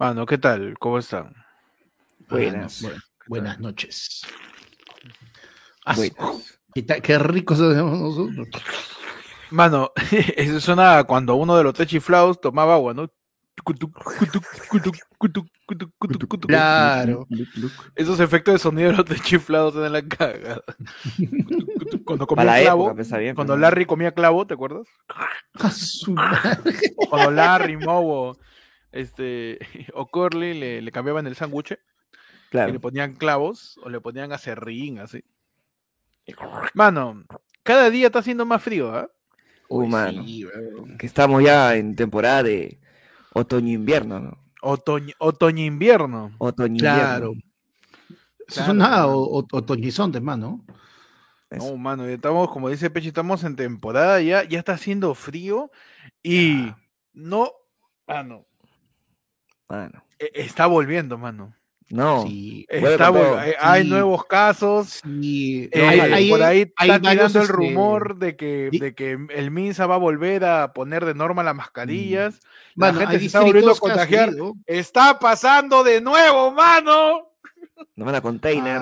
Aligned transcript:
Mano, 0.00 0.24
¿qué 0.24 0.38
tal? 0.38 0.78
¿Cómo 0.78 0.96
están? 0.96 1.34
Buenas. 2.30 2.88
Buenas 3.26 3.60
noches. 3.60 4.22
Ah, 5.84 5.94
Buenas. 5.94 6.58
¿Qué, 6.74 6.86
qué 7.02 7.18
rico 7.18 7.54
se 7.54 7.64
nosotros. 7.64 8.48
Mano, 9.50 9.92
eso 10.38 10.58
suena 10.58 11.04
cuando 11.04 11.34
uno 11.34 11.54
de 11.54 11.64
los 11.64 11.74
techiflados 11.74 12.40
tomaba 12.40 12.76
agua, 12.76 12.94
¿no? 12.94 13.12
Claro. 16.46 17.28
Esos 17.94 18.20
efectos 18.20 18.54
de 18.54 18.58
sonido 18.58 18.92
de 18.92 18.96
los 18.96 19.04
techiflados 19.04 19.74
en 19.76 19.92
la 19.92 20.00
cagada. 20.00 20.62
Cuando 22.06 22.26
comía 22.26 22.46
Para 22.46 22.62
clavo, 22.62 22.90
época, 22.90 23.18
bien. 23.18 23.34
cuando 23.34 23.54
Larry 23.58 23.84
comía 23.84 24.12
clavo, 24.12 24.46
¿te 24.46 24.54
acuerdas? 24.54 24.86
Cuando 27.10 27.30
Larry, 27.32 27.76
Moe, 27.76 28.34
este, 28.92 29.58
o 29.94 30.06
Curly 30.06 30.54
le, 30.54 30.82
le 30.82 30.92
cambiaban 30.92 31.26
el 31.26 31.36
sándwich 31.36 31.72
y 31.72 31.76
Claro. 32.50 32.72
le 32.72 32.80
ponían 32.80 33.14
clavos 33.14 33.78
o 33.84 33.88
le 33.88 34.00
ponían 34.00 34.32
acerrín, 34.32 34.98
así. 34.98 35.22
Mano, 36.74 37.24
cada 37.62 37.90
día 37.90 38.06
está 38.06 38.20
haciendo 38.20 38.44
más 38.44 38.62
frío, 38.62 38.94
¿ah? 38.94 39.08
Uh, 39.68 39.86
mano. 39.86 40.24
Sí, 40.24 40.44
weón. 40.44 40.98
Que 40.98 41.06
estamos 41.06 41.42
ya 41.44 41.76
en 41.76 41.94
temporada 41.94 42.42
de 42.42 42.80
otoño-invierno, 43.34 44.18
¿no? 44.20 44.44
Otoño, 44.62 45.14
otoño-invierno. 45.18 46.32
Otoño-invierno. 46.38 46.98
Claro. 46.98 47.32
Eso 48.48 48.56
Claro, 48.56 48.62
es 48.64 48.68
una 48.68 48.88
mano. 48.90 49.12
o- 49.12 49.38
o- 49.40 49.46
otoñizonte, 49.52 50.20
mano. 50.20 50.64
No, 51.50 51.76
mano, 51.76 52.06
ya 52.06 52.14
estamos, 52.14 52.48
como 52.50 52.68
dice 52.68 52.90
Pechi, 52.90 53.08
estamos 53.08 53.42
en 53.44 53.56
temporada 53.56 54.20
ya, 54.20 54.44
ya 54.44 54.58
está 54.60 54.72
haciendo 54.74 55.14
frío 55.14 55.70
y 56.22 56.66
Ya. 56.66 56.78
no, 57.12 57.50
mano, 58.06 58.46
Mano. 59.70 60.02
e- 60.18 60.30
está 60.34 60.66
volviendo, 60.66 61.16
mano. 61.16 61.54
No. 61.88 62.22
Sí. 62.22 62.66
Está 62.68 63.08
hay- 63.08 63.54
hay 63.58 63.82
Sí. 63.82 63.88
nuevos 63.88 64.24
casos. 64.26 65.00
Sí. 65.02 65.68
eh, 65.72 65.82
hay- 65.86 65.98
hay- 66.00 66.30
por 66.30 66.42
ahí 66.42 66.72
hay 66.76 66.90
está 66.90 67.00
tirando 67.00 67.38
el 67.38 67.44
este, 67.44 67.52
rumor 67.52 68.16
de 68.18 68.36
que, 68.36 68.68
de 68.72 68.94
que 68.94 69.18
el 69.30 69.50
Minsa 69.50 69.86
va 69.86 69.96
a 69.96 69.98
volver 69.98 70.44
a 70.44 70.72
poner 70.72 71.04
de 71.04 71.14
norma 71.14 71.42
las 71.42 71.56
mascarillas. 71.56 72.38
La 72.76 72.92
Mano, 72.92 73.00
gente 73.00 73.18
se 73.18 73.26
está 73.26 73.40
volviendo 73.40 73.72
a 73.72 73.76
contagiar. 73.78 74.30
Está 74.66 75.18
pasando 75.18 75.82
de 75.82 76.00
nuevo, 76.00 76.52
mano. 76.52 77.26
Nos 77.96 78.06
van 78.06 78.14
a 78.14 78.20
container. 78.20 78.78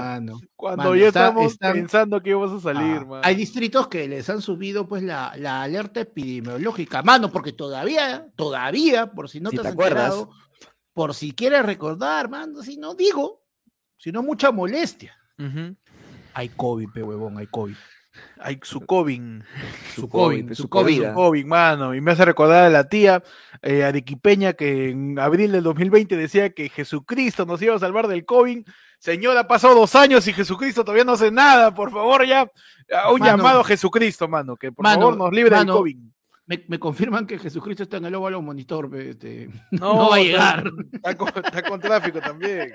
Cuando 0.57 0.83
Mano, 0.85 0.97
ya 0.97 1.07
está- 1.09 1.29
estamos 1.29 1.53
están- 1.53 1.73
pensando 1.73 2.21
que 2.23 2.31
íbamos 2.31 2.53
a 2.53 2.61
salir, 2.75 2.99
Ah, 3.01 3.05
mano. 3.07 3.21
hay 3.25 3.37
distritos 3.37 3.89
que 3.89 4.07
les 4.09 4.29
han 4.29 4.43
subido 4.43 4.87
pues 4.87 5.03
la, 5.03 5.33
la 5.39 5.63
alerta 5.63 6.01
epidemiológica, 6.01 7.03
mano, 7.03 7.31
porque 7.31 7.53
todavía, 7.53 8.27
todavía, 8.37 9.13
por 9.13 9.31
si 9.31 9.41
no 9.41 9.51
Si 9.51 9.57
te 9.57 9.63
te 9.63 9.69
has 9.69 9.75
acuerdas. 9.75 10.13
enterado, 10.13 10.31
por 10.99 11.15
si 11.15 11.31
quieres 11.31 11.65
recordar, 11.65 12.29
mano, 12.29 12.61
si 12.61 12.77
no 12.77 12.93
digo, 12.93 13.45
si 13.97 14.11
no 14.11 14.21
mucha 14.21 14.51
molestia. 14.51 15.17
Hay 16.35 16.49
COVID, 16.49 16.89
pe 16.93 17.05
huevón, 17.05 17.39
hay 17.39 17.47
COVID. 17.47 17.77
Hay 18.41 18.59
su 18.65 18.81
COVID. 18.81 19.21
Su 19.95 20.01
su 20.01 20.09
COVID, 20.09 20.43
COVID, 20.47 20.55
su 20.55 20.69
COVID. 20.69 21.07
Su 21.07 21.15
COVID, 21.15 21.45
mano. 21.47 21.95
Y 21.95 22.01
me 22.01 22.11
hace 22.11 22.25
recordar 22.25 22.65
a 22.65 22.69
la 22.69 22.89
tía 22.89 23.23
eh, 23.63 23.85
arequipeña 23.85 24.55
que 24.55 24.91
en 24.91 25.21
abril 25.21 25.53
del 25.53 25.63
2020 25.63 26.17
decía 26.17 26.51
que 26.51 26.69
Jesucristo 26.69 27.47
nos 27.47 27.63
iba 27.63 27.77
a 27.77 27.79
salvar 27.79 28.09
del 28.09 28.25
COVID. 28.25 28.67
Señora, 28.99 29.43
ha 29.43 29.47
pasado 29.47 29.77
dos 29.77 29.95
años 29.95 30.27
y 30.27 30.33
Jesucristo 30.33 30.83
todavía 30.83 31.05
no 31.05 31.13
hace 31.13 31.31
nada. 31.31 31.73
Por 31.73 31.93
favor, 31.93 32.27
ya. 32.27 32.41
a 32.93 33.13
Un 33.13 33.21
Mano. 33.21 33.37
llamado 33.37 33.61
a 33.61 33.65
Jesucristo, 33.65 34.27
mano. 34.27 34.57
Que 34.57 34.73
por 34.73 34.83
Mano, 34.83 35.01
favor 35.03 35.17
nos 35.17 35.33
libre 35.33 35.53
mano. 35.55 35.75
del 35.75 35.79
COVID. 35.81 35.99
Me, 36.49 36.65
me 36.67 36.79
confirman 36.79 37.27
que 37.27 37.39
Jesucristo 37.39 37.83
está 37.83 37.99
en 37.99 38.07
el 38.07 38.15
óvalo 38.15 38.41
monitor, 38.43 38.91
este, 38.97 39.49
No, 39.71 39.95
no, 39.95 40.09
va 40.11 40.17
a 40.17 40.21
llegar. 40.21 40.73
Está 40.93 41.15
con, 41.17 41.29
está 41.29 41.63
con 41.63 41.79
tráfico 41.79 42.21
también. 42.21 42.73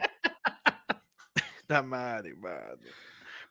Está 1.59 1.81
madre, 1.81 2.35
mano. 2.35 2.77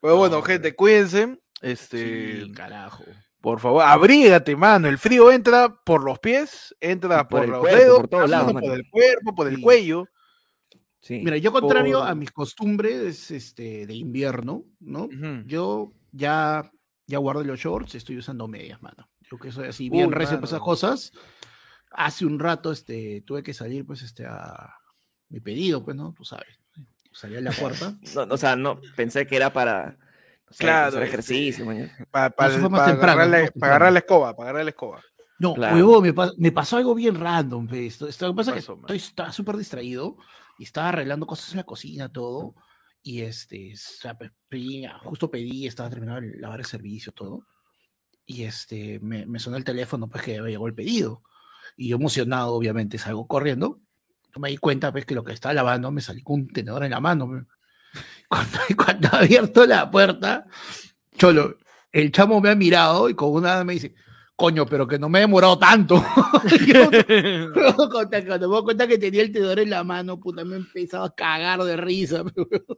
Pero 0.00 0.16
bueno, 0.16 0.36
No, 0.36 0.42
gente, 0.42 0.68
pero- 0.68 0.76
cuídense. 0.76 1.38
Este, 1.60 2.44
Sí, 2.44 2.52
carajo. 2.52 3.04
Por 3.40 3.58
favor, 3.58 3.82
abrígate, 3.82 4.54
mano. 4.54 4.86
El 4.88 4.98
frío 4.98 5.32
entra 5.32 5.74
por 5.84 6.04
los 6.04 6.18
pies, 6.20 6.74
entra 6.80 7.26
Por 7.28 7.48
los 7.48 7.58
cuerpo, 7.60 7.76
dedos, 7.78 7.96
por 7.98 8.08
todos 8.08 8.30
lados, 8.30 8.52
por 8.52 8.64
el 8.64 8.88
cuerpo, 8.88 9.34
por 9.34 9.48
el 9.48 9.60
cuello. 9.60 10.06
Sí. 11.00 11.20
Mira, 11.24 11.36
yo 11.38 11.50
contrario 11.52 11.98
Por- 11.98 12.08
a 12.08 12.14
mis 12.14 12.30
costumbres 12.30 13.32
este, 13.32 13.86
de 13.88 13.94
invierno, 13.94 14.64
¿no? 14.78 15.08
Yo 15.46 15.92
ya, 16.12 16.70
ya 17.08 17.18
guardé 17.18 17.44
los 17.44 17.58
shorts, 17.58 17.96
estoy 17.96 18.18
usando 18.18 18.46
medias, 18.46 18.80
mano. 18.80 19.08
Yo 19.32 19.38
que 19.38 19.50
soy 19.50 19.68
así 19.68 19.88
bien 19.88 20.08
Uy, 20.08 20.14
recio 20.14 20.36
para 20.36 20.46
esas 20.46 20.60
cosas. 20.60 21.12
Hace 21.90 22.26
un 22.26 22.38
rato 22.38 22.70
este, 22.70 23.22
tuve 23.26 23.42
que 23.42 23.54
salir, 23.54 23.86
pues, 23.86 24.02
este, 24.02 24.26
a 24.26 24.74
mi 25.30 25.40
pedido, 25.40 25.82
pues, 25.82 25.96
¿no? 25.96 26.12
Tú 26.12 26.22
sabes. 26.22 26.60
Salí 27.12 27.36
a 27.36 27.40
la 27.40 27.50
puerta. 27.52 27.96
No, 28.14 28.34
o 28.34 28.36
sea, 28.36 28.56
no, 28.56 28.78
pensé 28.94 29.26
que 29.26 29.36
era 29.36 29.50
para 29.50 29.96
no 30.46 30.52
sé, 30.52 30.64
Claro, 30.64 30.88
hacer 30.88 31.02
este, 31.04 31.14
ejercicio, 31.14 31.64
mañana. 31.64 31.90
Para 32.10 32.28
eso 32.46 32.60
fue 32.60 32.68
más 32.68 32.84
temprano, 32.84 33.22
agarrar, 33.22 33.50
la- 33.56 33.66
agarrar 33.66 33.92
la 33.94 33.98
escoba, 34.00 34.36
para 34.36 34.50
agarrar 34.50 34.64
la 34.64 34.70
escoba. 34.70 35.02
No, 35.38 35.54
Claro. 35.54 35.76
huevo, 35.76 36.02
me, 36.02 36.12
pa- 36.12 36.32
me 36.36 36.52
pasó 36.52 36.76
algo 36.76 36.94
bien 36.94 37.14
random. 37.14 37.66
Esto, 37.72 38.06
esto- 38.06 38.26
lo 38.26 38.32
que 38.34 38.36
pasa 38.36 38.54
es 38.56 38.66
que 38.66 38.72
man? 38.72 38.80
estoy, 38.82 38.96
estaba 38.98 39.32
súper 39.32 39.56
distraído 39.56 40.18
y 40.58 40.64
estaba 40.64 40.90
arreglando 40.90 41.26
cosas 41.26 41.50
en 41.52 41.56
la 41.56 41.64
cocina, 41.64 42.10
todo. 42.10 42.54
Y 43.02 43.22
este, 43.22 43.72
o 43.72 43.76
sea, 43.76 44.16
justo 45.02 45.30
pedí, 45.30 45.66
estaba 45.66 45.88
terminando 45.88 46.20
de 46.20 46.38
lavar 46.38 46.60
el 46.60 46.66
servicio, 46.66 47.12
todo. 47.12 47.46
Y 48.24 48.44
este, 48.44 49.00
me, 49.00 49.26
me 49.26 49.38
sonó 49.38 49.56
el 49.56 49.64
teléfono, 49.64 50.08
pues 50.08 50.22
que 50.22 50.40
me 50.40 50.50
llegó 50.50 50.66
el 50.66 50.74
pedido. 50.74 51.22
Y 51.76 51.88
yo 51.88 51.96
emocionado, 51.96 52.54
obviamente, 52.54 52.98
salgo 52.98 53.26
corriendo. 53.26 53.80
No 54.34 54.40
me 54.40 54.50
di 54.50 54.56
cuenta, 54.56 54.92
pues, 54.92 55.04
que 55.04 55.14
lo 55.14 55.24
que 55.24 55.32
estaba 55.32 55.54
lavando 55.54 55.90
me 55.90 56.00
salí 56.00 56.22
con 56.22 56.40
un 56.40 56.48
tenedor 56.48 56.84
en 56.84 56.90
la 56.90 57.00
mano. 57.00 57.30
pe. 57.30 57.44
Cuando, 58.28 58.58
cuando 58.76 59.08
abierto 59.12 59.66
la 59.66 59.90
puerta, 59.90 60.46
cholo, 61.18 61.58
el 61.92 62.10
chamo 62.10 62.40
me 62.40 62.48
ha 62.48 62.54
mirado 62.54 63.10
y 63.10 63.14
con 63.14 63.30
una 63.30 63.62
me 63.64 63.74
dice, 63.74 63.94
coño, 64.42 64.66
pero 64.66 64.88
que 64.88 64.98
no 64.98 65.08
me 65.08 65.18
he 65.18 65.20
demorado 65.20 65.56
tanto. 65.56 65.94
Yo, 66.66 66.90
cuando, 67.92 68.18
me 68.26 68.38
doy 68.38 68.62
cuenta 68.64 68.88
que 68.88 68.98
tenía 68.98 69.22
el 69.22 69.30
tenedor 69.30 69.60
en 69.60 69.70
la 69.70 69.84
mano, 69.84 70.18
puta, 70.18 70.44
me 70.44 70.56
he 70.56 70.58
empezado 70.58 71.04
a 71.04 71.14
cagar 71.14 71.62
de 71.62 71.76
risa. 71.76 72.24
pe. 72.24 72.32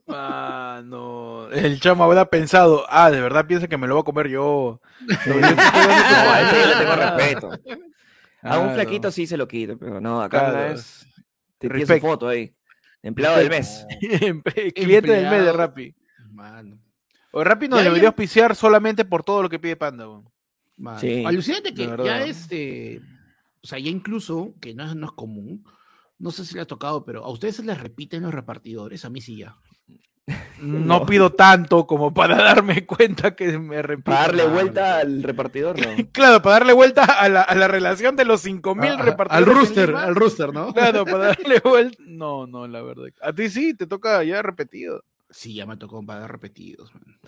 Mano, 0.06 1.48
el 1.50 1.80
chamo 1.80 2.04
habrá 2.04 2.26
pensado, 2.28 2.84
ah, 2.90 3.10
de 3.10 3.18
verdad 3.22 3.46
piensa 3.46 3.66
que 3.66 3.78
me 3.78 3.86
lo 3.86 3.94
voy 3.94 4.02
a 4.02 4.04
comer 4.04 4.28
yo. 4.28 4.82
No, 5.26 5.34
No, 5.34 5.40
le 5.40 6.74
tengo 6.76 6.92
Ah, 6.92 7.16
respeto. 7.16 7.50
A 8.42 8.58
un 8.58 8.74
flaquito 8.74 9.10
sí 9.10 9.26
se 9.26 9.38
lo 9.38 9.48
quito, 9.48 9.78
pero 9.78 10.02
no, 10.02 10.20
acá 10.20 10.50
Claro. 10.50 10.68
no 10.68 10.74
es. 10.74 11.06
Te 11.58 11.86
su 11.86 11.98
foto 11.98 12.28
ahí. 12.28 12.54
Empleado 13.02 13.38
del 13.38 13.48
mes. 13.48 13.86
Cliente 14.74 15.12
del 15.12 15.30
mes 15.30 15.44
de. 15.46 15.52
Rappi. 15.52 15.94
Mano, 16.30 16.78
O 17.32 17.42
Rappi 17.42 17.68
nos 17.68 17.82
debería 17.82 18.08
auspiciar 18.08 18.54
solamente 18.54 19.06
por 19.06 19.24
todo 19.24 19.42
lo 19.42 19.48
que 19.48 19.58
pide 19.58 19.76
Panda. 19.76 20.06
weón. 20.06 20.33
Mano. 20.76 20.98
Sí. 21.00 21.24
Alucinante 21.24 21.72
que 21.74 21.86
ya 22.04 22.24
este, 22.24 23.00
o 23.62 23.66
sea, 23.66 23.78
ya 23.78 23.90
incluso, 23.90 24.54
que 24.60 24.74
no 24.74 24.84
es, 24.84 24.94
no 24.96 25.06
es 25.06 25.12
común, 25.12 25.64
no 26.18 26.30
sé 26.30 26.44
si 26.44 26.54
le 26.54 26.60
ha 26.62 26.66
tocado, 26.66 27.04
pero 27.04 27.24
a 27.24 27.30
ustedes 27.30 27.56
se 27.56 27.64
les 27.64 27.80
repiten 27.80 28.22
los 28.22 28.32
repartidores, 28.34 29.04
a 29.04 29.10
mí 29.10 29.20
sí 29.20 29.38
ya. 29.38 29.56
No, 30.58 31.00
No. 31.00 31.06
pido 31.06 31.32
tanto 31.32 31.86
como 31.86 32.14
para 32.14 32.36
darme 32.36 32.86
cuenta 32.86 33.34
que 33.36 33.58
me 33.58 33.82
repito. 33.82 34.10
Para 34.12 34.22
darle 34.28 34.44
no, 34.44 34.50
vuelta 34.52 34.98
al 35.00 35.22
repartidor, 35.22 35.78
no. 35.78 36.08
Claro, 36.12 36.40
para 36.40 36.54
darle 36.60 36.72
vuelta 36.72 37.04
a 37.04 37.28
la, 37.28 37.42
a 37.42 37.54
la 37.54 37.68
relación 37.68 38.16
de 38.16 38.24
los 38.24 38.40
5000 38.40 38.90
A- 38.90 38.94
a- 38.94 39.02
repartidores. 39.02 39.48
Al 39.48 39.54
rooster, 39.54 39.94
al 39.96 40.14
rooster, 40.14 40.52
¿no? 40.54 40.72
Claro, 40.72 41.04
para 41.04 41.26
darle 41.26 41.60
vuelta. 41.62 42.02
No, 42.06 42.46
no, 42.46 42.66
la 42.66 42.80
verdad. 42.82 43.08
A 43.20 43.32
ti 43.34 43.50
sí, 43.50 43.74
te 43.74 43.86
toca 43.86 44.22
ya 44.24 44.40
repetido. 44.40 45.04
Sí, 45.28 45.54
ya 45.54 45.66
me 45.66 45.76
tocó 45.76 46.02
pagar 46.06 46.30
repetidos. 46.32 46.90
man. 46.94 47.18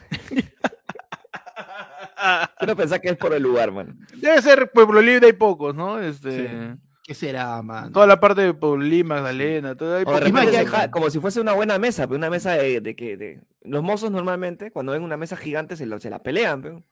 Quiero 2.58 2.76
pensar 2.76 3.00
que 3.00 3.08
es 3.10 3.16
por 3.16 3.34
el 3.34 3.42
lugar, 3.42 3.72
man. 3.72 3.98
Debe 4.16 4.40
ser 4.42 4.70
Pueblo 4.72 5.00
Libre, 5.02 5.26
hay 5.26 5.32
pocos, 5.32 5.74
¿no? 5.74 6.00
Este, 6.00 6.30
Sí. 6.48 6.80
¿Qué 7.04 7.14
será, 7.14 7.62
man? 7.62 7.92
Toda 7.92 8.08
la 8.08 8.18
parte 8.18 8.40
de 8.40 8.52
Pueblo 8.52 8.82
Lima, 8.84 9.14
Magdalena, 9.16 9.76
todo 9.76 9.96
hay 9.96 10.04
de 10.04 10.50
se 10.52 10.66
ja- 10.66 10.90
como 10.90 11.08
si 11.08 11.20
fuese 11.20 11.40
una 11.40 11.52
buena 11.52 11.78
mesa, 11.78 12.08
pero 12.08 12.16
una 12.18 12.30
mesa 12.30 12.54
de, 12.54 12.80
de 12.80 12.96
que 12.96 13.16
de... 13.16 13.40
los 13.62 13.80
mozos 13.84 14.10
normalmente 14.10 14.72
cuando 14.72 14.90
ven 14.90 15.02
una 15.02 15.16
mesa 15.16 15.36
gigante 15.36 15.76
se, 15.76 15.86
lo- 15.86 16.00
se 16.00 16.10
la 16.10 16.18
pelean, 16.24 16.62
pero 16.62 16.82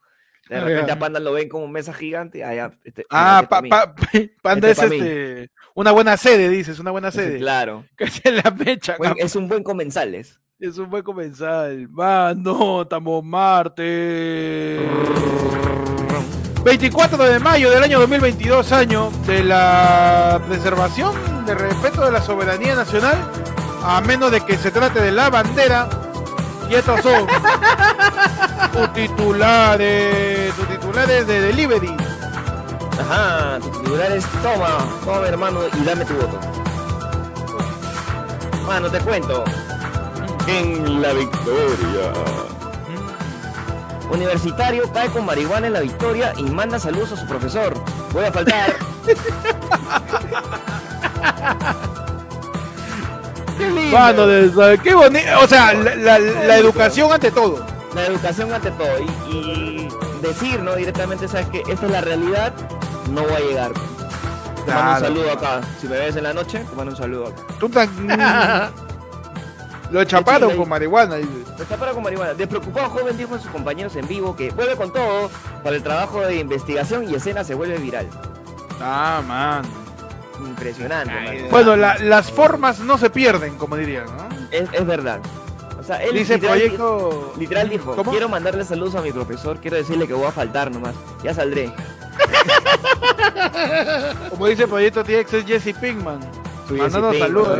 de 0.47 0.55
Ah, 0.55 0.61
repente 0.61 0.91
a 0.93 0.99
Panda 0.99 1.19
lo 1.19 1.33
ven 1.33 1.49
como 1.49 1.67
mesa 1.67 1.93
gigante, 1.93 2.45
allá 2.45 2.71
este, 2.85 3.05
Ah, 3.09 3.39
este 3.43 3.47
pa, 3.49 3.55
pa' 3.57 3.61
mí. 3.61 3.69
pa- 3.69 3.95
Panda 4.41 4.69
Este 4.69 4.85
es 4.85 4.91
este, 4.93 5.51
una 5.73 5.91
buena 5.91 6.15
sede, 6.15 6.47
dices, 6.47 6.79
una 6.79 6.91
buena 6.91 7.11
sede. 7.11 7.37
claro. 7.37 7.83
Que 7.97 8.07
se 8.07 8.31
la 8.31 8.51
mecha. 8.51 8.95
Buen- 8.97 9.09
capaz. 9.15 9.25
es 9.25 9.35
un 9.35 9.49
buen 9.49 9.63
comensales. 9.63 10.39
Es 10.57 10.77
un 10.77 10.89
buen 10.89 11.03
comensal. 11.03 11.89
Mano, 11.89 12.83
estamos 12.83 13.21
martes. 13.25 14.79
24 16.63 17.23
de 17.25 17.39
mayo 17.39 17.69
del 17.69 17.83
año 17.83 17.99
2022, 17.99 18.71
año 18.71 19.11
de 19.27 19.43
la 19.43 20.41
preservación, 20.47 21.13
de 21.45 21.55
respeto 21.55 22.05
de 22.05 22.11
la 22.13 22.21
soberanía 22.21 22.73
nacional, 22.73 23.17
a 23.83 23.99
menos 23.99 24.31
de 24.31 24.39
que 24.45 24.55
se 24.55 24.71
trate 24.71 25.01
de 25.01 25.11
la 25.11 25.29
bandera. 25.29 25.89
Y 26.69 26.75
estos 26.75 27.01
son 27.01 27.27
tus 28.71 28.93
titulares, 28.93 30.55
tus 30.55 30.67
titulares 30.69 31.27
de 31.27 31.41
delivery. 31.41 31.93
Ajá, 32.97 33.59
tu 33.59 33.69
titular 33.71 34.09
es 34.13 34.25
toma, 34.41 34.77
toma 35.03 35.27
hermano 35.27 35.59
y 35.67 35.83
dame 35.83 36.05
tu 36.05 36.13
voto. 36.13 36.39
Mano, 38.65 38.89
te 38.89 38.99
cuento. 38.99 39.43
En 40.47 41.01
la 41.01 41.11
victoria. 41.13 42.11
Universitario 44.11 44.83
cae 44.93 45.09
con 45.09 45.25
marihuana 45.25 45.67
en 45.67 45.73
la 45.73 45.79
victoria 45.81 46.33
y 46.37 46.43
manda 46.43 46.77
saludos 46.79 47.11
a 47.13 47.17
su 47.17 47.25
profesor. 47.27 47.73
Voy 48.13 48.25
a 48.25 48.31
faltar. 48.31 48.75
Qué 53.57 53.67
lindo. 53.69 53.97
Mano, 53.97 54.25
qué 54.83 54.93
bonito. 54.93 55.27
O 55.41 55.47
sea, 55.47 55.73
la, 55.73 55.95
la- 55.95 56.19
la 56.19 56.57
educación 56.57 57.11
ante 57.11 57.31
todo. 57.31 57.65
La 57.95 58.05
educación 58.07 58.51
ante 58.53 58.69
todo. 58.71 58.87
Y, 58.99 59.31
y 59.35 59.87
decir, 60.21 60.61
¿no? 60.61 60.75
Directamente, 60.75 61.27
¿sabes 61.27 61.47
que 61.47 61.61
Esta 61.67 61.85
es 61.85 61.91
la 61.91 62.01
realidad. 62.01 62.53
No 63.11 63.21
voy 63.23 63.33
a 63.33 63.39
llegar. 63.39 63.71
Te 64.65 64.73
mando 64.73 64.91
un 64.93 64.99
saludo 64.99 65.31
acá. 65.31 65.61
Si 65.79 65.87
me 65.87 65.97
ves 65.97 66.15
en 66.15 66.23
la 66.23 66.33
noche, 66.33 66.59
te 66.69 66.75
mando 66.75 66.91
un 66.91 66.97
saludo 66.97 67.27
acá. 67.27 67.41
Tú 67.59 67.69
tan- 67.69 67.89
Lo 69.95 70.03
chaparon 70.03 70.49
Chile. 70.49 70.59
con 70.59 70.69
marihuana. 70.69 71.15
dice. 71.15 71.29
Está 71.57 71.77
para 71.77 71.93
con 71.93 72.03
marihuana. 72.03 72.33
Despreocupado 72.33 72.89
joven 72.89 73.17
dijo 73.17 73.35
a 73.35 73.39
sus 73.39 73.49
compañeros 73.49 73.95
en 73.95 74.05
vivo 74.07 74.35
que 74.35 74.51
vuelve 74.51 74.75
con 74.75 74.91
todo 74.91 75.29
para 75.63 75.75
el 75.75 75.83
trabajo 75.83 76.21
de 76.21 76.35
investigación 76.35 77.09
y 77.09 77.15
escena 77.15 77.43
se 77.45 77.53
vuelve 77.55 77.77
viral. 77.77 78.07
Ah, 78.81 79.21
man. 79.25 79.63
Impresionante, 80.45 81.13
Ay. 81.13 81.47
Bueno, 81.49 81.77
la- 81.77 81.97
las 81.99 82.29
formas 82.29 82.79
no 82.81 82.97
se 82.97 83.09
pierden, 83.09 83.55
como 83.57 83.77
dirían, 83.77 84.05
¿no? 84.05 84.27
Es, 84.51 84.67
es 84.73 84.85
verdad. 84.85 85.21
O 85.79 85.83
sea, 85.83 86.03
él 86.03 86.13
Dice 86.13 86.35
literal, 86.35 86.57
proyecto. 86.59 87.33
literal 87.39 87.69
dijo, 87.69 87.95
¿Cómo? 87.95 88.11
quiero 88.11 88.27
mandarle 88.27 88.65
saludos 88.65 88.95
a 88.95 89.01
mi 89.01 89.13
profesor, 89.13 89.59
quiero 89.61 89.77
decirle 89.77 90.07
que 90.07 90.13
voy 90.13 90.25
a 90.27 90.31
faltar 90.31 90.71
nomás. 90.71 90.93
Ya 91.23 91.33
saldré. 91.33 91.71
Como 94.29 94.47
dice 94.47 94.67
proyecto 94.67 95.03
TX 95.03 95.33
es 95.33 95.45
Jesse 95.45 95.75
Pinkman. 95.79 96.19
Su 96.67 96.75
Mandando 96.75 97.13
saludos. 97.13 97.59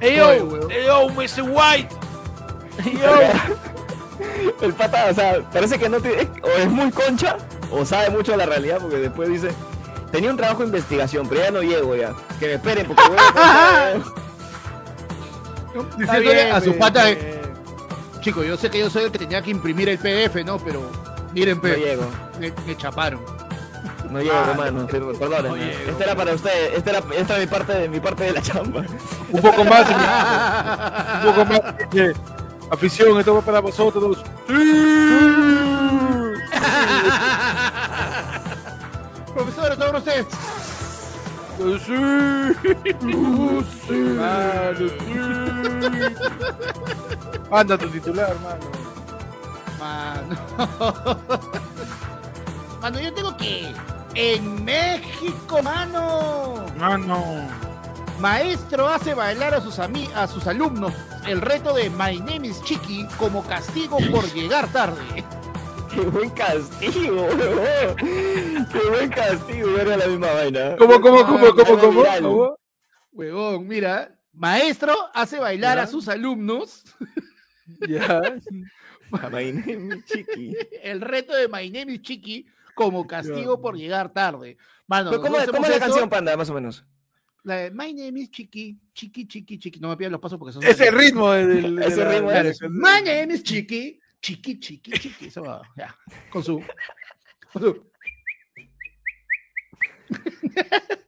Hey 0.00 0.16
yo, 0.16 0.68
hey 0.70 0.84
yo, 0.86 1.08
Mr. 1.10 1.42
White. 1.42 1.88
Hey 2.82 2.98
yo. 3.00 3.08
El 4.62 4.72
pata, 4.74 5.06
o 5.10 5.14
sea, 5.14 5.40
parece 5.52 5.78
que 5.78 5.88
no 5.88 6.00
tiene, 6.00 6.28
o 6.42 6.48
es 6.58 6.70
muy 6.70 6.90
concha, 6.90 7.36
o 7.70 7.84
sabe 7.84 8.10
mucho 8.10 8.32
de 8.32 8.38
la 8.38 8.46
realidad, 8.46 8.78
porque 8.80 8.96
después 8.96 9.28
dice, 9.28 9.50
tenía 10.10 10.30
un 10.30 10.36
trabajo 10.36 10.60
de 10.60 10.66
investigación, 10.66 11.28
pero 11.28 11.42
ya 11.42 11.50
no 11.50 11.62
llego 11.62 11.94
ya. 11.96 12.12
Que 12.40 12.46
me 12.46 12.52
esperen 12.54 12.86
porque 12.86 13.02
voy 13.08 13.18
a 13.18 13.94
Diciéndole 15.96 16.34
bien, 16.34 16.52
a 16.52 16.60
su 16.60 16.66
bien, 16.66 16.78
pata, 16.78 17.04
bien. 17.06 17.40
chico, 18.20 18.42
yo 18.42 18.56
sé 18.56 18.70
que 18.70 18.78
yo 18.80 18.90
soy 18.90 19.04
el 19.04 19.12
que 19.12 19.18
tenía 19.18 19.42
que 19.42 19.50
imprimir 19.50 19.88
el 19.88 19.98
PDF, 19.98 20.44
¿no? 20.44 20.58
Pero 20.58 20.90
miren, 21.32 21.56
No 21.56 21.62
pe, 21.62 21.76
llego, 21.76 22.04
me, 22.40 22.52
me 22.66 22.76
chaparon. 22.76 23.20
No 24.10 24.20
llego, 24.20 24.34
Ah, 24.34 24.46
hermano, 24.50 24.86
per- 24.86 25.02
perdónenme. 25.18 25.48
no 25.48 25.56
llego. 25.56 25.90
Esta 25.90 26.04
era 26.04 26.14
para 26.16 26.34
ustedes, 26.34 26.74
esta 26.78 26.90
era, 26.90 26.98
esta 27.14 27.32
era 27.34 27.40
mi 27.40 27.46
parte 27.46 27.72
de 27.74 27.88
mi 27.88 28.00
parte 28.00 28.24
de 28.24 28.32
la 28.32 28.42
chamba. 28.42 28.82
Un 29.30 29.42
poco 29.42 29.64
más. 29.64 29.86
un 31.24 31.34
poco 31.34 31.44
más. 31.44 31.60
eh, 31.94 32.12
afición, 32.70 33.18
esto 33.18 33.34
va 33.34 33.40
para 33.42 33.60
vosotros. 33.60 34.18
Profesor, 39.34 39.76
¿todo 39.76 39.86
para 39.86 39.98
usted? 39.98 40.26
Sí. 41.58 41.92
Mano, 44.16 44.78
sí. 44.78 44.86
Anda 47.50 47.76
tu 47.78 47.88
titular, 47.88 48.36
mano. 48.40 48.66
Mano. 49.80 50.36
Mano, 52.80 53.00
yo 53.00 53.12
tengo 53.12 53.36
que. 53.36 53.74
En 54.20 54.64
México, 54.64 55.62
mano. 55.62 56.66
Mano. 56.76 57.46
Maestro 58.18 58.88
hace 58.88 59.14
bailar 59.14 59.54
a 59.54 59.60
sus, 59.60 59.78
ami- 59.78 60.10
a 60.12 60.26
sus 60.26 60.44
alumnos 60.48 60.92
el 61.28 61.40
reto 61.40 61.72
de 61.72 61.88
My 61.90 62.18
Name 62.18 62.48
is 62.48 62.60
Chiqui 62.64 63.06
como 63.16 63.44
castigo 63.46 63.98
por 64.10 64.24
llegar 64.34 64.72
tarde. 64.72 65.24
Qué 65.94 66.00
buen 66.00 66.30
castigo. 66.30 67.28
Qué 68.72 68.78
buen 68.90 69.08
castigo, 69.10 69.78
era 69.78 69.96
la 69.96 70.06
misma 70.08 70.32
vaina. 70.32 70.74
¿Cómo, 70.76 71.00
cómo, 71.00 71.24
cómo, 71.24 71.54
cómo, 71.54 71.64
Algo 71.64 71.80
cómo? 71.80 72.04
¿Cómo? 72.20 72.58
Huevón, 73.12 73.68
mira. 73.68 74.18
Maestro 74.32 74.96
hace 75.14 75.38
bailar 75.38 75.76
Ya. 75.78 75.82
a 75.84 75.86
sus 75.86 76.08
alumnos 76.08 76.82
Ya. 77.88 78.20
My 79.10 79.52
name 79.52 79.94
is 79.96 80.04
Chiqui. 80.06 80.56
el 80.82 81.00
reto 81.02 81.34
de 81.34 81.46
My 81.48 81.70
Name 81.70 81.92
is 81.94 82.02
Chiqui 82.02 82.46
como 82.78 83.06
castigo 83.08 83.60
por 83.60 83.76
llegar 83.76 84.12
tarde. 84.12 84.56
Mano, 84.86 85.10
Pero 85.10 85.20
¿Cómo, 85.20 85.36
es 85.38 85.48
la 85.52 85.80
canción, 85.80 86.08
panda, 86.08 86.36
más 86.36 86.48
o 86.48 86.54
menos? 86.54 86.84
la 87.42 87.56
de 87.56 87.70
My 87.70 87.92
Name 87.92 88.20
is 88.20 88.30
Chiqui, 88.30 88.78
Chiqui, 88.94 89.26
Chiqui, 89.26 89.58
Chiqui. 89.58 89.80
No 89.80 89.88
me 89.88 89.96
pidan 89.96 90.12
los 90.12 90.20
pasos 90.20 90.38
porque 90.38 90.52
son. 90.52 90.62
Es 90.62 90.80
el 90.80 90.94
ritmo 90.94 91.32
del. 91.32 91.76
ritmo 91.78 92.30
My 92.70 93.02
name 93.04 93.34
is 93.34 93.42
Chiqui, 93.42 93.98
Chiqui, 94.20 94.60
Chiqui, 94.60 94.92
Chiqui. 94.92 95.26
Eso 95.26 95.42
va, 95.42 95.62
ya. 95.76 95.94
Con 96.30 96.44
su. 96.44 96.62
Con 97.52 97.62
su. 97.62 97.90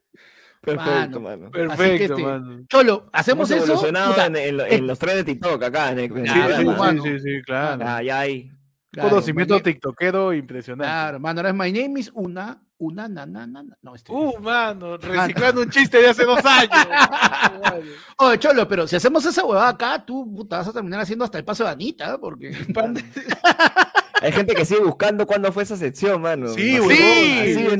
Perfecto, 0.60 1.20
Mano. 1.20 1.20
mano. 1.20 1.50
Perfecto, 1.50 2.14
este, 2.14 2.22
mano. 2.22 2.64
Cholo, 2.68 3.08
hacemos 3.14 3.50
eso. 3.50 3.86
en, 3.86 4.36
eh, 4.36 4.48
en 4.68 4.86
los 4.86 4.98
tres 4.98 5.14
de 5.16 5.24
TikTok 5.24 5.62
acá. 5.62 5.92
En 5.92 6.00
el, 6.00 6.10
Sí, 6.10 6.20
sí, 6.26 6.66
sí, 6.66 7.00
sí, 7.02 7.18
sí, 7.20 7.42
claro. 7.44 7.82
Ah, 7.86 8.02
ya 8.02 8.20
hay. 8.20 8.50
Claro, 8.90 9.08
Conocimiento 9.10 9.54
name- 9.54 9.62
tiktokero 9.64 10.32
impresionante. 10.32 10.90
Claro, 10.90 11.20
mano, 11.20 11.40
ahora 11.40 11.50
es 11.50 11.54
My 11.54 11.72
name 11.72 12.00
is 12.00 12.10
una, 12.14 12.62
una, 12.78 13.08
na, 13.08 13.26
na, 13.26 13.46
na, 13.46 13.62
na. 13.62 13.76
No, 13.82 13.94
este. 13.94 14.10
Uh, 14.12 14.38
mano, 14.40 14.96
reciclando 14.96 15.62
un 15.62 15.70
chiste 15.70 15.98
de 15.98 16.08
hace 16.08 16.24
dos 16.24 16.40
años. 16.44 16.70
Oye, 18.18 18.38
Cholo, 18.38 18.66
pero 18.68 18.86
si 18.86 18.96
hacemos 18.96 19.24
esa 19.24 19.44
huevada 19.44 19.68
acá, 19.70 20.04
tú 20.04 20.32
puta, 20.34 20.58
vas 20.58 20.68
a 20.68 20.72
terminar 20.72 21.00
haciendo 21.00 21.24
hasta 21.24 21.38
el 21.38 21.44
paso 21.44 21.64
de 21.64 21.70
Anita, 21.70 22.18
porque. 22.18 22.50
Hay 24.22 24.32
gente 24.32 24.54
que 24.54 24.66
sigue 24.66 24.80
buscando 24.80 25.26
cuándo 25.26 25.50
fue 25.50 25.62
esa 25.62 25.76
sección, 25.78 26.20
mano. 26.20 26.48
Sí, 26.48 26.78
huevón, 26.78 26.90
Sí, 26.94 27.04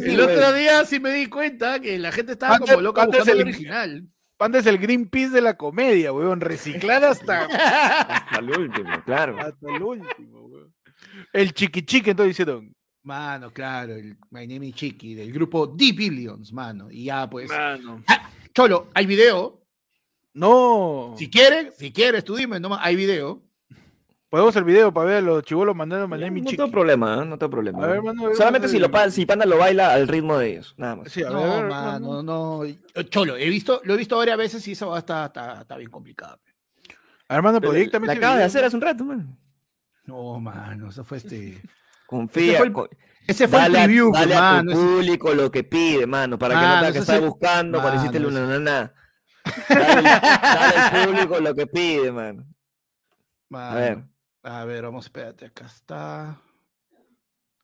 de 0.06 0.14
el 0.14 0.20
otro 0.20 0.52
día 0.54 0.84
sí 0.86 0.98
me 0.98 1.10
di 1.12 1.26
cuenta 1.26 1.80
que 1.80 1.98
la 1.98 2.12
gente 2.12 2.32
estaba 2.32 2.58
como 2.58 2.80
loca 2.80 3.02
antes 3.02 3.20
buscando 3.20 3.42
el 3.42 3.46
el- 3.48 3.54
original. 3.54 4.08
Panda 4.38 4.58
es 4.58 4.64
el 4.64 4.78
Greenpeace 4.78 5.28
de 5.34 5.42
la 5.42 5.58
comedia, 5.58 6.14
weón. 6.14 6.40
Reciclar 6.40 7.04
hasta, 7.04 7.44
Hasta 7.44 8.38
el 8.38 8.48
último, 8.58 8.88
claro. 9.04 9.36
hasta 9.38 9.70
el 9.70 9.82
último. 9.82 10.49
El 11.32 11.52
chiqui 11.54 11.82
chiqui, 11.82 12.10
entonces 12.10 12.32
hicieron. 12.32 12.74
Mano, 13.02 13.50
claro, 13.50 13.94
el 13.94 14.16
My 14.30 14.46
Name 14.46 14.66
is 14.66 14.74
Chiqui, 14.74 15.14
del 15.14 15.32
grupo 15.32 15.74
The 15.74 15.92
Billions, 15.92 16.52
mano. 16.52 16.90
Y 16.90 17.04
ya, 17.04 17.28
pues. 17.30 17.48
Mano. 17.48 18.02
Cholo, 18.54 18.88
hay 18.94 19.06
video. 19.06 19.62
No. 20.34 21.14
Si 21.16 21.30
quieres, 21.30 21.74
si 21.76 21.92
quieres, 21.92 22.24
tú 22.24 22.36
dime, 22.36 22.60
no, 22.60 22.76
hay 22.78 22.96
video. 22.96 23.42
Podemos 24.28 24.54
el 24.54 24.62
video 24.64 24.92
para 24.92 25.06
ver 25.06 25.16
a 25.16 25.20
los 25.22 25.42
chivolos 25.42 25.74
mandando 25.74 26.04
No, 26.04 26.08
mandar 26.08 26.30
mi 26.30 26.40
no 26.40 26.46
chiqui. 26.46 26.56
tengo 26.56 26.70
problema, 26.70 27.14
¿eh? 27.14 27.26
no 27.26 27.36
tengo 27.36 27.50
problema. 27.50 27.82
A 27.82 27.86
ver, 27.88 28.02
mano, 28.02 28.24
a 28.24 28.28
ver, 28.28 28.36
Solamente 28.36 28.68
mano, 28.68 28.86
si, 28.86 28.92
lo, 28.92 29.10
si 29.10 29.26
Panda 29.26 29.44
lo 29.44 29.58
baila 29.58 29.92
al 29.92 30.06
ritmo 30.06 30.38
de 30.38 30.52
ellos, 30.52 30.74
nada 30.76 30.96
más. 30.96 31.10
Sí, 31.10 31.22
a 31.22 31.30
ver, 31.30 31.32
No, 31.32 31.56
ver, 31.56 31.64
mano, 31.68 32.22
no. 32.22 32.62
Cholo, 33.08 33.36
he 33.36 33.48
visto, 33.48 33.80
lo 33.84 33.94
he 33.94 33.96
visto 33.96 34.16
varias 34.16 34.36
veces 34.36 34.68
y 34.68 34.72
esa 34.72 34.86
va 34.86 34.98
está, 34.98 35.26
está, 35.26 35.62
está 35.62 35.76
bien 35.76 35.90
complicada. 35.90 36.34
A 36.34 37.34
ver, 37.34 37.38
hermano, 37.38 37.60
proyectame 37.60 38.06
La 38.06 38.12
acabas 38.12 38.38
de 38.38 38.44
hacer 38.44 38.64
hace 38.64 38.76
un 38.76 38.82
rato, 38.82 39.04
man. 39.04 39.36
No, 40.10 40.40
mano, 40.40 40.88
eso 40.90 41.04
fue 41.04 41.18
este. 41.18 41.60
Confía. 42.06 42.58
fue 42.58 42.66
el- 42.66 42.72
co- 42.72 42.88
Ese 43.26 43.46
fue 43.46 43.58
dale 43.60 43.78
el 43.78 43.84
preview, 43.84 44.12
dale 44.12 44.34
a 44.34 44.40
mano. 44.40 44.72
tu 44.72 44.78
ese- 44.78 44.86
público 44.88 45.34
lo 45.34 45.50
que 45.50 45.62
pide, 45.64 46.06
mano, 46.06 46.38
para 46.38 46.54
que 46.54 46.60
no 46.60 46.66
Mano, 46.66 46.80
tenga 46.80 46.92
que 46.92 46.98
estar 46.98 47.18
sí- 47.20 47.24
buscando 47.24 47.80
cuando 47.80 48.00
hiciste 48.00 48.18
el 48.18 48.24
Mano, 48.24 48.38
una 48.46 48.58
nana. 48.58 48.94
Dale, 49.68 50.02
dale 50.02 50.76
al 50.76 51.06
público 51.06 51.40
lo 51.40 51.54
que 51.54 51.66
pide, 51.68 52.10
mano. 52.12 52.42
A 52.42 52.46
Mano, 53.50 53.76
ver. 53.76 53.98
A 54.42 54.64
ver, 54.64 54.82
vamos, 54.84 55.04
espérate, 55.06 55.46
acá 55.46 55.66
está. 55.66 56.40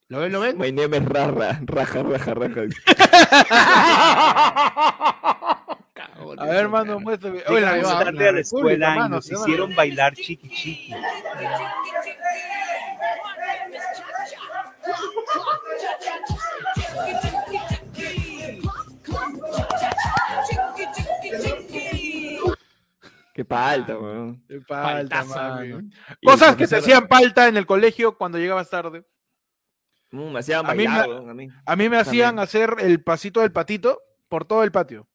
¿Lo 0.09 0.21
ven? 0.21 0.31
¿Lo 0.31 0.38
ven? 0.41 0.57
My 0.57 0.71
name 0.71 0.99
es 0.99 1.05
Raja, 1.05 1.59
raja, 1.65 2.03
raja, 2.05 2.35
raja. 2.35 2.61
A 6.38 6.45
ver, 6.45 6.57
hermano, 6.57 7.00
muéstrame. 7.00 7.43
Oye, 7.49 7.61
la- 7.61 7.76
la- 7.76 8.12
la 8.12 8.33
la 8.33 8.41
escuela 8.41 8.95
y 8.95 8.99
mano, 8.99 9.17
nos 9.17 9.26
se 9.26 9.35
hicieron 9.35 9.75
bailar 9.75 10.15
chiqui 10.15 10.49
chiqui. 10.49 10.93
Qué 23.37 23.45
palta, 23.45 23.99
weón. 23.99 24.43
Qué 24.49 24.61
Faltaza, 24.62 25.57
mano. 25.57 25.83
Cosas 26.25 26.57
que 26.57 26.66
te 26.66 26.76
hacían 26.76 27.07
falta 27.07 27.47
en 27.49 27.59
el 27.59 27.66
colegio 27.66 28.16
cuando 28.16 28.38
llegabas 28.38 28.71
tarde. 28.71 29.05
Mm, 30.11 30.33
me 30.33 30.38
hacían 30.38 30.64
A 30.64 30.75
mí 30.75 30.87
bailar, 30.87 31.07
me- 31.09 31.14
weón, 31.16 31.28
a 31.31 31.35
mí. 31.35 31.49
A 31.66 31.76
mí 31.76 31.88
me 31.90 31.99
hacían 31.99 32.37
También. 32.37 32.43
hacer 32.45 32.76
el 32.81 33.02
pasito 33.02 33.40
del 33.43 33.52
patito 33.52 34.00
por 34.28 34.47
todo 34.47 34.64
el 34.64 34.73
patio. 34.73 35.07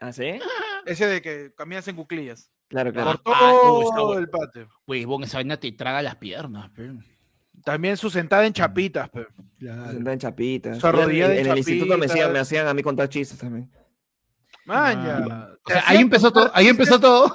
¿Ah, 0.00 0.12
sí? 0.12 0.38
Ese 0.86 1.06
de 1.06 1.22
que 1.22 1.54
caminas 1.56 1.88
en 1.88 1.96
cuclillas. 1.96 2.50
Claro, 2.68 2.92
claro. 2.92 3.18
Por 3.22 3.34
Ah, 3.34 3.38
todo 3.40 3.82
bueno. 4.04 4.18
el 4.18 4.28
patio. 4.28 4.68
Huevón, 4.86 5.24
esa 5.24 5.38
vaina 5.38 5.56
te 5.58 5.72
traga 5.72 6.02
las 6.02 6.16
piernas, 6.16 6.68
pe. 6.72 6.90
También 7.64 7.96
su 7.96 8.10
sentada 8.10 8.44
en 8.44 8.52
chapitas. 8.52 9.08
pe. 9.08 9.26
Sentada 9.60 10.12
en 10.12 10.18
chapitas. 10.18 10.78
Su 10.78 10.86
arrodillada 10.86 11.32
en, 11.32 11.38
en 11.40 11.46
en 11.46 11.52
el 11.52 11.58
instituto 11.58 11.96
me 11.96 12.04
hacían, 12.06 12.32
me 12.34 12.38
hacían 12.38 12.66
a 12.66 12.74
mí 12.74 12.82
contar 12.82 13.08
chistes 13.08 13.38
también. 13.38 13.70
Maña. 14.64 15.48
O 15.64 15.70
sea, 15.70 15.82
ahí 15.86 15.98
empezó 15.98 16.32
todo, 16.32 16.50
ahí 16.54 16.68
empezó 16.68 16.98
todo. 17.00 17.32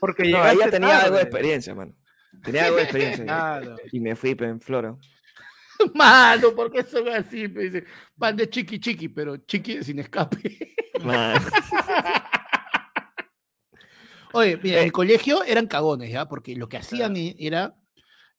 Porque 0.00 0.30
No, 0.30 0.42
ahí 0.42 0.56
ya 0.58 0.70
tenía 0.70 1.00
algo 1.00 1.16
de 1.16 1.22
experiencia, 1.22 1.74
mano. 1.74 1.94
Tenía 2.42 2.64
algo 2.66 2.76
de 2.76 2.82
experiencia. 2.84 3.24
Claro. 3.24 3.76
y 3.92 4.00
me 4.00 4.16
fui 4.16 4.36
en 4.38 4.60
floro. 4.60 4.98
Mano, 5.94 6.54
¿por 6.54 6.70
qué 6.70 6.82
son 6.84 7.08
así? 7.08 7.48
Me 7.48 7.62
dice, 7.64 7.84
van 8.16 8.36
de 8.36 8.48
chiqui 8.50 8.78
chiqui, 8.78 9.08
pero 9.08 9.36
chiqui 9.38 9.82
sin 9.82 9.98
escape. 9.98 10.74
Oye, 14.32 14.58
mira, 14.62 14.76
en 14.78 14.82
Eh. 14.82 14.86
el 14.86 14.92
colegio 14.92 15.42
eran 15.44 15.66
cagones, 15.66 16.10
¿ya? 16.10 16.28
Porque 16.28 16.54
lo 16.54 16.68
que 16.68 16.76
hacían 16.76 17.16
e- 17.16 17.34
era, 17.38 17.74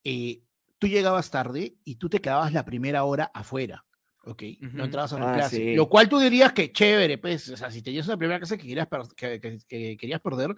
eh, 0.03 0.41
tú 0.79 0.87
llegabas 0.87 1.29
tarde 1.31 1.75
y 1.83 1.95
tú 1.95 2.09
te 2.09 2.21
quedabas 2.21 2.53
la 2.53 2.63
primera 2.63 3.03
hora 3.03 3.29
afuera, 3.33 3.83
¿ok? 4.25 4.43
No 4.61 4.67
Ujú. 4.67 4.83
entrabas 4.85 5.13
a 5.13 5.19
la 5.19 5.31
Ah, 5.31 5.35
clase. 5.35 5.55
sí. 5.57 5.75
Lo 5.75 5.87
cual 5.89 6.07
tú 6.09 6.19
dirías 6.19 6.53
que 6.53 6.71
chévere, 6.71 7.17
pues, 7.17 7.49
o 7.49 7.57
sea, 7.57 7.71
si 7.71 7.81
tenías 7.81 8.07
una 8.07 8.17
primera 8.17 8.39
clase 8.39 8.57
que 8.57 8.67
querías, 8.67 8.87
per- 8.87 9.01
que, 9.15 9.39
que- 9.39 9.57
que 9.67 9.97
querías 9.97 10.21
perder, 10.21 10.55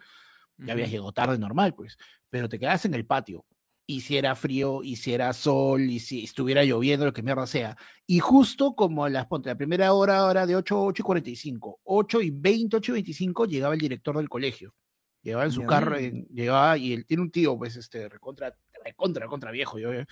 ya 0.57 0.73
habías 0.73 0.91
llegado 0.91 1.11
tarde 1.11 1.37
normal, 1.37 1.73
pues. 1.73 1.97
Pero 2.29 2.47
te 2.47 2.59
quedabas 2.59 2.85
en 2.85 2.93
el 2.93 3.05
patio. 3.05 3.45
Y 3.85 3.99
si 4.01 4.15
era 4.17 4.33
frío, 4.35 4.81
y 4.81 4.95
si 4.95 5.13
era 5.13 5.33
sol, 5.33 5.81
y 5.89 5.99
si 5.99 6.23
estuviera 6.23 6.63
lloviendo, 6.63 7.05
lo 7.05 7.11
que 7.11 7.21
mierda 7.23 7.45
sea. 7.47 7.75
Y 8.07 8.19
justo 8.19 8.75
como 8.75 9.03
a 9.03 9.09
las, 9.09 9.25
ponte, 9.25 9.49
la 9.49 9.55
primera 9.57 9.91
hora, 9.93 10.23
hora 10.25 10.45
de 10.45 10.55
8, 10.55 10.81
8 10.83 11.01
y 11.01 11.03
45, 11.03 11.79
8 11.83 12.21
y 12.21 12.29
20, 12.29 12.77
8 12.77 12.91
y 12.91 12.93
25, 12.93 13.45
llegaba 13.45 13.73
el 13.73 13.81
director 13.81 14.15
del 14.15 14.29
colegio. 14.29 14.73
Llegaba 15.21 15.43
en 15.45 15.51
su 15.51 15.65
carro, 15.65 15.97
en- 15.97 16.25
llegaba, 16.27 16.77
y 16.77 16.93
él 16.93 17.05
tiene 17.05 17.23
un 17.23 17.31
tío, 17.31 17.57
pues, 17.57 17.75
este, 17.75 18.07
recontra, 18.07 18.55
recontra, 18.85 19.25
contra 19.27 19.51
viejo, 19.51 19.79
yo, 19.79 19.91
eh, 19.93 20.05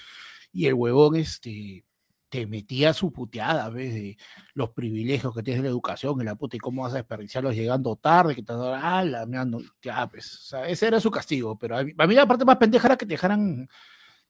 y 0.51 0.65
el 0.65 0.73
huevón, 0.73 1.15
este, 1.15 1.85
te 2.31 2.47
metía 2.47 2.93
su 2.93 3.11
puteada, 3.11 3.69
¿ves? 3.69 3.93
De 3.93 4.17
los 4.53 4.69
privilegios 4.69 5.35
que 5.35 5.43
tienes 5.43 5.61
de 5.61 5.67
la 5.67 5.71
educación, 5.71 6.21
y 6.21 6.23
la 6.23 6.35
puta, 6.35 6.55
y 6.55 6.59
cómo 6.59 6.83
vas 6.83 6.93
a 6.93 6.97
desperdiciarlos 6.97 7.53
llegando 7.53 7.97
tarde, 7.97 8.33
que 8.33 8.41
te 8.41 8.53
ah, 8.53 9.03
la 9.03 9.25
mía, 9.25 9.43
no, 9.43 9.59
ya, 9.81 10.07
pues, 10.07 10.35
o 10.35 10.41
sea, 10.43 10.67
ese 10.69 10.87
era 10.87 11.01
su 11.01 11.11
castigo, 11.11 11.59
pero 11.59 11.77
a 11.77 11.83
mí, 11.83 11.91
a 11.97 12.07
mí 12.07 12.15
la 12.15 12.25
parte 12.25 12.45
más 12.45 12.55
pendeja 12.55 12.87
era 12.87 12.95
que 12.95 13.05
te 13.05 13.15
dejaran, 13.15 13.67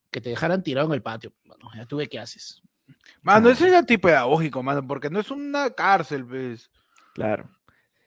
que 0.10 0.20
te 0.20 0.32
dejaran 0.32 0.64
tirado 0.64 0.88
en 0.88 0.94
el 0.96 1.04
patio, 1.04 1.32
bueno, 1.46 1.70
ya 1.76 1.86
tuve 1.86 2.10
qué 2.10 2.18
haces. 2.18 2.64
Mano, 3.22 3.52
ese 3.52 3.68
es 3.68 3.74
antipedagógico, 3.76 4.64
mano, 4.64 4.86
porque 4.86 5.12
no 5.12 5.20
es 5.20 5.30
una 5.30 5.70
cárcel, 5.70 6.26
pues. 6.26 6.72
Claro. 7.14 7.52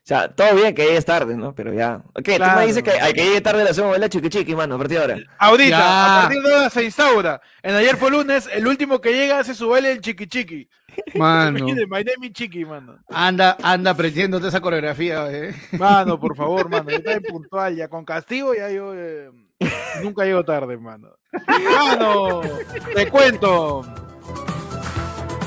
O 0.04 0.06
sea, 0.06 0.28
todo 0.28 0.54
bien 0.54 0.74
que 0.74 0.84
llegues 0.84 1.06
tarde, 1.06 1.34
¿no? 1.34 1.54
Pero 1.54 1.72
ya. 1.72 2.02
Ok, 2.08 2.24
tú 2.26 2.34
Claro. 2.36 2.60
me 2.60 2.66
dices 2.66 2.82
que 2.82 2.90
al 2.90 3.14
que 3.14 3.24
llegue 3.24 3.40
tarde 3.40 3.64
le 3.64 3.70
hacemos 3.70 3.98
la 3.98 4.06
chiqui 4.10 4.28
chiqui, 4.28 4.54
mano, 4.54 4.74
a 4.74 4.78
partir 4.78 4.98
de 4.98 5.02
ahora. 5.02 5.16
Ahorita, 5.38 5.70
Ya. 5.78 6.16
a 6.18 6.20
partir 6.24 6.42
de 6.42 6.54
ahora 6.54 6.68
se 6.70 6.84
instaura. 6.84 7.40
En 7.62 7.74
ayer 7.74 7.96
fue 7.96 8.10
lunes, 8.10 8.46
el 8.52 8.66
último 8.66 9.00
que 9.00 9.14
llega 9.14 9.38
hace 9.38 9.54
su 9.54 9.66
baile 9.66 9.92
el 9.92 10.02
chiqui 10.02 10.26
chiqui. 10.26 10.68
Mano, 11.14 11.64
My 11.88 12.04
name 12.04 12.26
is 12.26 12.32
chiqui, 12.34 12.66
mano. 12.66 12.98
anda, 13.08 13.56
anda 13.62 13.92
aprendiéndote 13.92 14.48
esa 14.48 14.60
coreografía, 14.60 15.26
eh. 15.32 15.54
Mano, 15.78 16.20
por 16.20 16.36
favor, 16.36 16.68
mano. 16.68 16.90
Yo 16.90 16.96
estoy 16.98 17.20
puntual 17.20 17.74
ya. 17.74 17.88
Con 17.88 18.04
castigo 18.04 18.54
ya 18.54 18.68
yo 18.70 18.92
eh, 18.94 19.30
nunca 20.02 20.24
llego 20.26 20.44
tarde, 20.44 20.76
mano. 20.76 21.08
Mano, 21.48 22.42
te 22.94 23.08
cuento. 23.08 23.82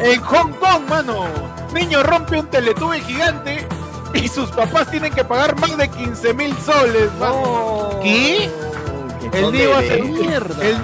En 0.01 0.19
Hong 0.21 0.51
Kong, 0.53 0.83
mano, 0.89 1.27
niño 1.75 2.01
rompe 2.01 2.39
un 2.39 2.47
teletube 2.49 2.99
gigante 3.01 3.65
y 4.13 4.27
sus 4.27 4.49
papás 4.51 4.89
tienen 4.91 5.13
que 5.13 5.23
pagar 5.23 5.57
más 5.59 5.77
de 5.77 5.89
15 5.89 6.33
mil 6.33 6.53
soles. 6.57 7.09
¿Qué? 8.01 8.49
El 9.33 9.51
niño, 9.51 9.75
aseguró, 9.75 10.21
el, 10.61 10.77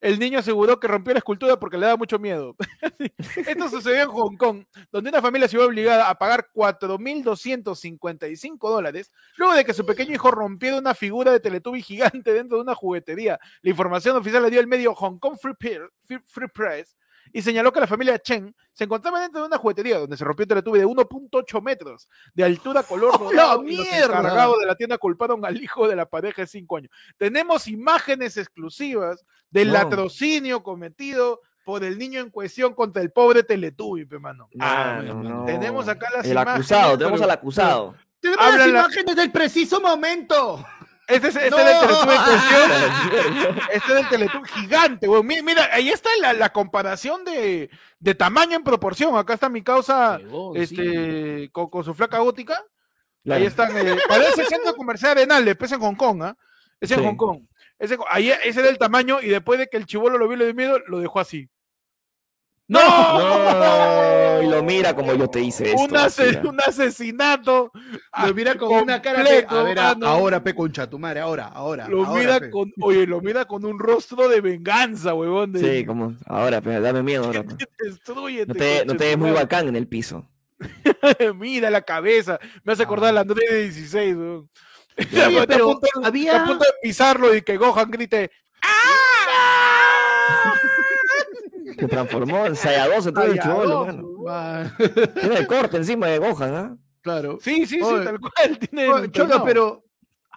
el 0.00 0.18
niño 0.18 0.38
aseguró 0.40 0.80
que 0.80 0.88
rompió 0.88 1.12
la 1.14 1.18
escultura 1.18 1.58
porque 1.60 1.76
le 1.78 1.86
daba 1.86 1.96
mucho 1.96 2.18
miedo. 2.18 2.56
Esto 3.36 3.68
sucedió 3.68 4.02
en 4.02 4.08
Hong 4.08 4.36
Kong, 4.36 4.64
donde 4.90 5.10
una 5.10 5.22
familia 5.22 5.46
se 5.48 5.56
vio 5.56 5.66
obligada 5.66 6.08
a 6.10 6.18
pagar 6.18 6.48
4.255 6.54 8.58
dólares 8.68 9.10
luego 9.36 9.54
de 9.54 9.64
que 9.64 9.72
su 9.74 9.84
pequeño 9.86 10.12
hijo 10.14 10.30
rompiera 10.30 10.78
una 10.78 10.94
figura 10.94 11.32
de 11.32 11.40
Teletubby 11.40 11.82
gigante 11.82 12.32
dentro 12.32 12.56
de 12.58 12.62
una 12.64 12.74
juguetería. 12.74 13.38
La 13.62 13.70
información 13.70 14.16
oficial 14.16 14.42
la 14.42 14.50
dio 14.50 14.60
el 14.60 14.66
medio 14.66 14.94
Hong 14.94 15.18
Kong 15.18 15.36
Free, 15.40 15.54
Peer- 15.54 15.90
Free- 16.06 16.22
Free 16.24 16.48
Press 16.48 16.96
y 17.32 17.42
señaló 17.42 17.72
que 17.72 17.80
la 17.80 17.86
familia 17.86 18.18
Chen 18.18 18.54
se 18.72 18.84
encontraba 18.84 19.20
dentro 19.20 19.40
de 19.40 19.46
una 19.46 19.58
juguetería 19.58 19.98
donde 19.98 20.16
se 20.16 20.24
rompió 20.24 20.44
un 20.44 20.48
Teletubby 20.48 20.78
de 20.80 20.86
1.8 20.86 21.62
metros 21.62 22.08
de 22.34 22.44
altura 22.44 22.82
color 22.82 23.12
¡Oh, 23.20 23.24
dorado 23.24 23.62
la 23.62 23.70
y 23.70 23.76
los 23.76 23.86
mierda! 23.86 24.18
encargados 24.18 24.58
de 24.60 24.66
la 24.66 24.74
tienda 24.74 24.98
culparon 24.98 25.44
al 25.44 25.62
hijo 25.62 25.86
de 25.88 25.96
la 25.96 26.06
pareja 26.06 26.42
de 26.42 26.46
5 26.48 26.76
años. 26.76 26.90
Tenemos 27.16 27.68
imágenes 27.68 28.36
exclusivas 28.36 29.24
del 29.50 29.68
No. 29.68 29.74
latrocinio 29.74 30.62
cometido 30.62 31.40
por 31.64 31.84
el 31.84 31.98
niño 31.98 32.20
en 32.20 32.30
cuestión 32.30 32.74
contra 32.74 33.02
el 33.02 33.12
pobre 33.12 33.42
Teletubby, 33.42 34.04
pe, 34.06 34.18
mano. 34.18 34.48
Ah, 34.58 35.00
no, 35.04 35.14
no. 35.22 35.44
Tenemos 35.44 35.86
acá 35.88 36.08
las 36.14 36.24
El 36.24 36.32
imágenes, 36.32 36.54
acusado, 36.54 36.98
tenemos 36.98 37.20
pero- 37.20 37.24
al 37.30 37.36
acusado. 37.38 37.94
Tenemos 38.18 38.44
las 38.46 38.58
la- 38.58 38.66
imágenes 38.68 39.16
del 39.16 39.30
preciso 39.30 39.80
momento. 39.80 40.64
Este 41.10 41.28
es, 41.28 41.36
este 41.36 41.50
¡No! 41.50 41.58
es 41.58 41.66
el 41.66 41.80
Teletubby 41.80 42.14
en 42.14 42.24
cuestión. 42.24 43.58
Este 43.72 43.92
es 43.92 43.98
el 44.00 44.08
Teletubby 44.08 44.48
gigante, 44.48 45.08
weón. 45.08 45.26
Mi- 45.26 45.42
Mira, 45.42 45.68
ahí 45.72 45.88
está 45.90 46.08
la, 46.20 46.32
la 46.32 46.50
comparación 46.52 47.24
de, 47.24 47.70
de 47.98 48.14
tamaño 48.14 48.56
en 48.56 48.64
proporción. 48.64 49.16
Acá 49.16 49.34
está 49.34 49.48
mi 49.48 49.62
causa 49.62 50.18
sí. 50.18 50.24
este, 50.54 51.50
con, 51.52 51.68
con 51.68 51.84
su 51.84 51.94
flaca 51.94 52.18
gótica. 52.18 52.62
Claro. 53.24 53.40
Ahí 53.40 53.46
están. 53.46 53.76
eh, 53.76 53.96
parece 54.08 54.44
centro 54.46 54.74
comercial 54.74 55.12
Arenal, 55.12 55.56
pues 55.56 55.72
en 55.72 55.80
Hong 55.80 55.94
Kong, 55.96 56.22
¿ah? 56.22 56.36
Es 56.80 56.90
en 56.90 56.98
Sí. 57.00 57.04
Hong 57.04 57.16
Kong. 57.16 57.42
Ese, 57.78 57.96
ahí, 58.08 58.30
ese 58.44 58.60
era 58.60 58.68
el 58.68 58.78
tamaño 58.78 59.20
y 59.22 59.28
después 59.28 59.58
de 59.58 59.66
que 59.66 59.76
el 59.76 59.86
chivolo 59.86 60.18
lo 60.18 60.28
vio 60.28 60.36
le 60.36 60.44
dio 60.46 60.54
miedo, 60.54 60.78
lo 60.86 61.00
dejó 61.00 61.20
así. 61.20 61.48
¡No! 62.70 62.78
No, 64.38 64.42
y 64.42 64.46
lo 64.48 64.62
mira 64.62 64.94
como 64.94 65.12
yo 65.14 65.28
te 65.28 65.40
hice 65.40 65.70
esto. 65.72 65.82
Un, 66.48 66.60
asesinato. 66.60 67.72
Lo 68.24 68.32
mira 68.32 68.54
con 68.54 68.70
una 68.70 69.02
cara 69.02 69.24
de. 69.24 69.44
completo, 69.44 69.58
A 69.58 69.62
ver, 69.64 69.76
mano. 69.76 70.06
ahora, 70.06 70.42
pe 70.42 70.54
concha, 70.54 70.88
tu 70.88 70.96
madre, 70.98 71.18
ahora, 71.20 71.48
ahora. 71.48 71.88
Lo 71.88 72.06
ahora, 72.06 72.20
mira 72.20 72.38
pe. 72.40 72.50
con, 72.50 72.72
oye, 72.80 73.06
lo 73.08 73.20
mira 73.20 73.44
con 73.46 73.64
un 73.64 73.76
rostro 73.78 74.28
de 74.28 74.40
venganza, 74.40 75.14
huevón. 75.14 75.50
De, 75.52 75.78
Sí, 75.80 75.84
como, 75.84 76.14
ahora, 76.26 76.60
pero 76.60 76.80
dame 76.80 77.02
miedo 77.02 77.24
ahora. 77.24 77.42
Destrúyete, 77.78 78.46
No 78.46 78.54
te, 78.54 78.84
no 78.86 78.96
te 78.96 79.04
ves 79.06 79.18
muy 79.18 79.32
bacán 79.32 79.66
en 79.66 79.74
el 79.74 79.88
piso. 79.88 80.28
Mira 81.36 81.70
la 81.70 81.82
cabeza. 81.82 82.38
Me 82.62 82.72
hace 82.74 82.84
acordar 82.84 83.08
a 83.10 83.12
la 83.12 83.20
Andrés 83.22 83.50
de 83.50 83.62
16, 83.64 84.14
weón. 84.16 84.48
Oye, 84.96 85.08
Está 85.08 85.42
a 85.42 85.46
pero 85.46 85.66
punto- 85.72 85.88
había- 86.04 86.42
a 86.42 86.46
punto 86.46 86.64
de 86.64 86.70
pisarlo 86.82 87.34
y 87.34 87.42
que 87.42 87.56
Gohan 87.56 87.90
grite. 87.90 88.30
¡Ah! 88.62 90.54
Se 91.78 91.88
transformó 91.88 92.46
en 92.46 92.56
Saiyajin 92.56 93.12
todo 93.14 93.24
el 93.24 93.30
Saiyajin, 93.38 93.42
chivolo, 93.42 93.86
mano. 93.86 94.72
Tiene 95.20 95.36
el 95.36 95.46
corte 95.46 95.76
encima 95.78 96.06
de 96.08 96.18
Gohan, 96.18 96.54
¿ah? 96.54 96.76
Claro. 97.02 97.38
Sí, 97.40 97.66
sí, 97.66 97.76
sí, 97.82 98.04
tal 98.04 98.18
cual. 98.20 98.58
Tiene 98.58 98.88
Oye, 98.88 99.04
el 99.06 99.12
Cholo, 99.12 99.42
pero. 99.44 99.84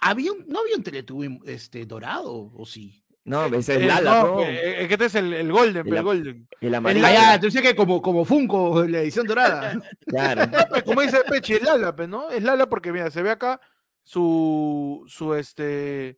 ¿había 0.02 0.32
un- 0.32 0.46
¿No 0.48 0.60
había 0.60 0.75
un 0.75 0.84
Teletubby 0.84 1.40
este, 1.46 1.86
dorado 1.86 2.52
o 2.54 2.66
sí? 2.66 3.00
No, 3.25 3.46
ese 3.46 3.75
es 3.75 3.82
Eh, 3.84 3.86
Lala, 3.86 4.22
no, 4.22 4.28
¿no? 4.36 4.42
eh, 4.44 4.82
es 4.82 4.88
que 4.90 4.94
este 4.96 5.06
es 5.06 5.16
el, 5.16 5.32
el 5.34 5.50
Golden, 5.52 5.90
la- 5.90 5.98
el 6.00 6.04
Golden. 6.04 6.48
El 6.60 6.74
Ah, 6.74 6.78
amarillo. 6.80 7.08
ya, 7.08 7.40
tú 7.40 7.46
dices 7.46 7.62
que 7.62 7.74
como, 7.75 8.02
como 8.02 8.25
Funko, 8.25 8.84
la 8.86 9.00
edición 9.00 9.25
dorada. 9.25 9.80
Claro. 10.08 10.42
Como 10.86 11.02
dice 11.02 11.20
Peche, 11.30 11.56
es 11.56 11.63
Lala, 11.63 11.94
¿no? 12.08 12.30
Es 12.30 12.44
Lala 12.44 12.68
porque, 12.68 12.92
mira, 12.92 13.10
se 13.12 13.22
ve 13.22 13.30
acá 13.32 13.62
su, 14.04 15.04
su, 15.08 15.34
este... 15.36 16.18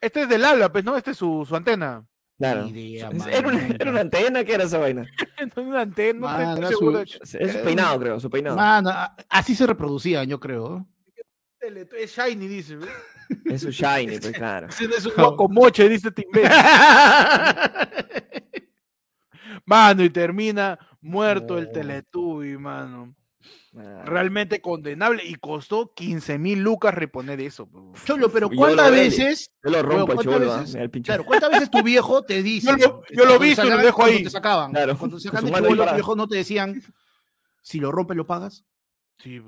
Este 0.00 0.22
es 0.22 0.28
de 0.28 0.38
Lala, 0.38 0.70
pues, 0.72 0.84
¿no? 0.84 0.96
Este 0.96 1.10
es 1.12 1.16
su, 1.16 1.44
su 1.48 1.56
antena. 1.56 2.04
Claro. 2.40 2.66
Idea, 2.68 3.10
Era 3.30 3.40
una, 3.48 3.52
nunca. 3.60 3.76
era 3.78 3.90
una 3.90 4.00
antena, 4.00 4.44
¿qué 4.44 4.54
era 4.54 4.64
esa 4.64 4.78
vaina? 4.78 5.02
No 5.02 5.08
es 5.46 5.56
una 5.58 5.80
antena, 5.82 6.20
no 6.20 6.40
estoy 6.40 6.58
era 6.58 6.68
seguro. 6.68 7.02
su- 7.06 7.38
Es 7.38 7.52
su 7.52 7.60
peinado, 7.62 8.00
creo, 8.00 8.18
su 8.18 8.30
peinado. 8.30 8.58
Así 9.28 9.54
se 9.54 9.66
reproducían, 9.66 10.26
yo 10.26 10.40
creo. 10.40 10.86
Es 11.98 12.16
Shiny, 12.16 12.48
dice. 12.48 12.78
Es 13.44 13.60
su 13.60 13.70
shiny, 13.70 14.18
pues 14.18 14.32
claro. 14.32 14.68
Es 14.96 15.04
un 15.06 15.12
guacomoche, 15.14 15.86
dice 15.88 16.10
Timbé. 16.10 16.44
Mano, 19.66 20.02
y 20.02 20.10
termina 20.10 20.78
muerto 21.00 21.58
el 21.58 21.66
No. 21.66 21.70
Teletubby, 21.72 22.56
mano. 22.58 23.14
Ah. 23.76 24.02
Realmente 24.04 24.60
condenable. 24.60 25.24
Y 25.24 25.36
costó 25.36 25.92
15 25.94 26.38
mil 26.38 26.60
lucas 26.60 26.92
reponer 26.94 27.40
eso. 27.40 27.66
pe. 27.70 27.78
Cholo, 28.04 28.28
pero 28.30 28.50
¿cuántas 28.50 28.90
lo 28.90 28.96
veces? 28.96 29.52
Yo 29.62 29.70
lo 29.70 29.82
rompo 29.82 30.06
¿cuántas 30.06 30.24
chivolo, 30.26 30.52
¿ah? 30.52 30.60
veces? 30.62 31.02
Claro, 31.04 31.24
¿cuántas 31.24 31.50
veces 31.50 31.70
tu 31.70 31.82
viejo 31.82 32.22
te 32.22 32.42
dice? 32.42 32.66
Yo 32.66 32.76
lo- 32.76 33.02
yo 33.10 33.24
lo 33.24 33.34
he 33.34 33.36
cuando 33.36 33.38
visto 33.38 33.62
y 33.62 33.70
lo 33.70 33.76
sacaban- 33.76 33.84
dejo 33.84 34.04
ahí. 34.04 34.22
te 34.24 34.30
sacaban. 34.30 34.70
Claro, 34.72 34.98
Cuando 34.98 35.16
ahí 35.16 35.22
chivolo, 35.22 35.60
los 35.68 35.78
parada. 35.78 35.92
viejos 35.94 36.16
no 36.16 36.26
te 36.28 36.36
decían, 36.36 36.82
si 37.62 37.78
lo 37.78 37.92
rompes, 37.92 38.16
lo 38.16 38.26
pagas. 38.26 38.64
Sí. 39.18 39.40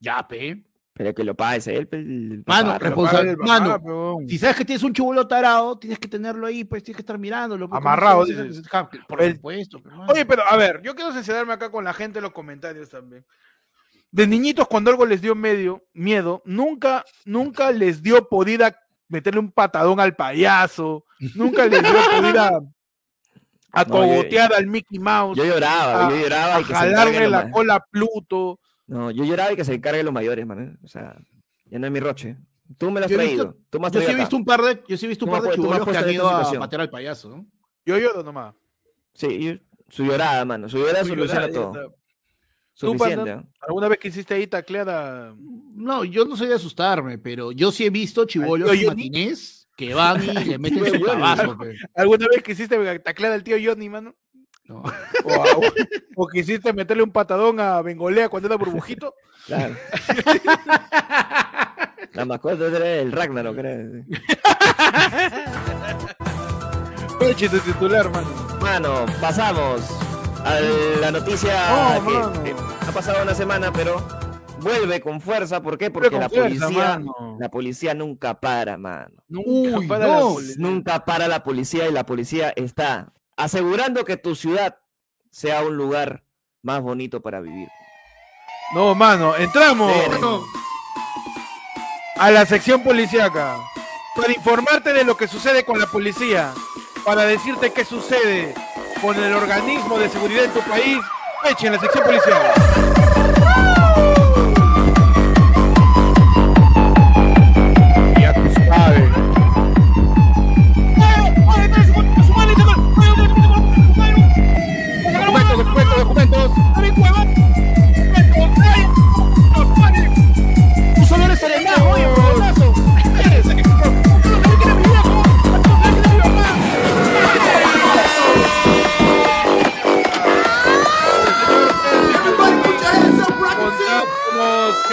Ya, 0.00 0.26
pe. 0.26 0.64
Pero 0.92 1.14
que 1.14 1.22
lo 1.24 1.34
pague 1.36 1.58
ese 1.58 1.76
él, 1.76 1.86
pues, 1.86 2.02
el 2.04 2.42
Mano, 2.46 2.72
papá, 2.72 2.84
Lo 2.84 2.90
Responsa- 2.96 3.10
paga 3.12 3.30
el 3.30 3.36
papá, 3.38 3.60
mano. 3.60 4.16
Si 4.28 4.36
sabes 4.38 4.56
que 4.56 4.64
tienes 4.64 4.82
un 4.82 4.92
chivolo 4.92 5.26
tarado, 5.28 5.78
tienes 5.78 5.98
que 5.98 6.08
tenerlo 6.08 6.46
ahí, 6.46 6.64
pues 6.64 6.82
tienes 6.82 6.96
que 6.96 7.02
estar 7.02 7.16
mirándolo. 7.18 7.68
pues, 7.68 7.78
¿cómo 7.78 7.88
Amarrado, 7.88 8.24
dices. 8.24 8.62
Por 9.08 9.22
El- 9.22 9.36
supuesto. 9.36 9.80
Oye, 10.08 10.26
pero 10.26 10.42
a 10.46 10.56
ver, 10.56 10.82
yo 10.82 10.94
quiero 10.96 11.12
sincerarme 11.12 11.52
acá 11.52 11.70
con 11.70 11.84
la 11.84 11.92
gente 11.94 12.18
en 12.18 12.24
los 12.24 12.32
comentarios 12.32 12.90
también. 12.90 13.24
De 14.12 14.26
niñitos, 14.26 14.66
cuando 14.66 14.90
algo 14.90 15.06
les 15.06 15.20
dio 15.20 15.34
medio 15.34 15.84
miedo, 15.92 16.42
nunca, 16.44 17.04
nunca 17.24 17.70
les 17.70 18.02
dio 18.02 18.28
por 18.28 18.48
ir 18.48 18.64
a 18.64 18.76
meterle 19.08 19.40
un 19.40 19.52
patadón 19.52 20.00
al 20.00 20.16
payaso, 20.16 21.04
nunca 21.34 21.66
les 21.66 21.80
dio 21.82 21.92
por 22.16 22.24
ir 22.28 22.38
a, 22.38 22.50
No, 22.50 23.86
cogotear 23.88 24.52
al 24.54 24.66
Mickey 24.66 24.98
Mouse, 24.98 25.36
Yo 25.38 25.44
lloraba, 25.44 26.06
a- 26.06 26.10
yo 26.10 26.16
lloraba 26.16 26.56
a 26.56 26.60
y 26.60 26.64
que 26.64 26.74
se 26.74 26.88
encarguen 26.88 26.94
jalarle 27.14 27.20
los 27.30 27.44
la 27.44 27.50
cola 27.52 27.74
a 27.76 27.80
Pluto. 27.88 28.58
No, 28.88 29.10
yo 29.12 29.22
lloraba 29.24 29.52
y 29.52 29.56
que 29.56 29.64
se 29.64 29.74
encarguen 29.74 30.04
los 30.04 30.12
mayores, 30.14 30.44
man. 30.44 30.60
¿eh? 30.60 30.76
O 30.82 30.88
sea, 30.88 31.16
ya 31.66 31.78
no 31.78 31.86
es 31.86 31.92
mi 31.92 32.00
roche. 32.00 32.36
Tú 32.78 32.90
me 32.90 32.98
lo 32.98 33.06
has 33.06 33.10
Yo 33.12 33.16
traído. 33.16 33.44
visto- 33.46 33.60
Tú 33.70 33.78
me 33.80 33.86
has 33.86 33.92
Yo 33.92 34.00
sí 34.00 34.10
he 34.10 34.14
visto 34.16 34.36
un 34.36 34.44
par 34.44 34.62
de, 34.62 34.82
yo 34.88 34.96
sí 34.96 35.06
he 35.06 35.08
visto 35.08 35.24
un 35.24 35.30
par 35.30 35.42
de 35.42 35.50
chibolos 35.52 35.86
que 35.88 35.96
han 35.96 36.10
ido 36.10 36.28
a 36.28 36.52
patear 36.58 36.80
al 36.82 36.90
payaso, 36.90 37.28
¿no? 37.28 37.46
Yo 37.86 37.96
lloro 37.96 38.24
nomás. 38.24 38.54
Sí, 39.14 39.60
su 39.88 40.04
llorada, 40.04 40.44
mano. 40.44 40.68
Su 40.68 40.78
llorada 40.78 41.04
soluciona 41.04 41.48
todo. 41.48 41.94
Tú, 42.78 42.96
panda. 42.96 43.30
¿eh? 43.32 43.42
¿Alguna 43.68 43.88
vez 43.88 43.98
quisiste 43.98 44.34
ahí 44.34 44.46
taclear 44.46 44.88
a... 44.88 45.34
No, 45.74 46.04
yo 46.04 46.24
no 46.24 46.36
soy 46.36 46.48
de 46.48 46.54
asustarme, 46.54 47.18
pero 47.18 47.52
yo 47.52 47.70
sí 47.72 47.84
he 47.84 47.90
visto 47.90 48.26
en 48.34 48.46
Johnny? 48.46 48.86
matinés 48.86 49.68
que 49.76 49.92
van 49.94 50.22
y 50.22 50.32
le 50.44 50.58
meten 50.58 50.86
su. 50.86 51.06
¿Alguna 51.94 52.26
vez 52.28 52.42
quisiste 52.42 52.98
taclear 53.00 53.32
al 53.34 53.42
tío 53.44 53.56
Johnny, 53.62 53.88
mano? 53.90 54.14
No. 54.64 54.82
O, 55.24 55.32
a- 55.32 55.56
o- 55.56 55.72
o 56.16 56.26
quisiste 56.28 56.72
meterle 56.72 57.02
un 57.02 57.10
patadón 57.12 57.58
a 57.60 57.82
Bengolea 57.82 58.28
cuando 58.28 58.46
era 58.48 58.56
burbujito? 58.56 59.14
Claro. 59.46 59.74
La 62.12 62.24
mascota 62.26 62.66
era 62.66 62.96
el 62.96 63.10
Ragnarok, 63.10 63.56
creo. 63.56 64.04
Peche, 67.18 67.48
tu 67.48 67.58
titular, 67.58 68.10
mano. 68.10 68.28
Mano, 68.60 69.06
pasamos 69.20 69.80
a 70.44 70.60
la 71.00 71.10
noticia 71.10 71.52
Oh, 71.70 72.04
que 72.04 72.10
mano. 72.12 72.44
eh, 72.46 72.54
ha 72.88 72.92
pasado 72.92 73.22
una 73.22 73.34
semana, 73.34 73.72
pero 73.72 74.02
vuelve 74.60 75.00
con 75.00 75.20
fuerza. 75.20 75.62
¿Por 75.62 75.78
qué? 75.78 75.90
Porque 75.90 76.10
la 76.10 76.28
fuerza, 76.28 76.66
policía, 76.66 76.98
mano. 76.98 77.36
la 77.38 77.48
policía 77.50 77.94
nunca 77.94 78.38
para, 78.40 78.76
mano. 78.76 79.22
Nunca 79.28 79.78
Uy, 79.78 79.86
para 79.86 80.06
no. 80.06 80.14
la 80.14 80.20
policía. 80.34 80.54
Nunca 80.58 81.04
para 81.04 81.28
la 81.28 81.42
policía 81.42 81.88
y 81.88 81.92
la 81.92 82.04
policía 82.04 82.52
está 82.56 83.12
asegurando 83.36 84.04
que 84.04 84.16
tu 84.16 84.34
ciudad 84.34 84.76
sea 85.30 85.62
un 85.62 85.76
lugar 85.76 86.24
más 86.62 86.82
bonito 86.82 87.20
para 87.20 87.40
vivir. 87.40 87.68
No, 88.74 88.94
mano, 88.94 89.34
entramos 89.36 89.92
a 92.16 92.30
la 92.30 92.44
sección 92.46 92.82
policíaca 92.82 93.56
para 94.14 94.32
informarte 94.32 94.92
de 94.92 95.04
lo 95.04 95.16
que 95.16 95.26
sucede 95.26 95.64
con 95.64 95.78
la 95.78 95.86
policía, 95.86 96.52
para 97.04 97.24
decirte 97.24 97.72
qué 97.72 97.84
sucede 97.84 98.54
con 99.00 99.16
el 99.18 99.32
organismo 99.32 99.98
de 99.98 100.08
seguridad 100.08 100.44
en 100.44 100.50
tu 100.52 100.60
país. 100.60 100.98
Peche, 101.42 101.66
en 101.66 101.72
la 101.72 101.80
sección 101.80 102.04
policial. 102.04 103.69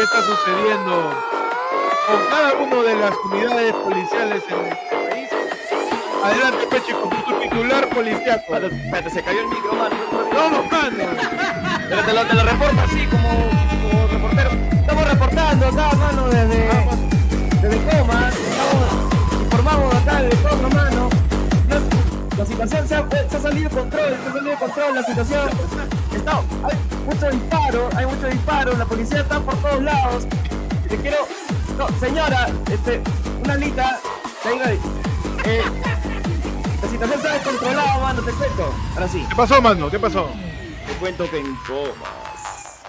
Está 0.08 0.24
sucediendo 0.24 1.12
con 2.08 2.26
cada 2.30 2.54
una 2.54 2.82
de 2.82 2.96
las 2.96 3.14
unidades 3.26 3.74
policiales 3.74 4.44
en 4.50 4.62
nuestro 4.62 5.10
país. 5.10 5.30
Adelante, 6.24 6.68
Peche, 6.72 6.94
con 6.94 7.10
tu 7.10 7.40
titular 7.42 7.90
policiaco. 7.90 8.56
Espérate, 8.56 9.10
se 9.10 9.22
cayó 9.22 9.42
el 9.42 9.48
micro, 9.48 9.74
mano. 9.74 9.96
No, 10.34 10.50
no, 10.50 10.64
mano. 10.64 11.04
Pero 11.90 12.02
te 12.04 12.14
lo, 12.14 12.26
te 12.26 12.34
lo 12.36 12.44
reporto 12.44 12.82
así 12.86 13.06
como, 13.08 13.30
como 13.82 14.08
reportero. 14.08 14.50
Estamos 14.80 15.10
reportando 15.10 15.68
acá, 15.68 15.96
mano, 15.98 16.28
desde, 16.30 16.70
desde 17.62 17.98
Coma. 17.98 18.30
Estamos, 18.30 19.44
informamos 19.44 19.94
acá 19.94 20.22
de 20.22 20.30
todo, 20.30 20.70
mano. 20.70 21.10
No, 21.68 22.38
La 22.38 22.46
situación 22.46 22.88
se 22.88 22.96
ha, 22.96 23.10
se 23.30 23.38
ha 23.38 23.40
salido 23.42 23.70
de 23.70 23.76
control, 23.76 24.18
se 24.24 24.30
ha 24.30 24.32
salido 24.32 24.52
de 24.52 24.58
control 24.58 24.96
la 24.96 25.04
situación. 25.04 25.97
Está, 26.28 26.44
hay 26.68 26.76
mucho 27.06 27.30
disparo, 27.30 27.90
hay 27.96 28.06
mucho 28.06 28.28
disparo, 28.28 28.76
la 28.76 28.84
policía 28.86 29.22
está 29.22 29.40
por 29.40 29.56
todos 29.62 29.82
lados. 29.82 30.28
Te 30.90 30.98
quiero, 30.98 31.26
no, 31.78 31.88
señora, 32.00 32.50
este, 32.70 33.02
una 33.46 33.54
alita, 33.54 33.98
venga 34.44 34.68
ahí. 34.68 34.78
Eh, 35.46 35.62
la 36.82 36.90
situación 36.90 37.20
está 37.20 37.34
descontrolada, 37.34 37.98
mano, 38.00 38.22
te 38.24 38.34
cuento. 38.34 38.74
Ahora 38.96 39.08
sí. 39.08 39.26
¿Qué 39.30 39.36
pasó, 39.38 39.62
mano? 39.62 39.90
¿Qué 39.90 40.00
pasó? 40.00 40.30
Te 40.86 40.94
cuento 40.96 41.32
que 41.32 41.40
en 41.40 41.56
comas. 41.66 42.84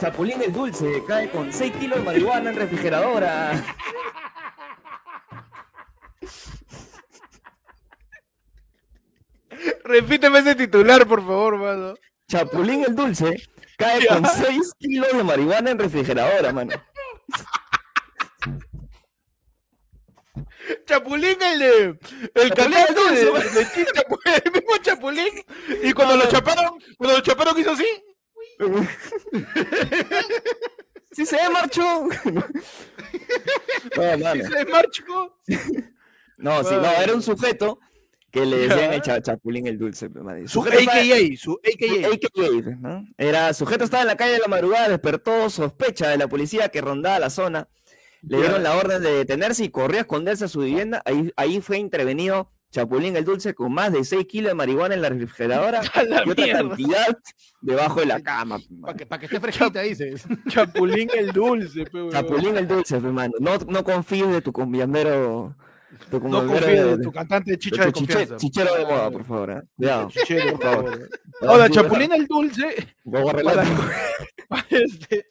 Chapulín 0.00 0.40
el 0.40 0.50
dulce 0.50 1.04
cae 1.06 1.28
con 1.30 1.52
6 1.52 1.74
kilos 1.78 1.98
de 1.98 2.04
marihuana 2.04 2.48
en 2.48 2.56
refrigeradora. 2.56 3.52
Repíteme 9.84 10.38
ese 10.38 10.54
titular, 10.54 11.06
por 11.06 11.20
favor, 11.20 11.58
mano. 11.58 11.96
Chapulín 12.28 12.84
el 12.84 12.94
dulce 12.94 13.48
cae 13.76 14.06
con 14.06 14.24
6 14.26 14.74
kilos 14.78 15.12
de 15.16 15.22
marihuana 15.22 15.70
en 15.70 15.78
refrigeradora, 15.78 16.52
mano. 16.52 16.72
Chapulín, 20.86 21.40
el 21.40 21.58
de. 21.58 21.98
El 22.34 22.54
cantante 22.54 22.88
el 22.88 22.94
dulce, 22.94 23.24
de, 23.24 23.64
de 23.64 24.42
el 24.44 24.52
mismo 24.52 24.76
Chapulín. 24.82 25.44
Y 25.82 25.92
cuando 25.92 26.16
lo 26.16 26.26
chaparon, 26.28 26.78
cuando 26.98 27.16
lo 27.16 27.22
chaparon 27.22 27.58
hizo 27.58 27.72
así. 27.72 27.86
Sí 31.12 31.24
se 31.24 31.48
marchó. 31.50 32.08
No, 33.96 34.18
mano. 34.18 34.44
se 34.44 34.64
marchó. 34.66 35.38
No, 36.36 36.62
sí, 36.62 36.74
no, 36.74 36.86
era 36.86 37.14
un 37.14 37.22
sujeto 37.22 37.78
que 38.40 38.46
le 38.46 38.56
decían 38.68 38.92
el 38.92 39.00
cha- 39.02 39.20
Chapulín 39.22 39.66
el 39.66 39.78
dulce. 39.78 40.08
mano. 40.08 40.36
El 40.38 40.48
Su 40.48 40.64
estaba- 40.64 40.92
AKA, 40.92 41.36
su 41.36 41.52
AKA. 41.64 42.08
AKA, 42.14 42.76
¿no? 42.80 43.04
Era 43.18 43.52
sujeto 43.54 43.84
estaba 43.84 44.02
en 44.02 44.08
la 44.08 44.16
calle 44.16 44.32
de 44.34 44.38
la 44.40 44.48
madrugada, 44.48 44.88
despertó 44.88 45.48
sospecha 45.50 46.08
de 46.08 46.18
la 46.18 46.28
policía 46.28 46.68
que 46.68 46.80
rondaba 46.80 47.18
la 47.18 47.30
zona. 47.30 47.68
Le 48.22 48.38
dieron 48.38 48.62
la 48.62 48.76
orden 48.76 49.02
de 49.02 49.10
detenerse 49.12 49.62
y 49.64 49.68
corrió 49.68 49.98
a 49.98 50.00
esconderse 50.00 50.46
a 50.46 50.48
su 50.48 50.60
vivienda. 50.60 51.00
Ahí, 51.04 51.32
ahí 51.36 51.60
fue 51.60 51.78
intervenido 51.78 52.50
Chapulín 52.72 53.16
el 53.16 53.24
Dulce 53.24 53.54
con 53.54 53.72
más 53.72 53.92
de 53.92 54.02
6 54.04 54.26
kilos 54.26 54.50
de 54.50 54.54
marihuana 54.54 54.94
en 54.96 55.02
la 55.02 55.08
refrigeradora 55.10 55.80
la 56.08 56.22
y 56.26 56.30
otra 56.30 56.44
mierda. 56.44 56.68
cantidad 56.68 57.18
debajo 57.60 58.00
de 58.00 58.06
la 58.06 58.20
cama. 58.20 58.58
mano. 58.68 58.82
Para 58.82 58.96
que, 58.96 59.06
pa' 59.06 59.18
que 59.20 59.26
esté 59.26 59.38
fresquita, 59.38 59.80
dices. 59.82 60.24
Chapulín 60.48 61.08
el 61.16 61.30
dulce, 61.32 61.84
pe. 61.84 62.08
Chapulín 62.10 62.56
el 62.56 62.66
Dulce, 62.66 63.00
pe, 63.00 63.08
mano. 63.08 63.34
No, 63.38 63.56
no 63.68 63.84
confíes 63.84 64.28
de 64.30 64.42
tu 64.42 64.52
conviamero. 64.52 65.54
Tu 66.10 66.20
No 66.20 66.42
en 66.56 67.02
tu 67.02 67.12
cantante 67.12 67.50
de 67.52 67.58
chicha 67.58 67.84
de 67.86 67.92
confianza. 67.92 68.36
chichero 68.36 68.74
de 68.74 68.84
moda, 68.84 69.10
por 69.10 69.24
favor. 69.24 69.50
¿eh? 69.50 69.62
Cuidado. 69.76 70.08
Chichero, 70.10 70.58
por 70.58 70.62
favor. 70.62 71.08
Ahora, 71.42 71.68
Chapulín 71.70 72.12
el 72.12 72.26
dulce. 72.26 72.94
Voy 73.04 73.28
a 73.28 73.32
Para- 73.32 73.64
para 74.48 74.66
este- 74.70 75.26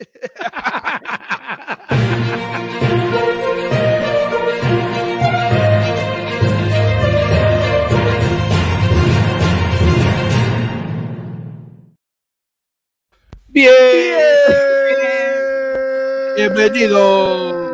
Bien. 13.50 13.74
Bienvenido. 16.36 17.65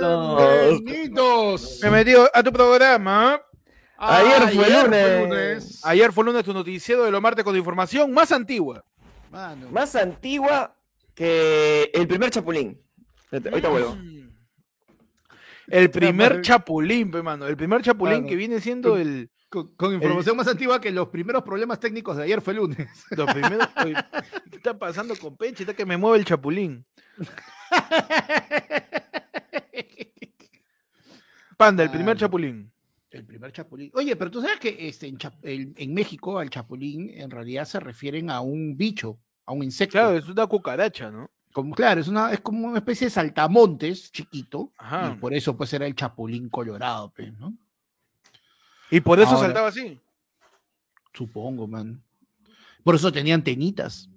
Bienvenidos. 0.00 1.78
Bienvenido 1.80 2.30
a 2.32 2.42
tu 2.42 2.52
programa. 2.52 3.40
Ayer 3.96 4.54
fue 4.54 4.70
lunes. 4.70 5.84
Ayer 5.84 6.12
fue 6.12 6.24
lunes 6.24 6.44
tu 6.44 6.52
noticiero 6.52 7.04
de 7.04 7.10
lo 7.10 7.20
martes 7.20 7.44
con 7.44 7.56
información 7.56 8.12
más 8.12 8.30
antigua. 8.30 8.84
Mano. 9.30 9.68
más 9.70 9.94
antigua 9.94 10.74
que 11.14 11.90
el 11.92 12.06
primer 12.06 12.30
Chapulín. 12.30 12.80
Ahorita 13.30 13.68
vuelvo. 13.68 13.96
Mm. 13.96 14.28
El 15.66 15.90
primer 15.90 16.40
chapulín, 16.40 17.10
mano. 17.22 17.46
El 17.46 17.56
primer 17.56 17.82
chapulín 17.82 18.18
Mano. 18.18 18.28
que 18.28 18.36
viene 18.36 18.60
siendo 18.60 18.96
el. 18.96 19.30
Con, 19.50 19.74
con 19.76 19.94
información 19.94 20.36
más 20.36 20.48
antigua 20.48 20.80
que 20.80 20.90
los 20.90 21.08
primeros 21.08 21.42
problemas 21.42 21.78
técnicos 21.78 22.16
de 22.16 22.22
ayer 22.22 22.40
fue 22.40 22.54
lunes. 22.54 22.88
Los 23.10 23.30
primeros. 23.32 23.68
¿Qué 24.50 24.56
está 24.56 24.78
pasando 24.78 25.14
con 25.16 25.36
Peche? 25.36 25.64
Está 25.64 25.74
que 25.74 25.84
me 25.84 25.98
mueve 25.98 26.18
el 26.18 26.24
chapulín. 26.24 26.86
Panda, 31.56 31.82
el 31.82 31.90
primer 31.90 32.16
chapulín. 32.16 32.70
El 33.10 33.24
primer 33.24 33.50
chapulín. 33.52 33.90
Oye, 33.94 34.14
pero 34.16 34.30
tú 34.30 34.40
sabes 34.40 34.60
que 34.60 34.76
este, 34.88 35.06
en, 35.08 35.16
Chap- 35.18 35.38
el- 35.42 35.72
en 35.76 35.94
México 35.94 36.38
al 36.38 36.50
chapulín 36.50 37.10
en 37.14 37.30
realidad 37.30 37.64
se 37.64 37.80
refieren 37.80 38.30
a 38.30 38.40
un 38.40 38.76
bicho, 38.76 39.18
a 39.46 39.52
un 39.52 39.64
insecto. 39.64 39.92
Claro, 39.92 40.16
es 40.16 40.28
una 40.28 40.46
cucaracha, 40.46 41.10
¿no? 41.10 41.30
Como, 41.52 41.74
claro, 41.74 42.00
es, 42.00 42.08
una, 42.08 42.30
es 42.32 42.40
como 42.40 42.68
una 42.68 42.78
especie 42.78 43.06
de 43.06 43.10
saltamontes 43.10 44.12
chiquito. 44.12 44.72
Ajá. 44.76 45.14
Y 45.16 45.18
por 45.20 45.32
eso 45.34 45.56
pues 45.56 45.72
era 45.72 45.86
el 45.86 45.94
chapulín 45.96 46.48
colorado, 46.48 47.10
pues, 47.16 47.32
¿no? 47.38 47.54
Y 48.90 49.00
por 49.00 49.18
eso 49.18 49.30
Ahora- 49.30 49.40
saltaba 49.48 49.68
así. 49.68 49.98
Supongo, 51.14 51.66
man. 51.66 52.02
Por 52.84 52.94
eso 52.94 53.10
tenía 53.10 53.34
antenitas. 53.34 54.08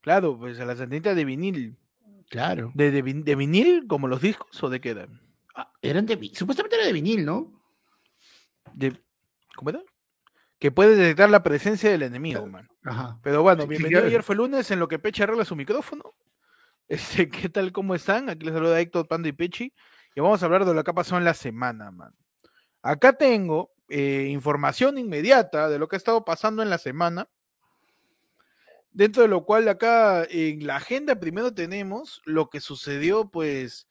Claro, 0.00 0.38
pues 0.38 0.58
a 0.60 0.64
las 0.64 0.80
antenitas 0.80 1.14
de 1.14 1.24
vinil. 1.24 1.76
Claro. 2.28 2.72
¿De, 2.74 2.90
de, 2.90 3.02
de 3.02 3.34
vinil, 3.36 3.86
como 3.88 4.06
los 4.08 4.20
discos, 4.20 4.62
o 4.62 4.68
de 4.68 4.80
qué 4.80 4.90
eran? 4.90 5.20
Ah, 5.54 5.72
Eran 5.82 6.06
de, 6.06 6.30
supuestamente 6.34 6.76
era 6.76 6.86
de 6.86 6.92
vinil, 6.92 7.24
¿no? 7.24 7.52
De- 8.74 9.02
¿Cómo 9.56 9.70
era? 9.70 9.82
Que 10.58 10.70
puede 10.70 10.96
detectar 10.96 11.30
la 11.30 11.42
presencia 11.42 11.90
del 11.90 12.02
enemigo, 12.02 12.46
man. 12.46 12.68
Ajá. 12.84 13.18
Pero 13.22 13.42
bueno, 13.42 13.62
Sí, 13.62 13.68
bienvenido. 13.68 14.00
claro. 14.00 14.08
Ayer 14.08 14.22
fue 14.22 14.36
lunes 14.36 14.70
en 14.70 14.78
lo 14.80 14.88
que 14.88 14.98
Peche 14.98 15.22
arregla 15.22 15.44
su 15.44 15.56
micrófono. 15.56 16.04
Este, 16.88 17.28
¿qué 17.28 17.50
tal? 17.50 17.70
¿Cómo 17.70 17.94
están? 17.94 18.30
Aquí 18.30 18.46
les 18.46 18.54
saluda 18.54 18.80
Héctor 18.80 19.06
Pando 19.06 19.28
y 19.28 19.32
Pechi. 19.32 19.74
Y 20.14 20.20
vamos 20.22 20.42
a 20.42 20.46
hablar 20.46 20.64
de 20.64 20.72
lo 20.72 20.82
que 20.82 20.90
ha 20.90 20.94
pasado 20.94 21.18
en 21.18 21.24
la 21.24 21.34
semana, 21.34 21.90
man. 21.90 22.14
Acá 22.82 23.12
tengo 23.12 23.72
eh, 23.90 24.28
información 24.30 24.96
inmediata 24.96 25.68
de 25.68 25.78
lo 25.78 25.86
que 25.86 25.96
ha 25.96 25.98
estado 25.98 26.24
pasando 26.24 26.62
en 26.62 26.70
la 26.70 26.78
semana. 26.78 27.28
Dentro 28.98 29.22
de 29.22 29.28
lo 29.28 29.44
cual 29.44 29.68
acá 29.68 30.26
en 30.28 30.66
la 30.66 30.74
agenda 30.74 31.14
primero 31.20 31.54
tenemos 31.54 32.20
lo 32.24 32.50
que 32.50 32.58
sucedió, 32.58 33.30
pues, 33.30 33.86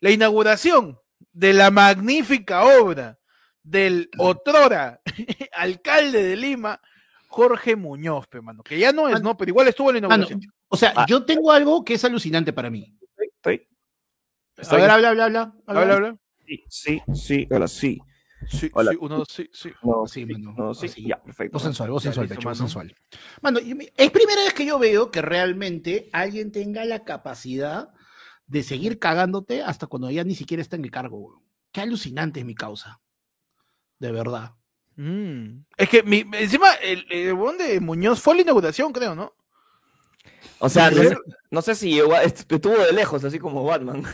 la 0.00 0.10
inauguración 0.10 0.98
de 1.34 1.52
la 1.52 1.70
magnífica 1.70 2.64
obra 2.64 3.18
del 3.62 4.08
otrora 4.16 5.02
alcalde 5.52 6.22
de 6.22 6.36
Lima, 6.36 6.80
Jorge 7.28 7.76
Muñoz, 7.76 8.28
pe, 8.28 8.40
mano, 8.40 8.62
que 8.62 8.78
ya 8.78 8.92
no 8.92 9.10
es, 9.10 9.20
¿no? 9.22 9.36
Pero 9.36 9.50
igual 9.50 9.68
estuvo 9.68 9.90
en 9.90 9.96
la 9.96 10.08
Mano, 10.08 10.24
inauguración. 10.24 10.52
o 10.68 10.76
sea, 10.78 10.94
Ah. 10.96 11.04
yo 11.06 11.22
tengo 11.26 11.52
algo 11.52 11.84
que 11.84 11.92
es 11.92 12.04
alucinante 12.06 12.54
para 12.54 12.70
mí. 12.70 12.96
Estoy. 13.18 13.68
A 14.70 14.76
ver, 14.76 14.90
habla, 14.90 15.08
habla, 15.10 15.24
habla. 15.26 15.52
Habla, 15.66 15.94
habla. 15.96 16.16
Sí, 16.46 16.64
sí, 16.70 17.02
sí, 17.14 17.46
hola, 17.50 17.68
sí. 17.68 17.98
Sí, 18.48 18.70
Hola. 18.74 18.92
sí, 18.92 18.98
uno, 19.00 19.24
sí, 19.28 19.50
sí. 19.52 19.72
No, 19.82 20.06
Sí, 20.06 20.24
mano, 20.26 20.54
no, 20.56 20.74
sí, 20.74 20.88
ya, 21.06 21.22
perfecto. 21.22 21.54
Voz 21.54 21.62
sensual, 21.62 21.90
Ya 21.92 22.00
sensual, 22.00 22.28
Pecho, 22.28 22.42
mano. 22.42 22.54
sensual. 22.54 22.94
Mano, 23.42 23.58
es 23.58 24.10
primera 24.10 24.42
vez 24.44 24.54
que 24.54 24.66
yo 24.66 24.78
veo 24.78 25.10
que 25.10 25.22
realmente 25.22 26.08
alguien 26.12 26.52
tenga 26.52 26.84
la 26.84 27.04
capacidad 27.04 27.90
de 28.46 28.62
seguir 28.62 28.98
cagándote 28.98 29.62
hasta 29.62 29.86
cuando 29.86 30.10
ya 30.10 30.24
ni 30.24 30.34
siquiera 30.34 30.60
está 30.62 30.76
en 30.76 30.84
el 30.84 30.90
cargo, 30.90 31.18
weón. 31.18 31.42
Qué 31.72 31.80
alucinante 31.80 32.40
es 32.40 32.46
mi 32.46 32.54
causa. 32.54 33.00
De 33.98 34.12
verdad. 34.12 34.52
Mm. 34.96 35.64
Es 35.76 35.88
que 35.88 36.02
mi, 36.02 36.24
encima 36.32 36.72
el, 36.82 37.04
el 37.10 37.36
de 37.58 37.80
Muñoz 37.80 38.20
fue 38.20 38.34
la 38.36 38.42
inauguración, 38.42 38.92
creo, 38.92 39.14
¿no? 39.14 39.34
O 40.58 40.68
sea, 40.68 40.90
no 40.90 41.02
sé, 41.02 41.16
no 41.50 41.62
sé 41.62 41.74
si 41.74 41.98
estuvo 41.98 42.78
de 42.78 42.92
lejos, 42.92 43.24
así 43.24 43.38
como 43.38 43.64
Batman. 43.64 44.04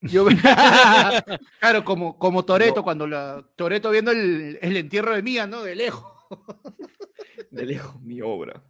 Yo 0.00 0.26
claro, 1.60 1.84
como, 1.84 2.18
como 2.18 2.44
Toreto, 2.44 2.82
cuando 2.82 3.06
la 3.06 3.44
Toreto 3.56 3.90
viendo 3.90 4.10
el, 4.12 4.58
el 4.62 4.76
entierro 4.76 5.14
de 5.14 5.22
Mía, 5.22 5.46
¿no? 5.46 5.62
De 5.62 5.74
lejos. 5.74 6.12
De 7.50 7.64
lejos, 7.66 8.00
mi 8.02 8.20
obra. 8.20 8.62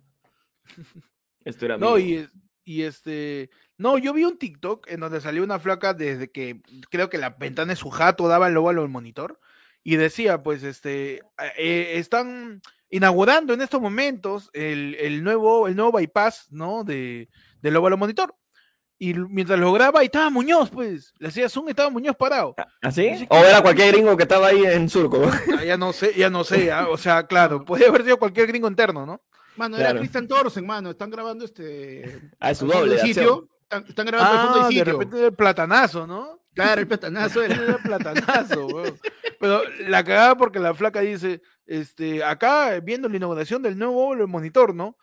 Esto 1.45 1.65
era 1.67 1.79
No, 1.79 1.97
mío. 1.97 2.29
y, 2.65 2.79
y 2.79 2.83
este. 2.83 3.51
No, 3.79 3.99
yo 3.99 4.13
vi 4.13 4.25
un 4.25 4.39
TikTok 4.39 4.89
en 4.91 5.01
donde 5.01 5.21
salió 5.21 5.43
una 5.45 5.59
flaca 5.59 5.95
desde 5.95 6.31
que 6.31 6.63
creo 6.91 7.11
que 7.11 7.19
la 7.19 7.31
ventana 7.31 7.73
de 7.73 7.77
su 7.77 7.91
jato 7.91 8.27
daba 8.29 8.49
el 8.49 8.57
óvalo 8.57 8.83
al 8.83 8.89
monitor. 8.89 9.39
Y 9.83 9.97
decía, 9.97 10.43
pues, 10.43 10.63
este. 10.65 11.23
eh, 11.59 11.93
están 11.95 12.61
inaugurando 12.91 13.55
en 13.55 13.61
estos 13.63 13.81
momentos 13.81 14.51
el, 14.53 14.97
el 14.99 15.23
nuevo, 15.23 15.69
el 15.69 15.77
nuevo 15.77 15.93
bypass, 15.93 16.49
¿no? 16.51 16.83
De, 16.85 17.29
del 17.63 17.77
óvalo 17.77 17.97
monitor. 17.97 18.35
Y 18.99 19.13
mientras 19.15 19.59
lo 19.59 19.73
graba, 19.73 20.01
ahí 20.01 20.07
estaba 20.07 20.31
Muñoz, 20.31 20.71
pues. 20.71 21.13
Le 21.19 21.29
hacía 21.29 21.49
zoom 21.49 21.67
y 21.69 21.71
estaba 21.71 21.91
Muñoz 21.91 22.17
parado. 22.17 22.55
¿Así? 22.81 23.09
Así 23.09 23.27
O 23.29 23.37
era 23.45 23.61
cualquier 23.61 23.93
gringo 23.93 24.17
que 24.17 24.23
estaba 24.23 24.47
ahí 24.49 24.65
en 24.65 24.89
surco. 24.89 25.23
Ah, 25.59 25.65
Ya 25.65 25.77
no 25.77 25.93
sé, 25.93 26.15
ya 26.17 26.31
no 26.31 26.45
sé. 26.45 26.73
ah, 26.73 26.89
O 26.89 26.97
sea, 26.97 27.27
claro, 27.27 27.65
podría 27.65 27.89
haber 27.89 28.05
sido 28.05 28.19
cualquier 28.19 28.47
gringo 28.47 28.69
interno, 28.69 29.05
¿no? 29.05 29.21
Mano, 29.57 29.77
era 29.77 29.87
Claro. 29.87 29.99
Christian 30.01 30.27
Thorsen, 30.29 30.67
mano. 30.67 30.91
Están 30.91 31.11
grabando 31.11 31.45
este. 31.45 32.21
Ah, 32.41 32.51
es 32.51 32.59
su 32.59 32.67
doble 32.67 32.93
del 32.95 33.01
de 33.03 33.07
sitio. 33.07 33.49
Están, 33.63 33.85
están 33.89 34.07
grabando 34.07 34.33
el 34.35 34.41
fondo 34.41 34.61
Ah, 34.61 34.65
del 34.69 34.75
de 34.75 34.79
sitio. 34.81 34.93
repente 34.99 35.27
el 35.27 35.33
platanazo, 35.35 36.07
¿no? 36.07 36.41
Claro, 36.55 36.81
el 36.81 36.87
platanazo 36.89 37.43
era. 37.43 37.55
Era 37.63 37.79
platanazo, 37.79 38.67
weón. 38.67 38.99
Pero 39.39 39.61
la 39.89 40.03
cagada 40.05 40.37
porque 40.37 40.59
la 40.59 40.73
flaca 40.73 41.01
dice, 41.01 41.43
este, 41.67 42.25
acá 42.25 42.81
viendo 42.81 43.09
la 43.11 43.17
inauguración 43.19 43.61
del 43.63 43.77
nuevo 43.77 44.15
monitor, 44.27 44.75
¿no? 44.75 44.97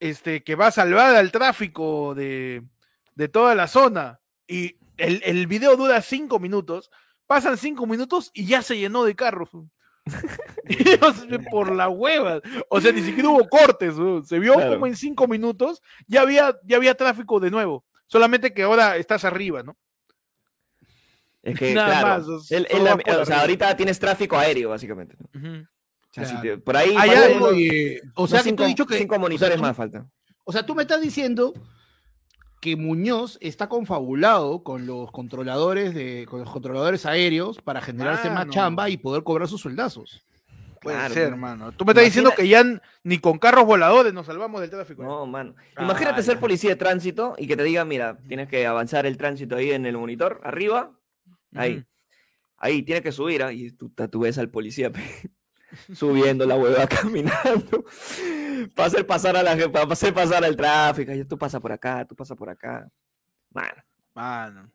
Este, 0.00 0.42
que 0.44 0.54
va 0.54 0.68
a 0.68 0.70
salvar 0.70 1.14
al 1.16 1.30
tráfico 1.32 2.14
de, 2.14 2.62
de 3.18 3.28
toda 3.28 3.54
la 3.56 3.66
zona. 3.66 4.20
Y 4.46 4.76
el, 4.96 5.20
el 5.24 5.46
video 5.48 5.76
dura 5.76 6.00
cinco 6.00 6.38
minutos. 6.38 6.90
Pasan 7.26 7.58
cinco 7.58 7.84
minutos 7.86 8.30
y 8.32 8.46
ya 8.46 8.62
se 8.62 8.78
llenó 8.78 9.04
de 9.04 9.14
carros. 9.16 9.50
por 11.50 11.74
la 11.74 11.88
hueva. 11.88 12.40
O 12.70 12.80
sea, 12.80 12.92
ni 12.92 13.02
siquiera 13.02 13.28
hubo 13.28 13.46
cortes. 13.48 13.94
Se 14.26 14.38
vio 14.38 14.54
Claro. 14.54 14.72
como 14.74 14.86
en 14.86 14.96
cinco 14.96 15.26
minutos 15.28 15.82
ya 16.06 16.22
había, 16.22 16.56
ya 16.64 16.76
había 16.76 16.94
tráfico 16.94 17.40
de 17.40 17.50
nuevo. 17.50 17.84
Solamente 18.06 18.54
que 18.54 18.62
ahora 18.62 18.96
estás 18.96 19.24
arriba, 19.24 19.62
¿no? 19.62 19.76
Es 21.42 21.58
que, 21.58 21.74
Nada 21.74 22.00
claro. 22.00 22.08
más, 22.26 22.50
es- 22.52 22.66
o 23.18 23.24
sea, 23.26 23.40
ahorita 23.40 23.76
tienes 23.76 23.98
tráfico 23.98 24.36
aéreo, 24.38 24.70
básicamente. 24.70 25.16
¿no? 25.18 25.40
Ujú. 25.40 25.62
O 25.64 26.14
sea, 26.14 26.24
si 26.24 26.30
Claro. 26.36 26.42
te- 26.42 26.58
por 26.58 26.76
ahí 26.76 26.94
Hay 26.96 27.10
algo- 27.10 27.36
unos- 27.36 27.48
Oye, 27.50 28.00
o 28.14 28.26
sea, 28.26 28.38
que 28.38 28.44
tú 28.44 28.48
cinco, 28.50 28.62
has 28.62 28.68
dicho 28.68 28.86
que. 28.86 28.96
cinco 28.96 29.14
o 29.14 29.16
sea, 29.16 29.20
monitores 29.20 29.56
tú- 29.56 29.62
más 29.62 29.76
faltan. 29.76 30.10
O 30.44 30.52
sea, 30.52 30.64
tú 30.64 30.74
me 30.74 30.82
estás 30.82 31.02
diciendo 31.02 31.52
que 32.60 32.76
Muñoz 32.76 33.38
está 33.40 33.68
confabulado 33.68 34.62
con 34.62 34.86
los 34.86 35.10
controladores 35.12 35.94
de, 35.94 36.26
con 36.28 36.40
los 36.40 36.50
controladores 36.50 37.06
aéreos 37.06 37.58
para 37.62 37.80
generarse 37.80 38.30
más 38.30 38.48
chamba 38.48 38.88
y 38.90 38.96
poder 38.96 39.22
cobrar 39.22 39.48
sus 39.48 39.60
sueldazos. 39.60 40.24
Puede 40.80 40.96
Claro, 40.96 41.14
ser, 41.14 41.22
¿no? 41.28 41.34
hermano. 41.34 41.72
Tú 41.72 41.84
me 41.84 41.90
estás 41.92 42.04
diciendo 42.04 42.30
Imagina- 42.36 42.70
que 42.70 42.74
ya 42.76 42.82
ni 43.02 43.18
con 43.18 43.38
carros 43.38 43.64
voladores 43.66 44.12
nos 44.14 44.26
salvamos 44.26 44.60
del 44.60 44.70
tráfico. 44.70 45.02
No, 45.02 45.26
mano. 45.26 45.54
Ah, 45.76 45.82
Imagínate 45.82 46.22
ser 46.22 46.38
policía 46.38 46.70
de 46.70 46.76
tránsito 46.76 47.34
y 47.36 47.46
que 47.48 47.56
te 47.56 47.64
digan, 47.64 47.88
mira, 47.88 48.18
tienes 48.28 48.48
que 48.48 48.64
avanzar 48.66 49.04
el 49.06 49.16
tránsito 49.16 49.56
ahí 49.56 49.72
en 49.72 49.86
el 49.86 49.96
monitor, 49.98 50.40
arriba, 50.44 50.92
ahí. 51.54 51.84
Ahí, 52.56 52.82
tienes 52.82 53.02
que 53.04 53.12
subir, 53.12 53.42
¿ah? 53.44 53.52
y 53.52 53.70
tú, 53.70 53.88
tú 54.10 54.20
ves 54.20 54.36
al 54.38 54.50
policía 54.50 54.90
pe, 54.92 55.00
subiendo 55.94 56.44
la 56.46 56.56
hueva 56.56 56.86
caminando 56.88 57.84
para 58.66 58.88
hacer 58.88 59.06
pasar 59.06 59.36
a 59.36 59.42
la 59.42 59.50
gente, 59.52 59.68
para 59.68 59.92
hacer 59.92 60.12
pasar 60.12 60.44
al 60.44 60.56
tráfico. 60.56 61.12
Y 61.12 61.24
tú 61.24 61.38
pasas 61.38 61.60
por 61.60 61.72
acá, 61.72 62.04
tú 62.04 62.14
pasas 62.14 62.36
por 62.36 62.48
acá. 62.48 62.88
Mano, 63.50 63.82
Mano. 64.14 64.70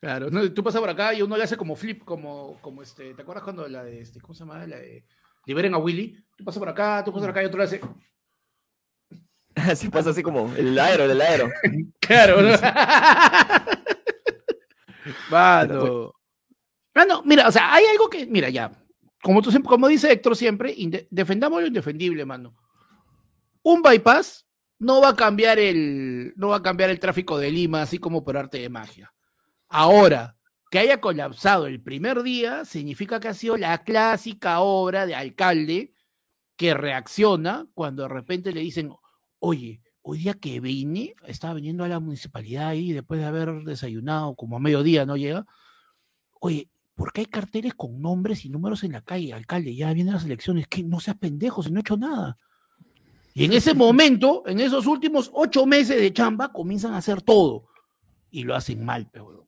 Claro, 0.00 0.30
no, 0.30 0.50
tú 0.52 0.62
pasas 0.64 0.80
por 0.80 0.88
acá 0.88 1.12
y 1.12 1.20
uno 1.20 1.36
le 1.36 1.44
hace 1.44 1.56
como 1.56 1.76
flip, 1.76 2.04
como, 2.04 2.58
como 2.62 2.82
este, 2.82 3.12
¿te 3.14 3.22
acuerdas 3.22 3.44
cuando 3.44 3.68
la 3.68 3.84
de 3.84 4.00
este, 4.00 4.20
¿cómo 4.20 4.32
se 4.32 4.40
llama? 4.40 4.66
La 4.66 4.78
de 4.78 5.04
Liberen 5.44 5.74
a 5.74 5.78
Willy. 5.78 6.16
Tú 6.36 6.44
pasas 6.44 6.58
por 6.58 6.68
acá, 6.68 7.02
tú 7.04 7.12
pasas 7.12 7.26
por 7.26 7.30
acá 7.30 7.42
y 7.42 7.46
otro 7.46 7.58
le 7.58 7.64
hace. 7.64 7.80
así 9.56 9.88
pasa 9.88 10.10
así 10.10 10.22
como 10.22 10.54
el 10.54 10.78
aero, 10.78 11.04
el 11.04 11.20
aero. 11.20 11.50
Claro, 12.00 12.40
¿no? 12.42 12.48
Mano. 15.30 16.12
Ah, 16.94 17.04
no, 17.04 17.22
mira, 17.22 17.46
o 17.46 17.52
sea, 17.52 17.72
hay 17.72 17.84
algo 17.86 18.10
que, 18.10 18.26
mira, 18.26 18.48
ya, 18.50 18.72
como 19.22 19.42
tú 19.42 19.50
siempre, 19.50 19.68
como 19.68 19.86
dice 19.86 20.10
Héctor 20.10 20.36
siempre, 20.36 20.74
defendamos 21.10 21.60
lo 21.60 21.68
indefendible, 21.68 22.24
mano. 22.24 22.54
Un 23.62 23.82
bypass 23.82 24.46
no 24.78 25.00
va 25.00 25.10
a 25.10 25.16
cambiar 25.16 25.58
el, 25.58 26.32
no 26.36 26.48
va 26.48 26.56
a 26.56 26.62
cambiar 26.62 26.90
el 26.90 26.98
tráfico 26.98 27.38
de 27.38 27.50
Lima 27.50 27.82
así 27.82 27.98
como 27.98 28.24
por 28.24 28.36
arte 28.36 28.58
de 28.58 28.68
magia. 28.68 29.12
Ahora, 29.68 30.36
que 30.70 30.78
haya 30.78 31.00
colapsado 31.00 31.66
el 31.66 31.82
primer 31.82 32.22
día 32.22 32.64
significa 32.64 33.20
que 33.20 33.28
ha 33.28 33.34
sido 33.34 33.56
la 33.56 33.82
clásica 33.84 34.60
obra 34.60 35.04
de 35.04 35.14
alcalde 35.14 35.92
que 36.56 36.74
reacciona 36.74 37.66
cuando 37.74 38.04
de 38.04 38.08
repente 38.08 38.52
le 38.52 38.60
dicen, 38.60 38.92
oye, 39.38 39.82
hoy 40.02 40.18
día 40.18 40.34
que 40.34 40.60
vine, 40.60 41.14
estaba 41.26 41.54
viniendo 41.54 41.84
a 41.84 41.88
la 41.88 42.00
municipalidad 42.00 42.68
ahí 42.68 42.92
después 42.92 43.20
de 43.20 43.26
haber 43.26 43.64
desayunado, 43.64 44.34
como 44.34 44.56
a 44.56 44.60
mediodía, 44.60 45.04
¿no 45.06 45.16
llega? 45.16 45.46
Oye, 46.40 46.70
¿por 46.94 47.12
qué 47.12 47.22
hay 47.22 47.26
carteles 47.26 47.74
con 47.74 48.00
nombres 48.00 48.44
y 48.44 48.50
números 48.50 48.84
en 48.84 48.92
la 48.92 49.02
calle, 49.02 49.32
alcalde? 49.32 49.74
Ya 49.74 49.92
vienen 49.92 50.14
las 50.14 50.24
elecciones, 50.24 50.68
que 50.68 50.82
no 50.82 51.00
seas 51.00 51.16
pendejo, 51.18 51.62
si 51.62 51.70
no 51.70 51.80
he 51.80 51.82
hecho 51.82 51.96
nada. 51.96 52.36
Y 53.34 53.44
en 53.44 53.52
ese 53.52 53.74
momento, 53.74 54.42
en 54.46 54.60
esos 54.60 54.86
últimos 54.86 55.30
ocho 55.32 55.66
meses 55.66 56.00
de 56.00 56.12
chamba, 56.12 56.52
comienzan 56.52 56.94
a 56.94 56.98
hacer 56.98 57.22
todo. 57.22 57.66
Y 58.30 58.44
lo 58.44 58.54
hacen 58.54 58.84
mal, 58.84 59.08
pero. 59.12 59.46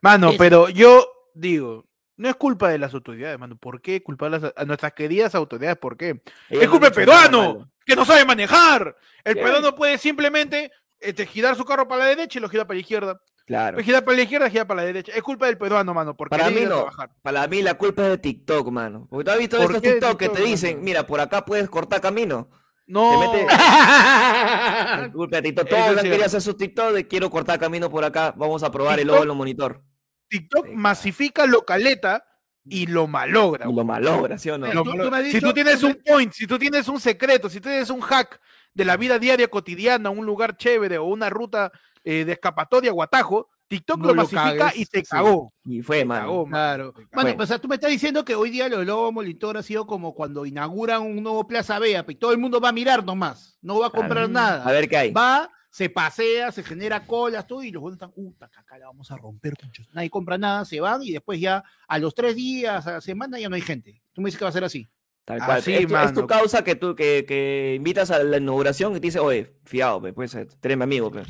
Mano, 0.00 0.30
Es- 0.30 0.38
pero 0.38 0.68
yo 0.68 1.06
digo, 1.34 1.86
no 2.16 2.28
es 2.28 2.36
culpa 2.36 2.68
de 2.70 2.78
las 2.78 2.92
autoridades, 2.94 3.38
mano. 3.38 3.56
¿Por 3.56 3.80
qué 3.80 4.02
culparlas 4.02 4.44
a, 4.44 4.52
a 4.56 4.64
nuestras 4.64 4.92
queridas 4.94 5.34
autoridades? 5.34 5.78
¿Por 5.78 5.96
qué? 5.96 6.20
Ellos 6.48 6.64
es 6.64 6.68
culpa 6.68 6.86
del 6.86 6.94
peruano, 6.94 7.70
que 7.86 7.96
no 7.96 8.04
sabe 8.04 8.24
manejar. 8.24 8.96
El 9.24 9.34
¿Qué? 9.34 9.42
peruano 9.42 9.74
puede 9.74 9.96
simplemente 9.98 10.70
este, 10.98 11.26
girar 11.26 11.56
su 11.56 11.64
carro 11.64 11.86
para 11.88 12.04
la 12.04 12.10
derecha 12.10 12.38
y 12.38 12.42
lo 12.42 12.48
gira 12.48 12.66
para 12.66 12.76
la 12.76 12.80
izquierda. 12.80 13.20
Claro. 13.46 13.76
Pues 13.76 13.86
gira 13.86 14.04
para 14.04 14.16
la 14.16 14.22
izquierda, 14.22 14.50
gira 14.50 14.66
para 14.66 14.82
la 14.82 14.86
derecha. 14.86 15.12
Es 15.12 15.22
culpa 15.22 15.46
del 15.46 15.58
peruano, 15.58 15.92
mano, 15.92 16.16
porque 16.16 16.36
Para 16.36 16.50
mí 16.50 16.60
no. 16.62 16.68
trabajar. 16.76 17.10
Para 17.22 17.46
mí 17.48 17.62
la 17.62 17.74
culpa 17.74 18.02
es 18.04 18.08
de 18.10 18.18
TikTok, 18.18 18.68
mano. 18.70 19.06
Porque 19.10 19.24
tú 19.24 19.30
has 19.32 19.38
visto 19.38 19.56
¿Por 19.56 19.66
estos 19.66 19.82
de 19.82 19.90
TikTok 19.92 20.18
que 20.18 20.26
te 20.28 20.34
TikTok, 20.34 20.46
dicen, 20.50 20.70
mano? 20.74 20.84
mira, 20.84 21.06
por 21.06 21.20
acá 21.20 21.44
puedes 21.44 21.68
cortar 21.68 22.00
camino. 22.00 22.48
No, 22.90 23.20
mete- 23.20 23.46
TikTok. 25.42 25.68
Todos 25.68 25.80
es 25.82 25.88
han 25.88 25.94
querido 25.96 26.02
cierto. 26.02 26.24
hacer 26.26 26.42
su 26.42 26.54
TikTok 26.54 26.92
de 26.92 27.06
quiero 27.08 27.30
cortar 27.30 27.58
camino 27.58 27.88
por 27.90 28.04
acá. 28.04 28.34
Vamos 28.36 28.62
a 28.62 28.70
probar 28.70 28.98
el 29.00 29.08
TikTok- 29.08 29.16
óvalo 29.16 29.34
monitor. 29.34 29.82
TikTok 30.28 30.66
Sí, 30.66 30.72
masifica 30.74 31.46
lo 31.46 31.64
caleta 31.64 32.24
y 32.64 32.86
lo 32.86 33.06
malogra. 33.06 33.68
Y 33.68 33.72
lo 33.74 33.84
malogra, 33.84 34.38
¿sí 34.38 34.50
o 34.50 34.58
no? 34.58 34.72
Lo 34.72 34.84
Tú- 34.84 34.92
tú 34.92 35.10
si 35.30 35.40
tú 35.40 35.52
tienes 35.52 35.80
tú 35.80 35.86
un 35.88 35.98
point, 36.06 36.32
si 36.32 36.46
tú 36.46 36.58
tienes 36.58 36.88
un 36.88 37.00
secreto, 37.00 37.48
si 37.48 37.60
tienes 37.60 37.90
un 37.90 38.00
hack 38.00 38.40
de 38.74 38.84
la 38.84 38.96
vida 38.96 39.18
diaria 39.18 39.48
cotidiana, 39.48 40.10
un 40.10 40.24
lugar 40.26 40.56
chévere 40.56 40.98
o 40.98 41.04
una 41.04 41.30
ruta 41.30 41.72
eh, 42.04 42.24
de 42.24 42.32
escapatoria 42.32 42.92
o 42.92 43.02
atajo, 43.02 43.48
TikTok 43.70 43.98
No 44.00 44.06
lo 44.08 44.14
masifica 44.16 44.72
y 44.74 44.84
te 44.84 45.00
sí. 45.00 45.06
cagó. 45.08 45.52
Y 45.64 45.80
fue, 45.80 45.98
Te 45.98 46.04
mano. 46.04 46.22
cagó. 46.26 46.46
Claro. 46.46 46.92
Mano, 47.12 47.28
Bueno. 47.28 47.42
o 47.44 47.46
sea, 47.46 47.58
tú 47.60 47.68
me 47.68 47.76
estás 47.76 47.90
diciendo 47.90 48.24
que 48.24 48.34
hoy 48.34 48.50
día 48.50 48.68
lo 48.68 48.78
del 48.78 48.88
lobo 48.88 49.12
monitor 49.12 49.56
ha 49.56 49.62
sido 49.62 49.86
como 49.86 50.12
cuando 50.12 50.44
inauguran 50.44 51.02
un 51.02 51.22
nuevo 51.22 51.46
Plaza 51.46 51.78
Vea, 51.78 52.04
y 52.08 52.14
todo 52.16 52.32
el 52.32 52.38
mundo 52.38 52.60
va 52.60 52.70
a 52.70 52.72
mirar 52.72 53.04
nomás, 53.04 53.58
no 53.62 53.78
va 53.78 53.86
a 53.86 53.90
comprar 53.90 54.28
nada. 54.28 54.64
A 54.64 54.72
ver 54.72 54.88
qué 54.88 54.96
hay. 54.96 55.12
Va, 55.12 55.48
se 55.70 55.88
pasea, 55.88 56.50
se 56.50 56.64
genera 56.64 57.06
colas, 57.06 57.46
todo, 57.46 57.62
y 57.62 57.70
los 57.70 57.80
buenos 57.80 57.96
están, 57.96 58.10
uh, 58.16 58.34
acá 58.40 58.76
la 58.76 58.86
vamos 58.86 59.08
a 59.12 59.16
romper, 59.16 59.54
conchos. 59.56 59.88
Nadie 59.92 60.10
compra 60.10 60.36
nada, 60.36 60.64
se 60.64 60.80
van, 60.80 61.00
y 61.04 61.12
después 61.12 61.38
ya 61.38 61.62
a 61.86 61.98
los 62.00 62.12
tres 62.12 62.34
días, 62.34 62.84
a 62.88 62.92
la 62.94 63.00
semana, 63.00 63.38
ya 63.38 63.48
no 63.48 63.54
hay 63.54 63.62
gente. 63.62 64.02
Tú 64.12 64.20
me 64.20 64.26
dices 64.26 64.38
que 64.40 64.44
va 64.44 64.48
a 64.48 64.52
ser 64.52 64.64
así. 64.64 64.88
Tal 65.24 65.38
cual. 65.38 65.58
Así, 65.58 65.74
es, 65.74 65.86
tu, 65.86 65.94
es 65.96 66.12
tu 66.12 66.20
mano. 66.22 66.26
causa 66.26 66.64
que 66.64 66.74
tú 66.74 66.96
que, 66.96 67.24
que 67.24 67.74
invitas 67.76 68.10
a 68.10 68.20
la 68.24 68.38
inauguración 68.38 68.90
y 68.96 69.00
te 69.00 69.06
dice, 69.06 69.20
oye, 69.20 69.54
fiado, 69.64 70.02
pues, 70.12 70.34
eres 70.34 70.76
mi 70.76 70.82
amigo, 70.82 71.12
pe. 71.12 71.22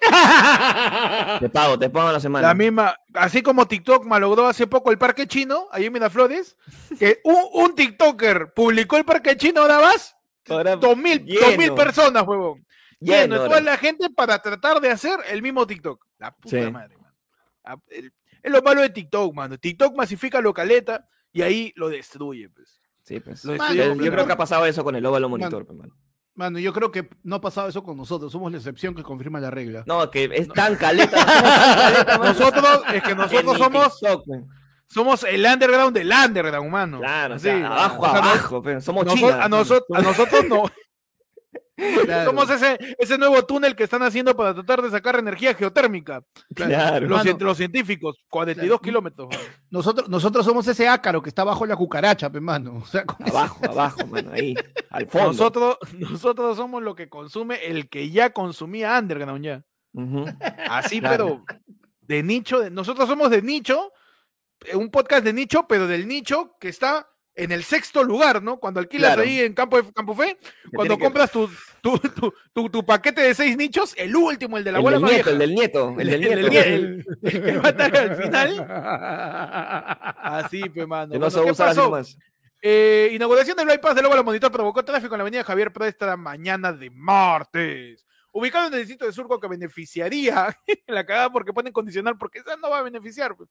Te 1.40 1.48
pago, 1.50 1.78
te 1.78 1.90
pago 1.90 2.12
la 2.12 2.20
semana. 2.20 2.48
La 2.48 2.54
misma, 2.54 2.96
así 3.14 3.42
como 3.42 3.66
TikTok 3.66 4.04
malogró 4.04 4.46
hace 4.46 4.66
poco 4.66 4.90
el 4.90 4.98
parque 4.98 5.26
chino, 5.26 5.66
ahí 5.70 5.86
en 5.86 5.92
Miraflores, 5.92 6.56
que 6.98 7.20
un, 7.24 7.36
un 7.52 7.74
TikToker 7.74 8.52
publicó 8.54 8.96
el 8.96 9.04
parque 9.04 9.36
chino 9.36 9.66
nada 9.66 9.80
más, 9.80 10.14
Ahora, 10.48 10.76
dos 10.76 10.96
mil, 10.96 11.24
dos 11.26 11.56
mil 11.58 11.74
personas, 11.74 12.24
huevón. 12.26 12.64
Lleno, 13.00 13.36
lleno, 13.36 13.44
toda 13.48 13.60
la 13.60 13.76
gente 13.76 14.08
para 14.10 14.40
tratar 14.40 14.80
de 14.80 14.90
hacer 14.90 15.18
el 15.28 15.42
mismo 15.42 15.66
TikTok. 15.66 16.04
La 16.18 16.34
puta 16.34 16.64
Sí. 16.64 16.70
madre, 16.70 16.96
mano. 16.96 17.14
Ah, 17.64 17.76
Es 18.42 18.50
lo 18.52 18.62
malo 18.62 18.80
de 18.80 18.90
TikTok, 18.90 19.34
mano. 19.34 19.58
TikTok 19.58 19.94
masifica 19.96 20.40
lo 20.40 20.52
caleta 20.54 21.06
y 21.32 21.42
ahí 21.42 21.72
lo 21.76 21.88
destruye, 21.90 22.48
pues. 22.48 22.80
Sí, 23.02 23.20
pues. 23.20 23.44
Lo 23.44 23.56
Yo- 23.72 23.96
creo 24.12 24.26
que 24.26 24.32
ha 24.32 24.36
pasado 24.36 24.64
eso 24.66 24.82
con 24.82 24.96
el 24.96 25.04
óvalo 25.06 25.28
monitor, 25.28 25.66
pe, 25.66 25.74
mano. 25.74 25.94
Mano, 26.38 26.60
yo 26.60 26.72
creo 26.72 26.92
que 26.92 27.10
no 27.24 27.34
ha 27.34 27.40
pasado 27.40 27.66
eso 27.68 27.82
con 27.82 27.96
nosotros, 27.96 28.30
somos 28.30 28.52
la 28.52 28.58
excepción 28.58 28.94
que 28.94 29.02
confirma 29.02 29.40
la 29.40 29.50
regla. 29.50 29.82
No, 29.88 30.08
que 30.08 30.30
es 30.32 30.46
tan 30.48 30.76
caleta. 30.76 31.16
Nosotros, 32.22 32.80
es 32.94 33.02
que 33.02 33.14
nosotros 33.16 33.58
somos, 33.58 33.98
TikTok, 33.98 34.22
somos 34.86 35.24
el 35.24 35.44
underground 35.44 35.96
del 35.96 36.08
underground, 36.12 36.68
humano. 36.68 36.98
Claro, 37.00 37.34
o 37.34 37.36
Así, 37.38 37.48
sea, 37.48 37.66
abajo, 37.66 38.02
o 38.02 38.04
sea, 38.10 38.20
no- 38.20 38.28
abajo, 38.30 38.62
pe. 38.62 38.80
Somos 38.80 39.04
Noso- 39.04 39.16
China. 39.16 39.44
a, 39.44 39.48
noso- 39.48 39.84
a 39.92 40.00
nosotros 40.00 40.44
no. 40.48 40.62
Claro. 42.04 42.30
Somos 42.30 42.50
ese, 42.50 42.76
ese 42.98 43.16
nuevo 43.18 43.44
túnel 43.44 43.76
que 43.76 43.84
están 43.84 44.02
haciendo 44.02 44.36
para 44.36 44.52
tratar 44.54 44.82
de 44.82 44.90
sacar 44.90 45.16
energía 45.18 45.54
geotérmica. 45.54 46.22
Claro. 46.54 47.06
Los, 47.06 47.24
Mano. 47.24 47.38
los 47.40 47.56
científicos, 47.56 48.16
42 48.28 48.66
Claro. 48.68 48.80
kilómetros. 48.82 49.28
Nosotros, 49.70 50.08
nosotros 50.08 50.44
somos 50.44 50.66
ese 50.66 50.88
ácaro 50.88 51.22
que 51.22 51.28
está 51.28 51.44
bajo 51.44 51.64
la 51.66 51.76
cucaracha, 51.76 52.30
pe, 52.30 52.40
mano. 52.40 52.78
O 52.82 52.86
sea, 52.86 53.04
con- 53.04 53.28
Abajo, 53.28 53.60
abajo, 53.64 54.06
mano, 54.06 54.32
ahí. 54.32 54.54
Al 54.90 55.06
fondo. 55.06 55.28
Nosotros, 55.28 55.76
nosotros 55.98 56.56
somos 56.56 56.82
lo 56.82 56.94
que 56.94 57.08
consume 57.08 57.64
el 57.66 57.88
que 57.88 58.10
ya 58.10 58.30
consumía 58.30 58.98
underground 58.98 59.44
ya. 59.44 59.62
Así, 60.68 61.00
Claro. 61.00 61.44
pero 61.46 61.60
de 62.02 62.22
nicho. 62.22 62.60
de- 62.60 62.70
nosotros 62.70 63.08
somos 63.08 63.30
de 63.30 63.42
nicho, 63.42 63.92
un 64.74 64.90
podcast 64.90 65.24
de 65.24 65.32
nicho, 65.32 65.66
pero 65.68 65.86
del 65.86 66.08
nicho 66.08 66.56
que 66.60 66.68
está 66.68 67.08
en 67.38 67.52
el 67.52 67.62
sexto 67.64 68.04
lugar, 68.04 68.42
¿no? 68.42 68.58
Cuando 68.58 68.80
alquilas 68.80 69.14
Claro. 69.14 69.22
ahí 69.28 69.40
en 69.40 69.54
Campo, 69.54 69.80
de, 69.80 69.92
Campo 69.92 70.14
Fe, 70.14 70.36
cuando 70.74 70.96
que- 70.98 71.04
compras 71.04 71.30
tu, 71.32 71.48
tu, 71.80 71.98
tu, 71.98 72.34
tu- 72.52 72.68
tu 72.68 72.84
paquete 72.84 73.22
de 73.22 73.34
seis 73.34 73.56
nichos, 73.56 73.94
el 73.96 74.14
último, 74.14 74.58
el 74.58 74.64
de 74.64 74.72
la 74.72 74.78
El 74.78 74.82
abuela 74.82 74.96
del 74.96 75.02
más 75.02 75.10
nieto, 75.12 75.24
vieja. 75.24 75.30
el 75.32 75.38
del 75.38 75.54
nieto, 75.54 75.94
el 75.98 76.06
del 76.08 76.08
El 76.24 76.30
del 76.30 76.50
nieto. 76.50 76.50
nie- 76.50 76.74
el- 76.74 77.06
el 77.22 77.42
que 77.42 77.58
va 77.58 77.66
a 77.66 77.70
estar 77.70 77.96
al 77.96 78.16
final. 78.16 78.66
Así, 80.22 80.68
pe, 80.68 80.86
mano. 80.86 81.12
Que 81.12 81.18
no 81.18 81.26
Bueno, 81.26 81.30
se 81.30 81.44
¿qué 81.44 81.50
usa 81.52 81.66
pasó? 81.66 81.82
nomás. 81.84 82.18
Eh, 82.60 83.10
inauguración 83.12 83.56
del 83.56 83.68
bypass 83.68 83.94
del 83.94 84.06
Óvalo 84.06 84.24
Monitor 84.24 84.50
provocó 84.50 84.84
tráfico 84.84 85.14
en 85.14 85.18
la 85.18 85.22
avenida 85.22 85.44
Javier 85.44 85.72
Prada 85.72 85.88
esta 85.90 86.16
mañana 86.16 86.72
de 86.72 86.90
martes. 86.90 88.04
Ubicado 88.32 88.66
en 88.66 88.74
el 88.74 88.80
distrito 88.80 89.06
de 89.06 89.12
Surco 89.12 89.38
que 89.40 89.48
beneficiaría, 89.48 90.54
la 90.86 91.06
cagada 91.06 91.30
porque 91.30 91.52
ponen 91.52 91.72
condicional, 91.72 92.18
porque 92.18 92.40
esa 92.40 92.56
no 92.56 92.68
va 92.70 92.78
a 92.80 92.82
beneficiar, 92.82 93.36
pues, 93.36 93.48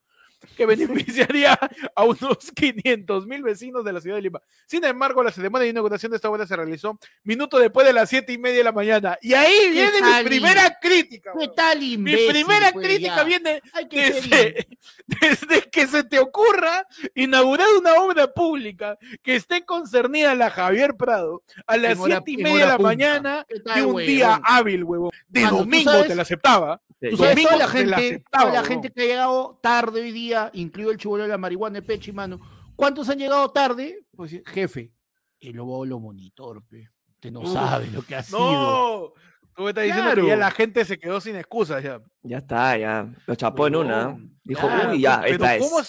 que 0.56 0.66
beneficiaría 0.66 1.58
a 1.94 2.04
unos 2.04 2.38
500 2.54 3.26
mil 3.26 3.42
vecinos 3.42 3.84
de 3.84 3.92
la 3.92 4.00
ciudad 4.00 4.16
de 4.16 4.22
Lima. 4.22 4.40
Sin 4.66 4.84
embargo, 4.84 5.22
la 5.22 5.30
ceremonia 5.32 5.64
de 5.64 5.70
inauguración 5.70 6.10
de 6.10 6.16
esta 6.16 6.30
obra 6.30 6.46
se 6.46 6.56
realizó 6.56 6.98
minuto 7.24 7.58
después 7.58 7.86
de 7.86 7.92
las 7.92 8.08
siete 8.08 8.32
y 8.32 8.38
media 8.38 8.58
de 8.58 8.64
la 8.64 8.72
mañana. 8.72 9.18
Y 9.20 9.34
ahí 9.34 9.70
viene 9.70 10.00
mi 10.02 10.24
primera 10.24 10.78
crítica. 10.80 11.32
¿Qué 11.38 11.48
tal, 11.48 11.78
Mi 11.80 11.92
imbécil, 11.94 12.30
primera 12.30 12.72
pues, 12.72 12.86
crítica 12.86 13.16
ya? 13.16 13.24
viene 13.24 13.62
desde, 13.90 14.68
desde 15.06 15.62
que 15.70 15.86
se 15.86 16.04
te 16.04 16.18
ocurra 16.18 16.86
inaugurar 17.14 17.66
una 17.78 17.94
obra 17.94 18.32
pública 18.32 18.96
que 19.22 19.36
esté 19.36 19.64
concernida 19.64 20.32
a 20.32 20.34
la 20.34 20.50
Javier 20.50 20.94
Prado 20.96 21.42
a 21.66 21.76
las 21.76 21.98
hora- 21.98 22.22
siete 22.24 22.30
y 22.40 22.42
media 22.44 22.58
de 22.60 22.66
la 22.66 22.76
punta. 22.76 22.88
mañana 22.88 23.46
¿Qué 23.48 23.60
tal, 23.60 23.74
de 23.76 23.82
un 23.86 23.94
huevón? 23.94 24.06
día 24.06 24.40
hábil, 24.44 24.84
huevo. 24.84 25.10
De 25.28 25.40
Mano, 25.42 25.50
¿tú 25.50 25.64
domingo 25.64 26.04
te 26.04 26.14
la 26.14 26.22
aceptaba. 26.22 26.80
Sí. 27.00 27.10
Tú 27.10 27.16
sabes, 27.16 27.30
Domingo 27.36 27.50
toda 27.50 27.66
la 27.66 27.72
te 27.72 27.86
la 27.86 27.96
gente, 27.96 28.14
aceptaba, 28.16 28.42
toda 28.42 28.44
la 28.54 28.60
huevón. 28.60 28.68
gente 28.82 28.90
que 28.90 29.02
ha 29.02 29.04
llegado 29.06 29.58
tarde 29.62 30.00
hoy 30.00 30.12
día, 30.12 30.27
incluido 30.52 30.90
el 30.92 30.98
chubolo 30.98 31.22
de 31.24 31.28
la 31.30 31.38
marihuana 31.38 31.74
de 31.80 31.82
Pechi, 31.82 32.12
mano. 32.12 32.40
¿Cuántos 32.76 33.08
han 33.08 33.18
llegado 33.18 33.50
tarde? 33.50 34.04
Pues 34.16 34.40
jefe, 34.46 34.92
el 35.40 35.56
lobo 35.56 35.84
lo 35.84 35.98
monitor, 36.00 36.62
pe. 36.68 36.88
Usted 37.14 37.32
no 37.32 37.40
Uf, 37.40 37.52
sabe 37.52 37.88
lo 37.88 38.02
que 38.02 38.14
ha 38.14 38.22
sido. 38.22 38.38
No, 38.38 39.12
tú 39.56 39.62
me 39.64 39.70
estás 39.70 39.84
diciendo 39.84 40.14
que 40.14 40.26
ya 40.26 40.36
la 40.36 40.50
gente 40.52 40.84
se 40.84 40.98
quedó 40.98 41.20
sin 41.20 41.34
excusas 41.36 41.82
ya. 41.82 42.00
Ya 42.22 42.38
está, 42.38 42.76
ya. 42.78 43.12
Lo 43.26 43.34
chapó 43.34 43.66
en 43.66 43.76
una. 43.76 44.16
Dijo, 44.44 44.66
claro, 44.68 44.92
uy, 44.92 45.00
ya, 45.00 45.20
Pero 45.22 45.32
esta 45.34 45.56
es. 45.56 45.62
¿cómo, 45.68 45.82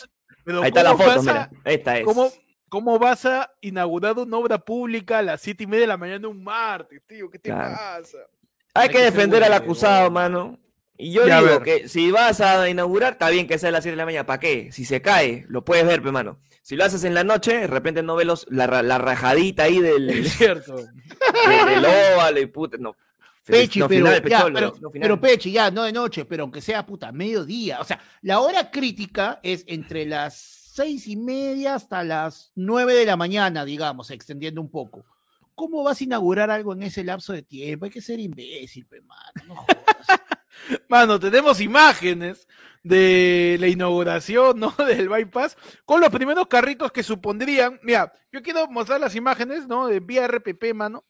pero 0.43 0.61
Ahí 0.63 0.67
está 0.69 0.81
la 0.83 0.91
cómo 0.93 1.03
foto, 1.03 1.15
vas 1.17 1.27
a- 1.27 1.31
mira. 1.31 1.51
Esta 1.65 1.97
es. 1.99 2.05
¿Cómo, 2.05 2.29
¿Cómo 2.69 2.97
vas 2.99 3.25
a 3.25 3.51
inaugurar 3.61 4.17
una 4.17 4.37
obra 4.37 4.57
pública 4.57 5.19
a 5.19 5.21
las 5.21 5.41
siete 5.41 5.63
y 5.63 5.67
media 5.67 5.81
de 5.81 5.87
la 5.87 5.97
mañana 5.97 6.27
un 6.27 6.43
martes, 6.43 7.01
tío? 7.07 7.29
¿Qué 7.29 7.37
te 7.39 7.49
Claro. 7.49 7.75
pasa? 7.75 8.17
Hay 8.73 8.87
Hay 8.87 8.89
que 8.93 9.01
defender 9.01 9.43
al 9.43 9.53
acusado, 9.53 10.09
mano. 10.11 10.57
Y 11.01 11.13
yo 11.13 11.25
Ya, 11.25 11.41
digo 11.41 11.61
que 11.63 11.87
si 11.87 12.11
vas 12.11 12.41
a 12.41 12.69
inaugurar, 12.69 13.13
está 13.13 13.29
bien 13.29 13.47
que 13.47 13.57
sea 13.57 13.69
a 13.69 13.71
las 13.71 13.83
7 13.83 13.93
de 13.93 13.97
la 13.97 14.05
mañana. 14.05 14.25
¿Para 14.25 14.39
qué? 14.41 14.69
Si 14.73 14.83
se 14.83 15.01
cae, 15.01 15.45
lo 15.47 15.63
puedes 15.63 15.87
ver, 15.87 16.03
pe, 16.03 16.11
mano. 16.11 16.39
Si 16.61 16.75
lo 16.75 16.83
haces 16.83 17.05
en 17.05 17.13
la 17.13 17.23
noche, 17.23 17.57
de 17.57 17.67
repente 17.67 18.03
no 18.03 18.15
ves 18.17 18.27
los- 18.27 18.47
la, 18.49 18.67
ra- 18.67 18.83
la 18.83 18.97
rajadita 18.97 19.63
ahí 19.63 19.79
del, 19.79 20.09
Es 20.09 20.33
cierto. 20.33 20.75
del, 20.75 21.65
del 21.67 21.85
óvalo 21.85 22.39
y 22.41 22.45
puta. 22.47 22.77
No. 22.79 22.95
Pechi, 23.45 23.79
no, 23.79 23.87
pero, 23.87 24.05
final, 24.05 24.15
ya, 24.17 24.21
pecholo, 24.21 24.53
pero, 24.53 24.67
no, 24.81 24.91
final. 24.91 25.01
pero 25.07 25.21
Pechi, 25.21 25.51
ya, 25.53 25.71
no 25.71 25.83
de 25.83 25.91
noche, 25.93 26.25
pero 26.25 26.43
aunque 26.43 26.61
sea 26.61 26.85
puta, 26.85 27.11
mediodía. 27.11 27.79
O 27.79 27.83
sea, 27.85 27.99
la 28.21 28.41
hora 28.41 28.69
crítica 28.69 29.39
es 29.41 29.63
entre 29.67 30.05
las 30.05 30.35
seis 30.35 31.07
y 31.07 31.15
media 31.15 31.75
hasta 31.75 32.03
las 32.03 32.51
nueve 32.55 32.93
de 32.93 33.05
la 33.05 33.15
mañana, 33.15 33.65
digamos, 33.65 34.11
extendiendo 34.11 34.61
un 34.61 34.69
poco. 34.69 35.05
¿Cómo 35.55 35.81
vas 35.83 35.99
a 35.99 36.03
inaugurar 36.03 36.51
algo 36.51 36.73
en 36.73 36.83
ese 36.83 37.03
lapso 37.03 37.33
de 37.33 37.41
tiempo? 37.41 37.85
Hay 37.85 37.91
que 37.91 38.01
ser 38.01 38.19
imbécil, 38.19 38.85
pe, 38.85 39.01
mano, 39.01 39.31
no 39.47 39.55
jodas. 39.55 40.19
Mano, 40.87 41.19
tenemos 41.19 41.59
imágenes 41.61 42.47
de 42.83 43.57
la 43.59 43.67
inauguración, 43.67 44.59
¿no? 44.59 44.73
Del 44.87 45.09
bypass, 45.09 45.57
con 45.85 46.01
los 46.01 46.09
primeros 46.09 46.47
carritos 46.47 46.91
que 46.91 47.03
supondrían. 47.03 47.79
Mira, 47.83 48.11
yo 48.31 48.41
quiero 48.41 48.67
mostrar 48.67 48.99
las 48.99 49.15
imágenes, 49.15 49.67
¿no? 49.67 49.87
De 49.87 49.99
vía 49.99 50.27
RPP, 50.27 50.73
mano. 50.73 51.05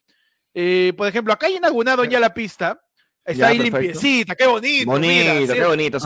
Eh, 0.54 0.94
por 0.98 1.08
ejemplo, 1.08 1.32
acá 1.34 1.48
ya 1.50 1.58
inauguraron 1.58 2.10
ya 2.10 2.20
la 2.20 2.34
pista. 2.34 2.82
Está 3.24 3.42
Ya, 3.42 3.48
ahí 3.50 3.58
perfecto. 3.58 3.80
limpiecita, 3.80 4.36
qué 4.36 4.48
bonito. 4.48 4.92
Bonito, 4.92 5.14
mira, 5.34 5.54
qué 5.54 5.60
sí, 5.62 5.68
bonito. 5.68 5.98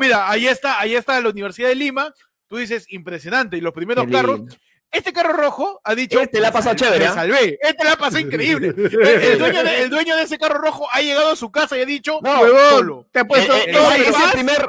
mira, 0.00 0.28
ahí 0.30 0.46
está, 0.48 0.80
ahí 0.80 0.94
está 0.96 1.20
la 1.20 1.28
Universidad 1.28 1.68
de 1.68 1.76
Lima. 1.76 2.12
Tú 2.48 2.56
dices, 2.56 2.86
impresionante. 2.88 3.56
Y 3.56 3.60
los 3.60 3.72
primeros 3.72 4.06
Qué 4.06 4.12
carros, 4.12 4.38
lindo. 4.38 4.56
Este 4.90 5.12
carro 5.12 5.32
rojo 5.32 5.80
ha 5.84 5.94
dicho. 5.94 6.20
Este 6.20 6.40
la 6.40 6.48
ha 6.48 6.50
"Me 6.50 6.54
pasado 6.54 6.74
chévere, 6.76 7.00
me 7.00 7.06
¿ah?" 7.06 7.14
salvé. 7.14 7.58
Este 7.60 7.84
la 7.84 7.92
ha 7.92 7.96
pasado 7.96 8.20
increíble. 8.20 8.68
El, 8.76 9.06
el 9.06 9.38
dueño 9.38 9.62
de, 9.62 9.82
el 9.82 9.90
dueño 9.90 10.16
de 10.16 10.22
ese 10.22 10.38
carro 10.38 10.58
rojo 10.58 10.86
ha 10.90 11.00
llegado 11.00 11.32
a 11.32 11.36
su 11.36 11.50
casa 11.50 11.76
y 11.76 11.82
ha 11.82 11.86
dicho, 11.86 12.18
No, 12.22 12.40
huevón, 12.40 13.06
te 13.12 13.20
ha 13.20 13.24
puesto 13.24 13.54
Eh, 13.54 13.64
eh, 13.68 13.72
todo 13.72 13.92
ese, 13.92 14.32
primer, 14.32 14.68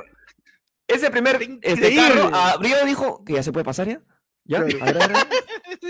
ese 0.88 1.10
primer 1.12 1.60
este 1.62 1.96
carro 1.96 2.30
abrió 2.34 2.84
dijo 2.86 3.24
que 3.26 3.34
ya 3.34 3.44
se 3.44 3.52
puede 3.52 3.64
pasar 3.64 3.88
ya. 3.88 4.00
¿Ya? 4.46 4.60
A 4.60 4.64
ver, 4.64 4.78
a 4.82 4.86
ver, 4.86 5.04
a 5.04 5.08
ver. 5.08 5.18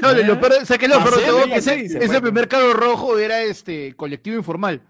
No, 0.01 0.13
lo, 0.13 0.23
lo 0.23 0.39
peor, 0.39 0.53
¿sabes 0.65 0.79
qué 0.79 0.85
es 0.85 0.91
lo 0.91 1.03
peor 1.03 1.21
todo? 1.21 1.45
Que 1.45 1.55
ese, 1.55 2.21
primer 2.21 2.47
carro 2.47 2.73
rojo 2.73 3.17
era 3.17 3.41
este 3.41 3.95
colectivo 3.95 4.35
informal. 4.35 4.81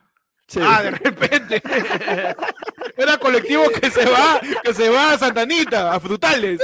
Sí. 0.48 0.60
Ah, 0.64 0.82
de 0.82 0.92
repente. 0.92 1.62
Era 2.98 3.18
colectivo 3.20 3.70
que 3.70 3.92
se 3.92 4.06
va, 4.10 4.40
que 4.64 4.74
se 4.74 4.90
va 4.90 5.12
a 5.14 5.18
Santanita, 5.20 5.94
a 5.94 6.00
Frutales. 6.00 6.60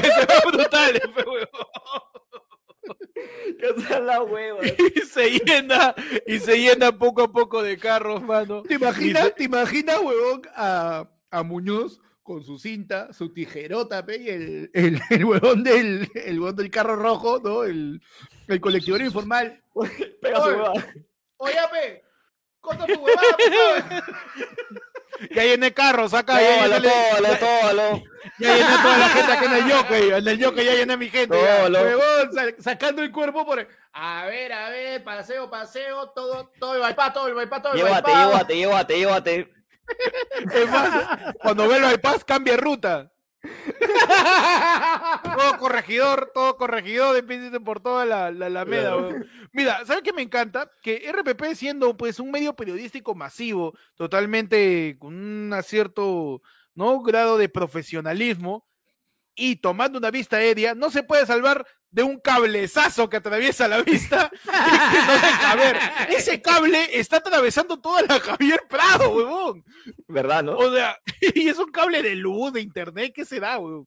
Que 0.00 0.06
se 0.06 0.26
va 0.26 0.38
a 0.38 0.40
Frutales, 0.40 1.02
pe, 1.14 1.24
Y 4.94 5.00
se 5.00 5.30
llena, 5.40 5.94
y 6.26 6.38
se 6.38 6.58
llena 6.58 6.92
poco 6.92 7.22
a 7.22 7.32
poco 7.32 7.62
de 7.62 7.76
carros, 7.76 8.22
mano. 8.22 8.62
¿Te 8.62 8.74
imaginas, 8.74 9.24
se- 9.24 9.30
te 9.32 9.44
imaginas, 9.44 10.00
huevón, 10.00 10.42
a, 10.54 11.08
a 11.30 11.42
Muñoz 11.42 12.00
con 12.22 12.42
su 12.42 12.58
cinta, 12.58 13.12
su 13.12 13.32
tijerota, 13.34 14.04
pe, 14.06 14.16
y 14.18 14.28
el, 14.30 14.70
el, 14.72 15.00
el 15.10 15.24
huevón 15.24 15.62
del, 15.62 16.08
el 16.14 16.40
huevón 16.40 16.56
del 16.56 16.70
carro 16.70 16.96
rojo, 16.96 17.40
¿no? 17.42 17.64
El, 17.64 18.00
el 18.48 18.60
colectivero 18.60 19.04
informal. 19.04 19.62
Pega 20.22 20.36
su 20.40 20.42
Oye. 20.48 20.56
hueva. 20.56 20.72
Oye, 21.36 21.56
pe, 21.72 22.04
corta 22.60 22.86
tu 22.86 23.00
huevada. 23.00 24.04
Ya 25.30 25.44
llené 25.44 25.72
carros 25.72 26.12
acá, 26.14 26.40
ya 26.40 26.66
llené, 26.78 26.88
ya 28.38 28.54
llené 28.56 28.76
toda 28.82 28.98
la 28.98 29.08
gente 29.10 29.32
acá 29.32 29.44
en 29.44 29.52
el 29.52 29.68
yoke. 29.68 29.90
En 30.18 30.28
el 30.28 30.38
yoke 30.38 30.64
ya 30.64 30.74
llené 30.74 30.96
mi 30.96 31.08
gente. 31.08 31.36
Huevón, 31.82 32.32
sa- 32.32 32.62
sacando 32.62 33.02
el 33.02 33.12
cuerpo 33.12 33.44
por... 33.46 33.66
A 33.92 34.26
ver, 34.26 34.52
a 34.52 34.70
ver, 34.70 35.04
paseo, 35.04 35.48
paseo, 35.48 36.10
todo, 36.10 36.50
todo 36.58 36.74
el 36.74 36.82
bypass, 36.82 37.12
todo 37.12 37.28
el 37.28 37.34
bypass, 37.34 37.62
todo 37.62 37.72
el 37.74 37.78
Llévate, 37.78 38.10
llévate, 38.12 38.56
llévate, 38.56 38.96
llévate. 38.98 39.50
Es 40.54 40.70
más, 40.70 41.34
cuando 41.40 41.68
ve 41.68 41.76
el 41.76 41.84
bypass, 41.84 42.24
cambia 42.24 42.56
ruta. 42.56 43.12
todo 45.36 45.58
corregidor, 45.58 46.30
todo 46.34 46.56
corregidor, 46.56 47.16
empieza 47.16 47.60
por 47.60 47.80
toda 47.80 48.04
la, 48.04 48.30
la. 48.30 48.64
Mira, 49.52 49.84
¿sabes 49.84 50.02
qué 50.02 50.12
me 50.12 50.22
encanta? 50.22 50.70
Que 50.82 51.10
RPP 51.12 51.54
siendo 51.54 51.96
pues 51.96 52.18
un 52.18 52.30
medio 52.30 52.54
periodístico 52.54 53.14
masivo, 53.14 53.74
totalmente 53.96 54.96
con 54.98 55.14
un 55.14 55.62
cierto 55.62 56.42
¿no? 56.74 57.02
grado 57.02 57.38
de 57.38 57.48
profesionalismo 57.48 58.66
y 59.34 59.56
tomando 59.56 59.98
una 59.98 60.10
vista 60.10 60.36
aérea, 60.36 60.74
no 60.74 60.90
se 60.90 61.02
puede 61.02 61.26
salvar 61.26 61.66
de 61.94 62.02
un 62.02 62.18
cablezazo 62.18 63.08
que 63.08 63.18
atraviesa 63.18 63.68
la 63.68 63.80
vista 63.80 64.28
y 64.42 64.90
que 64.90 65.06
no 65.06 65.12
deja 65.12 65.54
ver. 65.54 65.76
Ese 66.08 66.42
cable 66.42 66.98
está 66.98 67.18
atravesando 67.18 67.80
toda 67.80 68.02
la 68.02 68.18
Javier 68.18 68.62
Prado, 68.68 69.10
huevón. 69.10 69.64
¿Verdad, 70.08 70.42
no? 70.42 70.56
O 70.56 70.72
sea, 70.74 70.98
y 71.34 71.48
es 71.48 71.56
un 71.56 71.70
cable 71.70 72.02
de 72.02 72.16
luz, 72.16 72.52
de 72.52 72.62
internet, 72.62 73.12
¿qué 73.14 73.24
será, 73.24 73.58
weón? 73.58 73.86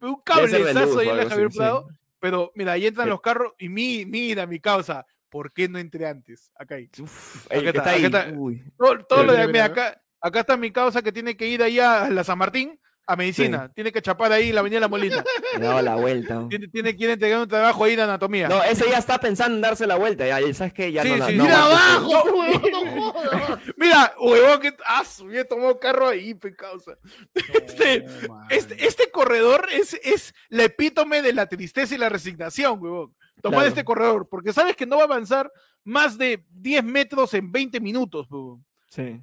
Un 0.00 0.20
cablezazo 0.20 0.98
ahí 0.98 1.08
en 1.08 1.16
la 1.16 1.28
Javier 1.30 1.46
así, 1.46 1.54
sí. 1.54 1.58
Prado, 1.58 1.88
pero 2.20 2.52
mira, 2.54 2.72
ahí 2.72 2.86
entran 2.86 3.08
los 3.08 3.22
carros 3.22 3.54
y 3.58 3.70
mi, 3.70 4.04
mira 4.04 4.46
mi 4.46 4.60
causa. 4.60 5.06
¿Por 5.30 5.52
qué 5.52 5.66
no 5.66 5.78
entré 5.78 6.06
antes? 6.06 6.52
Acá 6.56 6.74
hay. 6.74 6.90
Uf, 7.00 7.46
Acá 7.46 7.56
el 7.56 7.62
que 7.62 7.68
está, 7.68 7.78
está 7.80 7.90
ahí. 7.90 8.04
acá 8.04 8.20
está. 8.20 8.38
Uy. 8.38 8.62
Todo, 8.76 8.98
todo 9.06 9.22
lo 9.24 9.32
de, 9.32 9.46
mira, 9.46 9.64
acá, 9.64 10.00
acá 10.20 10.40
está 10.40 10.58
mi 10.58 10.70
causa 10.70 11.00
que 11.00 11.12
tiene 11.12 11.38
que 11.38 11.48
ir 11.48 11.62
ahí 11.62 11.80
a 11.80 12.10
la 12.10 12.22
San 12.22 12.36
Martín 12.36 12.78
a 13.10 13.16
medicina. 13.16 13.70
Tiene 13.74 13.90
que 13.90 14.02
chapar 14.02 14.30
ahí 14.32 14.52
la 14.52 14.60
avenida 14.60 14.80
La 14.80 14.88
Molina. 14.88 15.24
Daba 15.58 15.80
la 15.80 15.94
vuelta. 15.96 16.46
tiene, 16.50 16.68
tiene 16.68 16.94
que 16.94 17.04
ir 17.04 17.10
a 17.10 17.12
entregar 17.14 17.40
un 17.40 17.48
trabajo 17.48 17.82
ahí 17.84 17.96
de 17.96 18.02
anatomía. 18.02 18.48
No, 18.50 18.62
ese 18.62 18.88
ya 18.90 18.98
está 18.98 19.18
pensando 19.18 19.54
en 19.56 19.62
darse 19.62 19.86
la 19.86 19.96
vuelta. 19.96 20.26
Ya, 20.26 20.52
¿sabes 20.52 20.74
qué? 20.74 20.92
Ya 20.92 21.02
Sí, 21.02 21.12
no, 21.16 21.26
sí, 21.26 21.36
no, 21.36 21.44
mira 21.44 21.64
abajo, 21.64 22.22
huevón, 22.38 22.62
no 22.70 23.10
jodas. 23.12 23.60
Mira, 23.78 24.14
huevón, 24.20 24.60
que. 24.60 24.76
Ah, 24.86 25.04
subí, 25.04 25.36
tomó 25.48 25.78
carro 25.78 26.08
ahí, 26.08 26.34
pe 26.34 26.54
causa. 26.54 26.98
Este, 27.34 28.04
No. 28.28 28.42
Este, 28.50 28.86
este 28.86 29.10
corredor 29.10 29.66
es, 29.72 29.94
es 30.04 30.34
la 30.50 30.64
epítome 30.64 31.22
de 31.22 31.32
la 31.32 31.46
tristeza 31.46 31.94
y 31.94 31.98
la 31.98 32.10
resignación, 32.10 32.78
huevón. 32.82 33.14
Tomar 33.40 33.60
Claro. 33.60 33.68
este 33.68 33.84
corredor, 33.84 34.28
porque 34.28 34.52
sabes 34.52 34.76
que 34.76 34.84
no 34.84 34.96
va 34.96 35.02
a 35.02 35.06
avanzar 35.06 35.50
más 35.82 36.18
de 36.18 36.44
10 36.50 36.84
metros 36.84 37.32
en 37.32 37.50
20 37.50 37.80
minutos, 37.80 38.26
huevón. 38.30 38.66
Sí. 38.90 39.18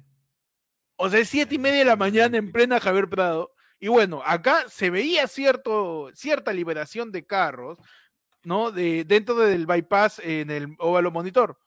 O 0.96 1.08
sea, 1.08 1.20
es 1.20 1.28
siete 1.28 1.54
y 1.54 1.58
media 1.58 1.80
de 1.80 1.84
la 1.84 1.96
mañana 1.96 2.36
en 2.38 2.50
plena 2.50 2.80
Javier 2.80 3.08
Prado. 3.08 3.52
Y 3.78 3.88
bueno, 3.88 4.22
acá 4.24 4.64
se 4.68 4.90
veía 4.90 5.26
cierto, 5.28 6.10
cierta 6.14 6.52
liberación 6.52 7.12
de 7.12 7.26
carros, 7.26 7.78
¿no? 8.42 8.70
De, 8.70 9.04
dentro 9.04 9.34
del 9.36 9.66
bypass 9.66 10.20
en 10.24 10.50
el 10.50 10.74
óvalo 10.78 11.10
monitor. 11.10 11.58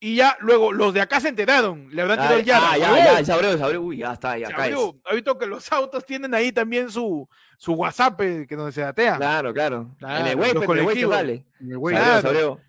Y 0.00 0.16
ya 0.16 0.36
luego 0.40 0.72
los 0.72 0.92
de 0.92 1.00
acá 1.00 1.20
se 1.20 1.28
enteraron, 1.28 1.86
le 1.94 2.02
habrán 2.02 2.18
tirado 2.18 2.36
el 2.38 2.44
yarda. 2.44 2.72
ah, 2.72 2.76
ya, 2.78 2.96
ya, 3.20 3.24
se 3.24 3.32
abrió, 3.32 3.56
se 3.56 3.62
abrió. 3.62 3.82
Uy, 3.82 3.98
ya 3.98 4.12
está, 4.14 4.36
ya 4.36 4.48
Se 4.48 4.54
abrió. 4.54 4.96
Ha 5.04 5.14
visto 5.14 5.38
que 5.38 5.46
los 5.46 5.70
autos 5.70 6.04
tienen 6.04 6.34
ahí 6.34 6.50
también 6.50 6.90
su, 6.90 7.28
su 7.56 7.74
WhatsApp, 7.74 8.20
eh, 8.22 8.46
que 8.48 8.56
donde 8.56 8.72
se 8.72 8.80
datea. 8.80 9.16
Claro, 9.16 9.54
claro. 9.54 9.94
Claro, 10.00 10.24
en 10.24 10.26
el 10.32 10.36
web, 10.36 10.50
en 10.50 10.56
el 10.56 10.58
web 10.58 10.66
colectivos. 10.66 11.14
sale. 11.14 11.46
El 11.60 11.78
güey, 11.78 11.94
Se 11.94 12.02
Claro. 12.02 12.16
abrió, 12.16 12.20
se 12.20 12.36
abrió. 12.36 12.60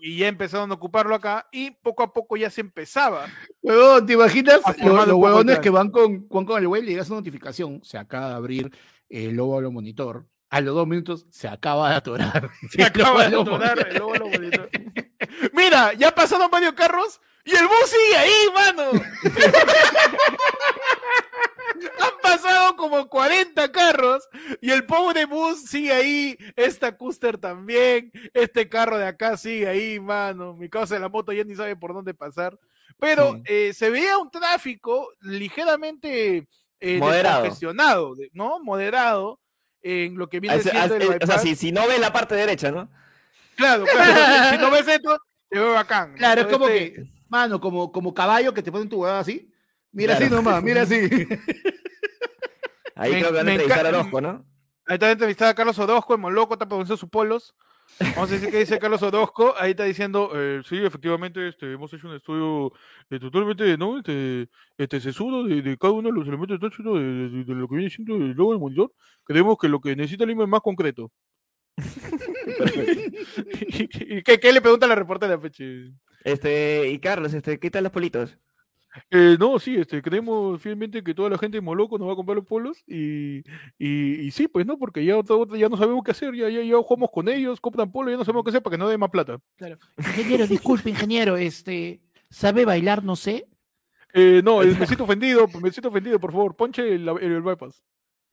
Y 0.00 0.18
ya 0.18 0.28
empezaron 0.28 0.70
a 0.70 0.74
ocuparlo 0.74 1.14
acá 1.14 1.48
y 1.52 1.70
poco 1.70 2.02
a 2.02 2.12
poco 2.12 2.36
ya 2.36 2.50
se 2.50 2.60
empezaba. 2.60 3.26
Huevón, 3.62 4.06
¿te 4.06 4.14
imaginas 4.14 4.60
los 4.64 4.76
poco 4.76 5.16
huevones 5.16 5.58
que 5.60 5.70
van 5.70 5.90
con, 5.90 6.28
van 6.28 6.44
con 6.44 6.60
el 6.60 6.68
güey, 6.68 6.82
le 6.82 6.92
llega 6.92 7.04
su 7.04 7.14
notificación, 7.14 7.80
se 7.82 7.98
acaba 7.98 8.30
de 8.30 8.34
abrir 8.34 8.70
el 9.08 9.38
óvalo 9.38 9.70
monitor, 9.70 10.26
a 10.54 10.60
los 10.60 10.74
dos 10.74 10.86
minutos 10.86 11.26
se 11.30 11.48
acaba 11.48 11.90
de 11.90 11.96
atorar. 11.96 12.48
Se 12.70 12.84
acaba 12.84 13.28
de 13.28 13.36
atorar 13.36 13.88
el 13.90 14.00
óvalo 14.00 14.28
monitor. 14.28 14.70
Mira, 15.52 15.94
ya 15.94 16.14
pasaron 16.14 16.48
varios 16.48 16.74
carros 16.74 17.20
y 17.44 17.56
el 17.56 17.66
bus 17.66 17.86
sigue 17.86 18.16
ahí, 18.16 18.32
mano. 18.54 18.90
Han 22.00 22.10
pasado 22.22 22.76
como 22.76 23.08
40 23.08 23.70
carros 23.72 24.28
y 24.60 24.70
el 24.70 24.84
pobre 24.86 25.24
bus 25.26 25.62
sigue 25.64 25.92
ahí. 25.92 26.36
Esta 26.56 26.96
Custer 26.96 27.38
también. 27.38 28.10
Este 28.32 28.68
carro 28.68 28.98
de 28.98 29.06
acá 29.06 29.36
sigue 29.36 29.68
ahí, 29.68 30.00
mano. 30.00 30.54
Mi 30.54 30.68
causa 30.68 30.94
de 30.94 31.00
la 31.00 31.08
moto 31.08 31.32
ya 31.32 31.44
ni 31.44 31.54
sabe 31.54 31.76
por 31.76 31.92
dónde 31.94 32.14
pasar. 32.14 32.58
Pero 32.98 33.34
Sí. 33.34 33.42
eh, 33.46 33.72
se 33.74 33.90
veía 33.90 34.18
un 34.18 34.30
tráfico 34.30 35.08
ligeramente 35.20 36.46
eh, 36.80 36.98
Moderado. 36.98 37.46
¿no? 38.32 38.60
Moderado 38.62 39.40
en 39.82 40.16
lo 40.16 40.28
que 40.28 40.40
viene 40.40 40.56
es- 40.56 40.62
siendo 40.64 40.96
el 40.96 41.02
es- 41.02 41.08
o 41.08 41.10
sea, 41.12 41.18
bypass. 41.18 41.42
si, 41.42 41.56
si 41.56 41.72
no 41.72 41.86
ves 41.86 41.98
la 41.98 42.12
parte 42.12 42.34
derecha, 42.34 42.70
¿no? 42.70 42.88
Claro, 43.56 43.84
claro. 43.84 44.50
si 44.50 44.58
no 44.58 44.70
ves 44.70 44.86
esto, 44.88 45.18
te 45.48 45.58
veo 45.58 45.72
bacán. 45.72 46.12
¿no? 46.12 46.18
Claro, 46.18 46.40
es 46.42 46.46
como 46.48 46.68
Este, 46.68 46.92
que, 46.94 47.06
mano, 47.28 47.60
como, 47.60 47.90
como 47.92 48.12
caballo 48.12 48.52
que 48.52 48.62
te 48.62 48.70
ponen 48.72 48.88
tu 48.88 49.00
huevada 49.02 49.20
así. 49.20 49.50
Mira 49.94 50.16
Claro. 50.16 50.26
así 50.26 50.34
nomás, 50.34 50.62
mira 50.62 50.82
así. 50.82 50.94
Ahí 52.96 53.12
Me- 53.12 53.18
creo 53.20 53.30
que 53.30 53.36
van 53.38 53.48
a 53.48 53.52
entrevistar 53.52 53.86
a 53.86 53.88
Orozco, 53.88 54.20
¿no? 54.20 54.44
Ahí 54.86 54.94
está 54.94 55.10
entrevistada 55.10 55.50
a 55.52 55.54
Carlos 55.54 55.78
Orozco, 55.78 56.14
el 56.14 56.20
Moloco, 56.20 56.52
está 56.54 56.66
pronunciando 56.68 56.96
sus 56.98 57.08
polos. 57.08 57.54
Vamos 58.16 58.30
a 58.30 58.34
decir 58.34 58.50
que 58.50 58.58
dice 58.58 58.78
Carlos 58.78 59.02
Orozco. 59.02 59.54
Ahí 59.58 59.70
está 59.72 59.84
diciendo, 59.84 60.30
eh, 60.34 60.62
sí, 60.68 60.76
efectivamente, 60.84 61.48
este, 61.48 61.72
hemos 61.72 61.92
hecho 61.92 62.08
un 62.08 62.14
estudio 62.16 62.72
eh, 63.10 63.18
totalmente, 63.18 63.76
¿no? 63.78 63.98
Este, 63.98 64.48
este 64.78 65.00
sesudo 65.00 65.44
de, 65.44 65.60
de 65.62 65.76
cada 65.78 65.92
uno 65.92 66.08
de 66.10 66.14
los 66.18 66.26
elementos 66.28 66.58
de, 66.58 66.68
de, 66.84 67.28
de- 67.30 67.44
de 67.44 67.54
lo 67.54 67.68
que 67.68 67.76
viene 67.76 67.90
siendo 67.90 68.16
el 68.16 68.32
logo 68.32 68.52
del 68.52 68.60
monitor. 68.60 68.92
Creemos 69.24 69.56
que 69.60 69.68
lo 69.68 69.80
que 69.80 69.96
necesita 69.96 70.24
Lima 70.26 70.42
es 70.44 70.48
más 70.48 70.60
concreto. 70.60 71.10
¿Y 74.00 74.22
qué, 74.22 74.38
qué 74.38 74.52
le 74.52 74.60
pregunta 74.60 74.86
a 74.86 74.88
la 74.88 74.94
reportera, 74.94 75.40
Peche? 75.40 75.92
Este, 76.24 76.88
y 76.90 76.98
Carlos, 76.98 77.34
este, 77.34 77.58
¿qué 77.58 77.70
tal 77.70 77.84
los 77.84 77.92
politos? 77.92 78.38
Eh, 79.10 79.36
no, 79.38 79.58
sí, 79.58 79.76
este, 79.76 80.00
creemos 80.00 80.60
fielmente 80.60 81.02
que 81.02 81.14
toda 81.14 81.30
la 81.30 81.38
gente 81.38 81.56
de 81.56 81.60
Moloco 81.60 81.98
nos 81.98 82.08
va 82.08 82.12
a 82.12 82.16
comprar 82.16 82.36
los 82.36 82.46
polos 82.46 82.82
y, 82.86 83.38
y, 83.78 84.20
y 84.20 84.30
sí, 84.30 84.46
pues 84.46 84.66
no, 84.66 84.78
porque 84.78 85.04
ya, 85.04 85.20
ya 85.56 85.68
no 85.68 85.76
sabemos 85.76 86.04
qué 86.04 86.12
hacer, 86.12 86.34
ya, 86.34 86.48
ya, 86.48 86.62
ya 86.62 86.76
jugamos 86.76 87.10
con 87.12 87.28
ellos, 87.28 87.60
compran 87.60 87.90
polos, 87.90 88.12
ya 88.12 88.18
no 88.18 88.24
sabemos 88.24 88.44
qué 88.44 88.50
hacer 88.50 88.62
para 88.62 88.74
que 88.74 88.78
no 88.78 88.88
den 88.88 89.00
más 89.00 89.10
plata. 89.10 89.38
Ingeniero, 89.98 90.46
disculpe, 90.46 90.90
ingeniero, 90.90 91.36
este, 91.36 92.00
¿sabe 92.30 92.64
bailar, 92.64 93.02
no 93.02 93.16
sé? 93.16 93.48
Eh, 94.12 94.42
no, 94.44 94.62
eh, 94.62 94.76
me 94.78 94.86
siento 94.86 95.04
ofendido, 95.04 95.48
me 95.60 95.72
siento 95.72 95.88
ofendido, 95.88 96.20
por 96.20 96.30
favor, 96.30 96.54
ponche 96.54 96.94
el, 96.94 97.08
el, 97.08 97.32
el 97.32 97.42
bypass. 97.42 97.82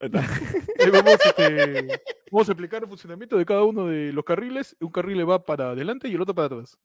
Vamos, 0.00 1.18
este, 1.24 2.00
vamos 2.30 2.48
a 2.48 2.52
explicar 2.52 2.82
el 2.82 2.88
funcionamiento 2.88 3.36
de 3.36 3.44
cada 3.44 3.62
uno 3.62 3.86
de 3.86 4.12
los 4.12 4.24
carriles. 4.24 4.76
Un 4.80 4.90
carril 4.90 5.28
va 5.28 5.44
para 5.44 5.70
adelante 5.70 6.08
y 6.08 6.14
el 6.14 6.20
otro 6.20 6.34
para 6.34 6.46
atrás. 6.46 6.76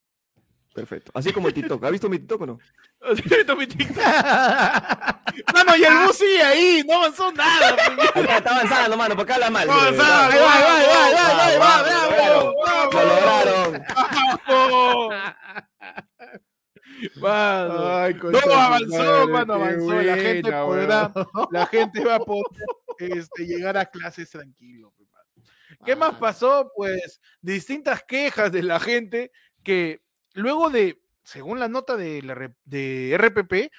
Perfecto. 0.77 1.11
Así 1.15 1.33
como 1.33 1.47
el 1.47 1.55
TikTok. 1.55 1.83
¿Ha 1.85 1.89
visto 1.89 2.07
mi 2.07 2.19
TikTok 2.19 2.41
o 2.41 2.45
no? 2.45 2.59
Así 3.01 3.23
está 3.31 3.55
mi 3.55 3.65
TikTok. 3.65 3.97
Mano, 5.55 5.75
y 5.75 5.83
el 5.83 6.05
bus 6.05 6.15
sigue 6.15 6.43
ahí, 6.43 6.83
no 6.87 6.97
avanzó 6.97 7.31
nada. 7.31 7.75
pues. 8.13 8.29
Está, 8.29 8.51
avanzando, 8.51 8.95
mano, 8.95 9.15
porque 9.15 9.33
habla 9.33 9.49
mal. 9.49 9.67
Ahí 9.67 9.97
va, 9.97 10.29
va, 10.29 10.37
va, 11.57 11.81
va, 11.81 12.89
Lo 12.91 13.05
lograron. 13.05 13.83
bravo. 14.45 15.09
Mano, 17.15 17.97
Ay, 17.97 18.13
no 18.13 18.53
avanzó, 18.53 19.27
mano, 19.29 19.53
avanzó. 19.55 20.01
La 20.01 20.15
gente 20.15 20.51
podrá, 20.51 21.11
la 21.51 21.65
gente 21.65 22.05
va 22.05 22.15
a 22.15 22.19
poder 22.19 22.45
este, 22.99 23.47
llegar 23.47 23.77
a 23.77 23.85
clases 23.87 24.29
tranquilo. 24.29 24.93
pues, 24.95 25.09
mano. 25.09 25.49
¿Qué 25.83 25.95
más 25.95 26.13
pasó? 26.17 26.71
Pues 26.75 27.19
distintas 27.41 28.03
quejas 28.03 28.51
de 28.51 28.61
la 28.61 28.79
gente 28.79 29.31
que 29.63 30.01
luego 30.33 30.69
de, 30.69 31.01
según 31.23 31.59
la 31.59 31.67
nota 31.67 31.95
de, 31.97 32.21
la, 32.21 32.51
de 32.65 33.17
RPP, 33.17 33.71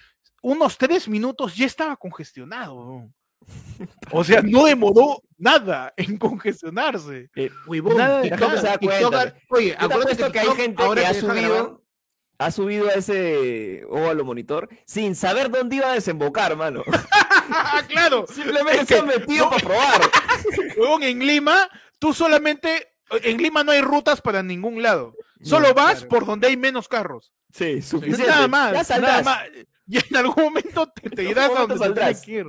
unos 0.43 0.79
tres 0.79 1.09
minutos 1.09 1.57
ya 1.57 1.67
estaba 1.67 1.97
congestionado. 1.97 3.09
O 4.11 4.25
sea, 4.25 4.43
no 4.43 4.65
demoró 4.65 5.23
nada 5.37 5.93
en 5.97 6.17
congestionarse. 6.19 7.31
Eh, 7.37 7.51
Huevón, 7.67 7.97
Nada 7.97 8.21
de 8.21 8.31
TikTok- 8.31 8.55
nada. 8.55 8.79
TikTok-. 8.79 9.35
Oye, 9.51 9.77
acuérdate 9.79 10.33
que 10.33 10.39
hay 10.41 10.49
gente 10.49 10.83
ahora 10.83 11.01
que 11.03 11.07
ha 11.07 11.15
subido, 11.15 11.83
ha 12.39 12.51
subido 12.51 12.89
a 12.89 12.95
ese 12.95 13.85
óvalo 13.89 14.25
monitor 14.25 14.69
sin 14.87 15.15
saber 15.15 15.51
dónde 15.51 15.77
iba 15.77 15.91
a 15.91 15.95
desembocar, 15.95 16.57
mano. 16.57 16.83
Claro. 17.89 18.27
Simplemente 18.27 18.83
Es 18.83 18.89
que 18.89 18.95
se 18.95 19.01
han 19.01 19.07
metido 19.07 19.49
para 19.49 19.63
probar. 19.63 20.01
Huevón, 20.77 21.03
en 21.03 21.21
Lima, 21.21 21.69
tú 21.99 22.13
solamente, 22.13 22.89
en 23.11 23.39
Lima 23.39 23.65
no 23.65 23.73
hay 23.73 23.81
rutas 23.81 24.21
para 24.21 24.43
ningún 24.43 24.83
lado. 24.83 25.15
Solo 25.43 25.73
vas 25.75 25.95
claro. 25.97 26.09
por 26.09 26.27
donde 26.27 26.49
hay 26.49 26.57
menos 26.57 26.89
carros. 26.89 27.33
Sí, 27.53 27.81
suficiente. 27.83 28.27
Nada 28.27 28.49
más. 28.49 28.67
Ya 28.69 28.73
nada 28.73 28.85
saldrás. 28.85 29.25
más. 29.25 29.39
Y 29.91 29.97
en 29.97 30.17
algún 30.17 30.45
momento 30.45 30.87
te, 30.89 31.09
te 31.09 31.25
irás 31.25 31.51
a 31.51 31.61
donde 31.61 31.79
saldrás. 31.79 32.21
que 32.21 32.33
ir. 32.33 32.47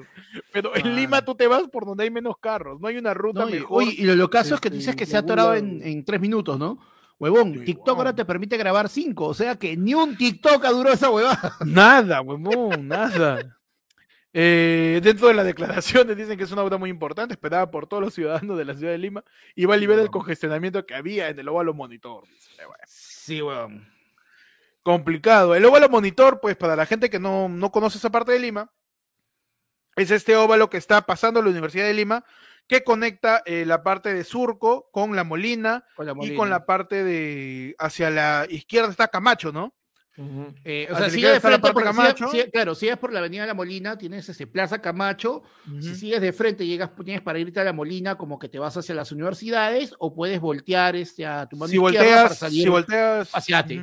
Pero 0.52 0.76
en 0.76 0.88
Ah. 0.88 0.90
Lima 0.90 1.22
tú 1.24 1.36
te 1.36 1.48
vas 1.48 1.64
por 1.72 1.86
donde 1.86 2.04
hay 2.04 2.12
menos 2.12 2.36
carros. 2.40 2.82
No 2.82 2.88
hay 2.90 2.98
una 2.98 3.14
ruta 3.14 3.42
No, 3.42 3.50
y, 3.50 3.54
mejor. 3.54 3.84
oye, 3.84 3.96
y 3.98 4.04
lo, 4.04 4.16
lo 4.16 4.30
caso 4.30 4.56
es 4.56 4.62
que 4.62 4.68
este, 4.68 4.78
dices 4.78 4.96
que 4.96 5.06
se 5.06 5.16
ha 5.16 5.20
atorado 5.20 5.56
en, 5.56 5.82
en 5.82 6.04
tres 6.04 6.20
minutos, 6.20 6.60
¿no? 6.60 6.80
Huevón, 7.18 7.64
TikTok 7.66 7.98
ahora 7.98 8.14
te 8.16 8.24
permite 8.26 8.56
grabar 8.58 8.88
cinco, 8.90 9.26
o 9.28 9.34
sea 9.34 9.58
que 9.58 9.76
ni 9.76 9.94
un 9.94 10.16
TikTok 10.18 10.64
ha 10.64 10.70
durado 10.72 10.96
esa 10.96 11.10
huevada. 11.10 11.56
Nada, 11.66 12.22
huevón, 12.22 12.88
nada. 12.88 13.59
Eh, 14.32 15.00
dentro 15.04 15.28
de 15.28 15.34
las 15.34 15.46
declaraciones 15.46 16.16
dicen 16.16 16.38
que 16.38 16.44
es 16.44 16.52
una 16.52 16.64
obra 16.64 16.78
muy 16.78 16.90
importante, 16.90 17.34
esperada 17.34 17.72
por 17.72 17.88
todos 17.88 18.04
los 18.04 18.14
ciudadanos 18.14 18.58
de 18.58 18.66
la 18.66 18.76
ciudad 18.76 18.92
de 18.92 18.98
Lima, 19.00 19.24
y 19.56 19.66
va 19.66 19.74
a 19.74 19.78
aliviar 19.78 20.00
el 20.00 20.12
congestionamiento 20.12 20.86
que 20.86 20.94
había 20.96 21.30
en 21.30 21.40
el 21.40 21.48
óvalo 21.48 21.74
monitor. 21.74 22.26
Sí, 22.86 23.42
huevón. 23.42 23.88
complicado. 24.84 25.56
El 25.56 25.66
óvalo 25.66 25.90
monitor, 25.90 26.40
pues 26.42 26.56
para 26.56 26.76
la 26.76 26.86
gente 26.86 27.10
que 27.10 27.20
no, 27.20 27.50
no 27.50 27.72
conoce 27.72 27.98
esa 27.98 28.12
parte 28.12 28.32
de 28.32 28.40
Lima, 28.40 28.72
es 29.96 30.12
este 30.12 30.36
óvalo 30.36 30.70
que 30.70 30.78
está 30.78 31.02
pasando 31.02 31.40
a 31.40 31.44
la 31.44 31.50
Universidad 31.50 31.86
de 31.86 31.94
Lima, 31.94 32.24
que 32.68 32.84
conecta 32.84 33.42
eh, 33.46 33.66
la 33.66 33.82
parte 33.82 34.14
de 34.14 34.24
Surco 34.24 34.90
con 34.92 35.16
la 35.16 35.24
Molina, 35.24 35.86
Con 35.96 36.06
la 36.06 36.12
y 36.12 36.16
Molina. 36.16 36.38
con 36.38 36.50
la 36.52 36.66
parte 36.66 37.04
de 37.04 37.76
hacia 37.80 38.12
la 38.12 38.46
izquierda 38.48 38.92
está 38.92 39.08
Camacho, 39.08 39.52
¿no? 39.52 39.74
Eh, 40.66 40.88
o 40.90 40.94
a 40.94 40.98
sea, 40.98 41.08
la 41.08 41.10
sigue 41.14 41.18
izquierda 41.28 41.34
de 41.34 41.40
frente, 41.40 41.72
por, 41.74 41.84
Camacho. 41.84 42.30
claro, 42.52 42.76
sigues 42.76 42.98
por 42.98 43.14
la 43.14 43.20
avenida 43.20 43.46
La 43.46 43.54
Molina, 43.54 43.98
tienes 43.98 44.28
ese 44.28 44.48
Plaza 44.48 44.82
Camacho, 44.82 45.44
si 45.80 45.96
sigues 45.96 46.20
de 46.20 46.34
frente, 46.34 46.66
llegas, 46.66 46.92
tienes 47.06 47.22
para 47.22 47.40
irte 47.40 47.60
a 47.60 47.64
La 47.64 47.72
Molina, 47.74 48.18
como 48.18 48.38
que 48.38 48.50
te 48.50 48.60
vas 48.60 48.76
hacia 48.76 48.94
las 48.96 49.12
universidades, 49.14 49.94
o 50.00 50.14
puedes 50.14 50.42
voltear 50.42 50.96
este, 50.98 51.26
a 51.26 51.48
tu 51.48 51.56
mano 51.56 51.70
Si 51.72 51.78
izquierda 51.78 52.06
para 52.06 52.20
volteas, 52.28 52.38
salir. 52.38 52.64
si 52.64 52.70
volteas 52.70 53.36
hacia 53.36 53.66
ti. 53.66 53.82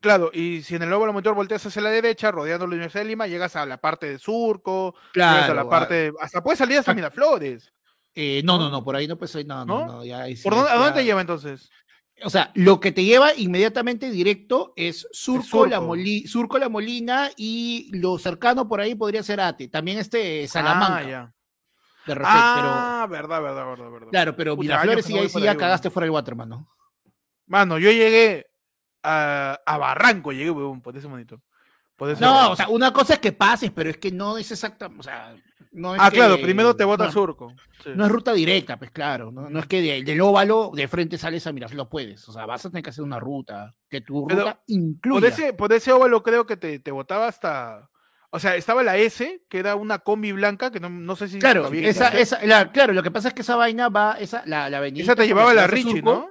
Claro, 0.00 0.30
y 0.34 0.62
si 0.62 0.74
en 0.74 0.82
el 0.82 0.92
óvalo 0.92 1.12
monitor 1.12 1.34
volteas 1.36 1.64
hacia 1.64 1.80
la 1.82 1.90
derecha, 1.90 2.32
rodeando 2.32 2.66
la 2.66 2.72
Universidad 2.74 3.02
de 3.04 3.08
Lima, 3.08 3.28
llegas 3.28 3.54
a 3.54 3.64
la 3.64 3.76
parte 3.80 4.06
de 4.10 4.18
Surco, 4.18 4.94
llegas 5.14 5.48
a 5.48 5.54
la 5.54 5.62
Claro, 5.62 5.68
parte, 5.68 5.94
de- 5.94 6.12
hasta 6.20 6.42
puedes 6.42 6.58
salir 6.58 6.78
hasta 6.78 6.92
Miraflores. 6.94 7.72
eh, 8.14 8.42
no, 8.44 8.58
no, 8.58 8.68
no, 8.68 8.82
por 8.82 8.96
ahí 8.96 9.06
no, 9.06 9.16
pues 9.16 9.34
ahí 9.36 9.44
no, 9.44 9.64
no, 9.64 9.80
¿No? 9.80 9.86
no, 9.86 10.04
ya 10.04 10.22
ahí 10.22 10.36
sí 10.36 10.42
¿Por 10.42 10.54
dónde, 10.56 10.70
¿A 10.70 10.74
dónde 10.74 10.92
te 10.92 11.04
lleva 11.04 11.20
entonces? 11.20 11.70
O 12.24 12.30
sea, 12.30 12.50
lo 12.54 12.80
que 12.80 12.92
te 12.92 13.04
lleva 13.04 13.34
inmediatamente 13.36 14.10
directo 14.10 14.72
es 14.76 15.08
Surco, 15.12 15.66
La. 15.66 15.80
Moli- 15.80 16.26
Surco 16.26 16.58
La 16.58 16.68
Molina 16.68 17.30
y 17.36 17.90
lo 17.96 18.18
cercano 18.18 18.68
por 18.68 18.80
ahí 18.80 18.94
podría 18.94 19.22
ser 19.22 19.40
Ate. 19.40 19.68
También 19.68 19.98
este 19.98 20.46
Salamanca, 20.48 20.96
Ah, 20.98 21.02
ya. 21.10 21.34
de 22.06 22.14
repente, 22.14 22.38
Ah, 22.38 23.06
verdad, 23.10 23.42
verdad, 23.42 23.66
verdad, 23.66 23.90
verdad. 23.90 24.08
claro, 24.10 24.36
pero 24.36 24.56
Puta, 24.56 24.62
Miraflores 24.64 25.08
no 25.10 25.16
ahí 25.20 25.28
sí 25.28 25.40
ya 25.40 25.56
cagaste 25.56 25.90
fuera 25.90 26.04
el 26.06 26.10
Waterman, 26.10 26.48
¿no? 26.48 26.68
Mano, 27.46 27.78
yo 27.78 27.90
llegué 27.90 28.46
a, 29.02 29.60
a 29.66 29.78
Barranco, 29.78 30.32
llegué, 30.32 30.50
huevón, 30.50 30.80
por 30.80 30.96
ese. 30.96 31.08
Por 31.96 32.10
ese 32.10 32.20
No, 32.20 32.50
o 32.52 32.56
sea, 32.56 32.68
una 32.68 32.92
cosa 32.92 33.14
es 33.14 33.18
que 33.20 33.32
pases, 33.32 33.70
pero 33.70 33.90
es 33.90 33.98
que 33.98 34.10
no 34.10 34.38
es 34.38 34.50
exacta, 34.50 34.90
o 34.96 35.02
sea, 35.02 35.36
no 35.72 35.94
es 35.94 36.00
ah, 36.02 36.10
claro, 36.10 36.40
primero 36.40 36.76
te 36.76 36.84
bota 36.84 37.06
no, 37.06 37.12
Surco. 37.12 37.52
Sí. 37.82 37.90
No 37.94 38.04
es 38.06 38.12
ruta 38.12 38.32
directa, 38.32 38.78
pues 38.78 38.90
claro, 38.90 39.30
no, 39.32 39.48
no 39.50 39.58
es 39.60 39.66
que 39.66 39.80
de- 39.80 40.02
del 40.04 40.20
óvalo 40.20 40.70
de 40.74 40.86
frente 40.88 41.18
sales 41.18 41.46
a 41.46 41.52
Miraflores, 41.52 41.88
puedes, 41.90 42.28
o 42.28 42.32
sea, 42.32 42.46
vas 42.46 42.64
a 42.66 42.70
tener 42.70 42.82
que 42.82 42.90
hacer 42.90 43.02
una 43.04 43.18
ruta, 43.18 43.74
que 43.88 44.00
tu 44.00 44.26
Pero 44.26 44.40
ruta 44.40 44.54
por 44.54 44.62
incluya. 44.68 45.28
ese, 45.28 45.52
por 45.52 45.72
ese 45.72 45.92
óvalo 45.92 46.22
creo 46.22 46.46
que 46.46 46.56
te, 46.56 46.78
te 46.78 46.90
botaba 46.90 47.26
hasta. 47.28 47.88
O 48.34 48.38
sea, 48.38 48.56
estaba 48.56 48.82
la 48.82 48.96
S, 48.96 49.42
que 49.50 49.58
era 49.58 49.74
una 49.76 49.98
combi 49.98 50.32
blanca, 50.32 50.70
que 50.70 50.80
no, 50.80 50.88
no 50.88 51.16
sé 51.16 51.28
si. 51.28 51.38
Claro, 51.38 51.68
esa, 51.72 52.08
esa, 52.08 52.42
la- 52.46 52.72
claro, 52.72 52.92
lo 52.94 53.02
que 53.02 53.10
pasa 53.10 53.28
es 53.28 53.34
que 53.34 53.42
esa 53.42 53.56
vaina 53.56 53.88
va, 53.90 54.16
esa, 54.18 54.42
la, 54.46 54.70
la 54.70 54.78
avenida. 54.78 55.02
Esa 55.02 55.14
te 55.14 55.26
llevaba 55.26 55.50
a 55.50 55.54
la 55.54 55.66
Richie, 55.66 56.00
¿no? 56.02 56.28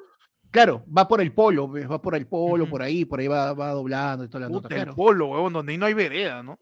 Claro, 0.50 0.84
va 0.96 1.08
por 1.08 1.22
el 1.22 1.32
polo, 1.34 1.70
ves, 1.70 1.90
va 1.90 2.02
por 2.02 2.14
el 2.16 2.28
polo, 2.28 2.68
por 2.70 2.82
ahí, 2.82 3.06
por 3.06 3.20
ahí 3.22 3.28
va, 3.28 3.54
va 3.54 3.70
doblando 3.72 4.26
y 4.26 4.28
toda 4.30 4.42
la 4.42 4.50
nota, 4.50 4.64
Puta, 4.64 4.76
el 4.76 4.82
claro. 4.82 4.96
polo, 4.96 5.28
huevón, 5.28 5.54
donde 5.54 5.78
no 5.78 5.86
hay 5.86 5.94
vereda, 5.94 6.44
¿no? 6.44 6.60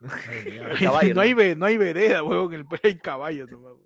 Caballo, 0.80 1.14
no, 1.14 1.20
hay, 1.20 1.54
no 1.56 1.66
hay 1.66 1.76
vereda, 1.76 2.22
huevón, 2.22 2.54
en 2.54 2.60
el 2.60 2.66
hay 2.82 3.42
huevón. 3.42 3.80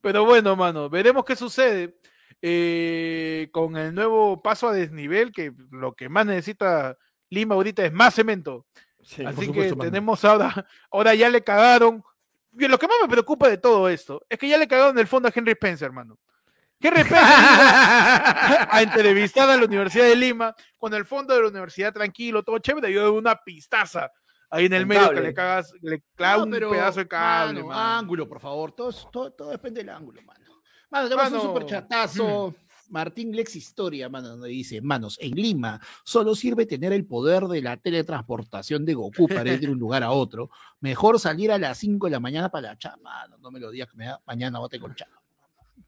Pero 0.00 0.24
bueno, 0.24 0.56
mano, 0.56 0.90
veremos 0.90 1.24
qué 1.24 1.36
sucede 1.36 1.96
eh, 2.42 3.48
con 3.52 3.76
el 3.76 3.94
nuevo 3.94 4.42
paso 4.42 4.68
a 4.68 4.72
desnivel, 4.72 5.32
que 5.32 5.52
lo 5.70 5.94
que 5.94 6.08
más 6.08 6.26
necesita 6.26 6.96
Lima 7.30 7.54
ahorita 7.54 7.84
es 7.84 7.92
más 7.92 8.14
cemento. 8.14 8.66
Sí. 9.02 9.24
Así 9.24 9.52
que 9.52 9.70
mano. 9.70 9.84
tenemos 9.84 10.24
ahora, 10.24 10.66
ahora 10.90 11.14
ya 11.14 11.28
le 11.28 11.42
cagaron. 11.42 12.02
Y 12.58 12.66
lo 12.66 12.78
que 12.78 12.88
más 12.88 12.96
me 13.02 13.08
preocupa 13.08 13.48
de 13.48 13.58
todo 13.58 13.88
esto 13.88 14.24
es 14.28 14.38
que 14.38 14.48
ya 14.48 14.58
le 14.58 14.66
cagaron 14.66 14.98
el 14.98 15.06
fondo 15.06 15.28
a 15.28 15.32
Henry 15.34 15.52
Spencer, 15.52 15.86
hermano. 15.86 16.18
Henry 16.80 17.00
Spencer 17.00 17.20
iba 17.26 18.68
a 18.70 18.82
entrevistar 18.82 19.48
a 19.50 19.56
la 19.56 19.64
Universidad 19.64 20.06
de 20.06 20.16
Lima 20.16 20.54
con 20.76 20.94
el 20.94 21.04
fondo 21.04 21.34
de 21.34 21.42
la 21.42 21.48
universidad 21.48 21.92
tranquilo, 21.92 22.42
todo 22.42 22.58
chévere, 22.58 22.90
y 22.90 22.94
yo 22.94 23.12
una 23.12 23.36
pistaza 23.36 24.10
ahí 24.50 24.66
en 24.66 24.72
el 24.72 24.82
Un 24.82 24.88
medio 24.88 25.02
cable. 25.02 25.20
que 25.20 25.26
le 25.26 25.34
cagas, 25.34 25.72
le 25.82 26.02
clava 26.14 26.46
No, 26.46 26.56
un 26.66 26.70
pedazo 26.72 27.00
de 27.00 27.08
cable, 27.08 27.54
mano, 27.62 27.66
mano. 27.68 27.98
ángulo, 27.98 28.28
por 28.28 28.40
favor, 28.40 28.72
todo, 28.72 28.92
todo, 29.10 29.30
todo 29.32 29.50
depende 29.50 29.80
del 29.80 29.90
ángulo, 29.90 30.22
mano. 30.22 30.40
Mano, 30.90 31.08
tenemos 31.08 31.26
un 31.28 31.32
Mano, 31.34 31.42
super 31.48 31.66
chatazo. 31.66 32.54
Martín 32.90 33.36
Lex 33.36 33.54
Historia, 33.54 34.08
mano, 34.08 34.28
donde 34.28 34.48
dice, 34.48 34.80
manos, 34.80 35.18
en 35.20 35.32
Lima 35.32 35.78
solo 36.04 36.34
sirve 36.34 36.64
tener 36.64 36.94
el 36.94 37.04
poder 37.04 37.44
de 37.44 37.60
la 37.60 37.76
teletransportación 37.76 38.86
de 38.86 38.94
Goku 38.94 39.28
para 39.28 39.52
ir 39.52 39.60
de 39.60 39.68
un 39.68 39.78
lugar 39.78 40.02
a 40.02 40.10
otro. 40.10 40.48
Mejor 40.80 41.20
salir 41.20 41.52
a 41.52 41.58
las 41.58 41.76
5 41.76 42.06
de 42.06 42.12
la 42.12 42.20
mañana 42.20 42.48
para 42.48 42.68
la 42.68 42.78
chama. 42.78 42.96
Mano, 43.02 43.36
no 43.42 43.50
me 43.50 43.60
lo 43.60 43.70
digas 43.70 43.90
que 43.90 43.96
me 43.98 44.06
da, 44.06 44.18
mañana 44.26 44.58
bote 44.58 44.80
con 44.80 44.94
chama. 44.94 45.20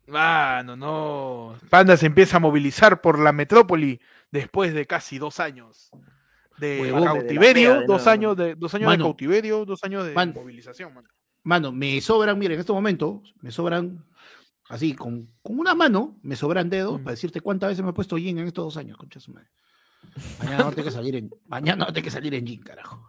Mano, 0.06 0.76
no. 0.76 1.54
Panda 1.70 1.96
se 1.96 2.04
empieza 2.04 2.36
a 2.36 2.40
movilizar 2.40 3.00
por 3.00 3.18
la 3.18 3.32
metrópoli 3.32 3.98
después 4.30 4.74
de 4.74 4.86
casi 4.86 5.18
dos 5.18 5.40
años 5.40 5.90
de 6.60 6.90
cautiverio, 6.92 7.80
de 7.80 7.86
dos 7.86 8.06
años 8.06 8.36
de 8.36 8.54
dos 8.54 8.72
años 8.74 8.86
Mano. 8.86 9.04
de 9.04 9.08
cautiverio, 9.08 9.64
dos 9.64 9.82
años 9.82 10.06
de 10.06 10.14
movilización, 10.14 10.94
mano. 10.94 11.08
Mano, 11.42 11.72
me 11.72 12.00
sobran, 12.00 12.38
miren, 12.38 12.54
en 12.54 12.60
este 12.60 12.72
momento, 12.72 13.22
me 13.40 13.50
sobran, 13.50 14.04
así, 14.68 14.94
con, 14.94 15.26
con 15.42 15.58
una 15.58 15.74
mano, 15.74 16.18
me 16.22 16.36
sobran 16.36 16.68
dedos 16.68 17.00
Mm. 17.00 17.04
para 17.04 17.12
decirte 17.12 17.40
cuántas 17.40 17.70
veces 17.70 17.82
me 17.84 17.90
he 17.90 17.94
puesto 17.94 18.18
jean 18.18 18.38
en 18.38 18.46
estos 18.46 18.64
dos 18.66 18.76
años, 18.76 18.96
concha 18.98 19.18
su 19.18 19.32
madre. 19.32 19.48
Mañana 20.38 20.64
no 20.64 20.70
tengo 20.72 20.84
que 20.84 20.90
salir 20.90 21.16
en, 21.16 21.30
mañana 21.46 21.86
no 21.86 21.92
tengo 21.92 22.04
que 22.04 22.10
salir 22.10 22.34
en 22.34 22.46
jean, 22.46 22.62
carajo. 22.62 23.02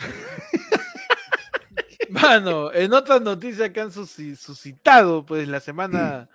Mano, 2.10 2.72
en 2.72 2.92
otras 2.92 3.22
noticias 3.22 3.70
que 3.70 3.80
han 3.80 3.92
suscitado, 3.92 5.24
pues 5.24 5.46
la 5.46 5.60
semana, 5.60 6.28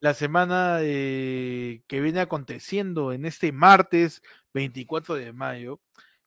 la 0.00 0.14
semana 0.14 0.78
eh, 0.80 1.82
que 1.86 2.00
viene 2.00 2.20
aconteciendo 2.20 3.12
en 3.12 3.26
este 3.26 3.52
martes 3.52 4.22
24 4.54 5.14
de 5.14 5.32
mayo. 5.32 5.80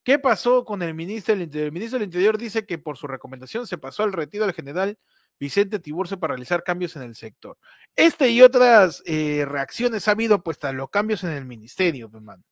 ¿Qué 0.04 0.20
pasó 0.20 0.66
con 0.66 0.82
el 0.82 0.94
ministro 0.94 1.34
del 1.34 1.44
Interior? 1.44 1.68
El 1.68 1.72
ministro 1.72 2.00
del 2.00 2.08
Interior 2.08 2.38
dice 2.38 2.66
que 2.66 2.78
por 2.78 2.98
su 2.98 3.08
recomendación 3.08 3.68
se 3.68 3.78
pasó 3.78 4.04
al 4.04 4.12
retiro 4.12 4.46
del 4.46 4.54
general 4.54 4.98
Vicente 5.40 5.80
Tiburcio 5.80 6.20
para 6.20 6.34
realizar 6.34 6.64
cambios 6.64 6.96
en 6.96 7.04
el 7.04 7.16
sector. 7.16 7.58
Este 7.96 8.30
y 8.30 8.42
otras 8.42 9.02
eh, 9.06 9.46
reacciones 9.48 10.08
ha 10.08 10.12
habido 10.12 10.44
pues 10.44 10.60
tras 10.60 10.74
los 10.74 10.90
cambios 10.90 11.24
en 11.24 11.32
el 11.32 11.46
ministerio, 11.46 12.10
pues, 12.10 12.22
mano. 12.22 12.44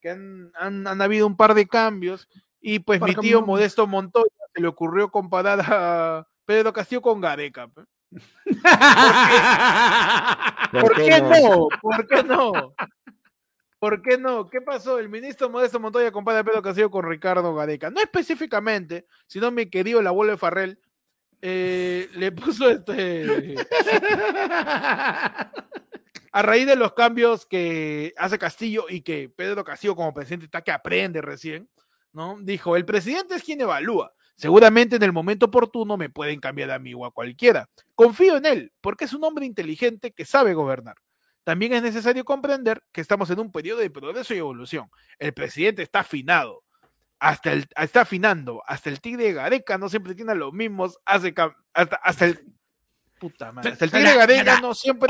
Que 0.00 0.10
han, 0.10 0.52
han, 0.54 0.86
han 0.86 1.00
habido 1.00 1.26
un 1.26 1.36
par 1.36 1.54
de 1.54 1.66
cambios 1.66 2.28
y 2.60 2.78
pues 2.78 3.00
mi 3.00 3.14
tío 3.14 3.42
Modesto 3.42 3.86
Montoya 3.86 4.28
se 4.54 4.60
le 4.60 4.68
ocurrió 4.68 5.10
comparar 5.10 5.60
a 5.66 6.26
Pedro 6.44 6.72
Castillo 6.72 7.02
con 7.02 7.20
Gareca. 7.20 7.68
pe. 7.68 7.82
¿Por 10.80 10.94
qué 10.94 11.20
no? 11.20 11.68
¿Por 11.82 12.06
qué 12.06 12.22
no? 12.22 12.74
¿Por 13.84 14.00
qué 14.00 14.16
no? 14.16 14.48
¿Qué 14.48 14.62
pasó? 14.62 14.98
El 14.98 15.10
ministro 15.10 15.50
Modesto 15.50 15.78
Montoya 15.78 16.10
compara 16.10 16.42
Pedro 16.42 16.62
Castillo 16.62 16.90
con 16.90 17.04
Ricardo 17.04 17.54
Gareca. 17.54 17.90
No 17.90 18.00
específicamente, 18.00 19.06
sino 19.26 19.50
mi 19.50 19.66
querido 19.66 20.00
el 20.00 20.06
abuelo 20.06 20.32
de 20.32 20.38
Farrell 20.38 20.80
eh, 21.42 22.08
le 22.14 22.32
puso 22.32 22.70
este 22.70 23.56
a 26.32 26.42
raíz 26.42 26.66
de 26.66 26.76
los 26.76 26.94
cambios 26.94 27.44
que 27.44 28.14
hace 28.16 28.38
Castillo 28.38 28.86
y 28.88 29.02
que 29.02 29.28
Pedro 29.28 29.62
Castillo 29.64 29.94
como 29.94 30.14
presidente 30.14 30.46
está 30.46 30.62
que 30.62 30.72
aprende 30.72 31.20
recién, 31.20 31.68
¿no? 32.10 32.38
Dijo, 32.40 32.76
el 32.76 32.86
presidente 32.86 33.34
es 33.34 33.42
quien 33.42 33.60
evalúa. 33.60 34.14
Seguramente 34.34 34.96
en 34.96 35.02
el 35.02 35.12
momento 35.12 35.44
oportuno 35.44 35.98
me 35.98 36.08
pueden 36.08 36.40
cambiar 36.40 36.70
a 36.70 36.78
mí 36.78 36.94
o 36.94 37.04
a 37.04 37.12
cualquiera. 37.12 37.68
Confío 37.94 38.38
en 38.38 38.46
él, 38.46 38.72
porque 38.80 39.04
es 39.04 39.12
un 39.12 39.24
hombre 39.24 39.44
inteligente 39.44 40.10
que 40.10 40.24
sabe 40.24 40.54
gobernar. 40.54 40.96
También 41.44 41.74
es 41.74 41.82
necesario 41.82 42.24
comprender 42.24 42.82
que 42.92 43.00
estamos 43.00 43.30
en 43.30 43.38
un 43.38 43.52
periodo 43.52 43.80
de 43.80 43.90
progreso 43.90 44.34
y 44.34 44.38
evolución. 44.38 44.90
El 45.18 45.32
presidente 45.34 45.82
está 45.82 46.00
afinado, 46.00 46.62
hasta 47.18 47.52
el, 47.52 47.66
está 47.76 48.00
afinando, 48.02 48.62
hasta 48.66 48.90
el 48.90 49.00
tigre 49.00 49.24
de 49.24 49.32
Gareca 49.34 49.78
no 49.78 49.88
siempre 49.88 50.14
tiene 50.14 50.32
a 50.32 50.34
los 50.34 50.52
mismos, 50.52 50.98
hace 51.04 51.34
cam- 51.34 51.54
hasta, 51.72 51.96
hasta 51.96 52.24
el 52.26 52.44
puta 53.18 53.52
madre, 53.52 53.72
hasta 53.72 53.84
el 53.84 53.90
tigre 53.90 54.10
de 54.10 54.16
Gareca 54.16 54.60
no 54.60 54.74
siempre 54.74 55.08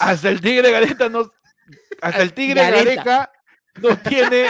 hasta 0.00 0.28
el 0.30 0.40
tigre 0.40 0.70
Gareta 0.70 1.08
no. 1.08 1.30
Hasta 2.00 2.22
el 2.22 2.32
tigre 2.32 2.60
Gareta. 2.62 3.02
Gareca 3.04 3.32
no 3.82 3.98
tiene. 3.98 4.46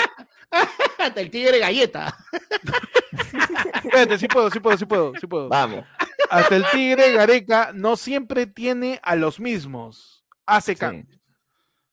Hasta 0.99 1.21
el 1.21 1.31
tigre 1.31 1.59
galleta. 1.59 2.17
Espérate, 3.85 4.19
sí 4.19 4.29
puedo, 4.29 4.49
sí 4.51 4.61
puedo, 4.61 4.77
sí 4.79 4.87
puedo, 4.87 5.13
sí 5.21 5.27
puedo. 5.27 5.49
Vamos. 5.49 5.85
Hasta 6.31 6.57
el 6.57 6.65
tigre 6.73 7.13
Gareca 7.13 7.71
no 7.75 7.97
siempre 7.97 8.47
tiene 8.47 9.01
a 9.03 9.17
los 9.17 9.41
mismos. 9.41 10.25
Hace 10.47 10.73
Sí. 10.75 10.79
cambios. 10.79 11.21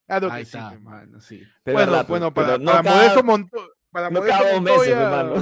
Claro 0.06 0.28
que 0.30 0.34
Ahí 0.36 0.46
sí, 0.46 0.58
está, 0.58 0.70
pe, 0.72 0.80
man. 0.80 0.94
mano, 1.10 1.22
sí. 1.22 1.42
Pero 1.64 1.78
bueno, 1.78 1.92
verdad, 1.92 2.08
bueno, 2.08 2.34
para, 2.34 2.58
no 2.58 2.66
para 2.72 2.84
cada- 2.84 2.96
Modesto 2.98 3.24
Montoya. 3.24 3.68
Para 3.92 4.10
no 4.10 4.22
cada 4.22 4.52
dos 4.54 4.62
meses, 4.62 4.88
hermano. 4.90 5.34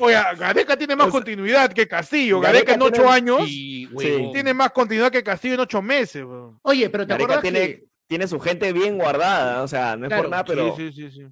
Oye, 0.00 0.16
Gareca 0.38 0.76
tiene 0.78 0.96
más 0.96 1.08
O 1.08 1.10
sea, 1.10 1.18
continuidad 1.20 1.72
que 1.72 1.86
Castillo. 1.86 2.40
Gareca 2.40 2.72
Gareca 2.72 2.74
en 2.74 2.82
ocho 2.82 2.92
tiene- 3.02 3.10
años 3.10 3.46
Sí, 3.46 3.88
tiene 4.32 4.54
más 4.54 4.70
continuidad 4.72 5.10
que 5.12 5.22
Castillo 5.22 5.54
en 5.54 5.60
ocho 5.60 5.82
meses. 5.82 6.24
weón. 6.24 6.58
Oye, 6.62 6.88
pero 6.88 7.06
te 7.06 7.10
Gareca 7.12 7.34
acuerdas 7.34 7.42
tiene, 7.42 7.66
que... 7.76 7.84
tiene 8.06 8.26
su 8.26 8.40
gente 8.40 8.72
bien 8.72 8.96
guardada, 8.96 9.62
o 9.62 9.68
sea, 9.68 9.94
no 9.96 10.06
es 10.06 10.08
Claro, 10.08 10.22
por 10.22 10.30
nada, 10.30 10.44
pero. 10.44 10.74
Sí, 10.74 10.90
sí, 10.90 11.02
sí, 11.02 11.10
sí. 11.10 11.26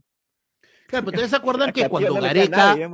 Claro, 0.86 1.06
pero 1.06 1.16
ustedes 1.16 1.30
se 1.30 1.36
acuerdan 1.36 1.72
que 1.72 1.88
cuando 1.88 2.14
Gareca... 2.14 2.56
nadie. 2.74 2.88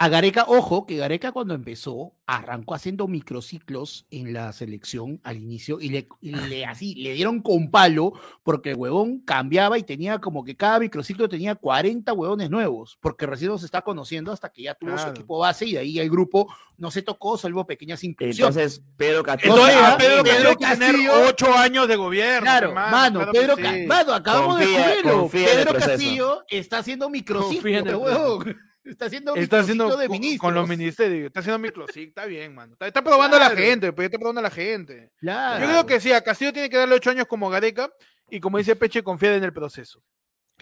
A 0.00 0.08
Gareca, 0.08 0.44
ojo, 0.46 0.86
que 0.86 0.96
Gareca 0.96 1.32
cuando 1.32 1.54
empezó 1.54 2.12
arrancó 2.24 2.74
haciendo 2.76 3.08
microciclos 3.08 4.06
en 4.12 4.32
la 4.32 4.52
selección 4.52 5.18
al 5.24 5.38
inicio 5.38 5.80
y 5.80 5.88
le, 5.88 6.06
y 6.20 6.30
le 6.30 6.66
así 6.66 6.94
le 6.94 7.14
dieron 7.14 7.40
con 7.42 7.72
palo 7.72 8.12
porque 8.44 8.70
el 8.70 8.76
huevón 8.76 9.18
cambiaba 9.20 9.76
y 9.76 9.82
tenía 9.82 10.20
como 10.20 10.44
que 10.44 10.54
cada 10.54 10.78
microciclo 10.78 11.28
tenía 11.28 11.56
40 11.56 12.12
huevones 12.12 12.48
nuevos, 12.48 12.96
porque 13.00 13.26
recién 13.26 13.58
se 13.58 13.64
está 13.66 13.82
conociendo 13.82 14.30
hasta 14.30 14.50
que 14.50 14.62
ya 14.62 14.74
tuvo 14.74 14.96
su 14.98 15.08
equipo 15.08 15.38
base 15.38 15.66
y 15.66 15.72
de 15.72 15.78
ahí 15.80 15.98
el 15.98 16.10
grupo 16.10 16.46
no 16.76 16.92
se 16.92 17.02
tocó, 17.02 17.36
salvo 17.36 17.66
pequeñas 17.66 18.04
incursiones. 18.04 18.38
Entonces, 18.56 18.82
Pedro 18.96 19.24
Castillo. 19.24 19.54
Entonces, 19.54 19.76
sea, 19.78 19.94
a 19.94 19.98
Pedro, 19.98 20.22
Pedro 20.22 20.56
Castillo 20.58 21.12
ocho 21.28 21.52
años 21.54 21.88
de 21.88 21.96
gobierno. 21.96 22.42
Claro, 22.42 22.68
hermano, 22.68 23.20
mano, 23.20 23.32
Pedro 23.32 23.56
sí. 23.56 23.86
mano, 23.88 24.14
acabamos 24.14 24.60
Confía- 24.60 24.86
de 24.86 24.94
descubrirlo. 24.94 25.28
Pedro. 25.28 25.74
Castillo 25.74 26.44
está 26.48 26.78
haciendo 26.78 27.10
microciclo, 27.10 27.56
Confía 27.62 27.78
en 27.78 27.86
el 27.88 27.92
pe, 27.94 27.96
huevón. 27.96 28.67
Está 28.84 29.06
haciendo 29.06 29.34
Está 29.34 29.60
haciendo 29.60 29.96
de 29.96 30.06
con, 30.06 30.12
ministros. 30.12 30.40
con 30.40 30.54
los 30.54 30.68
ministerios, 30.68 31.26
está 31.26 31.40
haciendo 31.40 31.58
microciclo, 31.58 32.08
está 32.08 32.24
bien, 32.26 32.54
mano. 32.54 32.72
Está, 32.72 32.86
está 32.86 33.02
probando 33.02 33.36
a 33.36 33.40
la 33.40 33.50
gente, 33.50 33.92
pues, 33.92 34.06
está 34.06 34.18
probando 34.18 34.40
a 34.40 34.42
la 34.42 34.50
gente. 34.50 35.10
Claro. 35.18 35.60
Yo 35.64 35.70
creo 35.70 35.86
que 35.86 36.00
sí, 36.00 36.12
a 36.12 36.22
Castillo 36.22 36.52
tiene 36.52 36.70
que 36.70 36.76
darle 36.78 36.94
ocho 36.94 37.10
años 37.10 37.26
como 37.26 37.50
Gareca 37.50 37.90
y 38.30 38.40
como 38.40 38.58
dice 38.58 38.76
Peche, 38.76 39.02
confiar 39.02 39.34
en 39.34 39.44
el 39.44 39.52
proceso. 39.52 40.02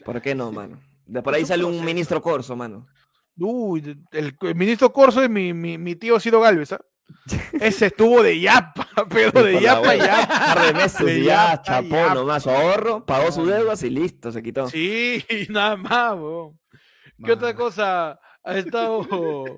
¿Por 0.04 0.20
qué 0.20 0.34
no, 0.34 0.50
mano? 0.52 0.80
De 1.04 1.22
por 1.22 1.34
ahí 1.34 1.44
sale 1.46 1.64
un 1.64 1.84
ministro 1.84 2.20
Corso, 2.20 2.56
mano. 2.56 2.86
Uy, 3.38 3.96
el, 4.12 4.36
el 4.40 4.54
ministro 4.54 4.92
Corso 4.92 5.22
es 5.22 5.30
mi, 5.30 5.52
mi, 5.52 5.78
mi 5.78 5.94
tío 5.94 6.18
Ciro 6.18 6.40
Galvez, 6.40 6.72
¿ah? 6.72 6.80
Ese 7.60 7.86
estuvo 7.86 8.22
de 8.22 8.40
yapa, 8.40 8.88
pero 9.10 9.42
de 9.42 9.60
yapa, 9.60 9.82
par 9.82 10.66
de 10.66 10.72
meses 10.74 11.06
De 11.06 11.18
y 11.20 11.24
ya 11.24 11.50
yapa, 11.52 11.62
chapó 11.62 11.96
yapa. 11.96 12.14
nomás 12.14 12.42
su 12.42 12.50
ahorro, 12.50 13.04
pagó 13.04 13.30
sus 13.32 13.46
deudas 13.46 13.82
y 13.82 13.90
listo, 13.90 14.32
se 14.32 14.42
quitó. 14.42 14.68
Sí, 14.68 15.24
nada 15.48 15.76
más, 15.76 16.14
weón. 16.14 16.58
¿Qué 17.24 17.32
otra 17.32 17.54
cosa 17.54 18.20
ha 18.44 18.58
estado 18.58 19.00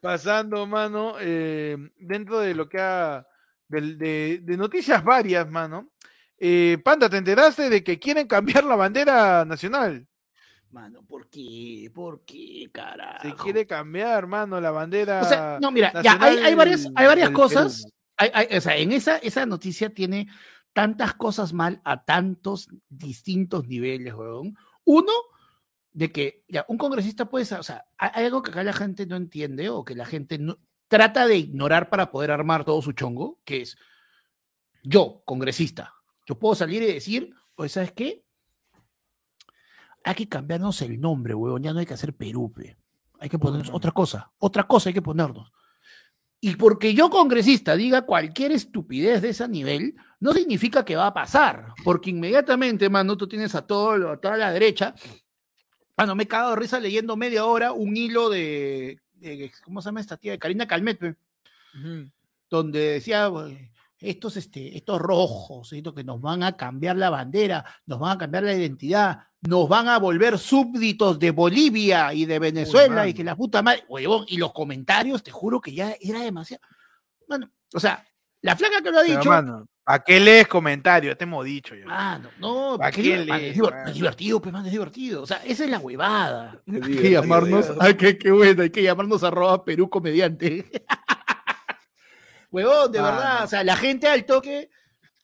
pasando, 0.00 0.66
mano? 0.66 1.14
Eh, 1.20 1.76
dentro 1.98 2.40
de 2.40 2.54
lo 2.54 2.68
que 2.68 2.78
ha. 2.80 3.26
del- 3.68 3.98
De, 3.98 4.40
de 4.42 4.56
noticias 4.56 5.02
varias, 5.04 5.48
mano. 5.50 5.90
Eh, 6.38 6.78
Panda, 6.84 7.08
¿te 7.08 7.16
enteraste 7.16 7.70
de 7.70 7.82
que 7.82 7.98
quieren 7.98 8.26
cambiar 8.26 8.64
la 8.64 8.76
bandera 8.76 9.44
nacional? 9.44 10.06
Mano, 10.70 11.02
¿por 11.04 11.28
qué? 11.30 11.90
¿Por 11.94 12.22
qué, 12.24 12.68
carajo? 12.72 13.22
Se 13.22 13.34
quiere 13.34 13.66
cambiar, 13.66 14.26
mano, 14.26 14.60
la 14.60 14.70
bandera. 14.70 15.22
O 15.22 15.24
sea, 15.24 15.58
no, 15.60 15.70
mira, 15.70 15.92
ya 16.02 16.18
hay, 16.20 16.38
hay 16.38 16.54
varias, 16.54 16.86
hay 16.94 17.06
varias 17.06 17.30
cosas. 17.30 17.86
Hay- 18.18 18.30
hay- 18.34 18.56
o 18.56 18.60
sea, 18.60 18.76
en 18.76 18.92
esa, 18.92 19.16
esa 19.18 19.46
noticia 19.46 19.90
tiene 19.90 20.28
tantas 20.74 21.14
cosas 21.14 21.52
mal 21.54 21.80
a 21.84 22.04
tantos 22.04 22.68
distintos 22.88 23.66
niveles, 23.66 24.12
weón. 24.14 24.54
Uno, 24.86 25.12
de 25.92 26.12
que 26.12 26.44
ya 26.48 26.64
un 26.68 26.78
congresista 26.78 27.28
puede, 27.28 27.54
o 27.54 27.62
sea, 27.62 27.86
hay 27.98 28.24
algo 28.24 28.42
que 28.42 28.50
acá 28.50 28.62
la 28.62 28.72
gente 28.72 29.06
no 29.06 29.16
entiende 29.16 29.68
o 29.68 29.84
que 29.84 29.94
la 29.94 30.06
gente 30.06 30.38
no, 30.38 30.58
trata 30.88 31.26
de 31.26 31.36
ignorar 31.36 31.90
para 31.90 32.10
poder 32.10 32.30
armar 32.30 32.64
todo 32.64 32.80
su 32.82 32.92
chongo, 32.92 33.40
que 33.44 33.62
es 33.62 33.76
yo, 34.82 35.22
congresista, 35.24 35.94
yo 36.26 36.38
puedo 36.38 36.54
salir 36.54 36.82
y 36.82 36.92
decir, 36.92 37.34
oye, 37.56 37.68
¿sabes 37.68 37.92
qué? 37.92 38.24
Hay 40.04 40.14
que 40.14 40.28
cambiarnos 40.28 40.80
el 40.82 41.00
nombre, 41.00 41.34
weón, 41.34 41.62
ya 41.62 41.72
no 41.72 41.80
hay 41.80 41.86
que 41.86 41.94
hacer 41.94 42.14
Perú, 42.14 42.52
pe. 42.52 42.76
Hay 43.18 43.28
que 43.28 43.38
ponernos 43.38 43.70
otra 43.72 43.90
cosa, 43.90 44.30
otra 44.38 44.64
cosa 44.64 44.90
hay 44.90 44.94
que 44.94 45.02
ponernos. 45.02 45.50
Y 46.40 46.54
porque 46.56 46.94
yo, 46.94 47.10
congresista, 47.10 47.74
diga 47.74 48.02
cualquier 48.02 48.52
estupidez 48.52 49.22
de 49.22 49.30
ese 49.30 49.48
nivel, 49.48 49.96
no 50.20 50.32
significa 50.32 50.84
que 50.84 50.96
va 50.96 51.08
a 51.08 51.14
pasar, 51.14 51.74
porque 51.84 52.10
inmediatamente, 52.10 52.88
mano, 52.88 53.16
tú 53.16 53.26
tienes 53.28 53.54
a, 53.54 53.66
todo, 53.66 54.10
a 54.12 54.16
toda 54.20 54.36
la 54.36 54.50
derecha. 54.52 54.94
Bueno, 55.96 56.14
me 56.14 56.24
he 56.24 56.28
cagado 56.28 56.50
de 56.50 56.56
risa 56.56 56.78
leyendo 56.80 57.16
media 57.16 57.44
hora 57.44 57.72
un 57.72 57.96
hilo 57.96 58.28
de, 58.28 59.00
de- 59.14 59.52
¿cómo 59.64 59.80
se 59.80 59.86
llama 59.88 60.00
esta 60.00 60.16
tía? 60.16 60.32
De 60.32 60.38
Karina 60.38 60.66
Calmet, 60.66 61.16
donde 62.48 62.78
decía, 62.92 63.26
"Güey, 63.28 63.70
estos, 63.98 64.36
este, 64.36 64.76
estos 64.76 65.00
rojos, 65.00 65.72
estos 65.72 65.94
que 65.94 66.04
nos 66.04 66.20
van 66.20 66.42
a 66.42 66.56
cambiar 66.56 66.96
la 66.96 67.10
bandera, 67.10 67.64
nos 67.86 67.98
van 67.98 68.12
a 68.16 68.18
cambiar 68.18 68.44
la 68.44 68.54
identidad, 68.54 69.20
nos 69.42 69.68
van 69.68 69.88
a 69.88 69.98
volver 69.98 70.38
súbditos 70.38 71.18
de 71.18 71.30
Bolivia 71.30 72.12
y 72.12 72.24
de 72.26 72.38
Venezuela 72.38 73.06
y 73.08 73.14
que 73.14 73.24
la 73.24 73.36
puta 73.36 73.62
madre, 73.62 73.84
huevón, 73.88 74.24
y 74.28 74.36
los 74.38 74.52
comentarios, 74.52 75.22
te 75.22 75.30
juro 75.30 75.60
que 75.60 75.72
ya 75.74 75.96
era 76.00 76.20
demasiado. 76.20 76.62
Bueno, 77.28 77.50
o 77.74 77.80
sea, 77.80 78.06
la 78.42 78.54
flaca 78.56 78.82
que 78.82 78.90
lo 78.90 78.98
ha 78.98 79.02
dicho, 79.02 79.28
mano, 79.30 79.68
¿a 79.86 80.02
qué 80.04 80.20
lees 80.20 80.46
comentarios? 80.48 81.16
Te 81.16 81.24
hemos 81.24 81.44
dicho 81.44 81.74
ya. 81.74 81.86
mano, 81.86 82.28
no, 82.38 82.76
¿Pa' 82.78 82.86
porque 82.90 83.02
qué 83.02 83.14
es, 83.14 83.26
diver- 83.26 83.38
lees, 83.72 83.88
es 83.88 83.94
divertido, 83.94 84.40
pues, 84.42 84.52
man, 84.52 84.66
es 84.66 84.72
divertido. 84.72 85.22
O 85.22 85.26
sea, 85.26 85.38
esa 85.44 85.64
es 85.64 85.70
la 85.70 85.78
huevada. 85.78 86.60
Hay 86.70 86.96
que 86.96 87.10
llamarnos, 87.12 87.72
ay, 87.80 87.94
qué, 87.94 88.18
qué 88.18 88.30
bueno, 88.30 88.62
hay 88.62 88.70
que 88.70 88.82
llamarnos 88.82 89.22
arroba 89.22 89.64
Perú 89.64 89.88
comediante. 89.88 90.70
Huevón, 92.50 92.92
de 92.92 92.98
Ah, 92.98 93.02
verdad, 93.02 93.38
no. 93.40 93.44
o 93.44 93.48
sea, 93.48 93.64
la 93.64 93.76
gente 93.76 94.06
al 94.08 94.24
toque, 94.24 94.70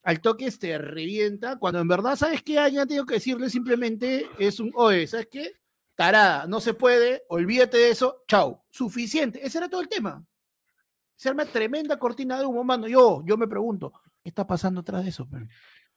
al 0.02 0.20
toque 0.20 0.46
este 0.46 0.76
revienta, 0.78 1.56
cuando 1.58 1.80
en 1.80 1.88
verdad, 1.88 2.16
¿sabes 2.16 2.42
qué? 2.42 2.54
Ya 2.54 2.84
tengo 2.86 3.06
que 3.06 3.14
decirle 3.14 3.48
simplemente, 3.48 4.28
es 4.38 4.60
un, 4.60 4.70
oye, 4.74 5.06
¿sabes 5.06 5.28
qué? 5.30 5.52
Tarada, 5.94 6.46
no 6.46 6.60
se 6.60 6.74
puede, 6.74 7.22
olvídate 7.28 7.76
de 7.76 7.90
eso, 7.90 8.24
chao, 8.26 8.64
suficiente. 8.70 9.44
Ese 9.46 9.58
era 9.58 9.68
todo 9.68 9.80
el 9.80 9.88
tema. 9.88 10.24
Se 11.16 11.28
arma 11.28 11.44
tremenda 11.44 11.98
cortina 11.98 12.38
de 12.38 12.44
humo, 12.46 12.64
mano. 12.64 12.88
Yo, 12.88 13.22
yo 13.24 13.36
me 13.36 13.46
pregunto, 13.46 13.92
¿qué 14.22 14.28
está 14.28 14.46
pasando 14.46 14.80
atrás 14.80 15.04
de 15.04 15.10
eso? 15.10 15.28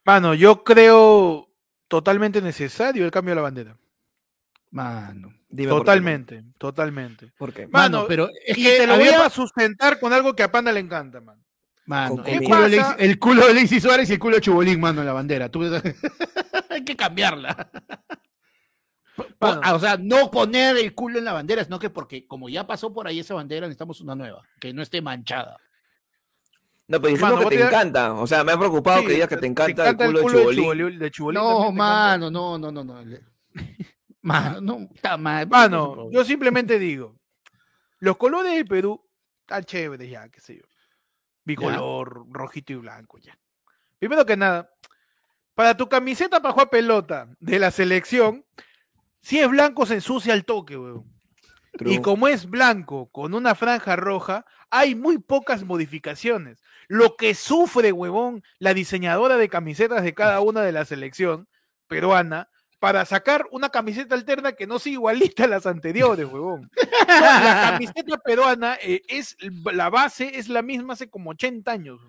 Mano, 0.04 0.34
yo 0.34 0.64
creo 0.64 1.48
totalmente 1.88 2.40
necesario 2.42 3.04
el 3.04 3.10
cambio 3.10 3.32
de 3.32 3.36
la 3.36 3.42
bandera. 3.42 3.76
Mano. 4.70 5.32
Dime 5.48 5.70
por 5.70 5.78
qué, 5.78 5.84
Totalmente, 5.84 6.44
totalmente. 6.58 7.32
¿Por 7.38 7.52
qué? 7.52 7.66
Mano, 7.68 7.98
Mano, 7.98 8.08
pero 8.08 8.28
es 8.44 8.58
y 8.58 8.62
que 8.62 8.78
te 8.78 8.86
lo 8.86 8.96
voy 8.96 9.08
a 9.08 9.30
sustentar 9.30 9.98
con 10.00 10.12
algo 10.12 10.34
que 10.34 10.42
a 10.42 10.50
Panda 10.50 10.72
le 10.72 10.80
encanta, 10.80 11.20
mano. 11.20 11.42
Mano, 11.86 12.24
el 12.26 12.42
culo, 12.42 12.66
el 12.98 13.18
culo 13.18 13.44
de 13.44 13.50
Alexis 13.52 13.82
Suárez 13.84 14.10
y 14.10 14.14
el 14.14 14.18
culo 14.18 14.34
de 14.36 14.42
Chubolín, 14.42 14.80
mano, 14.80 15.00
en 15.02 15.06
la 15.06 15.12
bandera. 15.12 15.48
Tú- 15.48 15.62
Hay 16.70 16.84
que 16.84 16.96
cambiarla. 16.96 17.70
Mano. 19.40 19.60
ah, 19.62 19.74
o 19.74 19.78
sea, 19.78 19.96
no 19.96 20.30
poner 20.30 20.76
el 20.76 20.94
culo 20.94 21.18
en 21.18 21.24
la 21.24 21.32
bandera, 21.32 21.64
sino 21.64 21.78
que 21.78 21.88
porque 21.88 22.26
como 22.26 22.48
ya 22.48 22.66
pasó 22.66 22.92
por 22.92 23.06
ahí 23.06 23.20
esa 23.20 23.34
bandera, 23.34 23.66
necesitamos 23.66 24.00
una 24.00 24.16
nueva, 24.16 24.42
que 24.60 24.74
no 24.74 24.82
esté 24.82 25.00
manchada. 25.00 25.58
No, 26.88 27.00
pero 27.00 27.12
dijimos 27.14 27.34
Mano, 27.34 27.48
que 27.48 27.56
te 27.56 27.62
te- 27.62 27.66
encanta. 27.68 28.12
O 28.14 28.26
sea, 28.26 28.44
me 28.44 28.52
ha 28.52 28.58
preocupado 28.58 29.00
Sí, 29.00 29.06
que 29.08 29.12
digas 29.14 29.28
que 29.28 29.36
te 29.38 29.46
encanta, 29.46 29.88
el 29.88 29.96
culo, 29.96 30.20
de 30.20 30.24
de 30.24 30.30
Chubolín. 30.30 30.64
Chubolín- 30.64 30.98
de 30.98 31.10
Chubolín 31.10 31.40
No, 31.42 31.72
mano, 31.72 32.30
no, 32.30 32.58
no, 32.58 32.70
no, 32.70 32.84
no, 32.84 33.04
no. 33.04 33.18
Mano, 34.22 34.60
no, 34.60 34.88
está 34.94 35.16
mal. 35.16 35.46
Mano, 35.48 36.10
yo 36.10 36.24
simplemente 36.24 36.78
digo, 36.80 37.16
los 38.00 38.16
colores 38.16 38.52
del 38.54 38.66
Perú 38.66 39.00
están 39.40 39.62
chéveres 39.64 40.10
ya, 40.10 40.28
qué 40.28 40.40
sé 40.40 40.56
yo. 40.56 40.62
Bicolor, 41.44 42.26
rojito 42.30 42.72
y 42.72 42.76
blanco 42.76 43.18
ya. 43.18 43.38
Primero 44.00 44.26
que 44.26 44.36
nada, 44.36 44.68
para 45.54 45.76
tu 45.76 45.88
camiseta 45.88 46.40
para 46.42 46.52
jugar 46.52 46.70
pelota 46.70 47.28
de 47.38 47.60
la 47.60 47.70
selección, 47.70 48.44
si 49.20 49.38
es 49.38 49.48
blanco 49.48 49.86
se 49.86 49.94
ensucia 49.94 50.34
el 50.34 50.44
toque, 50.44 50.76
weón. 50.76 51.04
Y 51.80 52.00
como 52.00 52.26
es 52.26 52.46
blanco 52.50 53.08
con 53.12 53.32
una 53.32 53.54
franja 53.54 53.94
roja, 53.94 54.44
hay 54.70 54.94
muy 54.96 55.18
pocas 55.18 55.62
modificaciones. 55.62 56.60
Lo 56.88 57.16
que 57.16 57.34
sufre, 57.34 57.92
huevón, 57.92 58.42
la 58.58 58.74
diseñadora 58.74 59.36
de 59.36 59.48
camisetas 59.48 60.02
de 60.02 60.14
cada 60.14 60.40
una 60.40 60.62
de 60.62 60.72
la 60.72 60.84
selección 60.84 61.48
peruana 61.88 62.48
para 62.78 63.04
sacar 63.04 63.46
una 63.50 63.70
camiseta 63.70 64.14
alterna 64.14 64.52
que 64.52 64.66
no 64.66 64.78
sea 64.78 64.92
igualita 64.92 65.44
a 65.44 65.48
las 65.48 65.66
anteriores, 65.66 66.26
huevón. 66.26 66.70
No, 67.08 67.20
la 67.20 67.70
camiseta 67.72 68.16
peruana 68.24 68.78
eh, 68.82 69.02
es 69.08 69.36
la 69.40 69.90
base 69.90 70.38
es 70.38 70.48
la 70.48 70.62
misma 70.62 70.92
hace 70.94 71.08
como 71.08 71.30
80 71.30 71.70
años. 71.70 72.00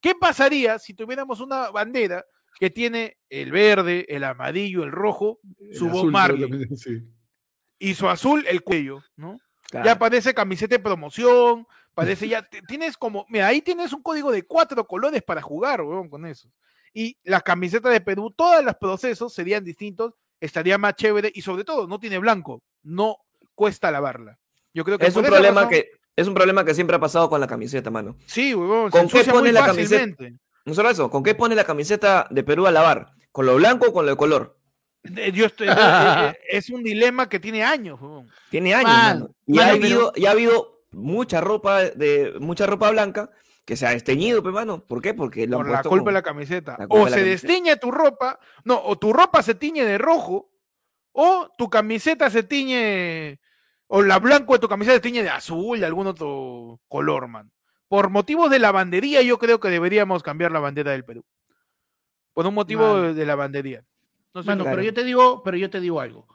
¿Qué 0.00 0.14
pasaría 0.14 0.78
si 0.78 0.94
tuviéramos 0.94 1.40
una 1.40 1.70
bandera 1.70 2.24
que 2.60 2.70
tiene 2.70 3.16
el 3.30 3.50
verde, 3.50 4.06
el 4.08 4.24
amarillo, 4.24 4.84
el 4.84 4.92
rojo, 4.92 5.40
su 5.72 5.88
Bob 5.88 6.10
Marley 6.10 6.48
y 7.78 7.94
su 7.94 8.08
azul 8.08 8.44
el 8.48 8.62
cuello, 8.62 9.02
¿no? 9.16 9.40
Claro. 9.70 9.86
Ya 9.86 9.98
parece 9.98 10.34
camiseta 10.34 10.76
de 10.76 10.82
promoción, 10.82 11.66
parece 11.94 12.28
ya, 12.28 12.46
tienes 12.66 12.96
como, 12.96 13.24
mira, 13.28 13.46
ahí 13.46 13.62
tienes 13.62 13.92
un 13.92 14.02
código 14.02 14.30
de 14.32 14.42
cuatro 14.42 14.86
colores 14.86 15.22
para 15.22 15.40
jugar, 15.42 15.82
weón, 15.82 16.08
con 16.08 16.26
eso. 16.26 16.48
Y 16.92 17.16
las 17.24 17.42
camisetas 17.42 17.92
de 17.92 18.00
Perú, 18.00 18.32
todos 18.36 18.64
los 18.64 18.74
procesos 18.76 19.32
serían 19.32 19.64
distintos, 19.64 20.14
estaría 20.40 20.78
más 20.78 20.94
chévere 20.94 21.30
y 21.34 21.42
sobre 21.42 21.64
todo 21.64 21.86
no 21.86 21.98
tiene 21.98 22.18
blanco, 22.18 22.62
no 22.82 23.16
cuesta 23.54 23.90
lavarla. 23.90 24.38
Yo 24.72 24.84
creo 24.84 24.98
que 24.98 25.06
es 25.06 25.16
un 25.16 25.24
problema 25.24 25.62
razón- 25.62 25.70
que 25.70 25.90
es 26.16 26.28
un 26.28 26.34
problema 26.34 26.64
que 26.64 26.74
siempre 26.74 26.96
ha 26.96 27.00
pasado 27.00 27.28
con 27.28 27.40
la 27.40 27.46
camiseta, 27.46 27.90
mano. 27.90 28.16
Sí, 28.26 28.54
weón, 28.54 28.90
se 28.90 28.98
¿Con 28.98 29.08
qué 29.08 29.16
ensucia 29.18 29.32
pone 29.32 29.44
muy 29.50 29.52
la 29.52 29.66
camiseta? 29.66 30.00
fácilmente. 30.00 30.38
No 30.64 30.74
solo 30.74 30.90
eso, 30.90 31.10
¿con 31.10 31.22
qué 31.22 31.34
pone 31.34 31.54
la 31.54 31.64
camiseta 31.64 32.26
de 32.30 32.42
Perú 32.44 32.66
a 32.66 32.70
lavar? 32.70 33.12
¿Con 33.32 33.46
lo 33.46 33.56
blanco 33.56 33.88
o 33.88 33.92
con 33.92 34.04
lo 34.06 34.12
de 34.12 34.16
color? 34.16 34.56
Eh, 35.16 35.32
yo 35.32 35.46
estoy- 35.46 35.68
eh, 35.68 35.72
eh, 35.76 36.34
es 36.48 36.70
un 36.70 36.82
dilema 36.82 37.28
que 37.28 37.38
tiene 37.40 37.62
años, 37.64 38.00
weón. 38.00 38.30
Tiene 38.50 38.74
años, 38.74 38.90
Mano, 38.90 39.20
mano. 39.20 39.34
Y, 39.46 39.52
mano, 39.54 39.62
ha 39.68 39.72
pero- 39.72 39.84
habido, 39.84 40.12
y 40.16 40.26
ha 40.26 40.30
habido 40.30 40.73
mucha 40.94 41.40
ropa 41.40 41.82
de 41.82 42.34
mucha 42.40 42.66
ropa 42.66 42.90
blanca 42.90 43.30
que 43.64 43.76
se 43.76 43.86
ha 43.86 43.90
desteñido, 43.90 44.42
mano. 44.42 44.84
¿Por 44.84 45.00
qué? 45.00 45.14
Porque 45.14 45.46
lo 45.46 45.58
por 45.58 45.70
la 45.70 45.82
culpa 45.82 46.10
de 46.10 46.14
la 46.14 46.22
camiseta. 46.22 46.76
la 46.78 46.86
o 46.88 46.98
de 46.98 47.04
la 47.04 47.10
se 47.10 47.16
camiseta. 47.16 47.30
destiñe 47.48 47.76
tu 47.76 47.90
ropa, 47.90 48.38
no, 48.64 48.80
o 48.84 48.96
tu 48.98 49.12
ropa 49.12 49.42
se 49.42 49.54
tiñe 49.54 49.84
de 49.84 49.98
rojo, 49.98 50.50
o 51.12 51.48
tu 51.56 51.70
camiseta 51.70 52.28
se 52.30 52.42
tiñe, 52.42 53.40
o 53.86 54.02
la 54.02 54.18
blanco 54.18 54.52
de 54.52 54.58
tu 54.58 54.68
camiseta 54.68 54.96
se 54.96 55.00
tiñe 55.00 55.22
de 55.22 55.30
azul, 55.30 55.80
de 55.80 55.86
algún 55.86 56.06
otro 56.06 56.80
color, 56.88 57.28
man. 57.28 57.50
Por 57.88 58.10
motivos 58.10 58.50
de 58.50 58.58
lavandería, 58.58 59.22
yo 59.22 59.38
creo 59.38 59.60
que 59.60 59.68
deberíamos 59.68 60.22
cambiar 60.22 60.52
la 60.52 60.58
bandera 60.60 60.92
del 60.92 61.04
Perú. 61.04 61.24
Por 62.32 62.46
un 62.46 62.54
motivo 62.54 62.94
Man. 62.94 63.14
de 63.14 63.26
lavandería. 63.26 63.84
No 64.34 64.42
sé 64.42 64.48
Mano, 64.48 64.64
pero 64.64 64.82
yo 64.82 64.92
te 64.92 65.04
digo, 65.04 65.42
pero 65.44 65.56
yo 65.56 65.70
te 65.70 65.80
digo 65.80 66.00
algo. 66.00 66.26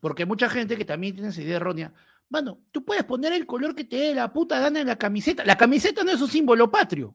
Porque 0.00 0.26
mucha 0.26 0.50
gente 0.50 0.76
que 0.76 0.84
también 0.84 1.14
tiene 1.14 1.30
esa 1.30 1.40
idea 1.40 1.56
errónea. 1.56 1.92
Mano, 2.30 2.60
tú 2.70 2.84
puedes 2.84 3.04
poner 3.04 3.32
el 3.32 3.44
color 3.44 3.74
que 3.74 3.84
te 3.84 3.96
dé 3.96 4.14
la 4.14 4.32
puta 4.32 4.58
gana 4.60 4.80
en 4.80 4.86
la 4.86 4.96
camiseta. 4.96 5.44
La 5.44 5.56
camiseta 5.58 6.04
no 6.04 6.12
es 6.12 6.20
un 6.20 6.28
símbolo 6.28 6.70
patrio. 6.70 7.14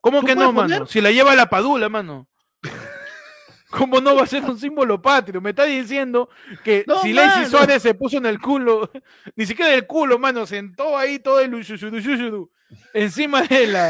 ¿Cómo 0.00 0.20
¿Tú 0.20 0.26
que 0.26 0.36
no, 0.36 0.52
mano? 0.52 0.86
Si 0.86 1.00
la 1.00 1.10
lleva 1.10 1.34
la 1.34 1.48
padula, 1.48 1.88
mano. 1.88 2.28
¿Cómo 3.70 4.00
no 4.00 4.14
va 4.16 4.22
a 4.22 4.26
ser 4.26 4.44
un 4.44 4.58
símbolo 4.58 5.00
patrio? 5.02 5.40
Me 5.42 5.50
está 5.50 5.64
diciendo 5.64 6.30
que 6.64 6.84
No, 6.86 7.02
si 7.02 7.12
mano. 7.12 7.46
Suárez 7.48 7.82
se 7.82 7.94
puso 7.94 8.16
en 8.16 8.24
el 8.26 8.38
culo, 8.40 8.90
ni 9.36 9.44
siquiera 9.44 9.74
el 9.74 9.86
culo, 9.86 10.18
mano, 10.18 10.46
sentó 10.46 10.96
ahí 10.96 11.18
todo 11.18 11.40
el 11.40 11.54
ushushudu, 11.54 12.50
encima 12.94 13.42
de 13.42 13.66
la, 13.66 13.88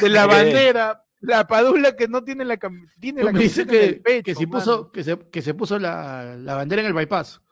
de 0.00 0.08
la 0.08 0.24
bandera, 0.26 1.04
la 1.20 1.46
padula 1.46 1.94
que 1.94 2.08
no 2.08 2.24
tiene 2.24 2.46
la, 2.46 2.58
cam- 2.58 2.88
tiene 2.98 3.22
la 3.24 3.32
me 3.32 3.44
en 3.44 3.66
que, 3.68 3.84
el 3.84 4.00
pecho, 4.00 4.24
que 4.24 4.34
si 4.34 4.46
mano. 4.46 4.58
puso, 4.58 4.90
que 4.92 5.04
se, 5.04 5.18
que 5.30 5.42
se 5.42 5.52
puso 5.52 5.78
la, 5.78 6.36
la 6.38 6.54
bandera 6.54 6.80
en 6.80 6.88
el 6.88 6.94
bypass. 6.94 7.42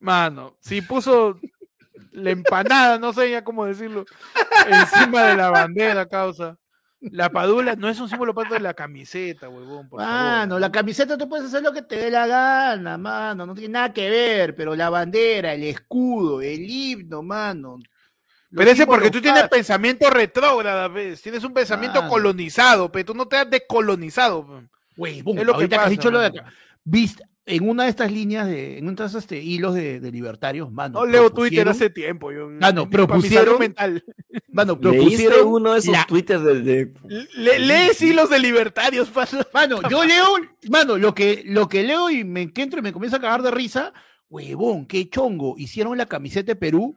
Mano, 0.00 0.56
si 0.60 0.82
puso 0.82 1.38
la 2.12 2.30
empanada, 2.30 2.98
no 2.98 3.12
sé 3.12 3.30
ya 3.30 3.42
cómo 3.44 3.64
decirlo, 3.66 4.04
encima 4.68 5.24
de 5.24 5.36
la 5.36 5.50
bandera, 5.50 6.06
causa. 6.06 6.56
La 7.00 7.30
padula 7.30 7.76
no 7.76 7.88
es 7.88 8.00
un 8.00 8.08
símbolo 8.08 8.34
patrio 8.34 8.54
de 8.54 8.60
la 8.60 8.74
camiseta, 8.74 9.48
huevón, 9.48 9.88
por 9.88 10.00
favor. 10.00 10.12
Mano, 10.14 10.58
la 10.58 10.72
camiseta 10.72 11.16
tú 11.16 11.28
puedes 11.28 11.46
hacer 11.46 11.62
lo 11.62 11.72
que 11.72 11.82
te 11.82 11.96
dé 11.96 12.10
la 12.10 12.26
gana, 12.26 12.98
mano. 12.98 13.46
No 13.46 13.54
tiene 13.54 13.74
nada 13.74 13.92
que 13.92 14.10
ver, 14.10 14.56
pero 14.56 14.74
la 14.74 14.90
bandera, 14.90 15.52
el 15.52 15.62
escudo, 15.62 16.42
el 16.42 16.68
himno, 16.68 17.22
mano. 17.22 17.78
los 18.50 18.58
Pero 18.64 18.70
ese 18.72 18.84
porque 18.84 19.12
tú 19.12 19.20
tienes 19.20 19.48
pensamiento 19.48 20.10
retrógrada, 20.10 20.88
¿ves? 20.88 21.22
Tienes 21.22 21.44
un 21.44 21.52
pensamiento 21.54 22.00
Mano. 22.00 22.12
colonizado, 22.12 22.90
pero 22.90 23.04
tú 23.04 23.14
no 23.14 23.28
te 23.28 23.36
has 23.36 23.48
decolonizado. 23.48 24.44
pe. 24.44 24.68
Huevón, 24.96 25.38
Es 25.38 25.46
lo 25.46 25.56
que 25.56 25.68
que, 25.68 25.74
has 25.76 25.80
pasa, 25.82 25.90
dicho 25.90 26.10
lo 26.10 26.18
de 26.18 26.26
acá. 26.26 26.52
Viste, 26.82 27.22
en 27.48 27.68
una 27.68 27.84
de 27.84 27.90
estas 27.90 28.12
líneas, 28.12 28.46
de, 28.46 28.78
en 28.78 28.84
uno 28.86 28.94
de 28.96 29.06
estos 29.06 29.22
este, 29.24 29.42
hilos 29.42 29.74
de, 29.74 29.98
de 30.00 30.12
libertarios, 30.12 30.70
mano. 30.70 31.00
No 31.00 31.06
leo 31.06 31.30
Twitter 31.32 31.68
hace 31.68 31.90
tiempo. 31.90 32.30
Yo, 32.30 32.48
Ah, 32.60 32.72
no, 32.72 32.88
para 32.88 33.02
mi 33.06 33.08
propusieron- 33.12 33.58
mental. 33.58 34.04
Mano, 34.52 34.78
¿Leíste 34.80 34.98
propusieron. 34.98 35.48
uno 35.48 35.72
de 35.72 35.78
esos 35.80 35.92
la- 35.92 36.06
twitters 36.06 36.42
de, 36.44 36.60
de- 36.62 36.92
Le- 37.36 37.58
lees 37.60 38.00
hilos 38.02 38.30
de 38.30 38.38
libertarios, 38.38 39.08
pasa. 39.08 39.46
Mano, 39.52 39.80
yo 39.90 40.04
leo, 40.04 40.26
mano, 40.70 40.96
lo 40.98 41.14
que, 41.14 41.42
lo 41.46 41.68
que 41.68 41.82
leo 41.82 42.10
y 42.10 42.24
me 42.24 42.42
encuentro 42.42 42.78
y 42.78 42.82
me 42.82 42.92
comienza 42.92 43.16
a 43.16 43.20
cagar 43.20 43.42
de 43.42 43.50
risa. 43.50 43.92
Huevón, 44.30 44.86
qué 44.86 45.08
chongo. 45.08 45.54
Hicieron 45.56 45.96
la 45.96 46.06
camiseta 46.06 46.52
de 46.52 46.56
Perú 46.56 46.96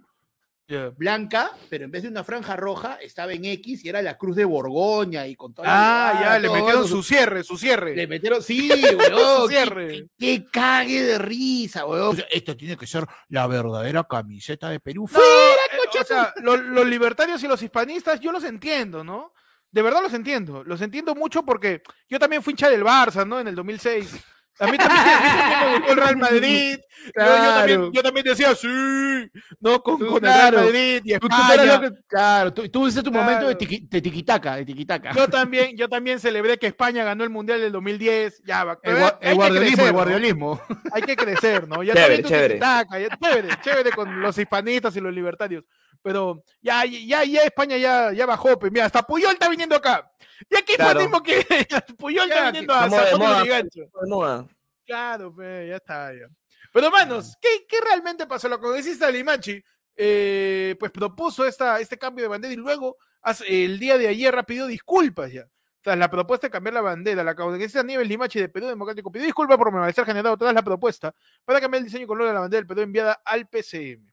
blanca, 0.97 1.51
pero 1.69 1.85
en 1.85 1.91
vez 1.91 2.03
de 2.03 2.09
una 2.09 2.23
franja 2.23 2.55
roja 2.55 2.97
estaba 3.01 3.33
en 3.33 3.45
X 3.45 3.83
y 3.85 3.89
era 3.89 4.01
la 4.01 4.17
cruz 4.17 4.35
de 4.35 4.45
Borgoña 4.45 5.27
y 5.27 5.35
con 5.35 5.53
toda 5.53 5.67
Ah, 5.69 6.19
ya, 6.21 6.39
le 6.39 6.49
metieron 6.49 6.85
eso. 6.85 6.87
su 6.95 7.03
cierre, 7.03 7.43
su 7.43 7.57
cierre. 7.57 7.95
Le 7.95 8.07
metieron, 8.07 8.41
sí, 8.41 8.69
weón. 8.97 9.49
Cierre. 9.49 9.87
qué, 9.89 10.07
qué 10.17 10.45
cague 10.51 11.03
de 11.03 11.17
risa, 11.17 11.85
weón. 11.85 12.21
Esto 12.31 12.55
tiene 12.57 12.77
que 12.77 12.87
ser 12.87 13.05
la 13.29 13.47
verdadera 13.47 14.03
camiseta 14.03 14.69
de 14.69 14.79
Perú. 14.79 15.03
No, 15.03 15.07
¡Fuera, 15.07 15.27
eh, 15.73 15.77
coche 15.85 15.99
o 16.01 16.05
sea, 16.05 16.33
lo- 16.41 16.57
los 16.57 16.85
libertarios 16.87 17.43
y 17.43 17.47
los 17.47 17.61
hispanistas, 17.61 18.19
yo 18.19 18.31
los 18.31 18.43
entiendo, 18.43 19.03
¿no? 19.03 19.33
De 19.71 19.81
verdad 19.81 20.01
los 20.01 20.13
entiendo. 20.13 20.63
Los 20.65 20.81
entiendo 20.81 21.15
mucho 21.15 21.43
porque 21.43 21.81
yo 22.09 22.19
también 22.19 22.43
fui 22.43 22.51
hincha 22.51 22.69
del 22.69 22.83
Barça, 22.83 23.25
¿no? 23.25 23.39
En 23.39 23.47
el 23.47 23.55
2006. 23.55 24.21
A 24.61 24.67
mí 24.71 24.77
también, 24.77 24.99
a 25.07 25.19
mí 25.19 25.27
también 25.39 25.59
me 25.71 25.77
gustó 25.77 25.91
el 25.91 25.97
Real 25.97 26.17
Madrid. 26.17 26.77
Yo- 27.15 27.23
Yo, 27.25 27.25
también, 27.25 27.77
Claro. 27.79 27.91
yo 27.93 28.03
también 28.03 28.23
decía, 28.25 28.53
sí, 28.55 28.67
¿no? 29.59 29.81
Con, 29.81 29.97
Tú, 29.97 30.05
con 30.05 30.15
el 30.17 30.21
claro. 30.21 30.57
Real 30.57 30.65
Madrid 30.67 31.01
y 31.03 31.13
Tú- 31.17 31.27
tú 31.29 31.35
España. 31.35 31.65
lo 31.65 31.81
que- 31.81 32.01
claro, 32.07 32.53
tú, 32.53 32.69
tú 32.69 32.85
dices 32.85 33.03
tu 33.03 33.11
momento 33.11 33.47
de, 33.47 33.55
Claro. 33.55 33.57
tiqui, 33.57 33.87
de 33.89 34.01
tiquitaca, 34.01 34.55
de 34.57 34.65
tiquitaca. 34.65 35.11
Yo 35.13 35.27
también, 35.27 35.75
yo 35.75 35.89
también 35.89 36.19
celebré 36.19 36.59
que 36.59 36.67
España 36.67 37.03
ganó 37.03 37.23
el 37.23 37.31
Mundial 37.31 37.59
del 37.59 37.71
2010. 37.71 38.43
Ya. 38.45 38.77
El, 38.83 38.97
hay 38.97 39.11
el 39.21 39.35
guardiolismo, 39.35 39.75
crecer, 39.77 39.85
el 39.85 39.87
¿no? 39.87 39.93
guardiolismo. 39.93 40.61
Hay 40.93 41.01
que 41.01 41.15
crecer, 41.15 41.67
¿no? 41.67 41.81
Ya 41.81 41.93
Chévere, 41.93 42.01
también 42.03 42.21
tú 42.23 42.29
chévere. 42.29 42.53
tiquitaca, 42.55 42.99
ya- 42.99 43.17
chévere, 43.19 43.49
chévere 43.63 43.91
con 43.91 44.21
los 44.21 44.37
hispanistas 44.37 44.95
y 44.95 44.99
los 44.99 45.11
libertarios. 45.13 45.63
Pero 46.03 46.43
ya, 46.61 46.83
ya, 46.85 47.23
ya 47.23 47.41
España 47.41 47.77
ya, 47.77 48.11
ya 48.13 48.25
bajó, 48.27 48.59
pues 48.59 48.71
mira, 48.71 48.85
hasta 48.85 49.01
Puyol 49.01 49.33
está 49.33 49.49
viniendo 49.49 49.75
acá. 49.75 50.10
Y 50.49 50.55
aquí 50.55 50.75
Claro. 50.75 50.91
fue 50.91 51.01
el 51.03 51.07
mismo 51.09 51.23
que 51.23 51.45
Puyol 51.97 52.29
está 52.29 52.39
que 52.43 52.45
viniendo 52.51 52.73
a. 52.73 52.87
Lurigancho. 53.37 53.81
de 53.81 54.07
moda. 54.09 54.47
Claro, 54.85 55.33
pues, 55.33 55.69
ya 55.69 55.75
está. 55.77 56.13
Ya. 56.13 56.27
Pero, 56.73 56.89
manos, 56.91 57.35
¿qué, 57.41 57.65
qué 57.67 57.77
realmente 57.81 58.25
pasó? 58.27 58.47
La 58.49 58.57
congresista 58.57 59.09
Limachi, 59.11 59.61
eh, 59.95 60.75
pues 60.79 60.91
propuso 60.91 61.45
esta, 61.45 61.79
este 61.79 61.97
cambio 61.97 62.23
de 62.23 62.29
bandera 62.29 62.53
y 62.53 62.57
luego, 62.57 62.97
hace- 63.21 63.65
el 63.65 63.77
día 63.79 63.97
de 63.97 64.07
ayer, 64.07 64.33
pidió 64.45 64.65
disculpas 64.67 65.31
ya. 65.31 65.47
Tras 65.81 65.97
la 65.97 66.11
propuesta 66.11 66.47
de 66.47 66.51
cambiar 66.51 66.75
la 66.75 66.81
bandera, 66.81 67.23
la 67.23 67.33
congresista 67.35 67.81
Nieves 67.81 68.07
Limachi 68.07 68.39
de 68.39 68.49
Perú 68.49 68.67
Democrático 68.67 69.11
pidió 69.11 69.25
disculpas 69.25 69.57
por 69.57 69.71
malestar 69.71 70.05
generado 70.05 70.37
tras 70.37 70.53
la 70.53 70.61
propuesta 70.61 71.13
para 71.43 71.59
cambiar 71.59 71.79
el 71.79 71.85
diseño 71.85 72.03
y 72.03 72.07
color 72.07 72.27
de 72.27 72.33
la 72.33 72.39
bandera 72.41 72.59
del 72.59 72.67
Perú 72.67 72.81
enviada 72.81 73.19
al 73.25 73.47
PCM. 73.47 74.11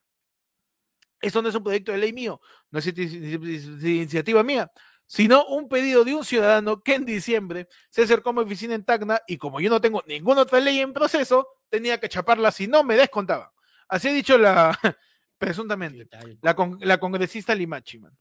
Esto 1.20 1.42
no 1.42 1.48
es 1.48 1.54
un 1.54 1.62
proyecto 1.64 1.92
de 1.92 1.98
ley 1.98 2.12
mío, 2.12 2.40
no 2.70 2.78
es 2.78 2.86
inici- 2.86 3.38
inici- 3.38 3.82
iniciativa 3.96 4.42
mía, 4.42 4.70
sino 5.08 5.44
un 5.46 5.68
pedido 5.68 6.04
de 6.04 6.14
un 6.14 6.24
ciudadano 6.24 6.82
que 6.82 6.94
en 6.94 7.04
diciembre 7.06 7.66
se 7.88 8.02
acercó 8.02 8.30
a 8.30 8.32
mi 8.34 8.40
oficina 8.42 8.74
en 8.74 8.84
Tacna 8.84 9.20
y 9.26 9.38
como 9.38 9.58
yo 9.58 9.70
no 9.70 9.80
tengo 9.80 10.04
ninguna 10.06 10.42
otra 10.42 10.60
ley 10.60 10.78
en 10.80 10.92
proceso, 10.92 11.48
tenía 11.70 11.98
que 11.98 12.08
chaparla 12.10 12.52
si 12.52 12.66
no 12.68 12.84
me 12.84 12.94
descontaba. 12.94 13.52
Así 13.88 14.06
ha 14.08 14.12
dicho 14.12 14.36
la, 14.36 14.78
presuntamente, 15.38 16.06
la, 16.42 16.54
con- 16.54 16.78
la 16.82 16.98
congresista 17.00 17.54
Limachi, 17.54 17.98
man. 18.00 18.16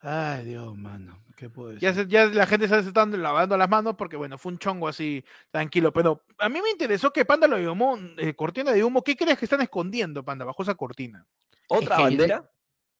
Ay, 0.00 0.44
Dios, 0.46 0.76
mano. 0.76 1.22
¿Qué 1.36 1.48
puedo 1.48 1.68
decir? 1.68 1.82
Ya, 1.82 1.94
se- 1.94 2.06
ya 2.08 2.24
la 2.26 2.46
gente 2.46 2.66
se 2.66 2.78
está 2.78 3.06
lavando 3.06 3.56
las 3.56 3.68
manos 3.68 3.94
porque, 3.96 4.16
bueno, 4.16 4.36
fue 4.38 4.52
un 4.52 4.58
chongo 4.58 4.88
así, 4.88 5.24
tranquilo. 5.50 5.92
Pero 5.92 6.24
a 6.38 6.48
mí 6.48 6.60
me 6.60 6.70
interesó 6.70 7.12
que 7.12 7.24
Panda 7.24 7.46
lo 7.46 7.58
llamó 7.58 7.98
eh, 8.18 8.34
cortina 8.34 8.72
de 8.72 8.82
humo. 8.82 9.04
¿Qué 9.04 9.16
crees 9.16 9.38
que 9.38 9.44
están 9.44 9.60
escondiendo, 9.60 10.24
Panda, 10.24 10.44
bajo 10.44 10.62
esa 10.62 10.74
cortina? 10.74 11.24
¿Otra 11.68 11.96
que- 11.96 12.02
bandera? 12.02 12.50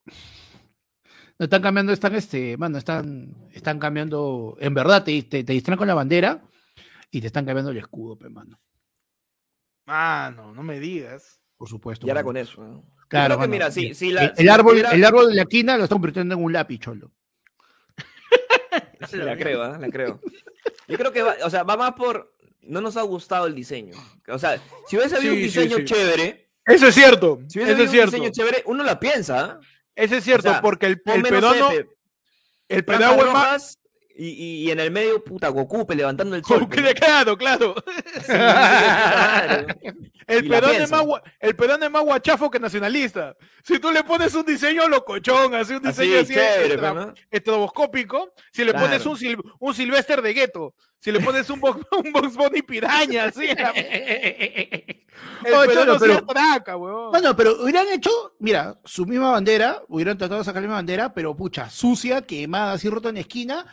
No 1.38 1.44
están 1.44 1.62
cambiando, 1.62 1.92
están 1.92 2.14
este, 2.14 2.56
mano, 2.56 2.78
están, 2.78 3.34
están 3.52 3.78
cambiando, 3.78 4.56
en 4.60 4.74
verdad 4.74 5.02
te, 5.04 5.22
te, 5.22 5.42
te 5.44 5.52
distraen 5.52 5.78
con 5.78 5.88
la 5.88 5.94
bandera 5.94 6.42
y 7.10 7.20
te 7.20 7.26
están 7.26 7.44
cambiando 7.44 7.70
el 7.70 7.78
escudo, 7.78 8.16
pe, 8.16 8.28
mano. 8.28 8.60
Mano, 9.86 10.52
no 10.54 10.62
me 10.62 10.78
digas. 10.78 11.40
Por 11.56 11.68
supuesto. 11.68 12.06
Y 12.06 12.10
ahora 12.10 12.20
mano. 12.20 12.26
con 12.26 12.36
eso. 12.36 12.62
¿no? 12.62 12.74
Yo 12.76 13.08
Claro, 13.08 13.34
creo 13.36 13.40
que 13.46 13.50
mira, 13.50 13.70
si, 13.70 13.86
el- 13.88 13.94
si 13.94 14.10
la, 14.12 14.24
el, 14.26 14.36
si 14.36 14.48
árbol, 14.48 14.78
el 14.78 15.04
árbol 15.04 15.28
de 15.28 15.34
la 15.34 15.42
esquina 15.42 15.76
lo 15.76 15.84
están 15.84 15.96
convirtiendo 15.96 16.34
en 16.34 16.42
un 16.44 16.52
lápiz, 16.52 16.78
cholo. 16.78 17.10
La 19.12 19.36
creo, 19.36 19.62
¿ah? 19.62 19.78
la 19.78 19.88
creo. 19.90 20.20
Yo 20.88 20.96
creo 20.96 21.12
que 21.12 21.22
va, 21.22 21.34
o 21.44 21.50
sea, 21.50 21.64
va 21.64 21.76
más 21.76 21.92
por 21.92 22.34
no 22.62 22.80
nos 22.80 22.96
ha 22.96 23.02
gustado 23.02 23.46
el 23.46 23.54
diseño. 23.54 23.94
O 24.28 24.38
sea, 24.38 24.60
si 24.86 24.96
hubiese 24.96 25.16
habido 25.16 25.32
un 25.32 25.38
Sí, 25.40 25.44
diseño 25.44 25.76
sí. 25.78 25.84
chévere, 25.84 26.50
Eso 26.64 26.86
es 26.86 26.94
cierto. 26.94 27.40
si 27.48 27.58
hubiese 27.58 27.72
Eso 27.72 27.82
habido 27.82 28.02
es 28.04 28.08
un 28.08 28.10
diseño 28.20 28.30
chévere, 28.32 28.62
uno 28.66 28.84
la 28.84 29.00
piensa, 29.00 29.40
¿ah? 29.44 29.60
Eso 29.94 30.16
es 30.16 30.24
cierto, 30.24 30.48
O 30.48 30.52
sea, 30.52 30.60
porque 30.62 30.86
el, 30.86 31.02
el 31.04 31.22
peruano, 31.22 31.68
pe, 31.68 31.86
el 32.68 32.84
franjas 32.84 33.78
y, 34.16 34.28
y- 34.28 34.66
y 34.66 34.70
en 34.70 34.80
el 34.80 34.90
medio, 34.90 35.22
puta, 35.24 35.48
Goku 35.48 35.86
levantando 35.94 36.36
el 36.36 36.44
sol. 36.44 36.60
¿no? 36.60 36.68
Claro, 36.94 37.36
claro. 37.36 37.74
El 40.26 40.48
peruano, 40.48 40.72
es 40.84 40.90
más, 40.90 41.04
el 41.40 41.56
peruano 41.56 41.84
es 41.84 41.90
más 41.90 42.02
guachafo 42.04 42.50
que 42.50 42.60
nacionalista. 42.60 43.36
Si 43.64 43.78
tú 43.78 43.90
le 43.90 44.04
pones 44.04 44.34
un 44.34 44.44
diseño 44.46 44.88
locochón, 44.88 45.54
así 45.54 45.74
un 45.74 45.82
diseño 45.82 46.20
así, 46.20 46.34
chévere, 46.34 46.76
¿no? 46.76 47.12
estroboscópico, 47.30 48.32
si 48.52 48.64
le 48.64 48.72
pones 48.72 49.04
un, 49.04 49.16
sil- 49.18 49.42
un 49.58 49.74
Silvester 49.74 50.22
de 50.22 50.32
gueto, 50.32 50.74
si 50.98 51.10
le 51.12 51.20
pones 51.20 51.50
un, 51.50 51.60
Box- 51.60 51.84
un 52.04 52.12
Box 52.12 52.34
Bunny 52.34 52.62
piraña, 52.62 53.24
así, 53.28 53.46
el 53.48 53.56
sí 53.56 53.62
pero- 56.00 56.14
atraca, 56.18 56.76
huevón. 56.76 57.10
Bueno, 57.10 57.36
pero 57.36 57.62
hubieran 57.62 57.88
hecho, 57.88 58.10
mira, 58.38 58.78
su 58.84 59.04
misma 59.06 59.32
bandera, 59.32 59.82
hubieran 59.88 60.16
tratado 60.16 60.40
de 60.40 60.44
sacar 60.44 60.62
la 60.62 60.68
misma 60.68 60.76
bandera, 60.76 61.12
pero 61.12 61.36
pucha, 61.36 61.68
sucia, 61.68 62.22
quemada, 62.22 62.72
así 62.74 62.88
rota 62.88 63.08
en 63.10 63.18
esquina, 63.18 63.66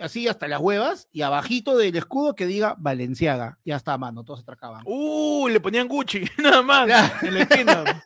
así 0.00 0.28
hasta 0.28 0.48
las 0.48 0.60
huevas, 0.60 1.08
y 1.12 1.22
abajito 1.22 1.76
del 1.76 1.96
escudo 1.96 2.34
que 2.34 2.46
diga 2.46 2.74
Valenciaga. 2.78 3.58
Ya 3.64 3.76
está, 3.76 3.96
mano, 3.98 4.24
todos 4.24 4.40
atracaban. 4.40 4.82
Uh, 4.86 5.48
le 5.48 5.60
ponían 5.60 5.88
Gucci, 5.88 6.24
nada 6.38 6.62
más, 6.62 7.22
en 7.22 7.34
la 7.34 7.40
esquina. 7.42 8.04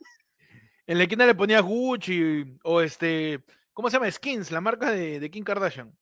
En 0.87 0.99
la 0.99 1.05
esquina 1.05 1.27
le 1.27 1.35
ponías 1.35 1.63
Gucci, 1.63 2.59
o 2.65 2.81
este, 2.81 3.45
¿cómo 3.73 3.89
se 3.91 3.97
llama? 3.97 4.11
Skins, 4.11 4.51
la 4.51 4.61
marca 4.61 4.91
de, 4.91 5.21
de 5.21 5.31
Kim 5.31 5.45
Kardashian. 5.45 5.97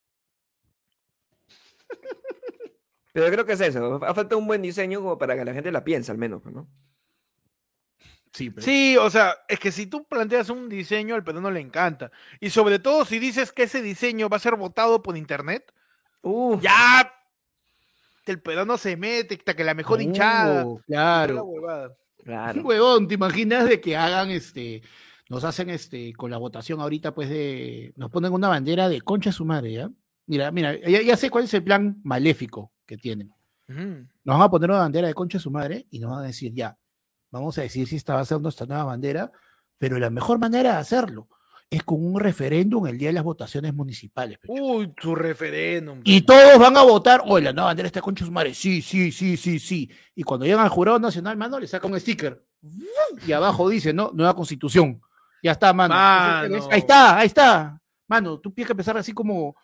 Pero 3.13 3.27
yo 3.27 3.33
creo 3.33 3.45
que 3.47 3.53
es 3.55 3.61
eso. 3.61 4.01
Ha 4.05 4.15
falta 4.15 4.37
un 4.37 4.47
buen 4.47 4.63
diseño 4.63 5.01
como 5.01 5.19
para 5.19 5.35
que 5.37 5.45
la 5.45 5.53
gente 5.55 5.73
la 5.73 5.83
piense, 5.85 6.13
al 6.13 6.19
menos, 6.19 6.45
¿no? 6.47 6.69
Sí, 8.33 8.51
pero- 8.51 8.65
Sí, 8.65 8.97
o 8.99 9.11
sea, 9.11 9.35
es 9.49 9.59
que 9.59 9.73
si 9.73 9.87
tú 9.87 10.05
planteas 10.07 10.51
un 10.51 10.69
diseño, 10.69 11.15
al 11.15 11.25
peruano 11.25 11.51
le 11.51 11.61
encanta. 11.61 12.13
Y 12.41 12.51
sobre 12.51 12.79
todo 12.79 13.05
si 13.05 13.19
dices 13.19 13.51
que 13.53 13.65
ese 13.65 13.83
diseño 13.83 14.29
va 14.29 14.37
a 14.37 14.41
ser 14.41 14.55
votado 14.57 15.03
por 15.03 15.17
internet, 15.17 15.73
Uh, 16.23 16.59
ya 16.61 17.13
el 18.27 18.41
peruano 18.41 18.77
se 18.77 18.97
mete, 18.97 19.35
hasta 19.35 19.55
que 19.55 19.65
la 19.65 19.75
mejor 19.75 20.01
hinchada. 20.01 20.67
Oh, 20.67 20.81
La 20.87 21.27
claro. 21.27 21.97
Claro. 22.25 22.63
Huevón, 22.63 23.09
¿te 23.09 23.15
imaginas 23.15 23.69
de 23.69 23.81
que 23.81 23.97
hagan 23.97 24.31
este, 24.31 24.83
nos 25.29 25.45
hacen 25.45 25.71
este, 25.71 26.13
con 26.13 26.31
la 26.31 26.37
votación 26.37 26.81
ahorita, 26.81 27.15
pues 27.15 27.31
de, 27.31 27.93
nos 27.97 28.11
ponen 28.11 28.33
una 28.33 28.49
bandera 28.49 28.89
de 28.89 29.01
concha 29.01 29.33
su 29.33 29.45
madre, 29.45 29.73
¿ya? 29.73 29.91
Mira, 30.27 30.51
mira, 30.51 30.79
ya, 30.79 31.01
ya 31.01 31.17
sé 31.17 31.31
cuál 31.31 31.45
es 31.45 31.55
el 31.55 31.65
plan 31.65 32.01
maléfico 32.05 32.73
que 32.85 32.99
tienen. 32.99 33.33
Nos 33.67 34.09
van 34.25 34.43
a 34.43 34.51
poner 34.51 34.71
una 34.71 34.81
bandera 34.81 35.09
de 35.09 35.15
concha 35.15 35.39
su 35.39 35.51
madre 35.51 35.87
y 35.91 35.99
nos 35.99 36.11
van 36.11 36.21
a 36.21 36.27
decir, 36.27 36.53
ya, 36.55 36.79
vamos 37.31 37.57
a 37.59 37.63
decir 37.63 37.87
si 37.87 37.97
esta 37.97 38.15
va 38.15 38.21
a 38.21 38.25
ser 38.25 38.41
nuestra 38.41 38.67
nueva 38.67 38.85
bandera, 38.85 39.31
pero 39.77 39.99
la 39.99 40.11
mejor 40.11 40.39
manera 40.39 40.73
de 40.73 40.79
hacerlo 40.79 41.29
es 41.71 41.83
con 41.83 42.05
un 42.05 42.19
referéndum 42.19 42.87
el 42.87 42.97
día 42.97 43.09
de 43.09 43.15
las 43.15 43.25
votaciones 43.25 43.75
municipales. 43.75 44.39
pecho. 44.39 44.53
Uy, 44.53 44.93
su 45.01 45.15
referéndum. 45.15 46.01
Y 46.05 46.23
todos 46.23 46.59
van 46.59 46.77
a 46.77 46.83
votar, 46.83 47.23
oye, 47.27 47.45
la 47.45 47.53
nueva 47.53 47.69
bandera 47.69 47.89
está 47.89 48.01
con 48.01 48.17
su 48.17 48.31
madre, 48.33 48.55
sí, 48.55 48.81
sí, 48.81 49.13
sí, 49.13 49.37
sí, 49.37 49.59
sí. 49.59 49.91
Y 50.15 50.23
cuando 50.23 50.47
llegan 50.47 50.65
al 50.65 50.71
jurado 50.71 50.99
nacional, 50.99 51.37
mano, 51.37 51.59
le 51.59 51.67
saca 51.67 51.87
un 51.87 51.99
sticker. 52.01 52.43
Y 53.27 53.33
abajo 53.33 53.69
dice, 53.69 53.93
¿no? 53.93 54.11
Nueva 54.15 54.35
constitución. 54.35 55.01
Ya 55.43 55.53
está, 55.53 55.73
mano. 55.73 55.95
Mano. 55.95 56.69
Ahí 56.71 56.81
está, 56.81 57.19
ahí 57.19 57.27
está. 57.27 57.81
Mano, 58.09 58.41
tú 58.41 58.51
tienes 58.51 58.67
que 58.67 58.73
empezar 58.73 58.97
así 58.97 59.13
como, 59.13 59.55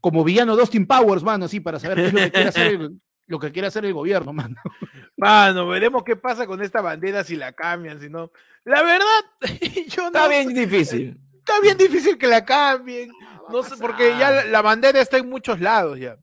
como 0.00 0.24
villano 0.24 0.56
de 0.56 0.62
Austin 0.62 0.86
Powers, 0.86 1.22
mano, 1.22 1.44
así, 1.44 1.60
para 1.60 1.78
saber 1.78 1.98
qué 1.98 2.06
es 2.06 2.12
lo 2.12 2.20
que 2.20 2.32
quiere 2.32 2.48
hacer 2.48 2.66
el, 2.66 3.00
lo 3.26 3.38
que 3.38 3.52
quiere 3.52 3.68
hacer 3.68 3.84
el 3.84 3.92
gobierno, 3.92 4.32
mano. 4.32 4.56
Mano, 5.16 5.68
veremos 5.68 6.02
qué 6.02 6.16
pasa 6.16 6.44
con 6.44 6.60
esta 6.60 6.80
bandera 6.80 7.22
si 7.22 7.36
la 7.36 7.52
cambian, 7.52 8.00
si 8.00 8.10
no. 8.10 8.32
La 8.64 8.82
verdad, 8.82 9.06
yo 9.88 10.02
no 10.02 10.06
Está 10.08 10.26
bien 10.28 10.52
difícil. 10.52 11.20
Está 11.46 11.60
bien 11.60 11.76
difícil 11.76 12.16
que 12.18 12.26
la 12.26 12.44
cambien. 12.44 13.10
No 13.50 13.62
sé, 13.62 13.76
porque 13.80 14.16
ya 14.18 14.30
la, 14.30 14.44
la 14.44 14.62
bandera 14.62 15.00
está 15.00 15.18
en 15.18 15.28
muchos 15.28 15.60
lados 15.60 15.98
ya. 15.98 16.16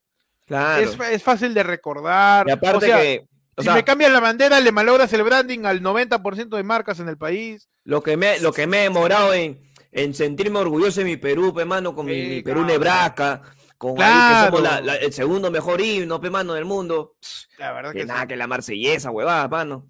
Claro. 0.47 0.81
Es, 0.81 0.97
es 1.11 1.23
fácil 1.23 1.53
de 1.53 1.63
recordar. 1.63 2.47
y 2.47 2.51
aparte 2.51 2.77
o 2.77 2.81
sea, 2.81 2.97
que, 3.01 3.25
o 3.55 3.61
si 3.61 3.65
sea, 3.65 3.75
me 3.75 3.83
cambian 3.83 4.11
la 4.11 4.19
bandera, 4.19 4.59
le 4.59 4.71
malogras 4.71 5.13
el 5.13 5.23
branding 5.23 5.65
al 5.65 5.81
90% 5.81 6.49
de 6.57 6.63
marcas 6.63 6.99
en 6.99 7.07
el 7.09 7.17
país. 7.17 7.69
lo 7.83 8.01
que 8.01 8.17
me, 8.17 8.39
lo 8.39 8.51
que 8.51 8.65
me 8.67 8.79
he 8.79 8.83
demorado 8.83 9.33
en, 9.33 9.61
en 9.91 10.13
sentirme 10.13 10.59
orgulloso 10.59 10.99
de 11.01 11.05
mi 11.05 11.17
Perú, 11.17 11.53
pe 11.53 11.63
mano, 11.65 11.93
con 11.95 12.05
mi, 12.07 12.13
Sí, 12.15 12.27
mi 12.29 12.41
Perú 12.41 12.61
claro. 12.61 12.73
Nebraska, 12.73 13.41
con 13.77 14.01
ahí 14.01 14.07
que 14.41 14.45
somos 14.47 14.61
Claro. 14.61 14.81
la- 14.85 14.93
la- 14.93 14.95
el 14.95 15.13
segundo 15.13 15.51
mejor 15.51 15.79
himno, 15.79 16.19
pe 16.19 16.29
mano, 16.29 16.53
del 16.53 16.65
mundo. 16.65 17.15
La 17.59 17.71
verdad 17.71 17.91
Que 17.93 17.99
que 17.99 18.05
nada, 18.05 18.21
sí. 18.21 18.27
que 18.27 18.35
la 18.35 18.47
marsellesa, 18.47 19.11
huevada, 19.11 19.47
mano. 19.47 19.87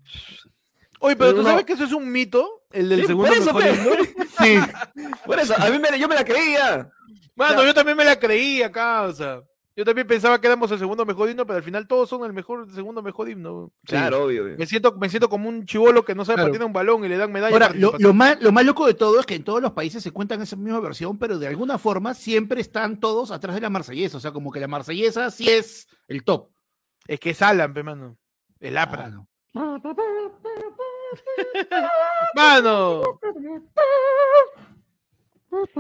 Oye, 1.04 1.16
pero 1.16 1.32
Pero 1.32 1.32
tú 1.38 1.44
no. 1.44 1.50
sabes 1.50 1.66
que 1.66 1.74
eso 1.74 1.84
es 1.84 1.92
un 1.94 2.12
mito, 2.12 2.64
el 2.72 2.88
del 2.90 3.02
Sí, 3.02 3.08
segundo 3.08 3.30
por 3.30 3.38
eso, 3.38 3.54
mejor 3.54 3.76
himno? 3.76 3.92
Sí. 4.42 4.58
Por 5.26 5.40
eso, 5.40 5.54
a 5.58 5.70
mí 5.70 5.80
me, 5.80 6.00
yo 6.00 6.08
me 6.08 6.16
la 6.16 6.24
creía. 6.24 6.90
Mano, 7.36 7.62
Ya. 7.62 7.68
yo 7.68 7.74
también 7.74 7.98
me 7.98 8.06
la 8.06 8.18
creí 8.20 8.62
acá, 8.62 9.04
o 9.04 9.14
sea. 9.14 9.42
Yo 9.76 9.86
también 9.86 10.06
pensaba 10.06 10.40
que 10.40 10.48
éramos 10.48 10.70
el 10.72 10.80
segundo 10.80 11.06
mejor 11.06 11.30
himno, 11.30 11.46
pero 11.48 11.58
al 11.58 11.64
final 11.64 11.88
todos 11.88 12.10
son 12.10 12.26
el 12.26 12.34
mejor, 12.34 12.66
el 12.68 12.76
segundo 12.76 13.02
mejor 13.02 13.30
himno. 13.30 13.72
Claro, 13.86 14.26
obvio. 14.26 14.44
obvio. 14.44 14.58
Me 14.58 14.66
siento, 14.68 14.94
me 14.98 15.10
siento 15.10 15.30
como 15.30 15.48
un 15.48 15.66
chivolo 15.66 16.04
que 16.04 16.14
no 16.14 16.26
sabe 16.26 16.36
Claro. 16.36 16.50
patear 16.52 16.66
un 16.68 16.74
balón 16.74 17.06
y 17.06 17.08
le 17.08 17.18
dan 17.18 17.32
medalla. 17.32 17.54
Ahora, 17.54 17.72
lo, 17.74 18.14
más, 18.14 18.40
lo 18.42 18.52
más 18.52 18.66
loco 18.66 18.86
de 18.86 18.94
todo 18.94 19.20
es 19.20 19.26
que 19.26 19.36
en 19.36 19.44
todos 19.46 19.62
los 19.62 19.72
países 19.72 20.04
se 20.04 20.12
cuentan 20.12 20.42
esa 20.42 20.56
misma 20.58 20.82
versión, 20.82 21.18
pero 21.18 21.40
de 21.40 21.48
alguna 21.48 21.78
forma 21.80 22.14
siempre 22.14 22.60
están 22.62 23.00
todos 23.00 23.32
atrás 23.32 23.56
de 23.56 23.62
la 23.62 23.70
marsellesa. 23.70 24.18
O 24.18 24.20
sea, 24.20 24.32
como 24.32 24.52
que 24.52 24.60
la 24.60 24.68
marsellesa 24.68 25.32
sí 25.32 25.50
es 25.50 25.88
el 26.08 26.24
top. 26.26 26.50
Es 27.08 27.20
que 27.20 27.30
es 27.32 27.42
Alan, 27.42 27.74
pe, 27.74 27.82
mano. 27.82 28.18
El 28.60 28.78
APRA. 28.78 29.06
Ah, 29.06 29.10
no. 29.10 29.28
Mano. 32.36 33.02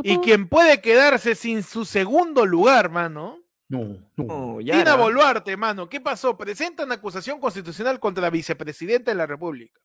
Y 0.03 0.17
quien 0.17 0.49
puede 0.49 0.82
quedarse 0.82 1.36
sin 1.36 1.63
su 1.63 1.86
segundo 1.86 2.45
lugar, 2.45 2.89
mano. 2.89 3.39
No, 3.69 3.97
no. 4.17 4.26
No, 4.26 4.59
ya 4.59 4.78
Dina. 4.78 4.95
Boluarte, 4.95 5.55
mano. 5.55 5.88
¿Qué 5.88 6.01
pasó? 6.01 6.38
Presentan 6.38 6.91
acusación 6.91 7.39
constitucional 7.39 8.01
contra 8.01 8.24
la 8.24 8.30
vicepresidenta 8.30 9.11
de 9.11 9.15
la 9.15 9.26
República. 9.26 9.80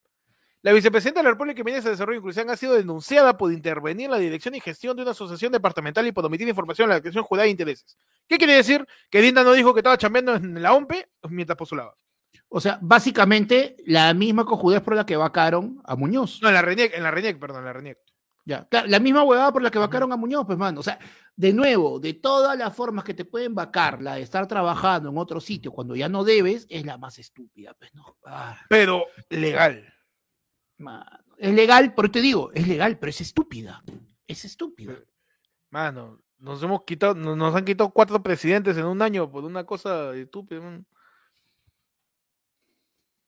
La 0.62 0.72
vicepresidenta 0.72 1.20
de 1.20 1.24
la 1.24 1.30
República 1.30 1.61
y 1.61 1.64
ministra 1.64 1.91
de 1.91 1.95
Desarrollo 1.95 2.16
e 2.16 2.18
Inclusión 2.18 2.51
ha 2.51 2.57
sido 2.57 2.74
denunciada 2.74 3.39
por 3.39 3.53
intervenir 3.53 4.07
en 4.07 4.11
la 4.11 4.18
dirección 4.18 4.57
y 4.57 4.61
gestión 4.61 4.97
de 4.97 5.03
una 5.03 5.12
asociación 5.12 5.53
departamental 5.53 6.05
y 6.09 6.11
por 6.11 6.26
omitir 6.26 6.49
información 6.49 6.87
a 6.87 6.89
la 6.89 6.95
declaración 6.97 7.22
jurada 7.22 7.45
de 7.45 7.51
intereses. 7.51 7.97
¿Qué 8.26 8.37
quiere 8.37 8.55
decir? 8.55 8.84
Que 9.09 9.20
Dinda 9.20 9.45
no 9.45 9.53
dijo 9.53 9.72
que 9.72 9.78
estaba 9.78 9.97
chambeando 9.97 10.34
en 10.34 10.61
la 10.61 10.74
OMPE 10.74 11.09
mientras 11.28 11.57
postulaba. 11.57 11.95
O 12.49 12.61
sea, 12.61 12.78
básicamente 12.80 13.76
la 13.86 14.14
misma 14.14 14.44
cojudez 14.44 14.80
por 14.80 14.94
la 14.94 15.05
que 15.05 15.16
vacaron 15.16 15.80
a 15.84 15.97
Muñoz. 15.97 16.40
No, 16.42 16.49
en 16.49 16.55
la 16.55 16.62
RENIEC, 16.62 16.94
en 16.94 17.03
la 17.03 17.11
RENIEC, 17.11 17.38
perdón, 17.38 17.59
en 17.59 17.64
la 17.64 17.72
RENIEC. 17.72 17.99
Ya, 18.44 18.64
claro, 18.68 18.86
la 18.86 19.01
misma 19.01 19.24
huevada 19.24 19.53
por 19.53 19.61
la 19.61 19.72
que 19.72 19.78
vacaron 19.78 20.12
a 20.12 20.16
Muñoz, 20.16 20.47
pues, 20.47 20.57
mano. 20.57 20.78
O 20.78 20.82
sea, 20.82 21.01
de 21.34 21.53
nuevo, 21.53 21.99
de 21.99 22.14
todas 22.14 22.57
las 22.57 22.74
formas 22.74 23.05
que 23.05 23.12
te 23.12 23.24
pueden 23.24 23.57
vacar, 23.57 24.01
la 24.01 24.14
de 24.14 24.22
estar 24.22 24.47
trabajando 24.47 25.09
en 25.09 25.18
otro 25.18 25.40
sitio 25.40 25.72
cuando 25.72 25.97
ya 25.97 26.09
no 26.09 26.22
debes, 26.22 26.64
es 26.70 26.86
la 26.86 26.97
más 26.97 27.18
estúpida, 27.18 27.74
pues, 27.76 27.92
no. 27.94 28.16
Ah, 28.24 28.57
Pero 28.68 29.07
legal. 29.28 29.92
mano. 30.78 31.05
Es 31.38 31.53
legal, 31.53 31.92
pero 31.94 32.11
te 32.11 32.20
digo, 32.20 32.51
es 32.53 32.66
legal, 32.66 32.99
pero 32.99 33.11
es 33.11 33.20
estúpida. 33.20 33.82
Es 34.26 34.44
estúpida. 34.44 34.94
Mano, 35.70 36.22
nos 36.38 36.62
hemos 36.62 36.84
quitado, 36.84 37.14
nos, 37.14 37.55
han 37.55 37.64
quitado 37.64 37.90
cuatro 37.90 38.22
presidentes 38.22 38.76
en 38.76 38.86
un 38.86 39.03
año 39.03 39.30
por 39.30 39.44
una 39.44 39.64
cosa 39.64 40.14
estúpida. 40.14 40.61
man. 40.61 40.86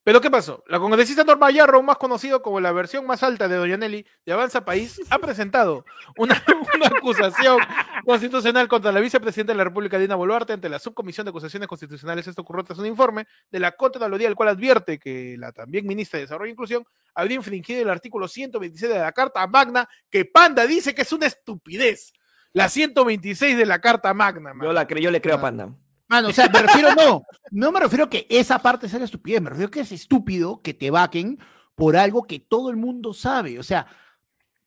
Pero 0.09 0.23
¿qué 0.23 0.31
pasó? 0.31 0.65
La 0.69 0.79
congresista 0.79 1.23
Norma 1.23 1.51
Yarro, 1.51 1.83
más 1.83 1.99
conocido 1.99 2.41
como 2.41 2.61
la 2.61 2.73
versión 2.73 3.05
más 3.05 3.23
alta 3.23 3.47
de 3.47 3.57
Doña 3.57 3.77
Nelly 3.77 4.07
de 4.25 4.33
Avanza 4.33 4.65
País, 4.65 4.99
ha 5.11 5.19
presentado 5.19 5.85
una, 6.17 6.43
una 6.75 6.87
acusación 6.87 7.59
constitucional 8.07 8.69
contra 8.69 8.91
la 8.91 9.01
vicepresidenta 9.01 9.53
de 9.53 9.59
la 9.59 9.65
República, 9.65 9.99
Dina 9.99 10.15
Boluarte, 10.15 10.55
ante 10.55 10.71
la 10.71 10.79
Subcomisión 10.79 11.27
de 11.27 11.29
Acusaciones 11.29 11.69
Constitucionales. 11.69 12.27
Esto 12.27 12.41
ocurrió 12.41 12.65
tras 12.65 12.79
un 12.79 12.87
informe 12.87 13.27
de 13.51 13.61
la 13.61 13.73
Contraloría, 13.73 14.29
el 14.29 14.35
cual 14.35 14.49
advierte 14.49 14.99
que 14.99 15.37
la 15.39 15.53
también 15.53 15.87
ministra 15.87 16.17
de 16.17 16.25
Desarrollo 16.25 16.49
e 16.49 16.53
Inclusión 16.53 16.87
habría 17.15 17.37
infringido 17.37 17.83
el 17.83 17.91
artículo 17.91 18.29
126 18.29 18.91
de 18.91 19.01
la 19.01 19.13
Carta 19.13 19.47
Magna, 19.47 19.87
que 20.09 20.25
Panda 20.25 20.67
dice 20.67 20.95
que 20.95 21.03
es 21.03 21.13
una 21.13 21.27
estupidez. 21.27 22.15
La 22.55 22.71
126 22.71 23.59
de 23.59 23.67
la 23.67 23.79
Carta 23.83 24.15
Magna, 24.15 24.55
man. 24.55 24.67
Yo, 24.67 24.73
la 24.73 24.89
yo 24.89 25.11
le 25.11 25.21
creo 25.21 25.35
a 25.35 25.39
Ah. 25.39 25.43
Panda. 25.43 25.75
Mano, 26.09 26.29
o 26.29 26.33
sea, 26.33 26.49
me 26.49 26.63
refiero, 26.63 26.95
no, 26.95 27.23
no 27.51 27.73
me 27.73 27.81
refiero 27.81 28.09
que 28.09 28.27
esa 28.31 28.59
parte 28.59 28.89
sea 28.89 28.99
la 28.99 29.05
estupidez, 29.05 29.43
me 29.43 29.51
refiero 29.51 29.71
que 29.71 29.81
es 29.81 29.93
estúpido 29.93 30.63
que 30.63 30.73
te 30.73 30.91
vaquen 30.91 31.39
por 31.75 31.97
algo 31.97 32.25
que 32.25 32.41
todo 32.41 32.71
el 32.71 32.77
mundo 32.77 33.13
sabe. 33.13 33.59
O 33.59 33.63
sea, 33.63 33.87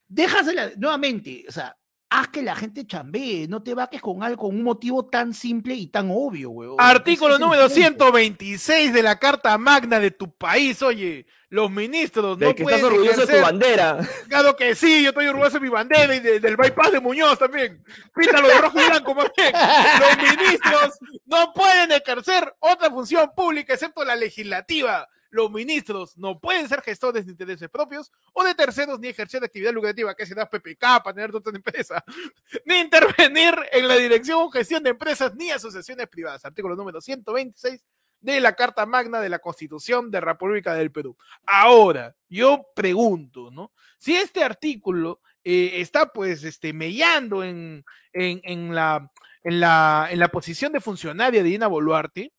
déjasela, 0.06 0.70
nuevamente, 0.76 1.44
o 1.48 1.52
sea, 1.52 1.76
haz 2.14 2.28
que 2.28 2.42
la 2.42 2.54
gente 2.54 2.86
chambee, 2.86 3.46
no 3.48 3.62
te 3.62 3.74
vaques 3.74 4.00
con 4.00 4.22
algo, 4.22 4.46
con 4.48 4.54
un 4.56 4.62
motivo 4.62 5.06
tan 5.06 5.32
simple 5.34 5.74
y 5.74 5.86
tan 5.86 6.08
obvio, 6.10 6.50
weón. 6.50 6.76
Artículo 6.78 7.38
número 7.38 7.62
punto. 7.62 7.74
126 7.74 8.92
de 8.92 9.02
la 9.02 9.18
Carta 9.18 9.56
Magna 9.58 9.98
de 9.98 10.10
tu 10.10 10.30
país, 10.36 10.82
oye, 10.82 11.26
los 11.48 11.70
ministros 11.70 12.38
De 12.38 12.46
no 12.46 12.54
que 12.54 12.62
pueden 12.62 12.78
estás 12.80 12.92
orgulloso 12.92 13.26
de 13.26 13.36
tu 13.36 13.42
bandera. 13.42 13.98
Claro 14.28 14.56
que 14.56 14.74
sí, 14.74 15.02
yo 15.02 15.10
estoy 15.10 15.26
orgulloso 15.26 15.54
de 15.58 15.60
mi 15.60 15.68
bandera 15.68 16.14
y 16.14 16.20
de- 16.20 16.40
del 16.40 16.56
bypass 16.56 16.92
de 16.92 17.00
Muñoz 17.00 17.38
también. 17.38 17.82
Píntalo 18.14 18.48
de 18.48 18.58
rojo 18.60 18.80
y 18.80 18.84
blanco, 18.86 19.14
más 19.14 19.30
bien. 19.36 19.52
Los 19.52 20.38
ministros 20.38 20.98
no 21.26 21.52
pueden 21.54 21.92
ejercer 21.92 22.54
otra 22.60 22.90
función 22.90 23.30
pública 23.36 23.74
excepto 23.74 24.04
la 24.04 24.16
legislativa. 24.16 25.08
Los 25.32 25.50
ministros 25.50 26.18
no 26.18 26.38
pueden 26.38 26.68
ser 26.68 26.82
gestores 26.82 27.24
de 27.24 27.32
intereses 27.32 27.70
propios 27.70 28.12
o 28.34 28.44
de 28.44 28.54
terceros 28.54 29.00
ni 29.00 29.08
ejercer 29.08 29.42
actividad 29.42 29.72
lucrativa, 29.72 30.14
que 30.14 30.26
será 30.26 30.48
PPK 30.48 31.02
para 31.02 31.14
tener 31.14 31.34
otra 31.34 31.56
empresa, 31.56 32.04
ni 32.66 32.78
intervenir 32.78 33.54
en 33.72 33.88
la 33.88 33.96
dirección 33.96 34.40
o 34.42 34.50
gestión 34.50 34.82
de 34.82 34.90
empresas 34.90 35.34
ni 35.34 35.50
asociaciones 35.50 36.06
privadas. 36.06 36.44
Artículo 36.44 36.76
número 36.76 37.00
126 37.00 37.82
de 38.20 38.40
la 38.40 38.54
Carta 38.54 38.84
Magna 38.84 39.20
de 39.20 39.30
la 39.30 39.38
Constitución 39.38 40.10
de 40.10 40.20
la 40.20 40.26
República 40.26 40.74
del 40.74 40.92
Perú. 40.92 41.16
Ahora, 41.46 42.14
yo 42.28 42.66
pregunto, 42.74 43.50
¿no? 43.50 43.72
Si 43.96 44.14
este 44.14 44.44
artículo 44.44 45.20
eh, 45.42 45.80
está 45.80 46.12
pues 46.12 46.44
este, 46.44 46.74
mellando 46.74 47.42
en, 47.42 47.86
en, 48.12 48.42
en 48.44 48.74
la, 48.74 49.10
en, 49.44 49.60
la, 49.60 50.08
en 50.10 50.18
la 50.18 50.28
posición 50.28 50.72
de 50.72 50.80
funcionaria 50.82 51.42
de 51.42 51.48
Dina 51.48 51.68
Boluarte, 51.68 52.34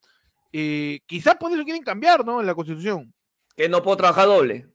eh, 0.54 0.99
quizá 1.06 1.36
por 1.36 1.51
eso 1.51 1.64
quieren 1.64 1.84
cambiar, 1.84 2.24
¿no? 2.26 2.39
En 2.39 2.47
la 2.47 2.56
Constitución. 2.56 3.14
Que 3.58 3.68
no 3.68 3.84
puedo 3.84 3.97
trabajar 3.97 4.28
doble. 4.28 4.68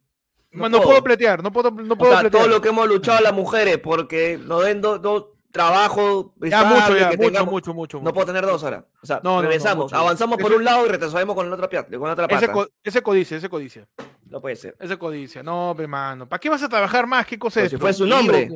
No, 0.50 0.68
no 0.68 0.80
puedo 0.82 1.02
pletear, 1.02 1.42
no 1.42 1.52
puedo, 1.52 1.70
no 1.70 1.94
O 1.94 1.98
puedo 1.98 2.12
sea, 2.12 2.20
pletear. 2.22 2.42
todo 2.44 2.52
lo 2.54 2.60
que 2.60 2.68
hemos 2.70 2.86
luchado 2.88 3.20
las 3.20 3.32
mujeres 3.34 3.78
porque 3.78 4.38
nos 4.42 4.64
den 4.64 4.80
dos 4.80 5.00
dos 5.02 5.26
trabajos 5.52 6.26
Ya 6.40 6.64
mucho, 6.64 6.96
ya, 6.96 7.10
que 7.10 7.16
mucho, 7.16 7.28
tengamos- 7.30 7.50
mucho, 7.52 7.74
mucho, 7.74 8.00
No 8.02 8.12
puedo 8.12 8.26
tener 8.26 8.44
dos 8.46 8.62
ahora. 8.64 8.86
O 9.02 9.06
sea, 9.06 9.20
No, 9.24 9.40
regresamos, 9.42 9.92
avanzamos 9.92 10.38
por 10.38 10.52
un 10.52 10.64
lado 10.64 10.86
y 10.86 10.88
retrocedemos 10.90 11.34
con 11.34 11.48
la 11.50 11.56
otra, 11.56 11.84
con 11.86 12.06
la 12.06 12.12
otra 12.12 12.28
pata. 12.28 12.44
Ese, 12.44 12.52
co- 12.52 12.68
ese 12.82 13.02
codicia, 13.02 13.36
ese 13.36 13.48
codicia. 13.48 13.86
No 14.26 14.40
puede 14.40 14.56
ser. 14.56 14.76
Ese 14.78 14.98
codicia. 14.98 15.42
No, 15.42 15.74
hermano. 15.78 16.28
¿Para 16.28 16.38
qué 16.40 16.48
vas 16.50 16.62
a 16.62 16.68
trabajar 16.68 17.06
más? 17.06 17.26
¿Qué 17.26 17.38
cosa 17.38 17.62
es? 17.62 17.70
si 17.70 17.76
fue 17.78 17.92
su 17.92 18.06
nombre. 18.06 18.48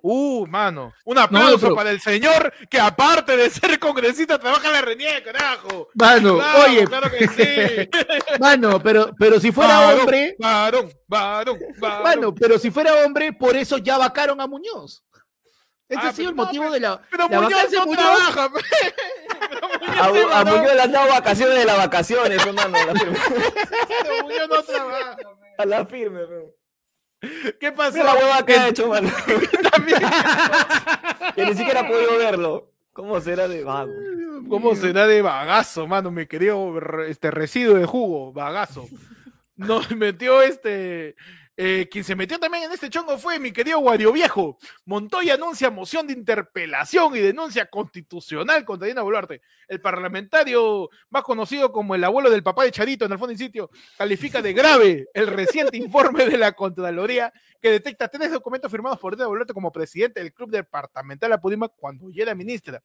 Uh, 0.00 0.46
mano. 0.46 0.92
Un 1.04 1.18
aplauso 1.18 1.58
pero- 1.60 1.74
para 1.74 1.90
el 1.90 2.00
señor 2.00 2.52
que 2.70 2.78
aparte 2.80 3.36
de 3.36 3.50
ser 3.50 3.78
congresista 3.80 4.38
trabaja 4.38 4.68
en 4.68 4.72
la 4.74 4.80
RENIE, 4.82 5.22
carajo. 5.24 5.88
Mano, 5.94 6.36
Claro, 6.36 6.64
oye, 6.64 6.84
claro 6.86 7.10
que 7.10 7.26
sí. 7.28 7.90
mano, 8.40 8.80
pero, 8.80 9.10
pero 9.18 9.40
si 9.40 9.50
fuera 9.50 9.90
hombre, 9.90 10.36
Varón, 10.38 10.92
varón, 11.08 11.58
varón. 11.78 12.02
mano, 12.04 12.34
pero 12.34 12.58
si 12.58 12.70
fuera 12.70 13.04
hombre, 13.04 13.32
por 13.32 13.56
eso 13.56 13.78
ya 13.78 13.98
vacaron 13.98 14.40
a 14.40 14.46
Muñoz. 14.46 15.02
Ese 15.88 16.00
Ah, 16.02 16.08
ha 16.08 16.12
sido 16.12 16.28
el 16.30 16.34
pero 16.36 16.44
no, 16.44 16.52
motivo 16.52 16.70
de 16.70 16.80
la, 16.80 17.00
Pero 17.10 17.28
la 17.28 17.40
Muñoz 17.40 17.62
no 17.64 17.80
de 17.80 17.86
Muñoz. 17.86 17.96
trabaja. 18.04 18.50
A, 20.00 20.04
a 20.40 20.44
Muñoz 20.44 20.74
le 20.74 20.82
han 20.82 20.92
dado 20.92 21.08
vacaciones 21.10 21.58
de 21.58 21.64
las 21.64 21.76
vacaciones, 21.78 22.46
hermano. 22.46 22.76
La 22.86 22.94
firme. 22.94 23.18
Muñoz 24.22 24.48
no 24.48 24.62
trabaja. 24.62 25.16
A 25.58 25.64
la 25.66 25.86
firme, 25.86 26.20
hermano. 26.20 26.44
¿Qué 27.60 27.72
pasó? 27.72 27.94
Mira 27.94 28.14
la 28.14 28.14
hueva 28.14 28.46
que 28.46 28.52
ha 28.54 28.68
hecho, 28.68 28.88
mano. 28.88 29.10
También. 29.72 30.00
Que 31.34 31.46
ni 31.46 31.54
siquiera 31.54 31.80
ha 31.80 31.88
podido 31.88 32.18
verlo. 32.18 32.72
¿Cómo 32.92 33.20
será 33.20 33.46
de 33.46 33.62
vago? 33.62 33.92
¿Cómo 34.48 34.74
será 34.74 35.06
de 35.06 35.22
bagazo, 35.22 35.86
mano? 35.86 36.10
Mi 36.10 36.26
querido 36.26 37.04
este 37.06 37.30
residuo 37.30 37.76
de 37.76 37.86
jugo, 37.86 38.32
bagazo. 38.32 38.88
Nos 39.54 39.88
metió 39.94 40.42
este. 40.42 41.14
Eh, 41.60 41.88
quien 41.90 42.04
se 42.04 42.14
metió 42.14 42.38
también 42.38 42.62
en 42.62 42.70
este 42.70 42.88
chongo 42.88 43.18
fue 43.18 43.40
mi 43.40 43.50
querido 43.50 43.80
Guario 43.80 44.12
Viejo. 44.12 44.58
Montoya 44.84 45.34
anuncia 45.34 45.72
moción 45.72 46.06
de 46.06 46.12
interpelación 46.12 47.16
y 47.16 47.18
denuncia 47.18 47.66
constitucional 47.66 48.64
contra 48.64 48.86
Dina 48.86 49.02
Boluarte. 49.02 49.42
El 49.66 49.80
parlamentario, 49.80 50.88
más 51.10 51.24
conocido 51.24 51.72
como 51.72 51.96
el 51.96 52.04
abuelo 52.04 52.30
del 52.30 52.44
papá 52.44 52.62
de 52.62 52.70
Charito 52.70 53.06
en 53.06 53.12
el 53.12 53.18
fondo 53.18 53.32
y 53.32 53.38
sitio, 53.38 53.70
califica 53.96 54.40
de 54.40 54.52
grave 54.52 55.08
el 55.12 55.26
reciente 55.26 55.76
informe 55.78 56.26
de 56.26 56.38
la 56.38 56.52
Contraloría 56.52 57.32
que 57.60 57.72
detecta 57.72 58.06
tres 58.06 58.30
documentos 58.30 58.70
firmados 58.70 59.00
por 59.00 59.16
Dina 59.16 59.26
Boluarte 59.26 59.52
como 59.52 59.72
presidente 59.72 60.20
del 60.20 60.32
Club 60.32 60.52
Departamental 60.52 61.32
Apurímac 61.32 61.72
cuando 61.76 62.08
ya 62.08 62.22
era 62.22 62.36
ministra. 62.36 62.80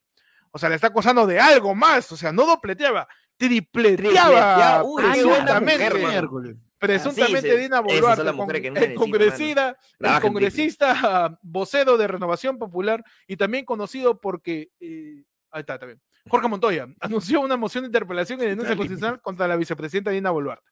O 0.49 0.57
sea, 0.57 0.69
le 0.69 0.75
está 0.75 0.87
acusando 0.87 1.27
de 1.27 1.39
algo 1.39 1.75
más. 1.75 2.11
O 2.11 2.17
sea, 2.17 2.31
no 2.31 2.47
dopleteaba, 2.47 3.07
tripleteaba. 3.37 4.83
Uy, 4.83 5.03
qué 5.13 5.23
buena 5.23 5.59
mujer. 5.59 6.57
Presuntamente 6.87 7.37
Así 7.39 7.47
se- 7.49 7.57
Dina 7.57 7.79
Boluarte, 7.81 8.23
con- 8.35 8.47
que 8.49 8.67
el 8.67 8.93
congresista, 8.95 9.77
el 9.99 10.21
congresista 10.21 10.95
ah, 11.03 11.37
vocero 11.41 11.97
de 11.97 12.07
Renovación 12.07 12.57
Popular 12.57 13.03
y 13.27 13.37
también 13.37 13.65
conocido 13.65 14.19
porque. 14.19 14.69
eh, 14.79 15.23
ahí 15.51 15.59
está, 15.61 15.77
también. 15.79 15.99
Jorge 16.27 16.47
Montoya 16.47 16.87
anunció 17.01 17.41
una 17.41 17.57
moción 17.57 17.83
de 17.83 17.87
interpelación 17.87 18.39
y 18.41 18.45
denuncia 18.45 18.75
constitucional 18.75 19.21
contra 19.21 19.47
la 19.47 19.55
vicepresidenta 19.55 20.11
Dina 20.11 20.31
Boluarte. 20.31 20.63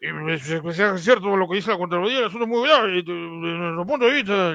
Y 0.00 0.06
es, 0.32 0.50
es- 0.50 0.78
es 0.78 1.02
cierto 1.04 1.36
lo 1.36 1.48
que 1.48 1.56
dice 1.56 1.70
la 1.70 1.78
Contraloría, 1.78 2.18
el 2.18 2.24
asunto 2.24 2.44
es 2.44 2.50
muy 2.50 2.68
grave. 2.68 2.92
Desde 2.92 3.12
nuestro 3.12 3.86
punto 3.86 4.06
de 4.06 4.12
vista, 4.12 4.48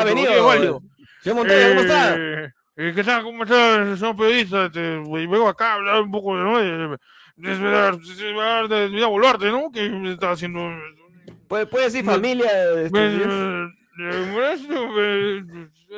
Ha 0.00 0.04
venido. 0.04 0.44
válido. 0.46 0.82
Señor 1.22 1.36
Montoya, 1.38 1.68
¿cómo 1.68 1.80
está? 1.82 2.16
Eh, 2.16 2.52
eh, 2.76 2.92
¿Qué 2.94 3.04
tal? 3.04 3.22
¿Cómo 3.22 3.42
está, 3.44 3.96
señor 3.96 4.16
periodista? 4.16 4.64
Este, 4.66 4.80
y 5.06 5.26
vengo 5.26 5.48
acá 5.48 5.72
a 5.72 5.74
hablar 5.74 6.00
un 6.02 6.10
poco 6.10 6.34
de, 6.36 6.98
Boluarte, 9.08 9.50
¿no? 9.50 9.70
Que 9.70 10.12
está 10.12 10.32
haciendo... 10.32 10.60
¿Puede, 11.48 11.66
puede 11.66 11.86
decir 11.86 12.04
familia? 12.04 12.48
este, 12.84 13.24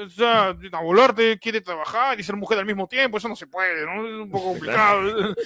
O 0.02 0.08
sea, 0.08 0.54
Dina 0.54 0.80
Boluarte 0.80 1.38
quiere 1.38 1.60
trabajar 1.60 2.18
y 2.18 2.22
ser 2.22 2.36
mujer 2.36 2.58
al 2.58 2.66
mismo 2.66 2.86
tiempo, 2.88 3.18
eso 3.18 3.28
no 3.28 3.36
se 3.36 3.46
puede, 3.46 3.84
¿no? 3.84 4.06
Es 4.06 4.14
un 4.14 4.30
poco 4.30 4.52
complicado. 4.52 5.34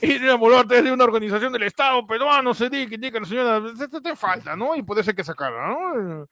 Y 0.00 0.18
Dina 0.18 0.36
Boluarte 0.36 0.78
es 0.78 0.84
de 0.84 0.92
una 0.92 1.04
organización 1.04 1.52
del 1.52 1.64
Estado 1.64 2.06
peruano, 2.06 2.54
se 2.54 2.70
dice 2.70 2.88
que 2.88 2.94
indica 2.94 3.20
la 3.20 3.26
señora, 3.26 3.62
te, 3.76 4.00
te 4.00 4.16
falta, 4.16 4.56
¿no? 4.56 4.74
Y 4.74 4.82
puede 4.82 5.02
ser 5.02 5.14
que 5.14 5.24
sacarla, 5.24 5.68
¿no? 5.68 6.22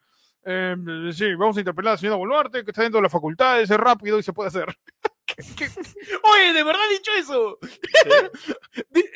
Eh, 0.44 0.76
eh, 0.76 1.12
sí, 1.12 1.34
vamos 1.34 1.56
a 1.56 1.60
interpelar 1.60 1.90
a 1.90 1.94
la 1.94 1.98
señora 1.98 2.16
Boluarte, 2.16 2.64
que 2.64 2.70
está 2.70 2.82
dentro 2.82 2.98
de 2.98 3.02
las 3.02 3.12
facultades, 3.12 3.68
es 3.68 3.76
rápido 3.76 4.18
y 4.18 4.22
se 4.22 4.32
puede 4.32 4.48
hacer. 4.48 4.66
Oye, 6.22 6.52
¿de 6.52 6.62
verdad 6.62 6.82
ha 6.82 6.92
dicho 6.92 7.10
eso? 7.18 7.58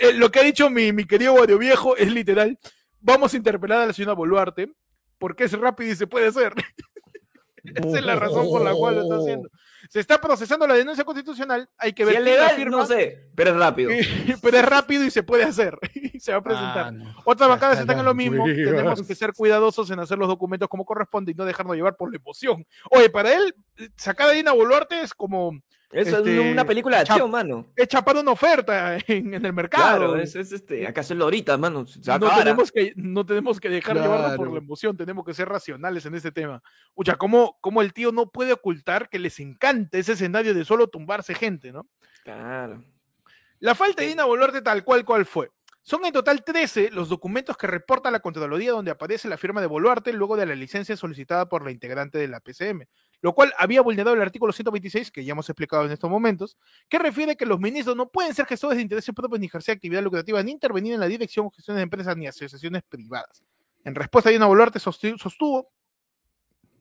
Eh, 0.03 0.15
lo 0.15 0.31
que 0.31 0.41
ha 0.41 0.43
dicho 0.43 0.71
mi, 0.71 0.93
mi 0.93 1.05
querido 1.05 1.33
Guario 1.33 1.59
Viejo 1.59 1.97
es 1.97 2.11
literal. 2.11 2.59
Vamos 3.01 3.35
a 3.35 3.37
interpelar 3.37 3.81
a 3.83 3.87
la 3.87 3.93
señora 3.93 4.15
Boluarte 4.15 4.73
porque 5.19 5.45
es 5.45 5.53
rápido 5.53 5.93
y 5.93 5.97
se 5.97 6.07
puede 6.07 6.29
hacer. 6.29 6.55
Esa 7.63 7.99
es 7.99 8.05
la 8.05 8.17
razón 8.17 8.49
por 8.49 8.63
la 8.63 8.73
cual 8.73 8.97
lo 8.97 9.03
está 9.03 9.17
haciendo. 9.17 9.51
Se 9.91 10.01
está 10.01 10.21
procesando 10.21 10.67
la 10.67 10.75
denuncia 10.75 11.05
constitucional, 11.05 11.69
hay 11.77 11.93
que 11.93 12.05
Si 12.05 12.07
ver 12.07 12.17
es 12.17 12.23
quién 12.23 12.37
la 12.37 12.43
legal, 12.43 12.57
firma, 12.57 12.77
no 12.79 12.87
sé, 12.87 13.29
pero 13.35 13.51
es 13.51 13.57
rápido. 13.57 13.91
pero 14.41 14.57
es 14.57 14.65
rápido 14.65 15.05
y 15.05 15.11
se 15.11 15.23
puede 15.23 15.45
hacer. 15.45 15.79
y 15.95 16.21
se 16.21 16.33
va 16.33 16.39
a 16.39 16.43
presentar. 16.43 16.87
Ah, 16.87 16.91
no. 16.91 17.15
Otras 17.25 17.49
bancadas 17.49 17.81
está 17.81 17.93
están 17.93 17.99
en 17.99 18.05
lo 18.05 18.15
mismo. 18.15 18.45
Tenemos 18.45 19.07
que 19.07 19.15
ser 19.15 19.33
cuidadosos 19.35 19.91
en 19.91 19.99
hacer 20.01 20.17
los 20.17 20.29
documentos 20.29 20.69
como 20.69 20.85
corresponde 20.85 21.33
y 21.33 21.35
no 21.35 21.45
dejarnos 21.45 21.77
llevar 21.77 21.97
por 21.97 22.11
la 22.11 22.17
emoción. 22.19 22.65
Oye, 22.91 23.11
para 23.11 23.35
él, 23.35 23.55
sacar 23.97 24.29
a 24.29 24.33
Dina 24.33 24.53
Boluarte 24.53 25.01
es 25.03 25.13
como 25.13 25.61
Eso 25.93 26.19
este, 26.19 26.35
es 26.47 26.53
una 26.53 26.65
película 26.65 26.99
de 26.99 27.03
acción, 27.03 27.31
mano. 27.31 27.67
es 27.75 27.89
chapar 27.89 28.17
una 28.17 28.31
oferta 28.31 28.97
en, 29.07 29.35
en 29.35 29.45
el 29.45 29.53
mercado. 29.53 29.99
Claro, 29.99 30.17
es, 30.17 30.37
es 30.37 30.53
este, 30.53 30.87
hay 30.87 30.93
que 30.93 31.01
hacerlo 31.01 31.25
ahorita, 31.25 31.59
mano. 31.59 31.85
No 32.07 32.13
acaba. 32.15 32.39
tenemos, 32.39 32.71
que, 32.71 32.93
no 32.95 33.27
tenemos 33.27 33.59
que 33.59 33.69
dejar 33.69 33.97
llevarnos 33.97 34.37
por 34.37 34.47
Claro. 34.47 34.53
la 34.53 34.59
emoción, 34.59 34.97
tenemos 34.97 35.25
que 35.25 35.35
ser 35.35 35.49
racionales 35.49 36.07
en 36.07 36.15
este 36.15 36.31
tema. 36.31 36.63
Ucha, 36.95 37.17
¿cómo, 37.17 37.59
cómo 37.61 37.83
el 37.83 37.93
tío 37.93 38.13
no 38.13 38.31
puede 38.31 38.53
ocultar 38.53 39.09
que 39.09 39.19
les 39.19 39.41
encanta 39.41 39.99
ese 39.99 40.13
escenario 40.13 40.55
de 40.55 40.65
solo 40.65 40.87
tumbarse 40.87 41.35
gente, 41.35 41.73
¿no? 41.73 41.89
Claro. 42.23 42.85
La 43.59 43.75
falta 43.75 44.03
de 44.03 44.09
Dina 44.09 44.25
Boluarte 44.25 44.63
tal 44.63 44.85
cual 44.85 45.05
cual 45.05 45.27
fue. 45.27 45.51
Son 45.83 46.05
en 46.05 46.13
total 46.13 46.45
13 46.45 46.91
los 46.93 47.09
documentos 47.09 47.57
que 47.57 47.67
reporta 47.67 48.11
la 48.11 48.21
Contraloría 48.21 48.71
donde 48.71 48.91
aparece 48.91 49.29
la 49.29 49.39
firma 49.39 49.61
de 49.61 49.67
Boluarte 49.67 50.13
luego 50.13 50.37
de 50.37 50.47
la 50.47 50.55
licencia 50.55 50.97
solicitada 50.97 51.49
por 51.49 51.65
la 51.65 51.71
integrante 51.73 52.19
de 52.19 52.29
la 52.29 52.41
PCM, 52.41 52.85
lo 53.23 53.35
cual 53.35 53.53
había 53.59 53.83
vulnerado 53.83 54.15
el 54.15 54.23
artículo 54.23 54.53
126, 54.53 55.11
que 55.11 55.25
ya 55.25 55.33
hemos 55.33 55.49
explicado 55.49 55.85
en 55.85 55.93
estos 55.93 56.09
momentos, 56.11 56.57
que 56.89 56.99
refiere 56.99 57.37
que 57.37 57.45
los 57.47 57.61
ministros 57.61 57.95
no 57.97 58.09
pueden 58.09 58.35
ser 58.35 58.47
gestores 58.47 58.77
de 58.77 58.83
intereses 58.83 59.15
propios 59.15 59.41
ni 59.41 59.47
ejercer 59.47 59.75
actividad 59.75 60.03
lucrativa 60.03 60.43
ni 60.43 60.53
intervenir 60.53 60.95
en 60.95 61.01
la 61.01 61.07
dirección 61.07 61.47
o 61.47 61.51
gestión 61.51 61.77
de 61.77 61.83
empresas 61.83 62.17
ni 62.17 62.27
asociaciones 62.27 62.83
privadas. 62.89 63.43
En 63.85 63.95
respuesta, 63.95 64.31
Dina 64.31 64.47
Boluarte 64.47 64.79
sostu- 64.79 65.19
sostuvo 65.19 65.71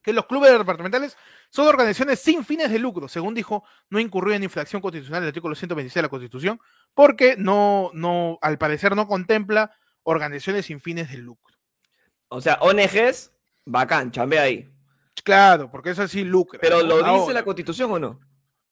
que 0.01 0.13
los 0.13 0.25
clubes 0.27 0.57
departamentales 0.57 1.17
son 1.49 1.67
organizaciones 1.67 2.19
sin 2.21 2.45
fines 2.45 2.71
de 2.71 2.79
lucro, 2.79 3.09
según 3.09 3.33
dijo, 3.35 3.65
no 3.89 3.99
incurrió 3.99 4.33
en 4.33 4.43
infracción 4.43 4.81
constitucional 4.81 5.21
del 5.21 5.29
artículo 5.29 5.55
126 5.55 5.93
de 5.93 6.01
la 6.03 6.09
Constitución, 6.09 6.59
porque 6.93 7.35
no, 7.37 7.91
no, 7.93 8.39
al 8.41 8.57
parecer 8.57 8.95
no 8.95 9.07
contempla 9.07 9.75
organizaciones 10.03 10.67
sin 10.67 10.79
fines 10.79 11.11
de 11.11 11.17
lucro. 11.17 11.53
O 12.29 12.39
sea, 12.39 12.59
ONGs, 12.61 13.33
bacán, 13.65 14.11
chambea 14.11 14.43
ahí. 14.43 14.69
Claro, 15.23 15.69
porque 15.71 15.91
eso 15.91 16.07
sí 16.07 16.23
lucra. 16.23 16.59
Pero 16.61 16.81
lo 16.81 16.97
dice 17.19 17.33
la 17.33 17.43
constitución 17.43 17.91
o 17.91 17.99
no? 17.99 18.19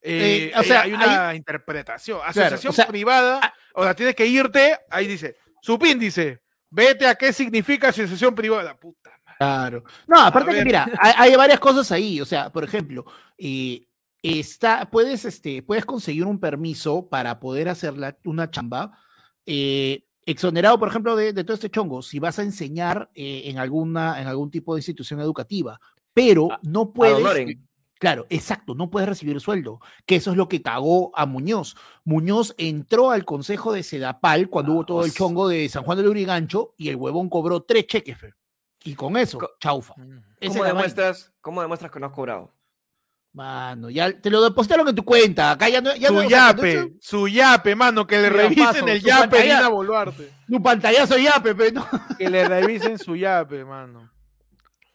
eh, 0.00 0.50
Eh, 0.54 0.58
o 0.58 0.62
sea, 0.62 0.82
hay 0.82 0.92
una 0.92 1.34
interpretación. 1.34 2.20
Asociación 2.24 2.70
o 2.70 2.74
sea, 2.74 2.86
privada, 2.86 3.54
o 3.74 3.82
sea, 3.84 3.94
tienes 3.94 4.14
que 4.14 4.26
irte, 4.26 4.78
ahí 4.90 5.06
dice, 5.06 5.36
subíndice, 5.60 6.40
vete 6.70 7.06
a 7.06 7.14
qué 7.14 7.32
significa 7.32 7.88
asociación 7.88 8.34
privada. 8.34 8.76
Puta 8.78 9.10
madre. 9.24 9.36
Claro. 9.38 9.84
No, 10.06 10.20
aparte 10.20 10.52
que 10.52 10.64
mira, 10.64 10.88
hay, 11.00 11.12
hay 11.16 11.36
varias 11.36 11.60
cosas 11.60 11.90
ahí. 11.92 12.20
O 12.20 12.24
sea, 12.24 12.50
por 12.50 12.64
ejemplo, 12.64 13.04
eh, 13.36 13.86
está, 14.22 14.88
puedes, 14.90 15.24
este, 15.24 15.62
puedes 15.62 15.84
conseguir 15.84 16.24
un 16.24 16.40
permiso 16.40 17.08
para 17.08 17.38
poder 17.40 17.68
hacer 17.68 17.96
la- 17.96 18.16
una 18.24 18.50
chamba 18.50 18.98
eh, 19.46 20.04
exonerado, 20.26 20.78
por 20.78 20.88
ejemplo, 20.88 21.16
de, 21.16 21.32
de 21.32 21.42
todo 21.44 21.54
este 21.54 21.70
chongo, 21.70 22.02
si 22.02 22.18
vas 22.18 22.38
a 22.38 22.42
enseñar 22.42 23.08
eh, 23.14 23.42
en 23.46 23.58
alguna, 23.58 24.20
en 24.20 24.26
algún 24.28 24.50
tipo 24.50 24.74
de 24.74 24.80
institución 24.80 25.20
educativa, 25.20 25.80
pero 26.18 26.52
A- 26.52 26.58
no 26.62 26.92
puedes. 26.92 27.56
Claro, 28.00 28.26
exacto, 28.30 28.74
no 28.76 28.90
puedes 28.90 29.08
recibir 29.08 29.40
sueldo, 29.40 29.80
que 30.06 30.16
eso 30.16 30.30
es 30.30 30.36
lo 30.36 30.48
que 30.48 30.62
cagó 30.62 31.10
a 31.16 31.26
Muñoz. 31.26 31.76
Muñoz 32.04 32.54
entró 32.56 33.10
al 33.10 33.24
consejo 33.24 33.72
de 33.72 33.82
Sedapal 33.82 34.48
cuando 34.48 34.72
hubo 34.72 34.84
todo 34.86 35.04
el 35.04 35.12
chongo 35.12 35.48
de 35.48 35.68
San 35.68 35.82
Juan 35.82 35.98
del 35.98 36.06
Urigancho 36.06 36.74
y 36.76 36.90
el 36.90 36.96
huevón 36.96 37.28
cobró 37.28 37.62
tres 37.62 37.86
cheques. 37.88 38.16
fe. 38.16 38.34
Y 38.84 38.94
con 38.94 39.16
eso, 39.16 39.38
Co- 39.38 39.50
chaufa. 39.60 39.94
Esa 40.40 40.52
¿Cómo 40.52 40.64
demuestras, 40.64 41.32
¿Cómo 41.40 41.60
demuestras 41.60 41.90
que 41.90 41.98
no 41.98 42.06
has 42.06 42.12
cobrado? 42.12 42.52
Mano, 43.32 43.90
ya 43.90 44.12
te 44.20 44.30
lo 44.30 44.42
depositaron 44.42 44.88
en 44.88 44.94
tu 44.94 45.04
cuenta. 45.04 45.50
Acá 45.50 45.68
ya 45.68 45.80
no. 45.80 45.94
Ya 45.96 46.08
su 46.08 46.14
no, 46.14 46.22
yape, 46.28 46.94
su 47.00 47.26
yape, 47.28 47.74
mano, 47.74 48.06
que 48.06 48.18
le 48.18 48.30
Mira, 48.30 48.42
revisen 48.44 48.64
paso, 48.64 48.86
el 48.88 49.02
yape 49.02 49.42
Dina 49.42 49.68
Boluarte. 49.68 50.32
Tu 50.48 50.62
pantallazo 50.62 51.18
yape, 51.18 51.54
pe, 51.54 51.72
¿no? 51.72 51.84
Que 52.16 52.30
le 52.30 52.46
revisen 52.48 52.96
su 52.98 53.16
yape, 53.16 53.64
mano. 53.64 54.08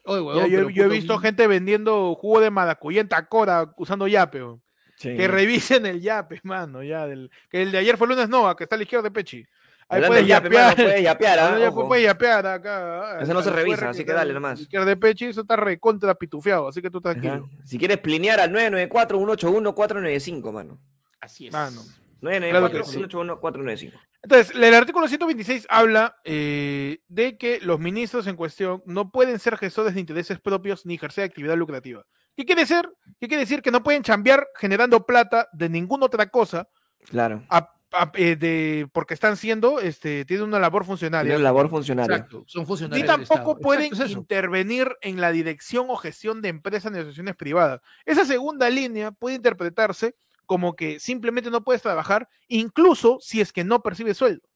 Oye, 0.05 0.17
Ya, 0.17 0.23
huevón, 0.57 0.73
yo, 0.73 0.83
he 0.83 0.87
visto 0.89 1.17
gente 1.17 1.47
vendiendo 1.47 2.13
jugo 2.15 2.41
de 2.41 2.51
maracuyá 2.51 2.99
en 3.01 3.07
Tacora 3.07 3.73
usando 3.77 4.07
yape. 4.07 4.43
weón. 4.43 4.61
Que 4.99 5.27
revisen 5.27 5.85
el 5.85 6.01
yape, 6.01 6.39
mano, 6.43 6.83
ya. 6.83 7.07
Del, 7.07 7.29
que 7.49 7.61
el 7.63 7.71
de 7.71 7.77
ayer 7.79 7.97
fue 7.97 8.07
lunes 8.07 8.29
Nova, 8.29 8.55
que 8.55 8.63
está 8.63 8.75
a 8.75 8.77
la 8.77 8.83
izquierda 8.83 9.03
de 9.03 9.11
Pechi. 9.11 9.45
Ahí 9.89 10.01
puedes 10.07 10.23
de 10.23 10.29
yape, 10.29 10.45
yapear. 10.49 10.77
mano, 10.77 10.87
puedes 10.89 11.03
yapear, 11.03 11.39
¿ah? 11.39 11.47
Ahora 11.49 11.59
ya 11.59 11.69
Ojo. 11.69 11.87
puedes 11.87 12.03
yapear 12.05 12.47
acá. 12.47 13.19
Eso 13.21 13.33
no 13.33 13.41
se 13.43 13.51
revisa, 13.51 13.89
así 13.89 14.05
que 14.05 14.13
dale 14.13 14.33
nomás. 14.33 14.59
Izquierda 14.61 14.85
de 14.85 14.95
Pechi, 14.97 15.25
eso 15.25 15.41
está 15.41 15.55
recontra 15.57 16.15
pitufiado, 16.15 16.67
así 16.69 16.81
que 16.81 16.89
tú 16.89 16.99
Ajá. 16.99 17.11
tranquilo. 17.19 17.49
Si 17.65 17.77
quieres 17.77 17.97
plinear 17.99 18.39
al 18.39 18.51
994-181-495, 18.51 20.51
mano. 20.51 20.79
Así 21.19 21.47
es. 21.47 21.53
Mano. 21.53 21.81
Nueve, 22.23 22.71
que 22.71 22.83
sí. 22.85 22.99
495 23.03 23.97
Entonces, 24.23 24.55
el 24.55 24.73
artículo 24.73 25.07
126 25.07 25.67
habla 25.69 26.15
eh, 26.23 26.99
de 27.07 27.37
que 27.37 27.59
los 27.61 27.79
ministros 27.79 28.25
en 28.27 28.35
cuestión 28.37 28.81
no 28.85 29.11
pueden 29.11 29.37
ser 29.39 29.57
gestores 29.57 29.93
de 29.93 29.99
intereses 29.99 30.39
propios 30.39 30.85
ni 30.85 30.95
ejercer 30.95 31.25
actividad 31.25 31.57
lucrativa. 31.57 32.05
¿Qué 32.35 32.45
quiere 32.45 32.61
decir? 32.61 32.89
¿Qué 33.19 33.27
quiere 33.27 33.41
decir? 33.41 33.61
Que 33.61 33.71
no 33.71 33.83
pueden 33.83 34.01
chambear 34.03 34.47
generando 34.55 35.05
plata 35.05 35.47
de 35.51 35.69
ninguna 35.69 36.05
otra 36.05 36.27
cosa 36.27 36.67
Claro. 37.05 37.43
a- 37.49 37.69
a- 37.91 38.11
eh, 38.15 38.35
de, 38.35 38.87
porque 38.91 39.13
están 39.13 39.37
siendo, 39.37 39.79
este, 39.79 40.25
tienen 40.25 40.45
una 40.47 40.57
labor 40.59 40.83
funcionaria. 40.85 41.29
Tiene 41.33 41.43
labor 41.43 41.69
funcionaria. 41.69 42.15
Exacto, 42.15 42.43
son 42.47 42.65
funcionarios 42.65 43.05
del 43.07 43.27
tampoco 43.27 43.59
pueden 43.59 43.83
Exacto, 43.83 44.05
es 44.05 44.11
eso. 44.11 44.19
intervenir 44.19 44.95
en 45.01 45.21
la 45.21 45.31
dirección 45.31 45.85
o 45.89 45.95
gestión 45.97 46.41
de 46.41 46.49
empresas 46.49 46.91
ni 46.91 46.97
asociaciones 46.99 47.35
privadas. 47.35 47.81
Esa 48.05 48.25
segunda 48.25 48.67
línea 48.69 49.11
puede 49.11 49.35
interpretarse 49.35 50.15
como 50.45 50.75
que 50.75 50.99
simplemente 50.99 51.49
no 51.49 51.63
puedes 51.63 51.81
trabajar, 51.81 52.27
incluso 52.47 53.17
si 53.21 53.41
es 53.41 53.53
que 53.53 53.63
no 53.63 53.81
percibes 53.81 54.17
sueldo. 54.17 54.47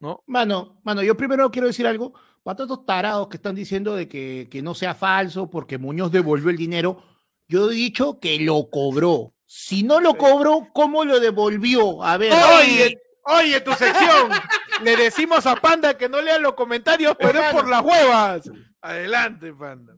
¿No? 0.00 0.22
Mano, 0.26 0.80
mano, 0.82 1.02
yo 1.02 1.16
primero 1.16 1.50
quiero 1.50 1.68
decir 1.68 1.86
algo. 1.86 2.12
Para 2.42 2.56
todos 2.56 2.72
estos 2.72 2.86
tarados 2.86 3.28
que 3.28 3.36
están 3.36 3.54
diciendo 3.54 3.96
de 3.96 4.06
que, 4.06 4.48
que 4.50 4.60
no 4.60 4.74
sea 4.74 4.94
falso 4.94 5.48
porque 5.48 5.78
Muñoz 5.78 6.12
devolvió 6.12 6.50
el 6.50 6.58
dinero, 6.58 7.02
yo 7.48 7.70
he 7.70 7.74
dicho 7.74 8.20
que 8.20 8.38
lo 8.38 8.68
cobró. 8.70 9.32
Si 9.46 9.82
no 9.82 10.00
lo 10.00 10.14
cobró, 10.14 10.68
¿cómo 10.72 11.04
lo 11.04 11.20
devolvió? 11.20 12.02
A 12.02 12.16
ver. 12.16 12.32
Oye, 12.32 13.00
oye, 13.24 13.60
tu 13.60 13.72
sección. 13.72 14.30
Le 14.82 14.96
decimos 14.96 15.46
a 15.46 15.56
Panda 15.56 15.96
que 15.96 16.08
no 16.08 16.20
lea 16.20 16.38
los 16.38 16.54
comentarios, 16.54 17.16
pero 17.18 17.40
es 17.40 17.52
por 17.52 17.68
las 17.68 17.82
huevas. 17.82 18.50
Adelante, 18.80 19.52
Panda. 19.52 19.94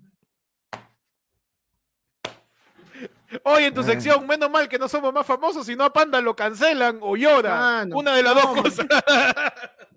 Oye, 3.44 3.66
en 3.66 3.74
tu 3.74 3.80
Ah. 3.80 3.84
sección, 3.84 4.26
menos 4.26 4.50
mal 4.50 4.68
que 4.68 4.78
no 4.78 4.88
somos 4.88 5.12
más 5.12 5.26
famosos, 5.26 5.66
si 5.66 5.74
no 5.76 5.84
a 5.84 5.92
Panda 5.92 6.20
lo 6.20 6.36
cancelan 6.36 6.98
o 7.00 7.16
llora. 7.16 7.56
Mano, 7.56 7.96
Una 7.96 8.14
de 8.14 8.22
las 8.22 8.34
no, 8.34 8.40
dos 8.54 8.62
cosas. 8.62 8.86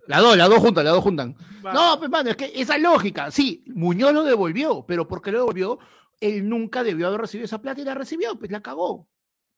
Las 0.07 0.21
dos, 0.21 0.36
las 0.38 0.49
dos 0.49 0.59
juntas, 0.59 0.84
las 0.84 0.93
dos 0.93 1.03
juntan. 1.03 1.36
No, 1.63 1.97
pues, 1.99 2.09
mano, 2.09 2.32
es 2.32 2.36
que 2.38 2.51
esa 2.55 2.77
lógica, 2.80 3.30
sí, 3.32 3.63
Muñoz 3.67 4.13
lo 4.13 4.23
devolvió, 4.23 4.84
pero 4.88 5.07
¿por 5.07 5.21
qué 5.21 5.32
lo 5.32 5.39
devolvió? 5.39 5.77
Él 6.19 6.49
nunca 6.49 6.84
debió 6.84 7.07
haber 7.07 7.21
recibido 7.21 7.45
esa 7.45 7.61
plata 7.61 7.82
y 7.82 7.84
la 7.86 7.93
recibió, 7.93 8.38
pues 8.39 8.49
la 8.51 8.61
cagó. 8.61 9.07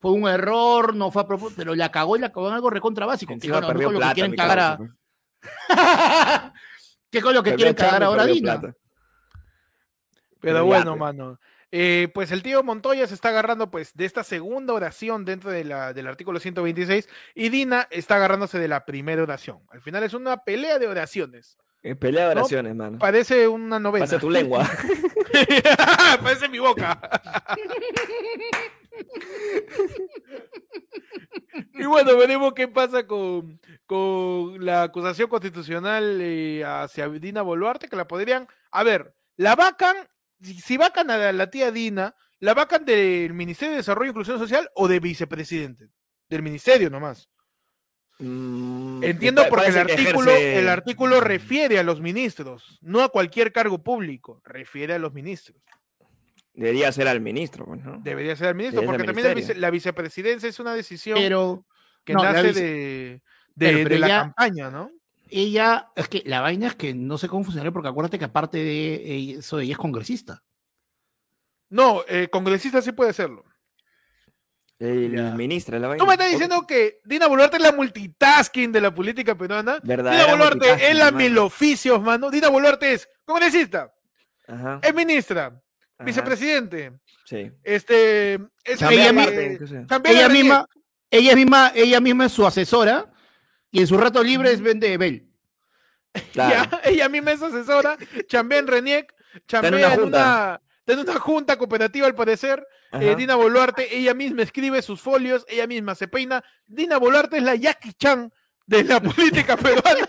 Fue 0.00 0.10
un 0.10 0.28
error, 0.28 0.94
no 0.94 1.10
fue 1.10 1.22
a 1.22 1.26
propósito, 1.26 1.58
pero 1.62 1.74
la 1.74 1.90
cagó 1.90 2.16
y 2.16 2.20
la 2.20 2.30
cagó 2.32 2.48
en 2.48 2.54
algo 2.54 2.68
recontra 2.70 3.06
básico. 3.06 3.30
que 3.30 3.34
Encima 3.34 3.54
bueno, 3.54 3.68
no 3.68 3.72
perdió 3.72 3.86
con 3.88 3.94
lo 3.94 3.98
que 4.00 4.02
plata, 4.02 4.14
quieren 4.14 4.30
mi 4.32 4.36
cagar 4.36 4.58
causa, 4.58 4.94
a. 5.68 6.52
¿Qué 7.10 7.22
con 7.22 7.34
lo 7.34 7.42
que 7.42 7.50
Perdió 7.52 7.56
quieren 7.66 7.74
cagar 7.74 8.02
ahora 8.02 8.26
Dina? 8.26 8.60
plata. 8.60 8.76
Pero 10.40 10.64
bueno, 10.66 10.90
pues. 10.92 11.00
mano. 11.00 11.38
Eh, 11.74 12.08
pues 12.12 12.30
el 12.32 12.42
tío 12.42 12.62
Montoya 12.62 13.06
se 13.06 13.14
está 13.14 13.30
agarrando 13.30 13.70
pues 13.70 13.94
de 13.94 14.04
esta 14.04 14.22
segunda 14.24 14.74
oración 14.74 15.24
dentro 15.24 15.50
de 15.50 15.64
la, 15.64 15.94
del 15.94 16.06
artículo 16.06 16.38
126 16.38 17.08
y 17.34 17.48
Dina 17.48 17.88
está 17.90 18.16
agarrándose 18.16 18.58
de 18.58 18.68
la 18.68 18.84
primera 18.84 19.22
oración. 19.22 19.60
Al 19.70 19.80
final 19.80 20.04
es 20.04 20.12
una 20.12 20.44
pelea 20.44 20.78
de 20.78 20.86
oraciones. 20.86 21.56
Eh, 21.82 21.96
Pelea 21.96 22.28
de 22.28 22.34
No, 22.34 22.42
oraciones, 22.42 22.76
mano. 22.76 22.98
Parece 22.98 23.48
una 23.48 23.80
novela. 23.80 24.04
Pasa 24.04 24.18
tu 24.18 24.28
lengua. 24.30 24.68
Parece 26.22 26.48
mi 26.48 26.58
boca. 26.58 27.00
y 31.74 31.84
bueno, 31.86 32.16
veremos 32.18 32.52
qué 32.52 32.68
pasa 32.68 33.06
con, 33.06 33.58
con 33.86 34.64
la 34.64 34.84
acusación 34.84 35.28
constitucional 35.28 36.18
eh, 36.20 36.62
hacia 36.64 37.08
Dina 37.08 37.40
Boluarte, 37.42 37.88
que 37.88 37.96
la 37.96 38.06
podrían... 38.06 38.46
A 38.70 38.84
ver, 38.84 39.14
la 39.36 39.56
vacan, 39.56 39.96
si, 40.42 40.60
si 40.60 40.76
vacan 40.76 41.10
a 41.10 41.16
la, 41.18 41.32
la 41.32 41.50
tía 41.50 41.70
Dina, 41.70 42.14
la 42.40 42.54
vacan 42.54 42.84
del 42.84 43.32
Ministerio 43.34 43.72
de 43.72 43.76
Desarrollo 43.78 44.06
e 44.08 44.10
Inclusión 44.10 44.38
Social 44.38 44.68
o 44.74 44.88
de 44.88 45.00
vicepresidente. 45.00 45.88
Del 46.28 46.42
ministerio 46.42 46.88
nomás. 46.90 47.28
Mm, 48.18 49.02
Entiendo 49.02 49.44
porque 49.48 49.66
el 49.68 49.78
artículo, 49.78 50.30
ejerce- 50.30 50.58
el 50.58 50.68
artículo 50.68 51.20
refiere 51.20 51.78
a 51.78 51.82
los 51.82 52.00
ministros, 52.00 52.78
no 52.82 53.02
a 53.02 53.08
cualquier 53.08 53.52
cargo 53.52 53.82
público, 53.82 54.40
refiere 54.44 54.94
a 54.94 54.98
los 54.98 55.12
ministros. 55.12 55.60
Debería 56.54 56.92
ser 56.92 57.08
al 57.08 57.20
ministro, 57.20 57.64
pues, 57.64 57.82
¿no? 57.82 57.98
Debería 58.02 58.36
ser 58.36 58.48
el 58.48 58.54
ministro, 58.54 58.82
Debería 58.82 58.98
porque 59.06 59.12
también 59.12 59.34
vice- 59.34 59.54
la 59.54 59.70
vicepresidencia 59.70 60.48
es 60.48 60.60
una 60.60 60.74
decisión 60.74 61.18
Pero 61.18 61.66
que 62.04 62.12
no, 62.12 62.22
la 62.22 62.32
nace 62.32 62.48
vice- 62.48 62.60
de, 62.62 63.22
Pero- 63.56 63.76
de, 63.78 63.82
pero 63.84 63.94
de 63.94 63.98
la 64.00 64.08
ya- 64.08 64.20
campaña, 64.20 64.70
¿no? 64.70 64.90
Ella, 65.32 65.90
es 65.96 66.08
que 66.08 66.22
la 66.26 66.40
vaina 66.40 66.66
es 66.68 66.74
que 66.74 66.94
no 66.94 67.18
sé 67.18 67.28
cómo 67.28 67.44
funcionaría, 67.44 67.72
porque 67.72 67.88
acuérdate 67.88 68.18
que 68.18 68.24
aparte 68.24 68.58
de 68.58 69.34
eso, 69.38 69.58
ella 69.60 69.72
es 69.72 69.78
congresista. 69.78 70.42
No, 71.70 72.02
eh, 72.08 72.28
congresista 72.30 72.82
sí 72.82 72.92
puede 72.92 73.12
serlo. 73.12 73.44
El 74.78 75.12
Ya. 75.14 75.30
ministro, 75.36 75.78
la 75.78 75.86
Tú 75.86 75.90
vaina. 75.90 76.04
me 76.06 76.12
estás 76.14 76.30
diciendo 76.30 76.66
que 76.66 77.00
Dina 77.04 77.28
Boluarte 77.28 77.56
es 77.56 77.62
la 77.62 77.72
multitasking 77.72 78.72
de 78.72 78.80
la 78.80 78.92
política 78.92 79.36
peruana. 79.36 79.74
Dina 79.80 79.96
Verdadera 79.96 80.32
Boluarte 80.32 80.90
es 80.90 80.96
la 80.96 81.04
mano. 81.06 81.16
mil 81.18 81.38
oficios, 81.38 82.02
mano. 82.02 82.30
Dina 82.30 82.48
Boluarte 82.48 82.92
es 82.94 83.08
congresista, 83.24 83.94
Ajá, 84.48 84.80
es 84.82 84.92
ministra, 84.94 85.46
ajá, 85.46 85.60
vicepresidente, 86.04 86.92
Sí. 87.24 87.52
este, 87.62 88.34
es 88.64 88.82
Ella 88.82 89.10
eh, 89.10 89.58
chambea 89.88 90.10
Ella 90.12 90.28
misma, 90.28 90.66
ella 91.10 91.36
misma, 91.36 91.72
ella 91.76 92.00
misma 92.00 92.26
es 92.26 92.32
su 92.32 92.44
asesora 92.44 93.11
y 93.72 93.80
en 93.80 93.86
su 93.88 93.96
rato 93.96 94.22
libre 94.22 94.52
es 94.52 94.60
vende 94.60 94.96
Bell. 94.96 95.28
Claro. 96.32 96.68
Ya, 96.70 96.80
ella 96.84 97.08
misma 97.08 97.32
es 97.32 97.42
asesora, 97.42 97.96
chambea 98.26 98.58
en 98.58 98.66
Reniec, 98.66 99.14
chambea 99.48 99.70
en 99.70 99.74
una, 99.76 99.90
junta. 99.90 100.60
está 100.80 100.92
en 100.92 100.98
una 100.98 101.18
junta 101.18 101.56
cooperativa 101.56 102.06
al 102.06 102.14
parecer. 102.14 102.64
eh. 102.92 103.14
Dina 103.16 103.34
Boluarte, 103.34 103.96
ella 103.96 104.12
misma 104.12 104.42
escribe 104.42 104.82
sus 104.82 105.00
folios, 105.00 105.46
ella 105.48 105.66
misma 105.66 105.94
se 105.94 106.08
peina. 106.08 106.44
Dina 106.66 106.98
Boluarte 106.98 107.38
es 107.38 107.42
la 107.42 107.54
Jackie 107.54 107.94
Chan 107.94 108.30
de 108.66 108.84
la 108.84 109.00
política 109.02 109.56
peruana. 109.56 110.06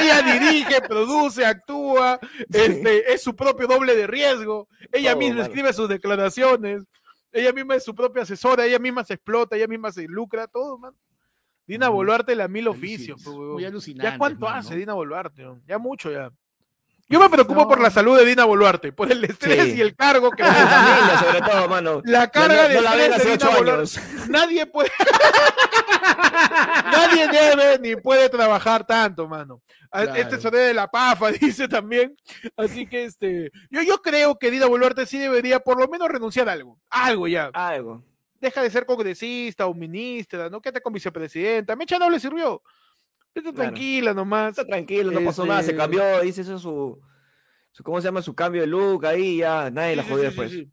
ella 0.00 0.22
dirige, 0.22 0.80
produce, 0.82 1.44
actúa, 1.44 2.20
este, 2.52 3.12
es 3.12 3.20
su 3.20 3.34
propio 3.34 3.66
doble 3.66 3.96
de 3.96 4.06
riesgo. 4.06 4.68
Ella 4.92 5.10
Todo, 5.12 5.18
misma 5.18 5.42
escribe 5.42 5.72
sus 5.72 5.88
declaraciones. 5.88 6.84
Ella 7.32 7.52
misma 7.52 7.74
es 7.74 7.82
su 7.82 7.96
propia 7.96 8.22
asesora, 8.22 8.64
ella 8.64 8.78
misma 8.78 9.02
se 9.02 9.14
explota, 9.14 9.56
ella 9.56 9.66
misma 9.66 9.90
se 9.90 10.06
lucra, 10.06 10.46
todo, 10.46 10.78
man. 10.78 10.94
Dina 11.66 11.88
Ujú. 11.88 11.96
Boluarte, 11.96 12.34
la 12.36 12.48
mil 12.48 12.68
oficios. 12.68 13.20
pues, 13.24 13.36
muy 13.36 13.64
alucinante, 13.64 14.10
¿Ya 14.12 14.18
cuánto 14.18 14.46
mano. 14.46 14.58
hace 14.58 14.76
Dina 14.76 14.92
Boluarte? 14.94 15.42
¿no? 15.42 15.60
Ya 15.66 15.78
mucho 15.78 16.10
ya. 16.10 16.30
Yo 17.06 17.20
me 17.20 17.28
preocupo 17.28 17.68
por 17.68 17.80
la 17.80 17.90
salud 17.90 18.16
de 18.18 18.24
Dina 18.24 18.46
Boluarte, 18.46 18.90
por 18.92 19.12
el 19.12 19.22
estrés 19.24 19.64
Sí. 19.64 19.74
y 19.76 19.80
el 19.82 19.94
cargo 19.94 20.30
que 20.30 20.42
familia, 20.44 21.18
sobre 21.18 21.40
todo, 21.42 21.68
mano. 21.68 22.00
La 22.04 22.28
carga 22.28 22.62
no, 22.62 22.68
de 22.70 22.74
no 22.76 22.80
la 22.80 22.94
ven 22.96 23.12
estrés 23.12 23.16
hace 23.20 23.28
de 23.28 23.34
ocho 23.34 23.46
Dina 23.46 23.58
Boluarte. 23.58 24.00
años. 24.00 24.28
Nadie 24.30 24.66
puede. 24.66 24.90
Nadie 26.92 27.28
debe 27.28 27.78
ni 27.78 27.96
puede 27.96 28.28
trabajar 28.28 28.86
tanto, 28.86 29.28
mano. 29.28 29.60
Este 29.92 30.12
Claro. 30.22 30.40
sonido 30.40 30.62
de 30.64 30.74
la 30.74 30.90
PAFA 30.90 31.30
dice 31.32 31.68
también. 31.68 32.16
Así 32.56 32.86
que 32.86 33.04
este. 33.04 33.50
Yo, 33.70 33.82
yo 33.82 34.00
creo 34.02 34.38
que 34.38 34.50
Dina 34.50 34.66
Boluarte 34.66 35.06
sí 35.06 35.18
debería 35.18 35.60
por 35.60 35.78
lo 35.78 35.88
menos 35.88 36.08
renunciar 36.08 36.48
a 36.48 36.52
algo. 36.52 36.78
Algo 36.90 37.28
ya. 37.28 37.50
Algo. 37.52 38.02
Deja 38.44 38.62
de 38.62 38.68
ser 38.70 38.84
congresista 38.84 39.66
o 39.66 39.72
ministra, 39.74 40.50
¿no? 40.50 40.60
Quédate 40.60 40.82
con 40.82 40.92
vicepresidenta. 40.92 41.74
Mecha 41.76 41.98
no 41.98 42.10
le 42.10 42.20
sirvió. 42.20 42.60
Vete 43.34 43.52
Claro. 43.52 43.70
tranquila 43.70 44.12
nomás. 44.12 44.50
Está 44.50 44.66
tranquilo, 44.66 45.10
no 45.10 45.24
pasó 45.24 45.46
nada, 45.46 45.62
se 45.62 45.70
Este- 45.70 45.78
cambió, 45.78 46.22
hizo 46.22 46.42
eso 46.42 46.58
su, 46.58 47.00
su- 47.72 47.82
¿cómo 47.82 48.00
se 48.00 48.06
llama? 48.08 48.20
Su 48.20 48.34
cambio 48.34 48.60
de 48.60 48.66
look 48.66 49.06
ahí, 49.06 49.38
ya, 49.38 49.70
nadie 49.70 49.96
la 49.96 50.02
Sí, 50.02 50.08
jodió 50.10 50.22
sí, 50.24 50.26
después. 50.26 50.50
sí. 50.52 50.70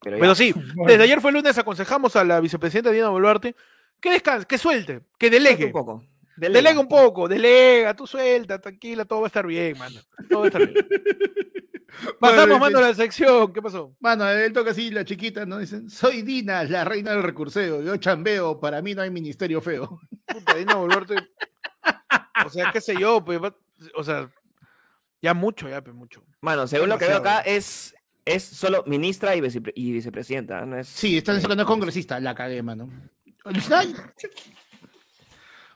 Pero, 0.00 0.16
ya. 0.16 0.20
Pero 0.20 0.34
sí, 0.36 0.54
desde 0.86 1.02
ayer 1.02 1.20
fue 1.20 1.32
lunes, 1.32 1.58
aconsejamos 1.58 2.14
a 2.16 2.24
la 2.24 2.40
vicepresidenta 2.40 2.90
Dina 2.90 3.08
Boluarte 3.08 3.56
que 4.00 4.10
descanse, 4.12 4.46
que 4.46 4.58
suelte, 4.58 5.00
que 5.18 5.28
delegue. 5.28 5.66
un 5.66 5.72
poco. 5.72 6.04
Delega 6.38 6.78
un 6.80 6.88
poco, 6.88 7.26
delega, 7.28 7.94
tú 7.94 8.06
suelta, 8.06 8.60
tranquila, 8.60 9.04
todo 9.04 9.20
va 9.20 9.26
a 9.26 9.28
estar 9.28 9.46
bien, 9.46 9.76
mano. 9.78 10.00
Todo 10.28 10.40
va 10.40 10.44
a 10.44 10.48
estar 10.48 10.66
bien. 10.66 10.86
Pasamos, 12.20 12.46
Bueno, 12.46 12.58
mano, 12.60 12.78
a 12.78 12.82
la 12.82 12.94
sección. 12.94 13.52
¿Qué 13.52 13.60
pasó? 13.60 13.96
Mano, 13.98 14.28
él 14.28 14.52
toca 14.52 14.70
así, 14.70 14.90
la 14.90 15.04
chiquita, 15.04 15.46
¿no? 15.46 15.58
Dicen, 15.58 15.90
soy 15.90 16.22
Dina, 16.22 16.62
la 16.64 16.84
reina 16.84 17.10
del 17.12 17.22
recurseo. 17.24 17.82
Yo 17.82 17.96
chambeo, 17.96 18.60
para 18.60 18.80
mí 18.82 18.94
no 18.94 19.02
hay 19.02 19.10
ministerio 19.10 19.60
feo. 19.60 20.00
Puta, 20.26 20.54
Dina 20.54 20.76
Boluarte. 20.76 21.16
O 22.46 22.50
sea, 22.50 22.70
qué 22.72 22.80
sé 22.80 22.94
yo, 23.00 23.24
pues, 23.24 23.40
o 23.96 24.04
sea, 24.04 24.30
ya 25.20 25.34
mucho, 25.34 25.68
ya, 25.68 25.82
pues, 25.82 25.96
mucho. 25.96 26.22
Mano, 26.40 26.68
según 26.68 26.88
lo 26.88 26.98
que 26.98 27.06
veo 27.08 27.16
acá, 27.18 27.40
es, 27.40 27.94
es 28.24 28.44
solo 28.44 28.84
ministra 28.86 29.34
y, 29.34 29.40
vicepre- 29.40 29.72
y 29.74 29.90
vicepresidenta, 29.90 30.64
no 30.66 30.78
es... 30.78 30.86
Sí, 30.88 31.16
están 31.18 31.34
diciendo 31.34 31.54
que 31.54 31.56
no 31.56 31.62
es 31.62 31.68
congresista, 31.68 32.20
la 32.20 32.34
cagué, 32.34 32.62
mano. 32.62 32.88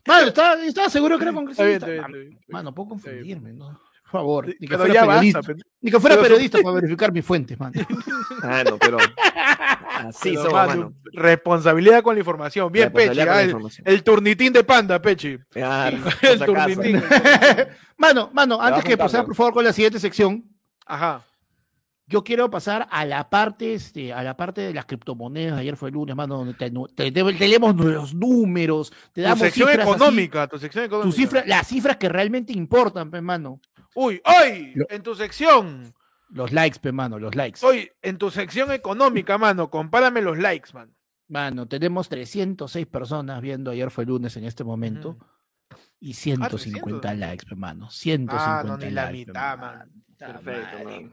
Está- 0.05 0.13
Mano, 0.15 0.27
estaba, 0.29 0.55
estaba 0.65 0.91
seguro 0.91 1.17
que 1.19 1.25
era 1.25 1.31
Está 1.31 1.41
bien, 1.43 1.55
congresista. 1.57 1.93
está 1.95 2.07
bien, 2.09 2.29
bien. 2.31 2.41
Mano, 2.49 2.75
puedo 2.75 2.89
confundirme, 2.91 3.53
¿no? 3.53 3.81
Por 4.03 4.11
favor, 4.21 4.47
ni 4.47 4.55
que 4.55 4.67
Pero 4.69 4.79
fuera 4.79 5.01
periodista. 5.07 5.39
basta, 5.39 5.55
pe- 5.55 5.63
Ni 5.81 5.91
que 5.91 6.01
fuera 6.01 6.17
Pero- 6.17 6.23
periodista 6.25 6.59
para 6.61 6.75
verificar 6.75 7.13
mis 7.13 7.25
fuentes, 7.25 7.59
mano. 7.59 7.73
Ah, 8.43 8.65
no, 8.65 8.77
pero... 8.77 8.99
Así 9.95 10.31
pero, 10.31 10.43
somos, 10.43 10.53
mano, 10.53 10.69
mano. 10.69 10.95
Responsabilidad 11.13 12.03
con 12.03 12.17
la 12.17 12.21
información. 12.21 12.73
Bien, 12.73 12.93
Pechi, 12.93 13.21
ah, 13.21 13.43
el, 13.85 14.03
turnitín 14.03 14.53
de 14.53 14.65
panda, 14.65 15.01
Pechi. 15.01 15.39
Claro, 15.51 15.99
El 16.23 16.41
turnitín. 16.41 17.01
mano, 17.97 18.31
mano, 18.33 18.61
antes 18.61 18.85
que 18.85 18.97
pasar, 18.97 19.25
por 19.25 19.37
favor, 19.37 19.53
con 19.55 19.65
la 19.65 19.73
siguiente 19.73 20.01
sección, 20.01 20.45
Ajá. 20.85 21.23
Yo 22.13 22.23
quiero 22.23 22.49
pasar 22.51 22.87
a 22.91 23.05
la 23.05 23.29
parte, 23.31 23.75
este, 23.75 24.13
a 24.13 24.23
la 24.23 24.37
parte 24.37 24.61
de 24.61 24.73
las 24.75 24.85
criptomonedas. 24.87 25.59
Ayer 25.59 25.77
fue 25.77 25.89
el 25.89 25.95
lunes, 25.95 26.15
mano, 26.15 26.37
donde 26.37 26.55
te, 26.55 26.71
te- 26.71 27.11
te- 27.11 27.33
te 27.35 27.49
leemos 27.49 27.75
los 27.77 28.15
números, 28.15 28.91
te 29.13 29.23
Tu 29.23 29.23
damos 29.23 29.39
sección 29.41 29.69
cifras 29.71 29.87
así, 29.89 29.97
económica, 29.97 30.47
tu 30.49 30.59
sección 30.59 30.85
económica. 30.85 31.07
tus 31.09 31.17
cifras, 31.17 31.47
las 31.47 31.67
cifras 31.67 31.97
que 31.97 32.09
realmente 32.09 32.53
importan, 32.53 33.11
pe, 33.11 33.21
mano. 33.21 33.61
Uy, 33.95 34.21
hoy, 34.25 34.73
Lo- 34.75 34.87
en 34.91 35.03
tu 35.03 35.15
sección, 35.15 35.93
Los 36.31 36.53
likes, 36.53 36.79
pe, 36.81 36.93
mano, 36.93 37.19
los 37.19 37.35
likes. 37.35 37.61
hoy, 37.67 37.91
en 38.01 38.17
tu 38.19 38.31
sección 38.31 38.71
económica, 38.73 39.37
mano, 39.39 39.69
compárame 39.71 40.21
los 40.23 40.39
likes, 40.39 40.71
man. 40.73 40.95
Mano, 41.29 41.67
tenemos 41.67 42.09
306 42.09 42.87
personas 42.87 43.41
viendo 43.41 43.71
ayer 43.71 43.91
fue 43.91 44.05
lunes 44.07 44.37
en 44.37 44.45
este 44.45 44.65
momento. 44.65 45.17
Y 45.99 46.15
150 46.15 47.01
300. 47.01 47.17
likes, 47.19 47.47
hermano. 47.51 47.89
150 47.91 48.61
Ah, 48.61 48.65
no, 48.65 48.77
ni 48.77 48.91
la 48.91 49.11
mitad, 49.11 49.59
man. 49.59 49.93
Perfecto, 50.19 50.79
madre. 50.85 51.11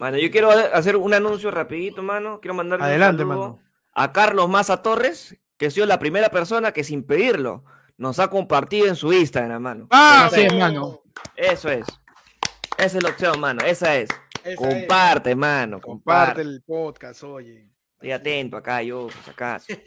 Mano. 0.00 0.12
Mano, 0.16 0.18
yo 0.18 0.30
quiero 0.30 0.50
hacer 0.50 0.96
un 0.96 1.14
anuncio 1.14 1.50
rapidito, 1.50 2.02
mano. 2.02 2.40
Quiero 2.40 2.54
mandarle 2.54 2.86
Adelante, 2.86 3.22
un 3.22 3.28
saludo 3.30 3.48
mano. 3.52 3.62
a 3.92 4.12
Carlos 4.12 4.48
Maza 4.48 4.82
Torres, 4.82 5.36
que 5.56 5.66
ha 5.66 5.70
sido 5.70 5.86
la 5.86 5.98
primera 5.98 6.30
persona 6.30 6.72
que 6.72 6.82
sin 6.84 7.04
pedirlo 7.04 7.64
nos 7.96 8.18
ha 8.18 8.28
compartido 8.28 8.86
en 8.86 8.96
su 8.96 9.12
Instagram, 9.12 9.62
mano. 9.62 9.86
¡Vamos! 9.90 10.32
Sí, 10.32 10.40
hermano. 10.40 11.02
Eso 11.36 11.68
es. 11.68 11.86
Esa 12.78 12.96
es 12.96 13.02
la 13.02 13.10
opción, 13.10 13.38
mano. 13.38 13.62
Esa 13.62 13.96
es. 13.96 14.08
Esa 14.42 14.56
Comparte, 14.56 15.34
mano. 15.34 15.76
es. 15.76 15.82
Comparte. 15.82 16.40
Comparte 16.40 16.40
el 16.40 16.62
podcast, 16.62 17.22
oye. 17.24 17.68
Estoy 17.92 18.12
atento 18.12 18.56
acá, 18.56 18.82
yo, 18.82 19.08
por 19.08 19.22
si 19.22 19.30
acaso. 19.30 19.66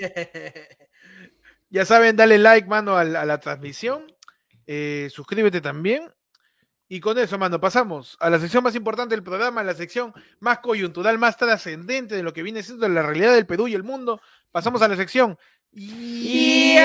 Ya 1.70 1.86
saben, 1.86 2.16
dale 2.16 2.38
like, 2.38 2.68
mano, 2.68 2.96
a 2.98 3.04
la, 3.04 3.22
a 3.22 3.26
la 3.26 3.40
transmisión. 3.40 4.06
Eh, 4.68 5.08
suscríbete 5.10 5.60
también. 5.60 6.08
Y 6.94 7.00
con 7.00 7.18
eso, 7.18 7.40
mano, 7.40 7.60
pasamos 7.60 8.16
a 8.20 8.30
la 8.30 8.38
sección 8.38 8.64
más 8.64 8.76
importante 8.76 9.16
del 9.16 9.24
programa, 9.24 9.64
la 9.64 9.74
sección 9.74 10.14
más 10.40 10.60
coyuntural, 10.60 11.18
más 11.18 11.38
trascendente 11.38 12.16
de 12.16 12.22
lo 12.22 12.34
que 12.34 12.44
viene 12.44 12.62
siendo 12.62 12.88
la 12.88 13.02
realidad 13.02 13.34
del 13.34 13.48
Perú 13.48 13.68
y 13.68 13.74
el 13.74 13.82
mundo. 13.82 14.22
Pasamos 14.52 14.80
a 14.84 14.88
la 14.88 14.96
sección 14.96 15.36
y, 15.72 16.78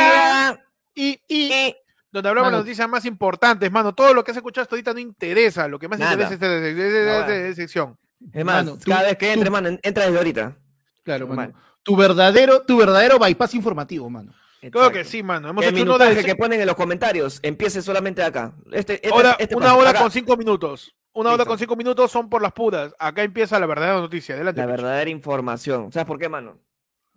y, 0.95 1.21
Y- 1.29 1.77
donde 2.11 2.29
hablamos 2.31 2.51
de 2.51 2.57
las 2.57 2.65
noticias 2.65 2.89
más 2.89 3.05
importantes, 3.05 3.71
mano. 3.71 3.95
Todo 3.95 4.15
lo 4.15 4.25
que 4.25 4.31
has 4.31 4.37
escuchado 4.39 4.63
hasta 4.63 4.77
ahorita 4.77 4.95
no 4.95 4.99
interesa. 5.01 5.69
Lo 5.69 5.79
que 5.79 5.89
más 5.89 5.99
Nada. 5.99 6.13
interesa 6.13 6.35
es 6.57 6.77
esta, 6.79 7.55
sección. 7.55 7.99
Más, 8.33 8.45
Mano, 8.47 8.79
tú- 8.79 8.91
cada 8.91 9.03
vez 9.03 9.19
que 9.19 9.31
entre, 9.31 9.45
tú- 9.47 9.53
mano, 9.53 9.69
en- 9.69 9.81
entra 9.83 10.05
desde 10.07 10.17
ahorita. 10.17 10.57
Claro, 11.05 11.27
mano. 11.29 11.37
Mano. 11.53 11.55
Tu 11.83 11.95
verdadero, 11.95 12.63
tu 12.63 12.79
verdadero 12.79 13.19
bypass 13.19 13.55
informativo, 13.55 14.09
mano. 14.09 14.33
Creo 14.61 14.73
que 14.91 15.01
Exacto. 15.01 15.09
sí, 15.11 15.23
mano. 15.23 15.49
Hemos 15.51 15.65
El 15.65 15.71
hecho 15.75 15.83
uno 15.85 15.93
minutaje 15.95 16.17
de 16.17 16.25
que 16.25 16.35
ponen 16.37 16.61
en 16.61 16.67
los 16.67 16.75
comentarios 16.77 17.39
empiece 17.43 17.81
solamente 17.81 18.23
acá. 18.23 18.55
Este, 18.73 18.95
este- 18.95 19.09
Ahora, 19.11 19.37
este 19.39 19.55
una 19.55 19.67
paso, 19.67 19.79
hora 19.79 19.91
acá. 19.91 20.01
con 20.01 20.11
cinco 20.11 20.37
minutos. 20.37 20.95
Una 21.13 21.33
hora 21.33 21.45
con 21.45 21.59
cinco 21.59 21.77
minutos 21.77 22.11
son 22.11 22.29
por 22.29 22.43
las 22.43 22.53
puras. 22.53 22.93
Acá 22.99 23.23
empieza 23.23 23.59
la 23.61 23.67
verdadera 23.67 23.99
noticia. 24.01 24.35
Adelante. 24.35 24.61
La 24.61 24.67
verdadera 24.67 25.11
información. 25.11 25.93
¿Sabes 25.93 26.07
por 26.07 26.19
qué, 26.19 26.29
mano? 26.29 26.61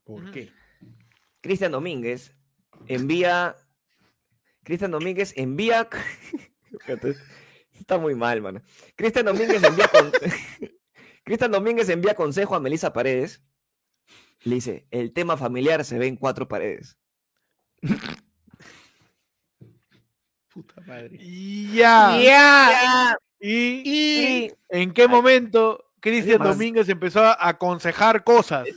¿Por 0.04 0.30
qué? 0.32 0.52
Cristian 1.42 1.72
Domínguez 1.72 2.36
envía. 2.88 3.56
Cristian 4.64 4.92
Domínguez 4.92 5.34
envía. 5.36 5.88
Está 7.80 7.98
muy 7.98 8.16
mal, 8.16 8.42
mano. 8.42 8.62
Cristian 8.96 9.26
Domínguez 9.26 9.64
envía. 9.64 9.88
con- 9.88 10.12
Cristian 11.24 11.52
Domínguez 11.52 11.90
envía 11.90 12.14
consejo 12.16 12.56
a 12.56 12.60
Melissa 12.60 12.94
Paredes. 12.94 13.44
Le 14.44 14.56
dice: 14.56 14.88
el 14.92 15.14
tema 15.14 15.38
familiar 15.38 15.84
se 15.86 15.98
ve 16.00 16.08
en 16.08 16.16
cuatro 16.16 16.48
paredes. 16.48 16.98
Puta 20.54 20.82
madre. 20.86 21.18
Ya. 21.74 22.20
¡Ya! 22.22 23.18
¿Y, 23.40 23.82
Y- 23.86 24.52
en 24.70 24.92
qué 24.94 25.08
momento 25.08 25.86
Cristian. 26.00 26.42
Domínguez 26.42 26.90
empezó 26.90 27.24
a 27.24 27.38
aconsejar 27.48 28.24
cosas? 28.24 28.68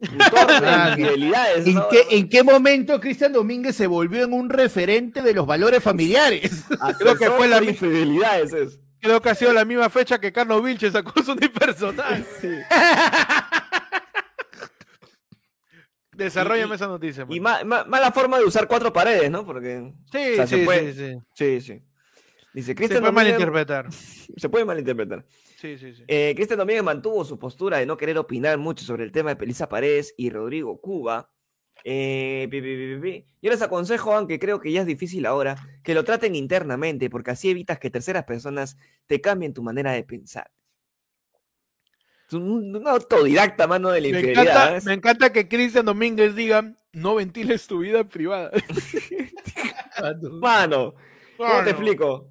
infidelidades, 0.00 1.66
¿En 1.66 1.74
¿no? 1.74 1.88
qué, 1.88 2.06
¿En 2.10 2.28
qué 2.28 2.42
momento 2.42 2.98
Cristian 3.00 3.32
Domínguez 3.32 3.76
se 3.76 3.86
volvió 3.86 4.24
en 4.24 4.32
un 4.32 4.48
referente 4.50 5.20
de 5.22 5.34
los 5.34 5.46
valores 5.46 5.82
familiares? 5.82 6.64
Creo 6.98 7.16
que 7.16 7.30
fue 7.30 7.48
la 7.48 7.62
infidelidades. 7.62 8.80
Creo 9.00 9.20
que 9.20 9.30
ha 9.30 9.34
sido 9.34 9.52
la 9.52 9.64
misma 9.64 9.90
fecha 9.90 10.18
que 10.20 10.32
Carlos 10.32 10.62
Vilches 10.64 10.92
sacó 10.92 11.22
su 11.22 11.32
unipersonal. 11.32 12.24
Desarrollame 16.24 16.72
Y- 16.72 16.76
esa 16.76 16.86
noticia. 16.86 17.26
Y 17.28 17.40
mano. 17.40 17.64
ma- 17.64 17.78
ma- 17.78 17.84
mala 17.84 18.12
forma 18.12 18.38
de 18.38 18.44
usar 18.44 18.66
cuatro 18.68 18.92
paredes, 18.92 19.30
¿no? 19.30 19.44
Porque. 19.46 19.92
Sí, 20.10 20.18
o 20.32 20.36
sea, 20.36 20.46
se 20.46 20.58
sí, 20.58 20.64
puede- 20.64 20.92
sí, 20.92 20.98
sí. 20.98 21.18
Sí, 21.34 21.60
sí. 21.60 21.82
Dice 22.54 22.66
Se 22.68 22.74
Cristian 22.74 23.00
puede 23.00 23.12
Domínguez. 23.12 23.32
malinterpretar. 23.38 23.86
Se 24.36 24.48
puede 24.48 24.64
malinterpretar. 24.64 25.24
Sí, 25.58 25.78
sí, 25.78 25.94
sí. 25.94 26.04
Eh, 26.08 26.32
Cristian 26.34 26.58
Domínguez 26.58 26.82
mantuvo 26.84 27.24
su 27.24 27.38
postura 27.38 27.78
de 27.78 27.86
no 27.86 27.96
querer 27.96 28.18
opinar 28.18 28.58
mucho 28.58 28.84
sobre 28.84 29.04
el 29.04 29.12
tema 29.12 29.30
de 29.30 29.36
Pelisa 29.36 29.68
Paredes 29.68 30.12
y 30.18 30.28
Rodrigo 30.30 30.80
Cuba. 30.80 31.30
Eh, 31.84 32.46
pi, 32.50 32.60
pi, 32.60 32.76
pi, 32.76 32.94
pi, 32.94 33.00
pi. 33.00 33.26
Yo 33.40 33.50
les 33.50 33.62
aconsejo, 33.62 34.12
aunque 34.14 34.38
creo 34.38 34.60
que 34.60 34.70
ya 34.70 34.80
es 34.82 34.86
difícil 34.86 35.24
ahora, 35.26 35.56
que 35.82 35.94
lo 35.94 36.04
traten 36.04 36.34
internamente, 36.36 37.08
porque 37.10 37.30
así 37.32 37.48
evitas 37.50 37.78
que 37.78 37.90
terceras 37.90 38.24
personas 38.24 38.76
te 39.06 39.20
cambien 39.20 39.52
tu 39.54 39.62
manera 39.62 39.92
de 39.92 40.04
pensar. 40.04 40.50
Un, 42.32 42.74
un 42.76 42.88
autodidacta, 42.88 43.66
mano, 43.66 43.90
de 43.90 44.00
la 44.00 44.08
Me 44.08 44.20
infidelidad. 44.20 44.68
encanta, 44.68 44.84
me 44.86 44.94
encanta 44.94 45.32
que 45.32 45.48
Cristian 45.48 45.84
Domínguez 45.86 46.34
diga, 46.34 46.74
no 46.92 47.14
ventiles 47.16 47.66
tu 47.66 47.78
vida 47.80 48.04
privada. 48.04 48.50
Mano, 50.40 50.94
¿cómo 51.36 51.48
Mano, 51.48 51.64
te 51.64 51.70
explico? 51.70 52.30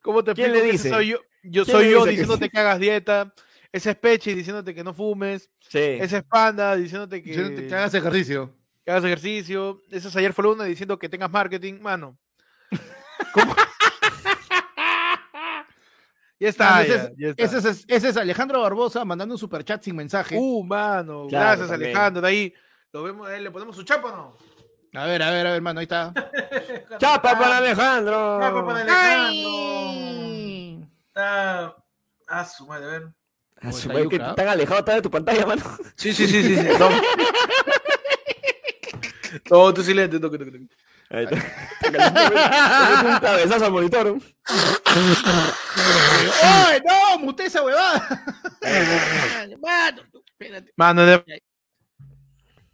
¿Cómo 0.00 0.22
te 0.24 0.34
¿Quién 0.34 0.46
explico 0.48 0.66
le 0.66 0.72
dice? 0.72 0.88
Soy 0.90 1.08
yo, 1.08 1.18
yo 1.42 1.64
¿Quién 1.64 1.76
soy 1.76 1.90
yo 1.90 2.04
dice 2.04 2.04
que 2.04 2.10
diciéndote 2.10 2.44
sí? 2.46 2.50
que 2.50 2.58
hagas 2.58 2.78
dieta. 2.80 3.34
Ese 3.72 3.90
es 3.90 3.96
Pechi 3.96 4.32
diciéndote 4.34 4.74
que 4.74 4.82
no 4.84 4.94
fumes. 4.94 5.50
Sí. 5.68 5.78
Ese 5.78 6.18
es 6.18 6.22
Panda 6.24 6.74
diciéndote 6.76 7.22
que 7.22 7.68
hagas 7.74 7.92
ejercicio. 7.94 8.54
que 8.84 8.90
hagas 8.90 9.04
ejercicio. 9.04 9.82
Ese 9.90 10.08
es 10.08 10.16
ayer 10.16 10.32
fue 10.32 10.44
luna 10.44 10.64
diciendo 10.64 10.98
que 10.98 11.08
tengas 11.08 11.30
marketing. 11.30 11.80
Mano. 11.80 12.18
¿Cómo? 13.34 13.54
ya 16.40 16.48
está. 16.48 16.82
Ese, 16.82 16.88
ya, 16.92 17.02
es, 17.02 17.12
ya 17.16 17.28
está. 17.44 17.58
ese 17.58 17.68
es- 17.70 17.84
ese 17.88 18.08
es 18.10 18.16
Alejandro 18.16 18.60
Barbosa 18.62 19.04
mandando 19.04 19.34
un 19.34 19.38
superchat 19.38 19.82
sin 19.82 19.96
mensaje. 19.96 20.36
Uh, 20.38 20.62
mano. 20.64 21.26
Claro, 21.28 21.46
gracias, 21.46 21.68
también. 21.68 21.90
Alejandro. 21.90 22.22
De 22.22 22.28
ahí 22.28 22.54
lo 22.92 23.02
vemos, 23.02 23.28
ahí 23.28 23.42
le 23.42 23.50
ponemos 23.50 23.74
su 23.76 23.82
chapa 23.82 24.08
o 24.08 24.16
no. 24.16 24.36
A 25.00 25.04
ver, 25.06 25.22
a 25.22 25.30
ver, 25.30 25.46
a 25.46 25.50
ver, 25.50 25.56
hermano, 25.56 25.80
ahí 25.80 25.84
está. 25.84 26.12
¡Chapa 26.98 27.38
para 27.38 27.58
Alejandro! 27.58 28.38
Chapa 28.40 28.64
para 28.66 28.80
Alejandro. 28.80 29.48
Ay. 29.50 30.88
Está. 31.08 31.76
Ah, 32.26 32.44
su 32.44 32.66
madre, 32.66 32.84
a 32.86 32.88
ver. 32.90 33.08
Ah, 33.60 33.72
su 33.72 33.78
Está 33.80 33.92
madre, 33.92 34.08
que 34.08 34.18
tan 34.18 34.48
alejado 34.48 34.78
está 34.80 34.94
de 34.94 35.02
tu 35.02 35.10
pantalla, 35.10 35.44
mano. 35.44 35.62
Sí, 35.96 36.12
sí, 36.12 36.26
sí, 36.26 36.42
sí. 36.42 36.56
sí. 36.56 36.68
No. 36.78 36.88
No, 39.50 39.74
tú 39.74 39.82
silente, 39.82 40.18
toque, 40.18 40.38
toque, 40.38 40.50
toque. 40.50 40.66
Ahí 41.10 41.24
está. 41.24 41.36
Un 43.14 43.18
cabezazo 43.20 43.64
al 43.64 43.72
monitor. 43.72 44.18
¡Ay, 46.42 46.80
no! 46.84 47.18
¡Muté 47.20 47.46
esa 47.46 47.62
huevada! 47.62 48.06
Mano, 49.60 50.02
espérate. 50.26 50.72
Mano 50.76 51.06
de, 51.06 51.42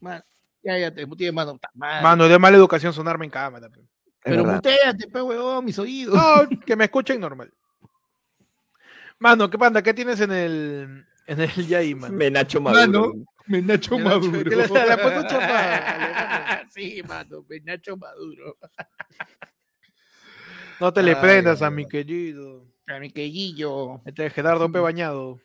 Mano, 0.01 0.25
ya, 0.63 0.79
ya 0.79 0.91
te 0.93 1.07
muteé, 1.07 1.31
mano. 1.33 1.59
mano 1.75 2.29
de 2.29 2.39
mala 2.39 2.57
educación 2.57 2.93
sonarme 2.93 3.25
en 3.25 3.31
cámara. 3.31 3.69
pe. 3.69 3.81
Pero 4.23 4.45
muteate, 4.45 5.07
pe, 5.09 5.23
huevón, 5.23 5.65
mis 5.65 5.79
oídos. 5.79 6.15
No, 6.15 6.49
que 6.67 6.77
me 6.77 6.85
escuchen 6.85 7.21
normal. 7.21 7.53
Mano, 9.19 9.49
¿qué 9.49 9.59
panda? 9.59 9.83
¿Qué 9.83 9.95
tienes 9.95 10.21
en 10.21 10.33
el 10.33 11.07
en 11.27 11.41
el 11.41 11.67
Yai, 11.67 11.95
mano? 11.95 12.15
Me 12.15 12.31
Nacho 12.31 12.61
Maduro. 12.61 12.81
Mano. 13.09 13.25
Me 13.47 13.61
Nacho 13.63 13.99
Me 13.99 14.05
Maduro. 14.05 14.45
que 14.45 14.57
le- 14.57 14.63
le 14.63 14.69
puesto 14.69 15.29
chapa, 15.29 16.65
sí, 16.71 17.03
mano, 17.07 17.45
me 17.49 17.61
Nacho 17.61 17.97
Maduro. 17.97 18.57
No 20.81 20.93
te 20.93 21.03
le 21.03 21.15
prendas 21.17 21.63
a 21.63 21.71
mi 21.71 21.87
querido. 21.87 22.67
A 22.87 22.99
mi 22.99 23.11
queguillo. 23.11 24.01
Este 24.05 24.27
es 24.27 24.33
Gerardo 24.35 24.71
P. 24.71 24.79
Bañado. 24.79 25.41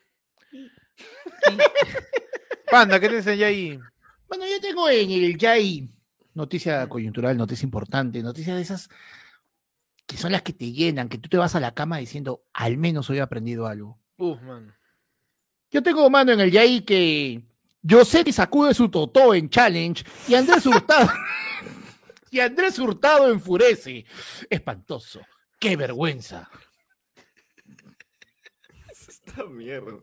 Panda, 2.72 2.99
¿qué 2.99 3.07
tienes 3.07 3.28
en 3.28 3.38
Yai? 3.38 3.80
Bueno, 4.28 4.45
yo 4.45 4.60
tengo 4.61 4.90
en 4.90 5.10
el 5.11 5.38
Yai 5.38 5.90
noticia 6.34 6.88
coyuntural, 6.88 7.36
noticia 7.38 7.65
importante, 7.65 8.22
noticia 8.22 8.56
de 8.56 8.61
esas 8.61 8.90
que 10.06 10.18
son 10.18 10.32
las 10.32 10.41
que 10.41 10.53
te 10.53 10.72
llenan, 10.72 11.10
que 11.10 11.18
tú 11.18 11.30
te 11.30 11.38
vas 11.38 11.56
a 11.56 11.60
la 11.60 11.73
cama 11.73 11.98
diciendo, 11.98 12.44
al 12.53 12.78
menos 12.78 13.10
hoy 13.10 13.18
he 13.18 13.22
aprendido 13.22 13.68
algo. 13.68 13.99
Uf, 14.18 14.41
mano. 14.41 14.73
Yo 15.72 15.84
tengo 15.84 16.10
mano 16.10 16.32
en 16.32 16.40
el 16.40 16.52
Yai 16.52 16.82
que 16.82 17.44
Yosetti 17.81 18.31
sacude 18.31 18.73
su 18.73 18.89
totó 18.89 19.34
en 19.34 19.49
challenge 19.49 20.03
y 20.27 20.35
Andrés 20.35 20.65
Hurtado 20.65 21.10
y 22.31 22.39
Andrés 22.39 22.77
Hurtado 22.80 23.31
enfurece. 23.31 24.06
Espantoso. 24.49 25.22
Qué 25.60 25.76
vergüenza. 25.76 26.49
Esta 29.07 29.45
mierda. 29.45 29.93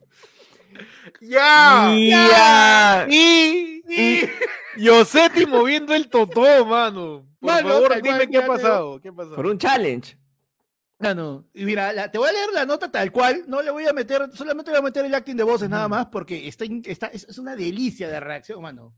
¡Ya! 1.21 1.95
Ya. 1.97 3.07
Y, 3.09 3.83
y 3.89 4.21
Yosetti 4.77 5.47
moviendo 5.47 5.95
el 5.95 6.09
totó, 6.09 6.67
mano. 6.67 7.27
Por 7.41 7.51
Mano, 7.51 7.69
favor, 7.69 8.03
dime 8.03 8.29
qué 8.29 8.39
ha 8.39 8.47
pasado. 8.47 9.01
¿Qué 9.01 9.09
ha 9.09 9.13
pasado? 9.13 9.37
Por 9.37 9.47
un 9.47 9.59
challenge. 9.59 10.19
Ah, 10.99 11.13
no. 11.15 11.47
Y 11.53 11.65
mira, 11.67 11.93
la- 11.93 12.11
te 12.11 12.17
voy 12.19 12.29
a 12.29 12.33
leer 12.33 12.49
la 12.55 12.65
nota 12.65 12.91
tal 12.91 13.13
cual. 13.13 13.45
No 13.47 13.61
le 13.63 13.71
voy 13.71 13.87
a 13.87 13.93
meter, 13.93 14.31
solamente 14.35 14.71
voy 14.71 14.79
a 14.81 14.83
meter 14.83 15.05
el 15.05 15.15
acting 15.15 15.37
de 15.37 15.43
voces 15.43 15.69
nada 15.69 15.89
más 15.89 16.07
porque 16.07 16.49
está, 16.49 16.65
está- 16.85 17.09
es, 17.09 17.25
es 17.25 17.39
una 17.39 17.55
delicia 17.55 18.09
de 18.09 18.19
reacción, 18.21 18.63
mano. 18.63 18.95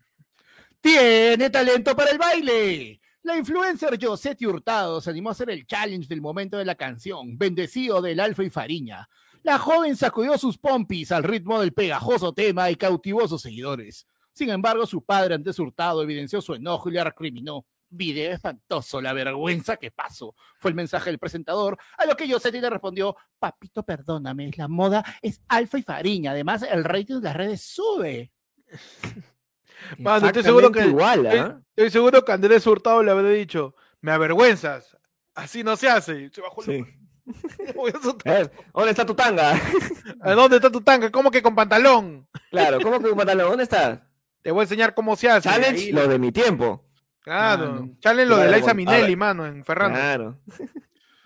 Tiene 0.80 1.50
talento 1.50 1.96
para 1.96 2.10
el 2.10 2.18
baile. 2.18 3.00
La 3.22 3.36
influencer 3.36 3.98
Josetti 4.00 4.46
Hurtado 4.46 5.00
se 5.00 5.10
animó 5.10 5.30
a 5.30 5.32
hacer 5.32 5.50
el 5.50 5.66
challenge 5.66 6.06
del 6.08 6.20
momento 6.20 6.56
de 6.56 6.64
la 6.64 6.76
canción, 6.76 7.36
bendecido 7.36 8.00
del 8.00 8.20
Alfa 8.20 8.44
y 8.44 8.50
Fariña. 8.50 9.08
La 9.42 9.58
joven 9.58 9.96
sacudió 9.96 10.38
sus 10.38 10.56
pompis 10.56 11.10
al 11.10 11.24
ritmo 11.24 11.60
del 11.60 11.72
pegajoso 11.72 12.32
tema 12.32 12.70
y 12.70 12.76
cautivó 12.76 13.24
a 13.24 13.28
sus 13.28 13.42
seguidores. 13.42 14.06
Sin 14.32 14.50
embargo, 14.50 14.86
su 14.86 15.04
padre, 15.04 15.34
antes 15.34 15.58
hurtado, 15.58 16.02
evidenció 16.02 16.40
su 16.40 16.54
enojo 16.54 16.88
y 16.88 16.92
le 16.92 17.02
recriminó. 17.04 17.66
Video 17.90 18.32
espantoso, 18.32 19.00
la 19.00 19.12
vergüenza 19.14 19.76
que 19.78 19.90
pasó. 19.90 20.34
Fue 20.58 20.70
el 20.70 20.74
mensaje 20.74 21.10
del 21.10 21.18
presentador, 21.18 21.78
a 21.96 22.04
lo 22.04 22.16
que 22.16 22.28
Yosetti 22.28 22.60
le 22.60 22.68
respondió, 22.70 23.16
papito, 23.38 23.82
perdóname, 23.82 24.50
la 24.56 24.68
moda 24.68 25.02
es 25.22 25.40
alfa 25.48 25.78
y 25.78 25.82
fariña. 25.82 26.32
Además, 26.32 26.62
el 26.62 26.84
rating 26.84 27.16
de 27.16 27.22
las 27.22 27.36
redes 27.36 27.62
sube. 27.62 28.32
Mano, 29.98 30.26
estoy 30.26 30.42
seguro 30.42 30.70
que, 30.72 30.86
igual, 30.86 31.24
estoy- 31.26 31.38
¿ah? 31.38 31.60
estoy 31.76 31.90
seguro 31.90 32.24
que 32.24 32.32
Andrés 32.32 32.66
Hurtado 32.66 33.02
le 33.02 33.10
habrá 33.10 33.28
dicho, 33.30 33.74
me 34.00 34.10
avergüenzas, 34.12 34.96
así 35.34 35.62
no 35.64 35.76
se 35.76 35.88
hace. 35.88 36.30
Se 36.30 36.40
bajó 36.40 36.62
el- 36.64 36.84
Sí. 36.84 36.94
Ver, 38.24 38.50
¿dónde 38.74 38.90
está 38.90 39.04
tu 39.06 39.14
tanga? 39.14 39.52
¿A 40.22 40.32
dónde 40.32 40.56
está 40.56 40.70
tu 40.70 40.80
tanga? 40.80 41.10
¿Cómo 41.10 41.30
que 41.30 41.42
con 41.42 41.54
pantalón? 41.54 42.26
Claro, 42.50 42.80
¿cómo 42.80 42.98
que 43.00 43.08
un 43.10 43.16
pantalón? 43.16 43.48
¿Dónde 43.50 43.64
está? 43.64 44.08
Te 44.42 44.50
voy 44.50 44.60
a 44.60 44.62
enseñar 44.64 44.94
cómo 44.94 45.14
se 45.14 45.28
hace. 45.30 45.48
Challenge, 45.48 45.78
Ahí, 45.84 45.92
lo 45.92 46.08
de 46.08 46.18
mi 46.18 46.32
tiempo. 46.32 46.87
Claro, 47.28 47.72
Mano. 47.72 47.90
challenge 48.00 48.28
lo 48.30 48.36
de 48.38 48.60
con- 48.60 48.76
Minelli, 48.76 49.16
mano, 49.16 49.46
en 49.46 49.64
Ferrando. 49.64 49.98
Claro. 49.98 50.38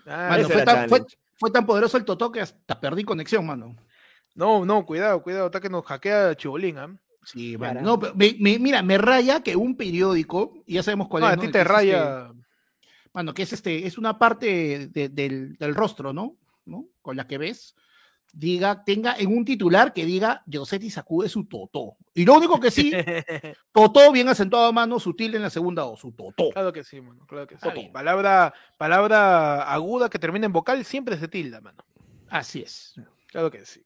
Ah, 0.05 0.27
Mano, 0.31 0.49
fue, 0.49 0.63
tan, 0.63 0.89
fue- 0.89 0.99
challenge. 0.99 1.17
fue 1.35 1.51
tan 1.51 1.65
poderoso 1.65 1.97
el 1.97 2.03
totó 2.05 2.31
que 2.31 2.41
hasta 2.41 2.79
perdí 2.79 3.03
conexión, 3.03 3.45
mano. 3.45 3.75
No, 4.35 4.65
no, 4.65 4.85
cuidado, 4.85 5.21
cuidado, 5.23 5.45
está 5.45 5.61
que 5.61 5.69
nos 5.69 5.85
hackea 5.85 6.35
Chibolín, 6.35 6.77
¿ah? 6.77 6.93
Sí, 7.23 7.57
mano. 7.57 7.79
No, 7.81 7.99
pero 7.99 8.13
me- 8.15 8.35
me- 8.39 8.59
mira, 8.59 8.81
me 8.83 8.97
raya 8.97 9.41
que 9.41 9.55
un 9.55 9.77
periódico, 9.77 10.53
y 10.65 10.73
ya 10.73 10.83
sabemos 10.83 11.07
cuál 11.07 11.21
No, 11.21 11.27
es. 11.27 11.33
a 11.33 11.35
¿no? 11.37 11.41
ti 11.41 11.45
El 11.47 11.53
te 11.53 11.59
es 11.59 11.65
este- 11.65 11.73
raya. 11.73 12.31
Mano, 13.13 13.33
que 13.33 13.43
es 13.43 13.53
este, 13.53 13.85
es 13.87 13.97
una 13.97 14.17
parte 14.19 14.89
de- 14.91 15.07
del, 15.09 15.55
del 15.57 15.75
rostro, 15.75 16.11
¿no? 16.11 16.35
¿no? 16.65 16.85
Con 17.01 17.15
la 17.15 17.27
que 17.27 17.37
ves, 17.37 17.75
diga, 18.33 18.83
tenga 18.83 19.15
en 19.17 19.35
un 19.35 19.45
titular 19.45 19.93
que 19.93 20.05
diga 20.05 20.43
Yosetti 20.47 20.89
sacude 20.89 21.29
su 21.29 21.45
totó. 21.45 21.95
Y 22.13 22.25
lo 22.25 22.35
único 22.35 22.59
que 22.59 22.71
sí, 22.71 22.91
totó 23.71 24.11
bien 24.11 24.27
acentuado 24.27 24.65
a 24.65 24.71
mano, 24.71 24.99
sutil 24.99 25.35
en 25.35 25.43
la 25.43 25.49
segunda 25.49 25.85
O, 25.85 25.95
su 25.95 26.11
totó. 26.11 26.49
Claro 26.49 26.73
que 26.73 26.83
sí, 26.83 26.99
mano, 26.99 27.25
claro 27.27 27.47
que 27.47 27.57
sí. 27.57 27.89
Palabra, 27.93 28.53
palabra 28.77 29.63
aguda 29.71 30.09
que 30.09 30.19
termina 30.19 30.47
en 30.47 30.53
vocal 30.53 30.83
siempre 30.83 31.17
se 31.17 31.27
tilda, 31.27 31.61
mano. 31.61 31.85
Así 32.29 32.61
es. 32.61 32.95
Claro 33.27 33.51
que 33.51 33.65
sí. 33.65 33.85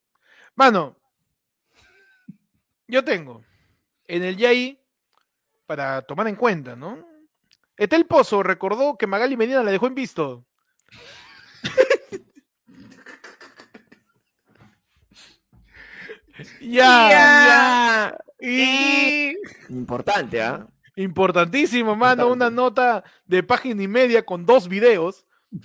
Mano, 0.56 0.98
yo 2.88 3.04
tengo 3.04 3.44
en 4.06 4.24
el 4.24 4.38
Yai, 4.38 4.82
para 5.66 6.02
tomar 6.04 6.28
en 6.30 6.36
cuenta, 6.36 6.76
¿no? 6.76 7.06
Etel 7.76 8.06
Pozo 8.06 8.42
recordó 8.42 8.98
que 8.98 9.06
Magali 9.06 9.36
Medina 9.36 9.62
la 9.62 9.72
dejó 9.72 9.88
en 9.88 9.96
visto. 9.96 10.46
Ya, 16.62 17.10
ya. 17.10 18.18
Y 18.40 19.34
Importante, 19.70 20.42
¿ah? 20.42 20.68
importantísimo, 20.96 21.96
mano, 21.96 22.28
una 22.30 22.50
nota 22.50 23.04
de 23.26 23.44
página 23.44 23.84
y 23.84 23.88
media 23.88 24.24
con 24.26 24.46
dos 24.46 24.68
videos. 24.68 25.26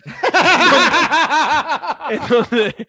en 2.11 2.21
donde 2.29 2.89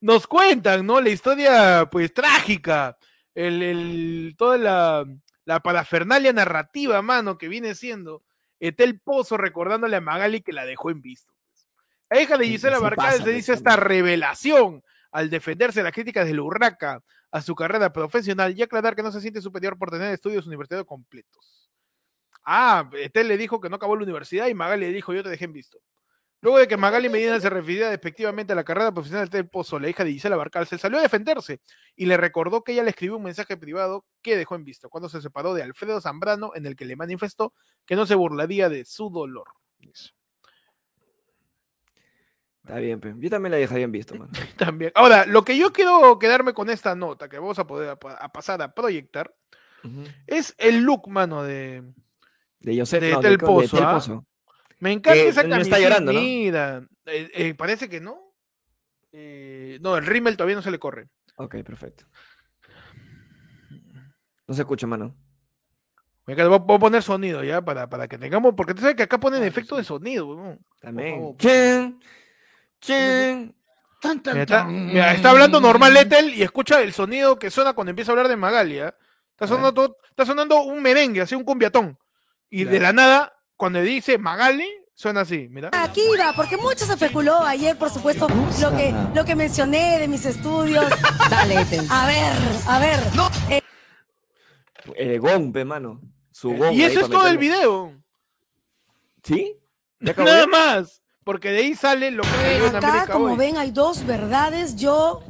nos 0.00 0.26
cuentan, 0.26 0.86
¿no? 0.86 1.00
La 1.00 1.10
historia, 1.10 1.88
pues, 1.90 2.12
trágica, 2.14 2.96
el, 3.34 3.62
el- 3.62 4.34
toda 4.38 4.56
la, 4.58 5.04
la 5.44 5.60
parafernalia 5.60 6.32
narrativa, 6.32 7.02
mano, 7.02 7.36
que 7.38 7.48
viene 7.48 7.74
siendo 7.74 8.22
Etel 8.60 9.00
Pozo 9.00 9.36
recordándole 9.36 9.96
a 9.96 10.00
Magali 10.00 10.40
que 10.40 10.52
la 10.52 10.64
dejó 10.64 10.90
en 10.90 11.02
visto. 11.02 11.32
La 12.10 12.20
hija 12.22 12.36
de 12.36 12.46
Gisela 12.46 12.76
sí 12.76 12.82
Barcal 12.82 13.06
pasa, 13.12 13.24
se 13.24 13.30
dice 13.32 13.52
esta 13.54 13.76
revelación 13.76 14.82
al 15.12 15.30
defenderse 15.30 15.80
de 15.80 15.84
las 15.84 15.92
críticas 15.92 16.26
de 16.26 16.34
la 16.34 16.42
Urraca 16.42 17.02
a 17.30 17.40
su 17.40 17.54
carrera 17.54 17.92
profesional 17.92 18.58
y 18.58 18.62
aclarar 18.62 18.96
que 18.96 19.02
no 19.02 19.12
se 19.12 19.20
siente 19.20 19.40
superior 19.40 19.78
por 19.78 19.90
tener 19.90 20.12
estudios 20.12 20.46
universitarios 20.46 20.86
completos. 20.86 21.70
Ah, 22.44 22.90
Etel 22.94 23.28
le 23.28 23.36
dijo 23.36 23.60
que 23.60 23.68
no 23.68 23.76
acabó 23.76 23.94
la 23.94 24.02
universidad 24.02 24.48
y 24.48 24.54
Magali 24.54 24.86
le 24.86 24.92
dijo 24.92 25.12
yo 25.12 25.22
te 25.22 25.28
dejé 25.28 25.44
en 25.44 25.52
visto. 25.52 25.78
Luego 26.40 26.58
de 26.58 26.66
que 26.66 26.76
Magali 26.76 27.08
Medina 27.08 27.38
se 27.38 27.48
refiriera 27.48 27.88
despectivamente 27.90 28.52
a 28.52 28.56
la 28.56 28.64
carrera 28.64 28.90
profesional 28.90 29.28
de 29.28 29.38
Etel 29.38 29.48
Pozo, 29.48 29.78
la 29.78 29.88
hija 29.88 30.02
de 30.02 30.10
Gisela 30.10 30.34
Barcal, 30.34 30.66
se 30.66 30.76
salió 30.76 30.98
a 30.98 31.02
defenderse 31.02 31.60
y 31.94 32.06
le 32.06 32.16
recordó 32.16 32.64
que 32.64 32.72
ella 32.72 32.82
le 32.82 32.90
escribió 32.90 33.16
un 33.16 33.22
mensaje 33.22 33.56
privado 33.56 34.06
que 34.22 34.36
dejó 34.36 34.56
en 34.56 34.64
visto 34.64 34.90
cuando 34.90 35.08
se 35.08 35.22
separó 35.22 35.54
de 35.54 35.62
Alfredo 35.62 36.00
Zambrano 36.00 36.50
en 36.56 36.66
el 36.66 36.74
que 36.74 36.84
le 36.84 36.96
manifestó 36.96 37.54
que 37.86 37.94
no 37.94 38.06
se 38.06 38.16
burlaría 38.16 38.68
de 38.68 38.84
su 38.84 39.08
dolor. 39.08 39.46
Eso. 39.78 40.12
Está 42.64 42.78
bien, 42.78 43.00
pe. 43.00 43.14
Yo 43.18 43.28
también 43.28 43.50
la 43.50 43.56
dejaría 43.58 43.84
en 43.84 43.92
visto, 43.92 44.14
mano. 44.14 44.30
También. 44.56 44.92
Ahora, 44.94 45.26
lo 45.26 45.44
que 45.44 45.58
yo 45.58 45.72
quiero 45.72 46.18
quedarme 46.18 46.52
con 46.54 46.70
esta 46.70 46.94
nota 46.94 47.28
que 47.28 47.38
vamos 47.38 47.58
a 47.58 47.66
poder 47.66 47.88
a, 47.90 47.92
a 47.92 48.32
pasar 48.32 48.62
a 48.62 48.72
proyectar 48.72 49.34
es 50.28 50.54
el 50.58 50.82
look, 50.82 51.08
mano, 51.08 51.42
de, 51.42 51.82
De 52.60 52.78
Josep, 52.78 53.02
De 53.02 53.10
no, 53.10 53.20
de- 53.20 53.36
Pozo, 53.38 53.82
¿ah? 53.82 53.94
Pozo. 53.94 54.24
Me 54.78 54.92
encanta 54.92 55.14
Que 55.14 55.28
esa 55.28 55.42
no 55.42 55.56
está 55.56 55.76
camiseta. 55.76 55.80
llorando, 55.80 56.12
¿no? 56.12 56.20
Mira, 56.20 56.86
eh, 57.06 57.30
eh, 57.34 57.54
parece 57.54 57.88
que 57.88 58.00
no. 58.00 58.32
Eh, 59.10 59.78
no, 59.80 59.96
el 59.96 60.06
rímel 60.06 60.36
todavía 60.36 60.56
no 60.56 60.62
se 60.62 60.70
le 60.70 60.78
corre. 60.78 61.08
Ok, 61.36 61.56
perfecto. 61.64 62.04
No 64.46 64.54
se 64.54 64.62
escucha, 64.62 64.86
mano. 64.86 65.16
Encanta, 66.26 66.56
Voy 66.58 66.76
a 66.76 66.78
poner 66.78 67.02
sonido 67.02 67.42
ya 67.42 67.60
para, 67.62 67.88
para 67.90 68.06
que 68.06 68.18
tengamos, 68.18 68.54
porque 68.56 68.74
tú 68.74 68.82
sabes 68.82 68.94
que 68.96 69.02
acá 69.02 69.18
ponen 69.18 69.42
sí. 69.52 69.60
de 69.76 69.84
sonido. 69.84 70.58
También. 70.80 71.36
Favor. 72.86 73.00
Chin, 73.00 73.38
chin. 73.38 73.56
Tan, 74.00 74.20
tan, 74.22 74.34
Mira, 74.34 74.42
está, 74.42 74.56
tan. 74.64 74.86
mira, 74.86 75.12
está 75.14 75.30
hablando 75.30 75.60
normal 75.60 75.96
Ethel 75.96 76.34
y 76.34 76.42
escucha 76.42 76.80
el 76.82 76.92
sonido 76.92 77.38
que 77.38 77.50
suena 77.50 77.72
cuando 77.72 77.90
empieza 77.90 78.10
a 78.10 78.14
hablar 78.14 78.28
de 78.28 78.36
Magali. 78.36 78.80
¿ah? 78.80 78.94
Está, 79.30 79.46
sonando, 79.46 79.72
todo- 79.72 79.96
está 80.10 80.26
sonando 80.26 80.60
un 80.62 80.82
merengue, 80.82 81.20
así 81.20 81.34
un 81.36 81.44
cumbiatón. 81.44 81.96
Y 82.50 82.64
de 82.64 82.80
la 82.80 82.92
nada, 82.92 83.32
cuando 83.56 83.80
dice 83.80 84.18
Magali, 84.18 84.68
suena 84.92 85.20
así. 85.20 85.46
Mira. 85.50 85.70
Aquí 85.72 86.02
va, 86.20 86.32
porque 86.34 86.56
mucho 86.56 86.84
se 86.84 86.94
especuló 86.94 87.40
ayer, 87.42 87.78
por 87.78 87.90
supuesto, 87.90 88.26
lo 88.28 88.76
que, 88.76 88.92
lo 89.14 89.24
que 89.24 89.36
mencioné 89.36 90.00
de 90.00 90.08
mis 90.08 90.26
estudios. 90.26 90.84
Dale, 91.30 91.60
Ethel. 91.60 91.86
A 91.88 92.06
ver, 92.06 92.32
a 92.66 92.78
ver. 92.80 93.62
El 94.96 95.20
gong, 95.20 95.52
pe, 95.52 95.64
mano. 95.64 96.00
Su 96.32 96.50
gong. 96.56 96.72
y 96.72 96.82
eso 96.82 97.00
es 97.00 97.08
todo 97.08 97.26
el 97.28 97.38
video. 97.38 97.94
¿Sí? 99.22 99.56
¿Ya 100.00 100.12
acabó 100.12 100.28
Nada 100.28 100.40
ya? 100.40 100.46
más. 100.48 101.01
Porque 101.24 101.50
de 101.50 101.58
ahí 101.58 101.74
sale 101.74 102.10
lo 102.10 102.22
que 102.22 102.28
salió 102.28 102.66
en 102.66 102.76
Acá, 102.76 102.88
América 102.88 103.12
como 103.12 103.26
hoy. 103.26 103.36
ven, 103.36 103.56
hay 103.56 103.70
dos 103.70 104.04
verdades. 104.06 104.76
Yo 104.76 105.22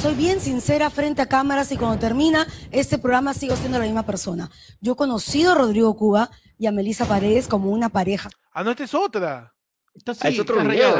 soy 0.00 0.14
bien 0.14 0.40
sincera 0.40 0.90
frente 0.90 1.22
a 1.22 1.26
cámaras 1.26 1.72
y 1.72 1.76
cuando 1.76 1.98
termina 1.98 2.46
este 2.70 2.98
programa 2.98 3.32
sigo 3.34 3.56
siendo 3.56 3.78
la 3.78 3.84
misma 3.84 4.04
persona. 4.04 4.50
Yo 4.80 4.92
he 4.92 4.96
conocido 4.96 5.52
a 5.52 5.54
Rodrigo 5.54 5.96
Cuba 5.96 6.30
y 6.58 6.66
a 6.66 6.72
Melissa 6.72 7.06
Paredes 7.06 7.48
como 7.48 7.70
una 7.70 7.88
pareja. 7.88 8.28
Ah, 8.52 8.62
no, 8.62 8.70
esta 8.72 8.84
es 8.84 8.94
otra. 8.94 9.54
Está 9.94 10.12
Ah, 10.20 10.28
es 10.28 10.38
otro 10.38 10.60
está 10.60 10.70
video. 10.70 10.96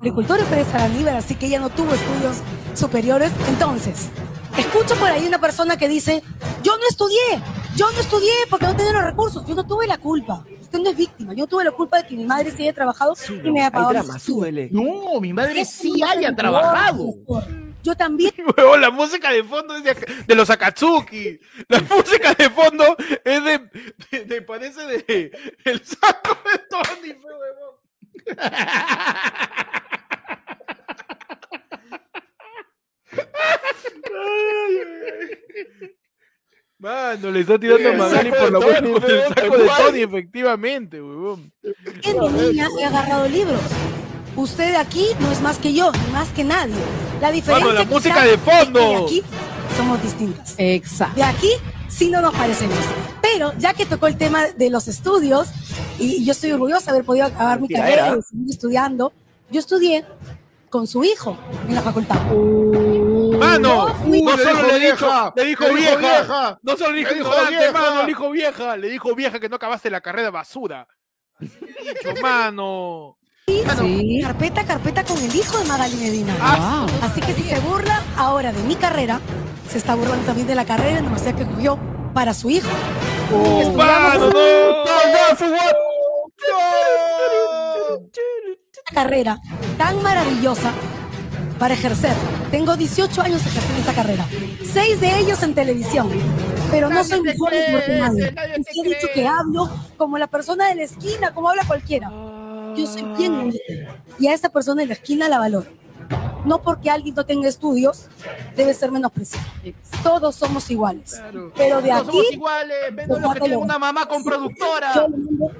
Agricultores 0.00 0.44
Pérez 0.46 0.74
Araníbar, 0.74 1.16
así 1.16 1.34
que 1.34 1.46
ella 1.46 1.60
no 1.60 1.70
tuvo 1.70 1.94
estudios 1.94 2.38
superiores. 2.74 3.30
Entonces, 3.48 4.08
escucho 4.60 4.94
por 4.96 5.08
ahí 5.08 5.26
una 5.26 5.40
persona 5.40 5.76
que 5.76 5.88
dice, 5.88 6.22
yo 6.62 6.76
no 6.76 6.82
estudié, 6.88 7.40
yo 7.76 7.90
no 7.92 8.00
estudié 8.00 8.32
porque 8.48 8.66
no 8.66 8.76
tenía 8.76 8.92
los 8.92 9.04
recursos, 9.04 9.44
yo 9.46 9.54
no 9.54 9.66
tuve 9.66 9.86
la 9.86 9.98
culpa. 9.98 10.44
Usted 10.60 10.78
no 10.78 10.90
es 10.90 10.96
víctima, 10.96 11.34
yo 11.34 11.46
tuve 11.46 11.64
la 11.64 11.72
culpa 11.72 12.00
de 12.02 12.06
que 12.08 12.14
mi 12.16 12.24
madre 12.24 12.50
sí 12.52 12.62
haya 12.62 12.72
trabajado 12.74 13.14
y 13.44 13.50
me 13.50 13.60
haya 13.60 13.66
Hay 13.66 13.72
pagado 13.72 13.92
drama. 13.92 14.18
No, 14.70 15.20
mi 15.20 15.32
madre 15.32 15.64
sí 15.64 16.00
haya 16.02 16.34
trabajado. 16.34 17.14
Yo 17.82 17.96
también 17.96 18.32
la 18.80 18.90
música 18.90 19.32
de 19.32 19.42
fondo 19.42 19.74
es 19.76 19.82
de, 19.84 19.94
de 20.26 20.34
los 20.34 20.50
Akatsuki. 20.50 21.40
La 21.68 21.80
música 21.80 22.34
de 22.34 22.50
fondo 22.50 22.84
es 23.24 23.42
de, 23.44 23.58
de, 24.10 24.24
de- 24.26 24.42
parece 24.42 24.86
de 24.86 25.30
el 25.64 25.82
saco 25.84 26.36
de 26.52 26.58
Tony, 26.68 27.12
huevón. 27.12 27.76
Ay, 28.36 28.56
ay. 32.66 32.90
Mano, 36.78 37.30
le 37.30 37.40
está 37.40 37.58
tirando 37.58 37.92
Magali 37.92 38.30
por 38.30 38.52
la 38.52 38.58
boca 38.58 38.80
Tony, 38.80 38.92
con 39.00 39.10
el 39.10 39.28
saco 39.28 39.58
de. 39.58 39.68
Tony, 39.68 40.00
efectivamente, 40.00 41.02
huevón. 41.02 41.52
en 41.62 42.20
mi 42.20 42.28
niña 42.40 42.68
he 42.78 42.84
agarrado 42.84 43.28
libros. 43.28 43.60
Usted 44.34 44.70
de 44.70 44.76
aquí 44.76 45.06
no 45.20 45.30
es 45.30 45.42
más 45.42 45.58
que 45.58 45.74
yo, 45.74 45.92
ni 45.92 46.12
más 46.12 46.28
que 46.30 46.42
nadie. 46.42 46.74
La 47.20 47.30
diferencia 47.30 47.66
Mano, 47.66 47.78
la 47.80 47.84
música 47.84 48.24
de 48.24 48.34
es 48.34 48.40
que 48.40 48.50
fondo. 48.50 48.80
de 48.80 48.96
aquí 48.96 49.22
somos 49.76 50.02
distintas. 50.02 50.54
Exacto. 50.56 51.16
De 51.16 51.22
aquí 51.22 51.50
sí 51.88 52.08
no 52.08 52.22
nos 52.22 52.34
parecemos. 52.34 52.78
Pero 53.20 53.52
ya 53.58 53.74
que 53.74 53.84
tocó 53.84 54.06
el 54.06 54.16
tema 54.16 54.46
de 54.46 54.70
los 54.70 54.88
estudios, 54.88 55.48
y 55.98 56.24
yo 56.24 56.32
estoy 56.32 56.52
orgullosa 56.52 56.86
de 56.86 56.98
haber 56.98 57.04
podido 57.04 57.26
acabar 57.26 57.60
mi 57.60 57.68
carrera 57.68 58.16
y 58.18 58.22
seguir 58.22 58.48
estudiando, 58.48 59.12
yo 59.50 59.60
estudié 59.60 60.06
con 60.70 60.86
su 60.86 61.04
hijo 61.04 61.36
en 61.68 61.74
la 61.74 61.82
facultad. 61.82 62.16
Mano, 63.38 63.88
no 64.06 64.36
solo 64.38 64.62
le 64.68 64.78
dijo, 64.78 65.06
vieja, 65.06 65.32
le 65.36 65.44
dijo 65.44 65.64
le 65.64 65.68
dijo 65.68 65.74
vieja, 65.74 65.96
vieja, 65.96 66.58
no 66.62 66.76
solo 66.76 66.92
le 66.92 66.98
dijo 66.98 67.10
le 67.10 67.16
dijo 67.16 67.28
ignorante, 67.30 67.56
vieja. 67.56 67.72
mano, 67.72 68.00
le 68.02 68.06
dijo 68.06 68.30
vieja, 68.30 68.76
le 68.76 68.88
dijo 68.88 69.14
vieja 69.14 69.40
que 69.40 69.48
no 69.48 69.56
acabaste 69.56 69.90
la 69.90 70.00
carrera 70.00 70.30
basura. 70.30 70.86
Dicho, 71.38 72.14
mano. 72.22 73.16
Y 73.46 74.22
carpeta, 74.22 74.64
carpeta 74.64 75.04
con 75.04 75.18
el 75.18 75.34
hijo 75.34 75.58
de 75.58 75.64
Magali 75.64 75.96
Medina. 75.96 76.36
Ah, 76.40 76.86
Así 77.02 77.20
que 77.20 77.32
si 77.34 77.42
se 77.42 77.58
burla 77.60 78.00
ahora 78.16 78.52
de 78.52 78.62
mi 78.62 78.76
carrera, 78.76 79.20
se 79.68 79.78
está 79.78 79.96
burlando 79.96 80.24
también 80.24 80.46
de 80.46 80.54
la 80.54 80.64
carrera 80.64 80.94
la 80.96 81.00
universidad 81.00 81.34
que 81.34 81.46
cogió 81.46 81.78
para 82.14 82.32
su 82.32 82.48
hijo. 82.50 82.68
Estudiamos 83.32 83.74
¡Mano, 83.76 84.30
esa 85.32 85.48
no! 85.48 85.56
Carrera 88.92 89.40
tan 89.78 90.02
maravillosa 90.02 90.72
para 91.58 91.74
ejercer. 91.74 92.14
Tengo 92.50 92.76
18 92.76 93.20
años 93.20 93.44
ejerciendo 93.46 93.80
esta 93.80 93.94
carrera. 93.94 94.26
Seis 94.64 95.00
de 95.00 95.18
ellos 95.18 95.42
en 95.42 95.54
televisión. 95.54 96.08
Pero 96.70 96.88
no 96.88 97.04
soy 97.04 97.20
mejor 97.20 97.52
ni 97.52 97.98
nadie. 97.98 98.32
Les 98.56 98.78
he 98.78 98.88
dicho 98.88 99.08
que 99.14 99.26
hablo 99.26 99.68
como 99.96 100.18
la 100.18 100.26
persona 100.26 100.68
de 100.68 100.76
la 100.76 100.82
esquina, 100.84 101.34
como 101.34 101.50
habla 101.50 101.64
cualquiera. 101.66 102.10
Yo 102.76 102.86
soy 102.86 103.02
bien 103.18 103.34
humilde. 103.34 103.88
Y 104.18 104.28
a 104.28 104.34
esa 104.34 104.48
persona 104.48 104.82
de 104.82 104.88
la 104.88 104.94
esquina 104.94 105.28
la 105.28 105.38
valoro. 105.38 105.79
No 106.44 106.62
porque 106.62 106.90
alguien 106.90 107.14
no 107.14 107.24
tenga 107.24 107.48
estudios, 107.48 108.08
debe 108.56 108.72
ser 108.74 108.90
menospreciado. 108.90 109.46
Todos 110.02 110.34
somos 110.36 110.70
iguales. 110.70 111.20
Pero 111.56 111.82
de 111.82 111.88
Todos 111.90 112.06
somos 112.06 112.24
aquí, 112.26 112.34
iguales, 112.34 112.76
menos 112.92 113.20
los 113.20 113.34
que 113.34 113.40
tienen 113.40 113.58
una 113.58 113.78
mamá 113.78 114.06
con 114.06 114.24
productora. 114.24 114.94
mando 115.08 115.50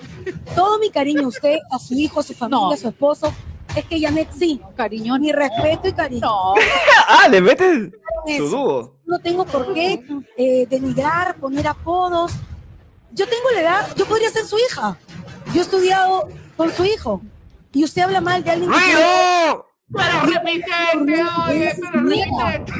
todo 0.54 0.78
mi 0.78 0.90
cariño 0.90 1.24
a 1.24 1.28
usted, 1.28 1.58
a 1.70 1.78
su 1.78 1.94
hijo, 1.94 2.20
a 2.20 2.22
su 2.22 2.34
familia, 2.34 2.60
No. 2.66 2.72
a 2.72 2.76
su 2.76 2.88
esposo. 2.88 3.32
Es 3.76 3.84
que 3.84 4.00
Janet 4.00 4.30
sí, 4.36 4.60
Cariño, 4.76 5.16
mi 5.20 5.30
respeto 5.30 5.86
y 5.88 5.92
cariño. 5.92 6.20
no. 6.22 6.54
Ah, 7.08 7.28
le 7.28 7.40
metes 7.40 7.90
su 8.36 8.48
dúo. 8.48 8.94
No 9.06 9.18
tengo 9.18 9.44
por 9.44 9.72
qué 9.74 10.02
eh, 10.36 10.66
denigrar, 10.68 11.36
poner 11.36 11.66
apodos. 11.68 12.32
Yo 13.12 13.26
tengo 13.28 13.50
la 13.54 13.60
edad, 13.60 13.88
yo 13.96 14.06
podría 14.06 14.30
ser 14.30 14.44
su 14.46 14.56
hija. 14.58 14.96
Yo 15.52 15.60
he 15.60 15.62
estudiado 15.64 16.28
con 16.56 16.72
su 16.72 16.84
hijo. 16.84 17.20
Y 17.72 17.84
usted 17.84 18.02
habla 18.02 18.20
mal 18.20 18.42
de 18.42 18.50
alguien 18.50 18.70
que. 18.70 18.76
Pero 19.92 20.20
repitente, 20.26 21.22
oye, 21.48 21.74
pero 21.80 22.00
repitente. 22.00 22.72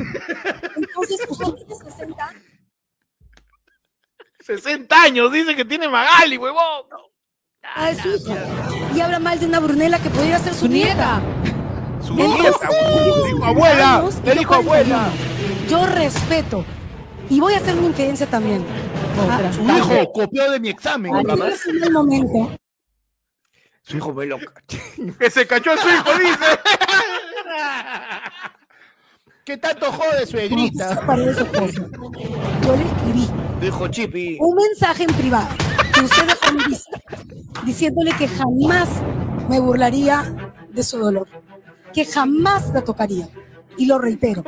Entonces, 0.76 1.26
usted 1.28 1.44
tiene 1.54 1.74
60 1.74 2.24
años. 2.26 2.42
60 4.40 5.02
años, 5.02 5.32
dice 5.32 5.56
que 5.56 5.64
tiene 5.64 5.88
Magali, 5.88 6.38
huevón. 6.38 6.86
Ah, 7.62 7.90
es 7.90 7.98
su 7.98 8.08
hija. 8.08 8.36
Y 8.94 9.00
habla 9.00 9.18
mal 9.18 9.38
de 9.38 9.46
una 9.46 9.60
Brunela 9.60 9.98
que 9.98 10.10
podría 10.10 10.38
ser 10.38 10.54
su, 10.54 10.60
Su 10.60 10.68
nieta. 10.68 11.20
Su 12.04 12.14
nieta. 12.14 12.68
Dijo 13.26 13.44
abuela, 13.44 14.04
yo 14.24 14.34
dijo 14.34 14.54
abuela. 14.54 15.08
Yo 15.68 15.86
respeto. 15.86 16.64
Y 17.28 17.38
voy 17.38 17.54
a 17.54 17.58
hacer 17.58 17.76
una 17.76 17.86
infidencia 17.88 18.26
también. 18.26 18.64
Ah, 19.28 19.52
Su 19.52 19.62
hijo 19.62 20.12
copió 20.12 20.50
de 20.50 20.58
mi 20.58 20.70
examen. 20.70 21.14
En 21.14 21.84
el 21.84 21.92
momento, 21.92 22.50
Su 23.90 23.96
hijo 23.96 24.14
me 24.14 24.24
loca. 24.26 24.52
Que 25.18 25.30
se 25.30 25.44
cachó 25.48 25.72
a 25.72 25.76
su 25.76 25.88
hijo, 25.88 26.12
dice. 26.16 26.38
¿Qué 29.44 29.56
tanto 29.56 29.90
jode 29.90 30.26
suegrita? 30.26 31.04
para 31.04 31.24
yo 31.24 31.32
le 32.76 32.84
escribí 32.84 33.28
Dijo 33.60 33.88
Chippy. 33.88 34.36
un 34.38 34.54
mensaje 34.54 35.02
en 35.02 35.12
privado 35.14 35.48
que 35.92 36.00
usted 36.02 36.24
dejó 36.24 36.46
en 36.50 36.58
vista, 36.70 37.00
diciéndole 37.64 38.12
que 38.12 38.28
jamás 38.28 38.88
me 39.48 39.58
burlaría 39.58 40.32
de 40.68 40.84
su 40.84 40.98
dolor, 40.98 41.26
que 41.92 42.04
jamás 42.04 42.68
la 42.72 42.84
tocaría. 42.84 43.28
Y 43.80 43.86
lo 43.86 43.98
reitero. 43.98 44.44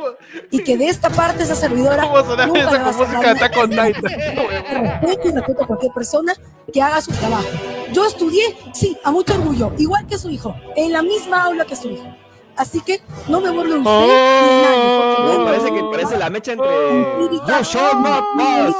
Y 0.51 0.63
que 0.63 0.77
de 0.77 0.85
esta 0.89 1.09
parte 1.09 1.41
esa 1.41 1.55
servidora 1.55 2.03
¿Cómo 2.03 2.19
nunca 2.19 2.59
esa 2.59 2.69
va 2.83 2.89
a 2.89 2.93
con 2.93 2.97
música 2.99 3.19
de 3.19 3.25
daño. 3.25 3.31
Attack 3.45 3.57
on 3.57 3.69
Titan? 3.71 4.03
respeto 5.01 5.27
y 5.27 5.31
respeto 5.31 5.63
a 5.63 5.67
cualquier 5.67 5.91
persona 5.91 6.33
que 6.71 6.81
haga 6.83 7.01
su 7.01 7.11
trabajo. 7.13 7.47
Yo 7.93 8.05
estudié, 8.05 8.55
sí, 8.75 8.95
a 9.03 9.09
mucho 9.09 9.33
orgullo, 9.33 9.73
igual 9.79 10.05
que 10.05 10.19
su 10.19 10.29
hijo, 10.29 10.53
en 10.75 10.91
la 10.93 11.01
misma 11.01 11.45
aula 11.45 11.65
que 11.65 11.75
su 11.75 11.89
hijo. 11.89 12.05
Así 12.55 12.79
que 12.81 13.01
no 13.27 13.41
me 13.41 13.49
burlo 13.49 13.73
de 13.73 13.79
usted 13.79 13.91
ni 13.91 14.07
de 14.07 14.61
nadie, 14.61 15.17
No, 15.33 15.39
no- 15.39 15.45
parece 15.45 15.73
que 15.73 15.83
parece 15.91 16.17
la 16.19 16.29
mecha 16.29 16.51
entre. 16.51 16.67
Not 16.69 18.25
pass. 18.37 18.75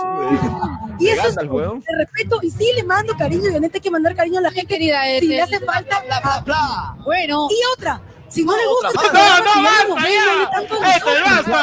Y 1.00 1.08
eso 1.08 1.28
es 1.30 1.36
de 1.36 1.96
respeto 1.98 2.40
y 2.44 2.52
sí 2.52 2.68
le 2.76 2.84
mando 2.84 3.16
cariño 3.18 3.46
y 3.46 3.50
obviamente 3.50 3.80
hay 3.80 3.82
que 3.82 3.90
mandar 3.90 4.16
cariño 4.16 4.38
a 4.38 4.42
la 4.44 4.52
gente. 4.52 4.68
querida 4.68 5.02
Si 5.20 5.26
le 5.28 5.40
Ethel. 5.42 5.56
hace 5.56 5.66
falta. 5.66 6.04
ah, 6.24 6.96
Bueno, 7.04 7.48
Y 7.50 7.56
otra, 7.76 8.00
si 8.34 8.44
no 8.44 8.56
le 8.58 8.66
gusta 8.66 8.90
No, 8.96 9.02
este 9.04 9.18
no, 9.18 9.22
basta, 9.64 10.10
ya. 10.10 10.50
Este, 10.62 10.74
nosotros. 10.74 11.24
basta. 11.24 11.62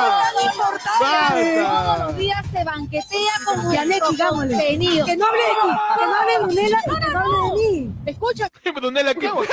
Basta. 1.01 1.65
todos 1.65 1.99
los 1.99 2.13
días 2.19 2.43
se 2.53 2.61
banquetea 2.65 3.35
con 3.47 3.57
Janet, 3.73 3.87
nuestro 3.89 4.11
digámosle. 4.11 4.55
contenido. 4.57 5.07
Que 5.07 5.17
no 5.17 5.27
hable 5.27 5.41
de 5.41 5.47
mí, 5.49 5.55
que 5.99 6.07
no 6.07 6.15
hable 6.15 6.33
de 6.33 6.39
Brunella 6.39 6.79
y 6.79 6.83
que 6.91 6.97
no 7.11 7.19
hable 7.19 7.37
de 7.37 7.43
mí. 7.73 7.91
Escucha, 8.07 8.49
Brunella, 8.75 9.15
¿qué? 9.15 9.27
¿Y 9.27 9.29
por 9.29 9.47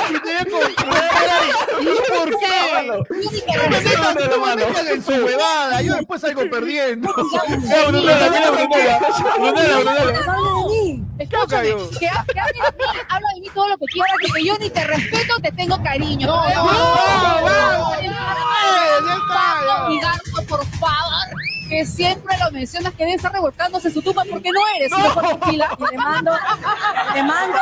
qué? 2.40 3.04
No 4.30 4.38
me 4.46 4.56
metan 4.56 4.88
en 4.88 5.04
su 5.04 5.12
huevada, 5.14 5.82
yo 5.82 5.96
después 5.96 6.22
salgo 6.22 6.50
perdiendo. 6.50 7.14
Brunella, 7.14 8.52
Brunella. 8.52 9.00
Brunella, 9.38 9.80
No 11.30 11.38
escúchame, 11.44 11.70
que, 12.00 12.08
ha- 12.10 12.26
que 12.26 12.40
hable 12.40 12.54
de 12.54 12.72
mí, 12.78 13.00
habla 13.10 13.28
de 13.36 13.42
mí 13.42 13.48
todo 13.54 13.68
lo 13.70 13.78
que 13.78 13.86
quieras, 13.86 14.14
que, 14.22 14.32
que 14.34 14.46
yo 14.46 14.58
ni 14.60 14.70
te 14.70 14.84
respeto, 14.86 15.34
te 15.42 15.52
tengo 15.52 15.82
cariño. 15.84 16.28
No, 16.28 16.50
no, 16.50 16.64
vamos. 16.66 17.98
ya 18.02 19.14
está, 19.14 19.44
ya. 19.68 19.92
Y 19.92 20.00
Garza, 20.00 20.42
por 20.48 20.66
favor, 20.66 21.28
que 21.72 21.86
siempre 21.86 22.38
lo 22.38 22.52
mencionas, 22.52 22.94
que 22.96 23.06
debe 23.06 23.16
estar 23.16 23.32
revolcándose 23.32 23.88
en 23.88 23.94
su 23.94 24.02
tumba 24.02 24.24
porque 24.30 24.52
no 24.52 24.60
eres 24.76 24.92
hijo 24.92 25.22
de 25.22 25.36
Pila. 25.36 25.78
Y 25.80 25.92
le 25.92 25.98
mando, 25.98 26.38
le 27.14 27.24
mando 27.24 27.60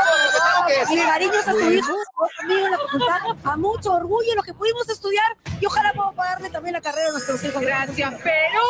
mis 0.90 1.04
cariños 1.04 1.48
a 1.48 1.52
su 1.52 1.72
hijo, 1.72 1.94
conmigo 2.16 2.66
en 2.66 2.72
la 2.72 2.78
facultad, 2.80 3.20
a 3.44 3.58
mucho 3.58 3.94
orgullo 3.94 4.32
en 4.32 4.38
lo 4.38 4.42
que 4.42 4.56
pudimos 4.56 4.90
estudiar 4.90 5.38
y 5.62 5.66
ojalá 5.68 5.94
pueda 5.94 6.12
pagarle 6.14 6.50
también 6.50 6.74
la 6.74 6.82
carrera 6.82 7.10
a 7.10 7.12
nuestros 7.12 7.44
hijos. 7.44 7.62
Gracias, 7.62 8.14
Perú. 8.24 8.66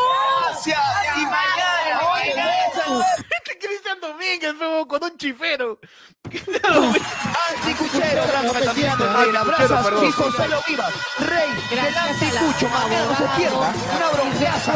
Y 1.16 1.26
mañana, 1.26 2.02
Este 3.40 3.58
Cristian 3.66 4.02
Domínguez, 4.02 4.56
fue 4.58 4.88
con 4.90 5.04
un 5.06 5.18
chifero. 5.18 5.80
Anticuchero, 7.50 8.24
perdón. 8.54 10.06
y 10.06 10.12
Gonzalo 10.12 10.62
Vivas, 10.68 10.94
rey 11.20 11.50
del 11.70 11.80
anticucho, 11.80 12.68
mano, 12.70 13.06
no 13.06 13.16
se 13.16 13.24
pierda, 13.38 13.74
una 13.96 14.10
bronceaza. 14.12 14.74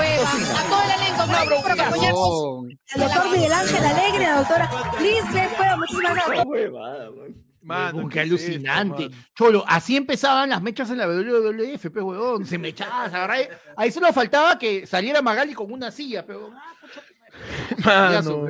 A 0.56 0.64
todo 0.70 0.82
el 0.84 0.92
elenco, 0.92 1.28
gracias 1.28 1.62
por 1.62 1.72
acompañarnos. 1.72 2.66
Al 2.94 3.02
doctor 3.02 3.32
Miguel 3.32 3.54
Ángel 3.54 3.86
Alegre, 3.86 4.24
la 4.24 4.38
doctora 4.38 4.70
Lisbeth 5.02 5.56
Cueva, 5.56 5.78
muchísimas 5.78 6.16
gracias. 6.16 6.46
Huevada, 6.46 7.12
man. 7.12 7.36
Mano, 7.62 7.96
Huevón, 7.96 8.12
¿qué 8.12 8.20
alucinante. 8.20 9.06
esto? 9.06 9.18
Cholo, 9.36 9.64
así 9.68 9.96
empezaban 9.96 10.50
las 10.50 10.62
mechas 10.62 10.90
en 10.90 10.98
la 10.98 11.08
WWF, 11.08 11.82
pues, 11.92 12.04
huevón. 12.04 12.46
Se 12.46 12.58
mechaban, 12.58 13.32
ahí, 13.32 13.48
ahí 13.78 13.90
solo 13.92 14.12
faltaba 14.12 14.60
que 14.60 14.86
saliera 14.86 15.22
Magali 15.22 15.54
con 15.54 15.72
una 15.72 15.90
silla, 15.90 16.26
pero. 16.26 16.52
ah, 16.54 16.74
pucha, 16.82 18.22
Mano. 18.22 18.48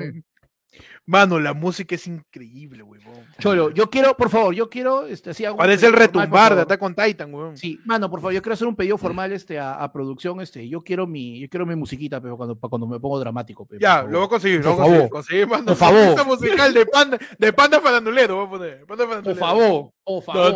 Mano, 1.05 1.37
la 1.37 1.53
música 1.53 1.95
es 1.95 2.07
increíble, 2.07 2.81
güey. 2.81 3.01
Cholo, 3.39 3.71
yo 3.71 3.89
quiero, 3.89 4.15
por 4.15 4.29
favor, 4.29 4.53
yo 4.53 4.69
quiero, 4.69 5.05
este, 5.05 5.31
así 5.31 5.43
hago 5.43 5.57
Parece 5.57 5.87
el 5.87 5.93
retumbar 5.93 6.55
de 6.55 6.61
Attack 6.61 6.81
on 6.81 6.95
Titan, 6.95 7.33
weón. 7.33 7.57
Sí, 7.57 7.77
mano, 7.83 8.09
por 8.09 8.21
favor, 8.21 8.33
yo 8.33 8.41
quiero 8.41 8.53
hacer 8.53 8.67
un 8.67 8.75
pedido 8.75 8.97
formal 8.97 9.33
este, 9.33 9.59
a, 9.59 9.91
producción, 9.91 10.39
este, 10.39 10.67
yo 10.69 10.81
quiero 10.81 11.05
mi, 11.05 11.39
yo 11.41 11.49
quiero 11.49 11.65
mi 11.65 11.75
musiquita, 11.75 12.21
pero 12.21 12.37
cuando, 12.37 12.57
cuando 12.57 12.87
me 12.87 12.99
pongo 12.99 13.19
dramático, 13.19 13.67
Ya, 13.79 14.03
lo 14.03 14.19
voy 14.19 14.25
a 14.27 14.29
conseguir, 14.29 14.63
lo 14.63 14.75
voy 14.75 14.81
a 14.81 14.85
conseguir, 14.85 15.09
conseguir, 15.09 15.47
mano. 15.47 15.65
Por 15.65 15.75
favor. 15.75 16.25
musical 16.25 16.73
de 16.73 16.85
panda, 16.85 17.19
de 17.37 17.53
panda 17.53 17.79
voy 17.79 18.45
a 18.45 18.49
poner. 18.49 18.85
Panda. 18.85 19.21
Por 19.21 19.35
favor. 19.35 19.91
Favor. 20.25 20.53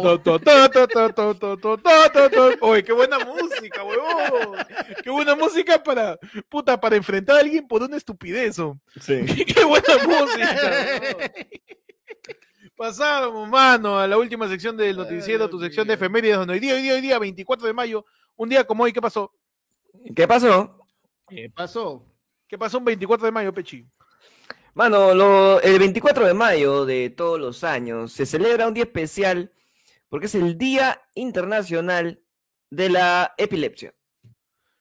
Oye, 2.61 2.83
qué 2.83 2.91
buena 2.91 3.17
música, 3.19 3.83
huevón. 3.83 4.57
Qué 5.03 5.09
buena 5.09 5.35
música 5.35 5.81
para 5.81 6.17
puta 6.49 6.79
para 6.79 6.97
enfrentar 6.97 7.37
a 7.37 7.39
alguien 7.39 7.65
por 7.65 7.81
una 7.81 7.95
estupidez. 7.95 8.59
Oh. 8.59 8.77
Sí. 8.99 9.25
qué 9.45 9.63
buena 9.63 9.93
música. 10.05 10.36
Pasábamos, 12.75 13.49
mano, 13.49 13.97
a 13.97 14.07
la 14.07 14.17
última 14.17 14.47
sección 14.47 14.77
del 14.77 14.97
noticiero, 14.97 15.49
tu 15.49 15.59
sección 15.59 15.87
de 15.87 15.95
efemérides, 15.95 16.37
donde 16.37 16.53
hoy 16.53 16.59
día, 16.59 16.75
hoy 16.75 16.81
día, 16.83 16.93
hoy 16.93 17.01
día, 17.01 17.17
24 17.19 17.65
de 17.67 17.73
mayo, 17.73 18.05
un 18.35 18.49
día 18.49 18.63
como 18.65 18.83
hoy, 18.83 18.93
¿qué 18.93 19.01
pasó? 19.01 19.33
¿Qué 20.15 20.27
pasó? 20.27 20.85
¿Qué 21.27 21.49
pasó? 21.49 22.05
¿Qué 22.47 22.57
pasó 22.57 22.77
un 22.77 22.85
24 22.85 23.25
de 23.25 23.31
mayo, 23.31 23.51
Pechi? 23.53 23.85
Mano, 24.75 25.13
lo- 25.15 25.59
el 25.61 25.79
24 25.79 26.27
de 26.27 26.33
mayo 26.35 26.85
de 26.85 27.09
todos 27.09 27.39
los 27.39 27.63
años 27.63 28.11
se 28.13 28.27
celebra 28.27 28.67
un 28.67 28.75
día 28.75 28.83
especial 28.83 29.51
porque 30.07 30.27
es 30.27 30.35
el 30.35 30.55
Día 30.57 31.01
Internacional 31.15 32.21
de 32.69 32.89
la 32.89 33.33
Epilepsia. 33.37 33.93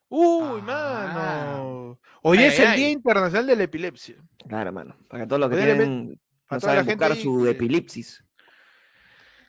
Uy, 0.09 0.61
Ah. 0.67 1.11
mano. 1.15 1.99
Hoy 2.29 2.39
Ay, 2.39 2.45
es 2.45 2.59
el 2.59 2.67
ay. 2.67 2.77
Día 2.79 2.89
Internacional 2.89 3.47
de 3.47 3.55
la 3.55 3.63
Epilepsia. 3.63 4.15
Claro, 4.47 4.73
mano. 4.73 4.97
Para 5.09 5.25
todos 5.27 5.39
los 5.39 5.49
que 5.49 5.55
tienen, 5.55 6.19
para 6.47 6.57
no 6.57 6.59
toda 6.59 6.73
la 6.73 6.79
saben 6.81 6.85
gente 6.85 6.95
buscar 7.05 7.11
ahí 7.13 7.23
su 7.23 7.47
epilipsis. 7.47 8.23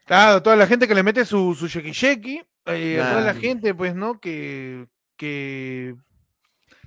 Claro, 0.05 0.43
toda 0.43 0.57
la 0.57 0.67
gente 0.67 0.89
que 0.89 0.95
le 0.95 1.03
mete 1.03 1.25
su, 1.25 1.55
su 1.55 1.67
sheki 1.67 1.91
sheki, 1.91 2.43
eh, 2.67 3.01
a 3.03 3.11
toda 3.11 3.21
la 3.23 3.35
gente, 3.35 3.75
pues, 3.75 3.95
¿no? 3.95 4.19
Que, 4.21 4.87
que, 5.17 5.95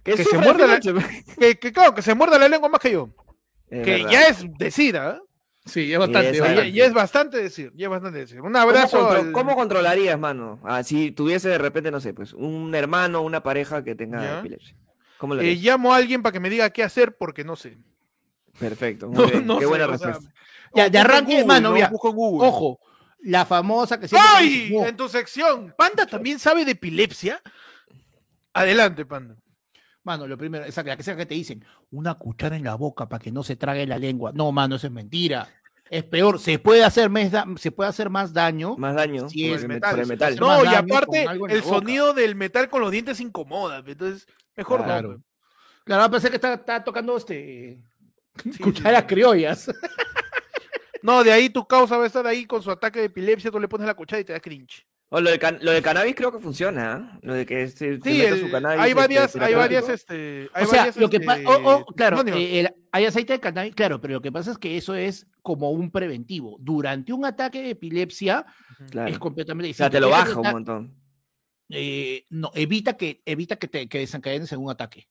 Que, 0.04 0.14
Que 0.14 0.24
se 0.24 0.38
muerda 0.38 0.66
la- 0.66 0.76
epilepsia. 0.78 1.24
que, 1.40 1.60
que, 1.60 1.72
claro, 1.72 1.94
que 1.94 2.02
se 2.02 2.16
muerda 2.16 2.40
la 2.40 2.48
lengua 2.48 2.70
más 2.70 2.80
que 2.80 2.92
yo. 2.92 3.10
Es 3.70 3.84
que 3.86 3.92
verdad. 3.98 4.10
ya 4.12 4.28
es 4.28 4.46
decir, 4.58 4.98
¿ah? 4.98 5.20
Sí, 5.66 5.94
es 5.94 6.00
bastante. 6.00 6.72
ya 6.74 6.86
es 6.86 6.94
bastante 6.94 7.38
decir, 7.38 7.72
ya 7.76 7.86
es 7.86 7.92
bastante 7.92 8.18
decir. 8.20 8.38
Un 8.42 8.46
¿Cómo, 8.54 8.58
abrazo. 8.58 8.98
contro- 9.00 9.20
al- 9.20 9.32
cómo 9.32 9.56
controlarías, 9.56 10.18
mano? 10.20 10.60
Ah, 10.64 10.82
si 10.84 11.12
tuviese 11.12 11.50
de 11.50 11.60
repente, 11.60 11.92
no 11.92 12.00
sé, 12.00 12.14
pues 12.16 12.34
un 12.34 12.74
hermano, 12.74 13.22
una 13.22 13.44
pareja 13.44 13.84
que 13.84 13.94
tenga 13.94 14.22
Ya. 14.24 14.40
epilepsia. 14.40 14.76
¿Cómo 15.22 15.36
lo 15.36 15.44
Eh, 15.44 15.54
llamo 15.54 15.94
a 15.94 15.98
alguien 15.98 16.24
para 16.24 16.34
que 16.34 16.40
me 16.40 16.50
diga 16.50 16.72
qué 16.72 16.82
hacer 16.82 17.16
porque 17.16 17.44
no 17.44 17.56
sé. 17.56 17.78
Perfecto. 18.58 19.08
muy 19.12 19.18
No, 19.18 19.28
bien, 19.28 19.46
no 19.46 19.56
Qué 19.60 19.66
sé, 19.66 19.68
buena 19.68 19.86
o 19.86 19.96
sea, 19.96 20.08
respuesta. 20.08 20.34
Ya, 20.74 20.90
de 20.90 20.98
arranque, 20.98 21.44
Google, 21.44 21.46
mano. 21.46 21.76
Ojo, 22.44 22.80
la 23.20 23.46
famosa 23.46 24.00
que 24.00 24.08
siempre. 24.08 24.28
¡Ay! 24.34 24.76
En 24.76 24.98
tu 24.98 25.08
sección. 25.08 25.76
¿Panda 25.78 26.08
también 26.08 26.40
sabe 26.40 26.66
de 26.66 26.72
epilepsia? 26.72 27.40
Adelante, 28.52 29.06
Panda. 29.06 29.36
Mano, 30.04 30.26
lo 30.26 30.40
primero, 30.40 30.66
esa, 30.66 30.82
la 30.82 30.98
que 30.98 31.04
sea 31.04 31.16
que 31.16 31.28
te 31.28 31.36
dicen, 31.36 31.64
una 31.92 32.16
cuchara 32.16 32.56
en 32.56 32.64
la 32.64 32.74
boca 32.74 33.08
para 33.08 33.24
que 33.24 33.32
no 33.32 33.44
se 33.44 33.58
trague 33.58 33.86
la 33.86 34.00
lengua. 34.00 34.32
No, 34.34 34.52
mano, 34.52 34.78
eso 34.78 34.88
es 34.88 34.94
mentira. 34.94 35.48
Es 35.92 36.06
peor, 36.06 36.40
se 36.40 36.58
puede 36.58 36.84
hacer 36.86 37.10
más, 37.10 37.30
da- 37.32 37.46
se 37.58 37.70
puede 37.70 37.90
hacer 37.90 38.10
más 38.10 38.32
daño. 38.32 38.78
Más 38.78 38.96
daño 38.96 39.24
por 39.24 39.32
es 39.36 39.62
el 39.62 39.68
metal. 39.68 39.92
por 39.92 40.00
el 40.00 40.08
metal. 40.08 40.36
No, 40.40 40.64
y 40.64 40.68
aparte, 40.74 41.24
el 41.26 41.38
boca. 41.40 41.62
sonido 41.64 42.14
del 42.14 42.34
metal 42.36 42.70
con 42.70 42.80
los 42.82 42.92
dientes 42.92 43.20
incomoda. 43.20 43.84
Entonces, 43.86 44.26
mejor 44.56 44.84
Claro. 44.86 45.10
no. 45.10 45.16
pues. 45.16 45.26
Claro, 45.84 46.10
pensé 46.10 46.30
que 46.30 46.38
está, 46.38 46.54
está 46.54 46.82
tocando 46.84 47.18
este. 47.18 47.84
sí, 48.42 48.58
cucharas 48.64 49.02
sí. 49.02 49.08
criollas. 49.08 49.70
No, 51.04 51.24
de 51.24 51.32
ahí 51.32 51.50
tu 51.50 51.66
causa 51.66 51.98
va 51.98 52.04
a 52.04 52.08
estar 52.08 52.28
ahí 52.28 52.46
con 52.46 52.62
su 52.62 52.70
ataque 52.70 53.00
de 53.00 53.06
epilepsia, 53.06 53.50
tú 53.50 53.60
le 53.60 53.68
pones 53.68 53.88
la 53.88 53.96
cuchara 53.96 54.20
y 54.20 54.24
te 54.24 54.34
da 54.34 54.40
cringe. 54.40 54.86
O 55.14 55.20
lo, 55.20 55.30
del 55.30 55.40
can- 55.40 55.60
lo 55.62 55.72
del 55.72 55.84
cannabis 55.84 56.16
creo 56.16 56.32
que 56.32 56.40
funciona, 56.40 56.94
¿ah? 56.94 57.20
Lo 57.22 57.34
de 57.34 57.46
que 57.46 57.68
se, 57.68 57.98
se 57.98 58.00
Sí, 58.02 58.22
el- 58.22 58.40
su 58.40 58.50
cannabis. 58.50 58.80
hay 58.80 58.92
este, 58.92 59.02
varias, 59.02 59.36
hay 59.36 59.54
varias, 59.54 59.90
este, 59.90 60.50
hay 60.54 60.64
o 60.64 60.68
sea, 60.68 60.78
varias, 60.80 60.96
lo 60.98 61.10
que 61.10 61.18
este, 61.18 61.44
claro, 61.98 62.24
eh, 62.28 62.60
el- 62.62 62.74
hay 62.94 63.06
aceite 63.06 63.34
de 63.34 63.40
cannabis, 63.42 63.76
claro, 63.76 64.00
pero 64.00 64.14
lo 64.14 64.22
que 64.22 64.32
pasa 64.32 64.52
es 64.52 64.58
que 64.58 64.78
eso 64.78 64.96
es 64.96 65.28
como 65.42 65.70
un 65.72 65.92
preventivo. 65.92 66.56
Durante 66.62 67.12
un 67.12 67.26
ataque 67.26 67.62
de 67.62 67.70
epilepsia 67.72 68.46
Claro. 68.90 69.10
es 69.12 69.20
completamente 69.20 69.72
O 69.72 69.74
sea, 69.74 69.90
te 69.90 70.00
lo 70.00 70.06
de 70.08 70.12
baja 70.14 70.40
un 70.40 70.50
montón. 70.50 70.96
eh, 71.70 72.26
no, 72.30 72.52
evita 72.56 72.96
que, 72.96 73.22
evita 73.26 73.58
que 73.58 73.68
te 73.68 73.88
que 73.90 74.00
desencadenes 74.00 74.52
en 74.54 74.60
un 74.60 74.72
ataque. 74.72 75.10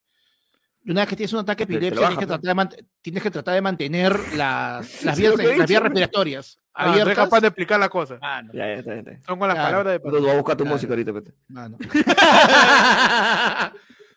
Y 0.83 0.93
una 0.93 1.03
vez 1.03 1.11
que 1.11 1.17
tienes 1.17 1.33
un 1.35 1.41
ataque 1.41 1.67
de 1.67 1.75
epilepsia, 1.75 2.09
tienes, 2.09 2.19
que 2.19 2.27
pues. 2.27 2.41
tratar 2.41 2.69
de 2.71 2.85
tienes 3.03 3.23
que 3.23 3.31
tratar 3.31 3.55
de 3.55 3.61
mantener 3.61 4.19
las, 4.35 5.05
las 5.05 5.17
Sí, 5.17 5.23
vías, 5.23 5.37
las 5.69 5.83
respiratorias 5.83 6.59
Ah, 6.81 6.87
no 6.87 6.95
es 6.95 7.01
abiertas. 7.03 7.25
capaz 7.25 7.41
de 7.41 7.47
explicar 7.49 7.79
la 7.81 7.89
cosa. 7.89 8.19
Mano, 8.21 8.53
Ya, 8.53 8.67
ya, 8.67 8.73
está, 8.75 8.95
ya 8.95 9.01
está. 9.01 9.23
Son 9.27 9.39
con 9.39 9.49
las 9.49 9.55
Claro. 9.57 9.71
palabras 9.71 9.93
de 9.93 9.99
Tú 10.11 10.23
vas 10.25 10.33
a 10.33 10.37
buscar 10.37 10.57
tu 10.57 10.65
Claro. 10.65 10.75
música 10.77 10.93
ahorita. 10.93 11.13
pues. 11.13 11.25
mano. 11.49 11.79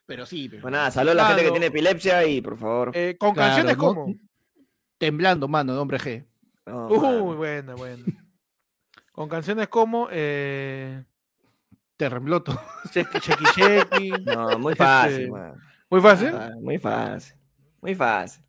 pero 0.05 0.25
sí, 0.25 0.49
pero- 0.49 0.61
Bueno, 0.61 0.77
nada, 0.77 0.91
saludos 0.91 1.15
a 1.17 1.21
la 1.21 1.27
gente 1.29 1.43
que 1.43 1.51
tiene 1.51 1.65
epilepsia 1.67 2.25
y 2.25 2.41
por 2.41 2.57
favor. 2.57 2.91
Eh, 2.93 3.15
con 3.19 3.33
Claro, 3.33 3.47
canciones 3.49 3.77
¿no? 3.77 3.83
como. 3.83 4.15
temblando, 4.97 5.47
mano, 5.47 5.73
de 5.73 5.79
hombre 5.79 5.97
G. 5.99 6.25
no, 6.65 6.87
Uy, 6.87 6.99
mano. 6.99 7.35
buena, 7.35 7.75
buena. 7.75 8.03
Con 9.11 9.29
canciones 9.29 9.67
como. 9.67 10.07
Eh, 10.11 11.03
Terremoto. 11.97 12.59
Chequi 12.91 13.19
Chequi. 13.19 14.09
No, 14.25 14.57
muy 14.59 14.73
Este, 14.73 14.83
fácil, 14.83 15.31
man. 15.31 15.53
Muy 15.89 16.01
fácil. 16.01 16.29
Ah, 16.33 16.49
Muy 16.59 16.77
fácil. 16.79 17.35
Muy 17.81 17.95
fácil. 17.95 18.43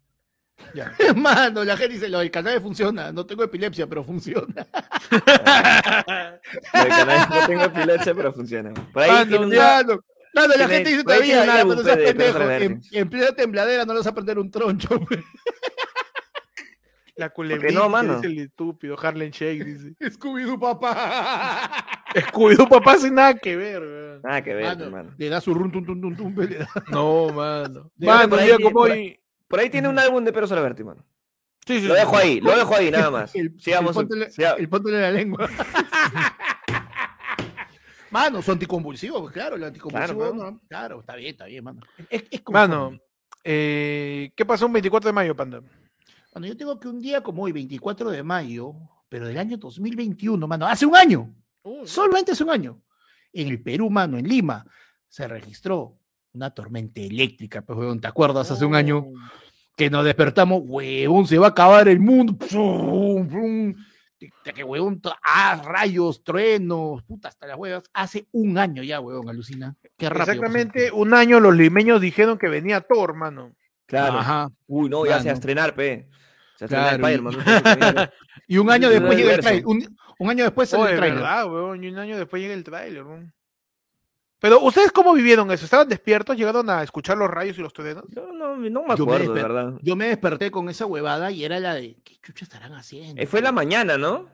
Ya. 0.74 0.92
Mano, 1.16 1.64
la 1.64 1.76
gente 1.76 1.94
dice, 1.94 2.08
lo 2.08 2.18
del 2.20 2.30
cannabis 2.30 2.60
funciona. 2.62 3.12
No 3.12 3.26
tengo 3.26 3.42
epilepsia, 3.44 3.86
pero 3.86 4.04
funciona. 4.04 4.66
Lo 6.72 6.80
del 6.80 6.88
cannabis 6.88 7.28
no 7.30 7.46
tengo 7.46 7.62
epilepsia, 7.64 8.14
pero 8.14 8.32
funciona. 8.32 8.72
Por 8.92 9.02
ahí 9.02 9.10
Mano, 9.10 9.26
tiene 9.28 9.44
un- 9.46 9.52
ya. 9.52 9.82
Mano, 9.84 10.00
mano, 10.34 10.54
la 10.56 10.68
gente 10.68 10.90
dice 10.90 11.04
todavía, 11.04 11.44
ya, 11.46 11.64
pero 11.64 11.82
seas 11.82 11.96
pe, 11.96 12.02
de 12.02 12.14
pendejo. 12.14 12.50
En, 12.50 12.80
en 12.92 13.10
plena 13.10 13.32
tembladera 13.32 13.84
no 13.84 13.92
le 13.92 13.98
vas 14.00 14.06
a 14.06 14.10
aprender 14.10 14.38
un 14.38 14.50
troncho. 14.50 14.88
La 17.16 17.30
culebrita, 17.30 17.72
no, 17.78 17.88
mano? 17.88 18.16
dice 18.16 18.26
el 18.26 18.38
estúpido. 18.40 18.96
Harlem 19.00 19.30
Shake 19.30 19.64
dice. 19.64 19.94
Scooby-Doo, 20.18 20.58
papá. 20.58 21.70
Scooby-Doo, 22.12 22.68
papá, 22.68 22.96
sin 22.98 23.14
nada 23.14 23.34
que 23.34 23.56
ver, 23.56 23.80
weón. 23.82 24.20
Nada 24.24 24.42
que 24.42 24.52
ver, 24.52 24.64
Mano, 24.64 24.84
hermano. 24.86 25.14
le 25.16 25.28
da 25.28 25.40
su 25.40 25.54
run, 25.54 25.70
tum, 25.70 25.86
tum, 25.86 26.00
tum, 26.00 26.16
tum, 26.16 26.34
le 26.40 26.58
da- 26.58 26.68
No, 26.90 27.28
mano. 27.28 27.92
Mano, 27.98 28.36
tiene- 28.36 28.56
como 28.56 28.70
por 28.72 28.90
hoy. 28.90 29.20
Por 29.48 29.60
ahí 29.60 29.70
tiene 29.70 29.88
un 29.88 29.98
álbum 29.98 30.24
de 30.24 30.32
Pedro 30.32 30.46
Solaverde, 30.46 30.84
mano. 30.84 31.04
Sí, 31.66 31.80
sí, 31.80 31.86
Lo 31.86 31.94
sí. 31.94 32.00
dejo 32.00 32.16
ahí, 32.16 32.40
lo 32.40 32.56
dejo 32.56 32.74
ahí, 32.74 32.90
nada 32.90 33.10
más. 33.12 33.34
El, 33.34 33.58
Sigamos. 33.60 33.90
el 33.90 33.94
póntele, 34.06 34.30
siga- 34.30 34.56
el 34.58 34.68
póntele 34.68 35.00
la 35.00 35.10
lengua. 35.10 35.48
Mano, 38.10 38.42
son 38.42 38.52
anticonvulsivos, 38.54 39.20
pues, 39.22 39.32
claro, 39.32 39.56
el 39.56 39.64
anticonvulsivo, 39.64 40.18
Claro, 40.20 40.34
no, 40.34 40.60
claro, 40.68 41.00
está 41.00 41.16
bien, 41.16 41.30
está 41.32 41.46
bien, 41.46 41.64
mano. 41.64 41.80
Es, 42.08 42.24
es 42.30 42.40
como 42.42 42.56
Mano, 42.58 42.96
eh, 43.42 44.30
¿qué 44.36 44.44
pasó 44.44 44.66
un 44.66 44.72
24 44.72 45.08
de 45.08 45.12
mayo, 45.12 45.34
Panda? 45.34 45.60
Bueno, 46.32 46.46
yo 46.46 46.56
tengo 46.56 46.78
que 46.78 46.86
un 46.86 47.00
día 47.00 47.22
como 47.22 47.42
hoy, 47.42 47.50
24 47.52 48.10
de 48.10 48.22
mayo, 48.22 48.72
pero 49.08 49.26
del 49.26 49.36
año 49.38 49.56
2021, 49.56 50.46
mano, 50.46 50.64
hace 50.66 50.86
un 50.86 50.94
año, 50.94 51.34
solamente 51.84 52.32
hace 52.32 52.44
un 52.44 52.50
año, 52.50 52.80
en 53.32 53.48
el 53.48 53.60
Perú, 53.60 53.90
mano, 53.90 54.16
en 54.16 54.28
Lima, 54.28 54.64
se 55.08 55.26
registró 55.26 55.98
una 56.34 56.50
tormenta 56.50 57.00
eléctrica, 57.00 57.62
pues, 57.62 57.78
huevón, 57.78 58.00
¿te 58.00 58.08
acuerdas? 58.08 58.50
Hace 58.50 58.64
un 58.64 58.74
año 58.74 59.06
que 59.76 59.88
nos 59.88 60.04
despertamos, 60.04 60.62
huevón, 60.64 61.26
se 61.26 61.38
va 61.38 61.46
a 61.46 61.50
acabar 61.50 61.88
el 61.88 62.00
mundo. 62.00 62.36
Pum, 62.36 63.28
pum. 63.28 63.74
Que 64.54 64.64
huevón, 64.64 65.00
ah, 65.22 65.62
rayos, 65.64 66.24
truenos, 66.24 67.02
puta, 67.02 67.28
hasta 67.28 67.46
las 67.46 67.56
huevas. 67.58 67.84
Hace 67.92 68.26
un 68.32 68.56
año 68.58 68.82
ya, 68.82 69.00
huevón, 69.00 69.28
alucina. 69.28 69.76
Qué 69.96 70.08
rápido. 70.08 70.32
Exactamente 70.34 70.90
un 70.92 71.12
año 71.14 71.40
los 71.40 71.54
limeños 71.54 72.00
dijeron 72.00 72.38
que 72.38 72.48
venía 72.48 72.80
Thor, 72.80 73.14
mano. 73.14 73.52
Claro. 73.86 74.18
Ajá. 74.18 74.48
Uy, 74.66 74.88
no, 74.88 75.04
ya 75.04 75.18
se 75.20 75.26
va 75.26 75.32
a 75.32 75.34
estrenar, 75.34 75.74
pe. 75.74 76.08
Se 76.56 76.66
va 76.66 76.88
a 76.90 76.94
estrenar 76.94 76.98
Claro, 76.98 77.12
y- 77.12 77.14
Spider-Man. 77.14 77.80
mierda. 77.80 78.12
Y 78.46 78.58
un 78.58 78.70
año 78.70 78.88
después 78.90 79.16
llega 79.18 79.34
el 79.34 79.40
trailer. 79.40 79.66
Un, 79.66 79.96
un 80.18 80.30
año 80.30 80.44
después 80.44 80.68
sale 80.68 80.82
Oh, 80.82 80.86
el 80.86 80.92
de 80.92 80.98
trailer. 80.98 81.18
verdad, 81.18 81.46
weón. 81.52 81.82
Y 81.84 81.88
un 81.88 81.98
año 81.98 82.16
después 82.18 82.42
llega 82.42 82.54
el 82.54 82.64
tráiler, 82.64 83.02
weón. 83.04 83.32
Pero, 84.44 84.60
¿ustedes 84.60 84.92
cómo 84.92 85.14
vivieron 85.14 85.50
eso? 85.50 85.64
¿Estaban 85.64 85.88
despiertos? 85.88 86.36
¿Llegaron 86.36 86.68
a 86.68 86.82
escuchar 86.82 87.16
los 87.16 87.30
rayos 87.30 87.56
y 87.56 87.62
los 87.62 87.72
truenos? 87.72 88.04
Yo 88.08 88.30
no, 88.30 88.56
no 88.56 88.56
me 88.58 88.68
Yo 88.70 88.82
me 88.84 88.92
acuerdo, 88.92 89.32
de 89.32 89.40
desper- 89.40 89.42
verdad. 89.42 89.72
Yo 89.80 89.96
me 89.96 90.06
desperté 90.08 90.50
con 90.50 90.68
esa 90.68 90.84
huevada 90.84 91.30
y 91.30 91.46
era 91.46 91.58
la 91.60 91.74
de, 91.74 91.96
¿qué 92.04 92.18
chucha 92.22 92.44
estarán 92.44 92.74
haciendo? 92.74 93.22
Eh, 93.22 93.26
fue 93.26 93.38
en 93.40 93.44
la 93.44 93.52
mañana, 93.52 93.96
¿no? 93.96 94.28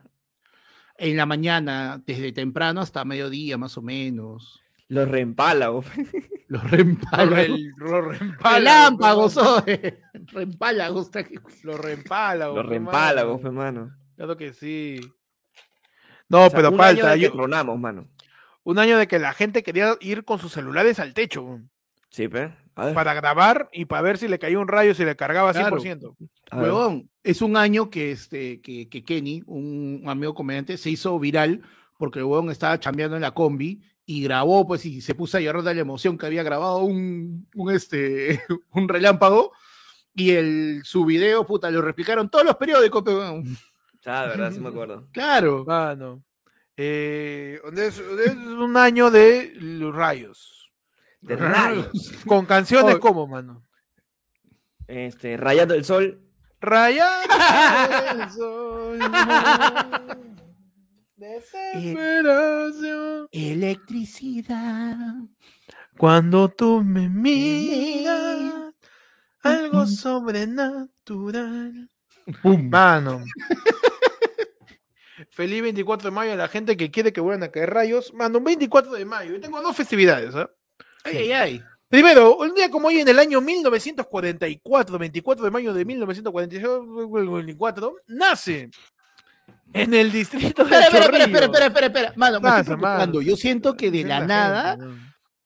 En 0.99 1.17
la 1.17 1.27
mañana, 1.27 2.03
desde 2.05 2.33
temprano 2.33 2.81
hasta 2.81 3.05
mediodía, 3.05 3.57
más 3.57 3.79
o 3.79 3.83
menos. 3.83 4.61
Los 4.89 5.09
reempálagos. 5.09 5.87
Los 6.49 6.69
reempálagos. 6.69 7.61
Los 7.77 8.05
reempálagos. 8.19 8.53
Relámpagos, 8.53 9.37
weón. 9.37 9.63
oye. 9.65 10.01
Reempálagos. 10.33 11.11
Los 11.63 11.79
reempálagos. 11.81 12.57
Los 12.57 12.67
reempálagos, 12.67 13.43
mano. 13.43 13.43
pe, 13.43 13.51
mano. 13.57 13.97
Claro 14.17 14.37
que 14.37 14.53
sí. 14.53 14.99
No, 16.29 16.47
O 16.47 16.51
sea, 16.51 16.57
pero 16.57 16.69
año 16.71 16.77
falta. 16.77 17.15
que 17.15 17.21
yo- 17.21 17.31
tronamos, 17.33 17.79
mano. 17.79 18.09
Un 18.65 18.79
año 18.79 18.99
de 18.99 19.09
que 19.09 19.19
la 19.19 19.33
gente 19.33 19.63
quería 19.63 19.95
ir 20.01 20.25
con 20.25 20.39
sus 20.39 20.53
celulares 20.53 20.99
al 21.01 21.15
techo 21.15 21.61
Sí, 22.11 22.29
pe. 22.29 22.53
A 22.75 22.87
ver, 22.87 22.95
para 22.95 23.15
grabar 23.15 23.69
y 23.73 23.85
para 23.85 24.03
ver 24.03 24.19
si 24.19 24.27
le 24.27 24.39
caía 24.39 24.59
un 24.59 24.69
rayo, 24.69 24.95
si 24.95 25.05
le 25.05 25.15
cargaba 25.17 25.53
Claro. 25.53 25.77
100%. 25.79 26.17
a 26.51 26.57
ver. 26.57 26.65
Huevón, 26.73 27.11
es 27.23 27.41
un 27.43 27.57
año 27.57 27.89
que, 27.91 28.11
este, 28.11 28.61
que, 28.61 28.89
que 28.89 29.05
Kenny, 29.05 29.43
un 29.47 30.03
amigo 30.07 30.35
comediante, 30.35 30.77
se 30.77 30.91
hizo 30.91 31.19
viral 31.19 31.63
porque 31.99 32.19
el 32.21 32.25
huevón 32.25 32.51
estaba 32.51 32.81
chambeando 32.81 33.17
en 33.17 33.23
la 33.23 33.33
combi 33.33 33.83
y 34.07 34.23
grabó, 34.25 34.67
pues, 34.67 34.87
y 34.87 35.01
se 35.03 35.15
puso 35.15 35.37
a 35.37 35.41
llorar 35.41 35.63
de 35.63 35.75
la 35.75 35.83
emoción 35.83 36.17
que 36.19 36.27
había 36.27 36.43
grabado 36.43 36.79
un, 36.79 37.47
un, 37.55 37.71
este, 37.71 38.41
un 38.73 38.89
relámpago 38.89 39.53
y 40.15 40.31
el, 40.31 40.81
su 40.83 41.05
video, 41.05 41.47
puta, 41.47 41.71
lo 41.71 41.83
replicaron 41.83 42.29
todos 42.29 42.45
los 42.45 42.57
periódicos, 42.57 43.03
pe, 43.03 43.15
huevón. 43.15 43.45
Ah, 44.07 44.23
de 44.23 44.29
verdad, 44.31 44.53
sí 44.53 44.59
me 44.61 44.69
acuerdo. 44.71 45.07
Claro. 45.13 45.65
Mano. 45.65 46.25
Eh, 46.83 47.61
es, 47.77 47.99
es 47.99 48.37
un 48.37 48.75
año 48.79 49.11
de 49.11 49.53
los 49.57 49.95
rayos. 49.95 50.73
De 51.21 51.37
rayos. 51.37 51.91
Con 52.27 52.47
canciones 52.47 52.95
Oh. 52.95 53.01
como, 53.01 53.27
mano. 53.27 53.67
Este, 54.87 55.37
Rayando 55.37 55.75
el 55.75 55.85
Sol. 55.85 56.23
Rayando 56.59 57.35
el 58.23 58.31
sol. 58.37 58.99
Desesperación. 61.17 63.29
Electricidad. 63.31 64.97
Cuando 65.99 66.49
tú 66.49 66.83
me 66.83 67.11
miras, 67.11 68.73
algo 69.43 69.87
sobrenatural. 69.87 71.91
Mano. 72.43 73.23
Feliz 75.41 75.63
24 75.63 76.11
de 76.11 76.15
mayo 76.15 76.35
a 76.35 76.37
la 76.37 76.49
gente 76.49 76.77
que 76.77 76.91
quiere 76.91 77.15
que 77.15 77.23
vuelvan 77.23 77.45
a 77.45 77.51
caer 77.51 77.71
rayos. 77.71 78.13
Mano, 78.13 78.37
un 78.37 78.45
24 78.45 78.93
de 78.93 79.07
mayo. 79.07 79.33
Yo 79.33 79.41
tengo 79.41 79.63
dos 79.63 79.75
festividades. 79.75 80.35
¿ah? 80.35 80.51
Ay, 81.03 81.17
ay, 81.17 81.33
ay. 81.33 81.63
Primero, 81.89 82.37
un 82.37 82.55
día 82.55 82.71
como 82.71 82.89
hoy 82.89 83.01
en 83.01 83.09
el 83.09 83.19
año 83.19 83.41
1944, 83.41 84.99
24 84.99 85.45
de 85.47 85.51
mayo 85.51 85.73
de 85.73 85.87
1944, 85.87 87.95
nace 88.09 88.69
en 89.73 89.95
el 89.95 90.13
distrito 90.13 90.63
de 90.63 90.79
Espera, 90.79 91.07
espera, 91.07 91.25
espera, 91.25 91.47
espera, 91.47 91.67
espera, 91.69 91.87
espera. 91.87 92.13
Mano, 92.17 92.39
me 92.39 92.49
estoy 92.51 92.65
preocupando. 92.65 93.23
Yo 93.23 93.35
siento 93.35 93.79
que 93.79 93.91
de 93.91 94.05
la 94.05 94.21
nada. 94.21 94.77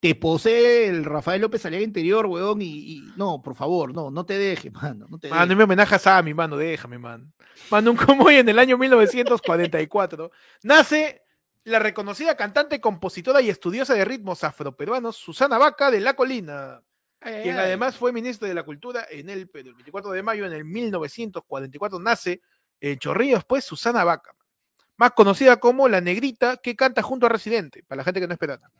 Te 0.05 0.14
posee 0.14 0.86
el 0.89 1.02
Rafael 1.05 1.40
López 1.40 1.64
Aliaga 1.64 1.82
interior, 1.82 2.26
weón, 2.26 2.60
y, 2.60 2.66
y- 2.97 3.12
no, 3.16 3.40
por 3.40 3.55
favor, 3.55 3.94
no, 3.94 4.10
no 4.10 4.26
te 4.26 4.36
dejes, 4.36 4.70
mano, 4.98 5.06
no 5.09 5.18
te 5.18 5.31
Mano, 5.31 5.44
y 5.44 5.48
dejes. 5.48 5.56
me 5.56 5.64
homenaje 5.64 5.94
a 5.94 5.98
Sammy, 5.98 6.35
mano, 6.35 6.59
déjame, 6.59 6.98
mano. 6.98 7.32
Mano, 7.70 7.90
un 7.93 7.97
Comoy 7.97 8.36
en 8.36 8.48
el 8.51 8.59
año 8.59 8.76
1944 8.76 10.31
nace 10.62 11.22
la 11.64 11.78
reconocida 11.78 12.36
cantante, 12.36 12.82
compositora 12.82 13.40
y 13.40 13.48
estudiosa 13.48 13.94
de 13.94 14.05
ritmos 14.05 14.44
afroperuanos 14.44 15.16
Susana 15.16 15.56
Vaca 15.56 15.90
de 15.90 16.01
La 16.01 16.12
Colina, 16.14 16.82
quien 17.43 17.56
además 17.59 17.97
fue 17.97 18.12
ministra 18.12 18.47
de 18.47 18.52
la 18.52 18.62
Cultura 18.64 19.06
en 19.10 19.31
el 19.31 19.48
Perú. 19.48 19.70
El 19.70 19.74
24 19.76 20.10
de 20.10 20.22
mayo 20.22 20.44
en 20.44 20.52
el 20.52 20.66
1944 20.66 21.98
nace 21.98 22.43
en 22.78 22.98
Chorrillos, 22.98 23.47
pues, 23.47 23.64
Susana 23.64 24.05
Vaca, 24.05 24.35
más 24.98 25.12
conocida 25.12 25.56
como 25.56 25.89
La 25.89 26.02
Negrita, 26.02 26.59
que 26.59 26.76
canta 26.76 27.01
junto 27.01 27.24
a 27.24 27.31
Residente, 27.31 27.82
para 27.85 27.98
la 28.01 28.05
gente 28.05 28.20
que 28.20 28.26
no 28.26 28.35
es 28.35 28.39
peruana. 28.39 28.70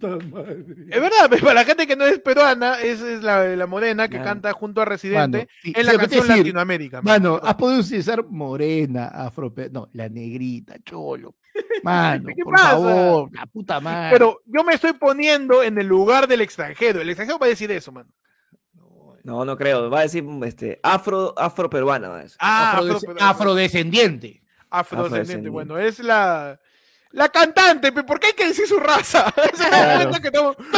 Es 0.00 1.00
verdad, 1.00 1.28
pues, 1.28 1.40
para 1.42 1.54
la 1.54 1.64
gente 1.64 1.86
que 1.86 1.96
no 1.96 2.04
es 2.04 2.18
peruana, 2.20 2.80
es, 2.80 3.00
es 3.00 3.22
la, 3.22 3.44
la 3.44 3.66
morena 3.66 4.08
que 4.08 4.16
Claro. 4.16 4.24
canta 4.30 4.52
junto 4.52 4.80
a 4.80 4.84
Residente 4.84 5.38
Mano, 5.38 5.48
sí, 5.62 5.72
en 5.76 5.86
la 5.86 5.92
canción 5.96 6.22
decir, 6.26 6.36
Latinoamérica. 6.38 7.02
Mano, 7.02 7.40
has 7.42 7.54
podido 7.56 7.80
utilizar 7.80 8.24
morena, 8.28 9.06
afro, 9.08 9.52
no, 9.72 9.88
la 9.92 10.08
negrita, 10.08 10.76
cholo. 10.84 11.34
Mano, 11.82 12.28
¿Qué 12.34 12.42
por 12.44 12.54
pasa? 12.54 12.70
favor, 12.70 13.30
la 13.32 13.46
puta 13.46 13.80
madre. 13.80 14.10
Pero 14.12 14.40
yo 14.46 14.64
me 14.64 14.74
estoy 14.74 14.92
poniendo 14.94 15.62
en 15.62 15.78
el 15.78 15.86
lugar 15.86 16.26
del 16.28 16.40
extranjero. 16.40 17.00
El 17.00 17.08
extranjero 17.10 17.38
va 17.38 17.46
a 17.46 17.50
decir 17.50 17.70
eso, 17.72 17.92
mano. 17.92 18.10
No, 19.24 19.44
no 19.44 19.56
creo. 19.58 19.90
Va 19.90 20.00
a 20.00 20.02
decir 20.02 20.24
este, 20.44 20.80
afro, 20.82 21.34
afro 21.36 21.68
peruana. 21.68 22.24
Ah, 22.38 22.76
Afrodesc- 22.78 23.04
afro- 23.04 23.16
afrodescendiente. 23.20 23.20
afrodescendiente. 23.20 24.42
afrodescendiente. 24.70 25.48
Bueno, 25.50 25.78
es 25.78 25.98
la, 25.98 26.58
la 27.10 27.28
cantante, 27.30 27.90
¿por 27.92 28.20
qué 28.20 28.28
hay 28.28 28.32
que 28.34 28.48
decir 28.48 28.66
su 28.66 28.78
raza? 28.78 29.32
Claro. 29.56 30.10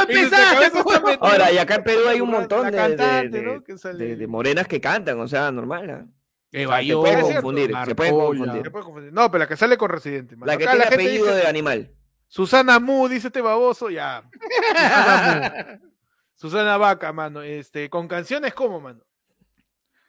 empezaste, 0.09 1.19
Ahora, 1.21 1.53
y 1.53 1.59
acá 1.59 1.77
en 1.77 1.85
Perú 1.85 2.01
hay 2.09 2.21
un 2.21 2.31
la 2.31 2.39
montón 2.39 2.65
de, 2.67 2.71
de- 2.71 2.77
cantante, 2.77 3.29
de- 3.39 3.43
¿no? 3.43 3.63
Que 3.65 3.77
sale- 3.79 4.05
de- 4.05 4.17
de 4.17 4.27
morenas 4.27 4.67
que 4.67 4.81
cantan, 4.81 5.19
o 5.21 5.29
sea, 5.29 5.51
normal. 5.51 5.91
¿ah? 5.91 6.07
Eva 6.53 6.81
se 6.81 6.95
puede 6.95 7.13
York, 7.15 7.33
confundir, 7.35 7.67
se 7.87 7.95
puede 7.95 8.11
Marcola. 8.13 8.29
confundir. 8.39 8.63
Se 8.65 8.71
puede 8.71 8.85
confundir. 8.85 9.13
No, 9.13 9.31
pero 9.31 9.39
la 9.45 9.49
que 9.49 9.57
sale 9.57 9.77
con 9.77 9.91
Residente. 9.91 10.37
mano. 10.37 10.51
La 10.51 10.59
que 10.59 10.65
Acá 10.65 10.73
tiene 10.73 10.85
gente 10.87 11.03
apellido 11.05 11.27
dice, 11.27 11.37
de 11.39 11.47
animal. 11.47 11.91
Susana 12.27 12.79
Mu, 12.81 13.09
dice 13.09 13.29
este 13.29 13.41
baboso, 13.41 13.91
ya. 13.91 14.23
Susana 14.33 15.55
Mu. 15.79 15.91
Susana 16.35 16.77
Vaca, 16.79 17.13
mano. 17.13 17.43
Este, 17.43 17.89
con 17.91 18.09
canciones 18.09 18.55
como, 18.55 18.81
mano. 18.81 19.01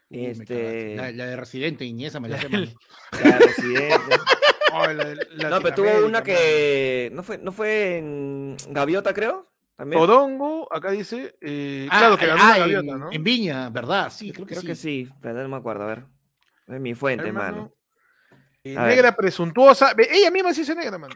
Este. 0.10 0.96
La, 0.96 1.12
la 1.12 1.26
de 1.26 1.36
Residente 1.36 1.86
y 1.86 1.94
ni 1.94 2.06
esa 2.06 2.20
me 2.20 2.28
la 2.30 2.40
sé, 2.42 2.50
mano. 2.50 2.68
la 3.24 3.38
Residente. 3.38 4.16
La 4.72 5.04
de 5.04 5.50
No, 5.50 5.62
pero 5.62 5.76
tuvo 5.76 6.06
una 6.06 6.24
que 6.24 7.10
no 7.14 7.24
fue, 7.24 7.38
no 7.38 7.52
fue 7.52 7.98
en 7.98 8.56
Gaviota, 8.70 9.14
creo. 9.14 9.48
También. 9.76 10.02
Todongo, 10.02 10.72
acá 10.72 10.92
dice, 10.92 11.36
eh, 11.42 11.88
Ah, 11.90 11.98
claro 12.00 12.18
que 12.18 12.28
ganó 12.28 12.42
ah, 12.44 12.54
en, 12.54 12.60
gaviota, 12.60 12.98
¿no? 12.98 13.12
en 13.12 13.24
Viña, 13.24 13.70
¿verdad? 13.70 14.12
Sí, 14.12 14.32
creo 14.32 14.46
que 14.46 14.52
creo 14.52 14.62
sí. 14.62 14.68
que 14.68 14.76
sí, 14.76 15.10
pero 15.22 15.42
no 15.42 15.50
me 15.50 15.58
acuerdo, 15.58 15.84
a 15.84 15.88
ver. 15.88 16.04
Es 16.68 16.80
mi 16.80 16.94
fuente, 16.94 17.28
Hermano. 17.28 17.56
mano. 17.56 17.74
Eh, 18.64 18.76
ver. 18.76 18.88
negra 18.90 19.16
presuntuosa. 19.16 19.96
Ella 19.98 20.30
misma 20.30 20.54
sí 20.54 20.64
se 20.64 20.76
negra, 20.76 21.00
mano. 21.00 21.16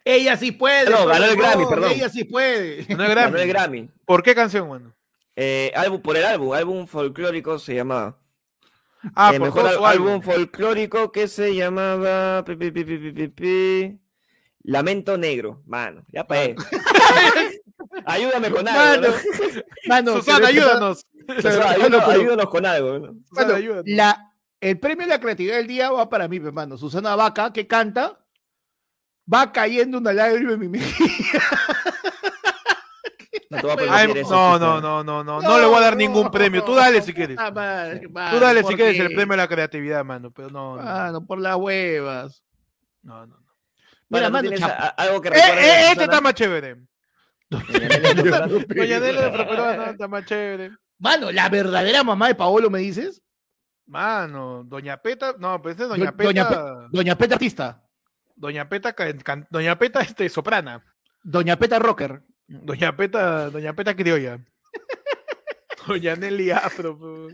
Ella 0.04 0.36
sí 0.36 0.52
puede. 0.52 0.90
No, 0.90 1.06
ganó 1.06 1.24
el 1.24 1.36
Grammy, 1.36 1.66
perdón. 1.66 1.90
Ella 1.92 2.08
sí 2.08 2.24
puede. 2.24 2.76
No 2.76 2.82
es 2.82 2.96
Ganó 2.96 3.10
Grammy. 3.10 3.40
el 3.40 3.48
Grammy. 3.48 3.90
¿Por 4.04 4.22
qué 4.22 4.34
canción, 4.34 4.68
mano? 4.68 4.94
Eh, 5.34 5.72
álbum, 5.74 6.00
por 6.00 6.16
el 6.16 6.24
álbum, 6.24 6.52
álbum 6.54 6.86
folclórico 6.86 7.58
se 7.58 7.74
llamaba. 7.74 8.18
Ah, 9.14 9.30
el 9.32 9.38
por 9.38 9.48
mejor 9.48 9.66
álbum 9.66 9.84
álbum. 9.86 10.22
folclórico 10.22 11.12
que 11.12 11.28
se 11.28 11.54
llamaba 11.54 12.44
pi, 12.44 12.56
pi, 12.56 12.70
pi, 12.70 12.84
pi, 12.84 12.98
pi, 12.98 13.12
pi, 13.12 13.28
pi, 13.28 14.00
Lamento 14.64 15.16
Negro, 15.16 15.62
mano. 15.66 16.04
Ya 16.08 16.26
pa' 16.26 16.36
Ayúdame 18.06 18.50
con 18.50 18.66
algo. 18.66 19.08
Mano, 19.08 19.14
mano, 19.88 20.12
Susana, 20.16 20.48
ayúdanos. 20.48 21.06
¿no? 21.28 21.34
Ayúdanos, 22.08 22.48
con 22.48 22.66
algo. 22.66 22.98
¿no? 22.98 23.06
Susana, 23.28 23.46
Mano, 23.46 23.54
ayúdanos. 23.54 23.84
la, 23.86 24.32
el 24.60 24.78
premio 24.78 25.06
de 25.06 25.10
la 25.12 25.20
creatividad 25.20 25.56
del 25.56 25.66
día 25.66 25.90
va 25.90 26.08
para 26.08 26.28
mí, 26.28 26.40
mi 26.40 26.46
hermano. 26.46 26.76
Susana 26.76 27.14
Vaca, 27.16 27.52
que 27.52 27.66
canta, 27.66 28.18
va 29.32 29.52
cayendo 29.52 29.98
una 29.98 30.12
lágrima 30.12 30.52
en 30.54 30.60
mi 30.60 30.68
mejilla. 30.68 31.40
No 33.48 33.56
te 33.58 33.62
voy 33.62 33.70
a 33.70 33.74
Ay, 33.94 34.06
permitir 34.06 34.22
eso, 34.22 34.34
no, 34.34 34.58
no, 34.58 34.80
no, 34.80 35.04
no, 35.04 35.24
no, 35.24 35.40
no 35.40 35.58
le 35.58 35.66
voy 35.66 35.76
a 35.76 35.80
dar 35.80 35.96
ningún 35.96 36.30
premio. 36.30 36.64
Tú 36.64 36.74
dale 36.74 37.00
si 37.02 37.12
quieres. 37.14 37.36
Madre, 37.36 38.00
Tú 38.00 38.40
dale 38.40 38.62
¿por 38.62 38.72
si 38.72 38.76
quieres 38.76 38.98
el 38.98 39.14
premio 39.14 39.34
a 39.34 39.36
la 39.36 39.48
creatividad, 39.48 40.04
mano. 40.04 40.30
Pero 40.30 40.50
no, 40.50 40.76
no, 40.76 40.82
Mano, 40.82 41.24
por 41.26 41.38
las 41.38 41.56
huevas. 41.56 42.42
no. 43.02 43.26
no, 43.26 43.36
no. 43.38 43.46
Mira, 44.08 44.28
Bueno, 44.30 44.50
¿tú 44.50 44.60
mano, 44.60 44.74
algo 44.96 45.20
que 45.20 45.28
Eh, 45.30 45.32
eh, 45.36 45.88
este 45.90 46.04
está 46.04 46.20
más 46.20 46.34
chévere. 46.34 46.76
Doña 47.48 49.00
Nela 49.00 49.30
de 49.30 49.90
está 49.90 50.08
más 50.08 50.24
chévere. 50.24 50.72
Mano, 50.98 51.30
la 51.32 51.48
verdadera 51.48 52.02
mamá 52.04 52.28
de 52.28 52.34
Paolo, 52.34 52.70
¿me 52.70 52.78
dices? 52.78 53.22
Mano, 53.86 54.64
Doña 54.64 54.96
Peta, 54.96 55.34
no, 55.38 55.60
pero 55.60 55.74
ese 55.74 55.82
es 55.84 55.88
Doña 55.88 56.10
Do- 56.10 56.16
Peta. 56.16 56.28
Doña 56.28 56.44
Doña, 56.44 56.88
Doña 56.90 57.18
Peta 57.18 57.34
artista. 57.34 57.82
Peta, 58.68 58.92
can- 58.92 59.18
can- 59.20 59.46
Doña 59.50 59.78
Peta, 59.78 60.00
este, 60.00 60.28
soprana. 60.28 60.82
Doña 61.22 61.56
Peta 61.56 61.78
rocker. 61.78 62.22
Doña 62.48 62.96
Peta, 62.96 63.50
Doña 63.50 63.74
Peta 63.74 63.94
criolla. 63.94 64.38
Doña 65.86 66.16
Nelly 66.16 66.50
Afro. 66.50 67.28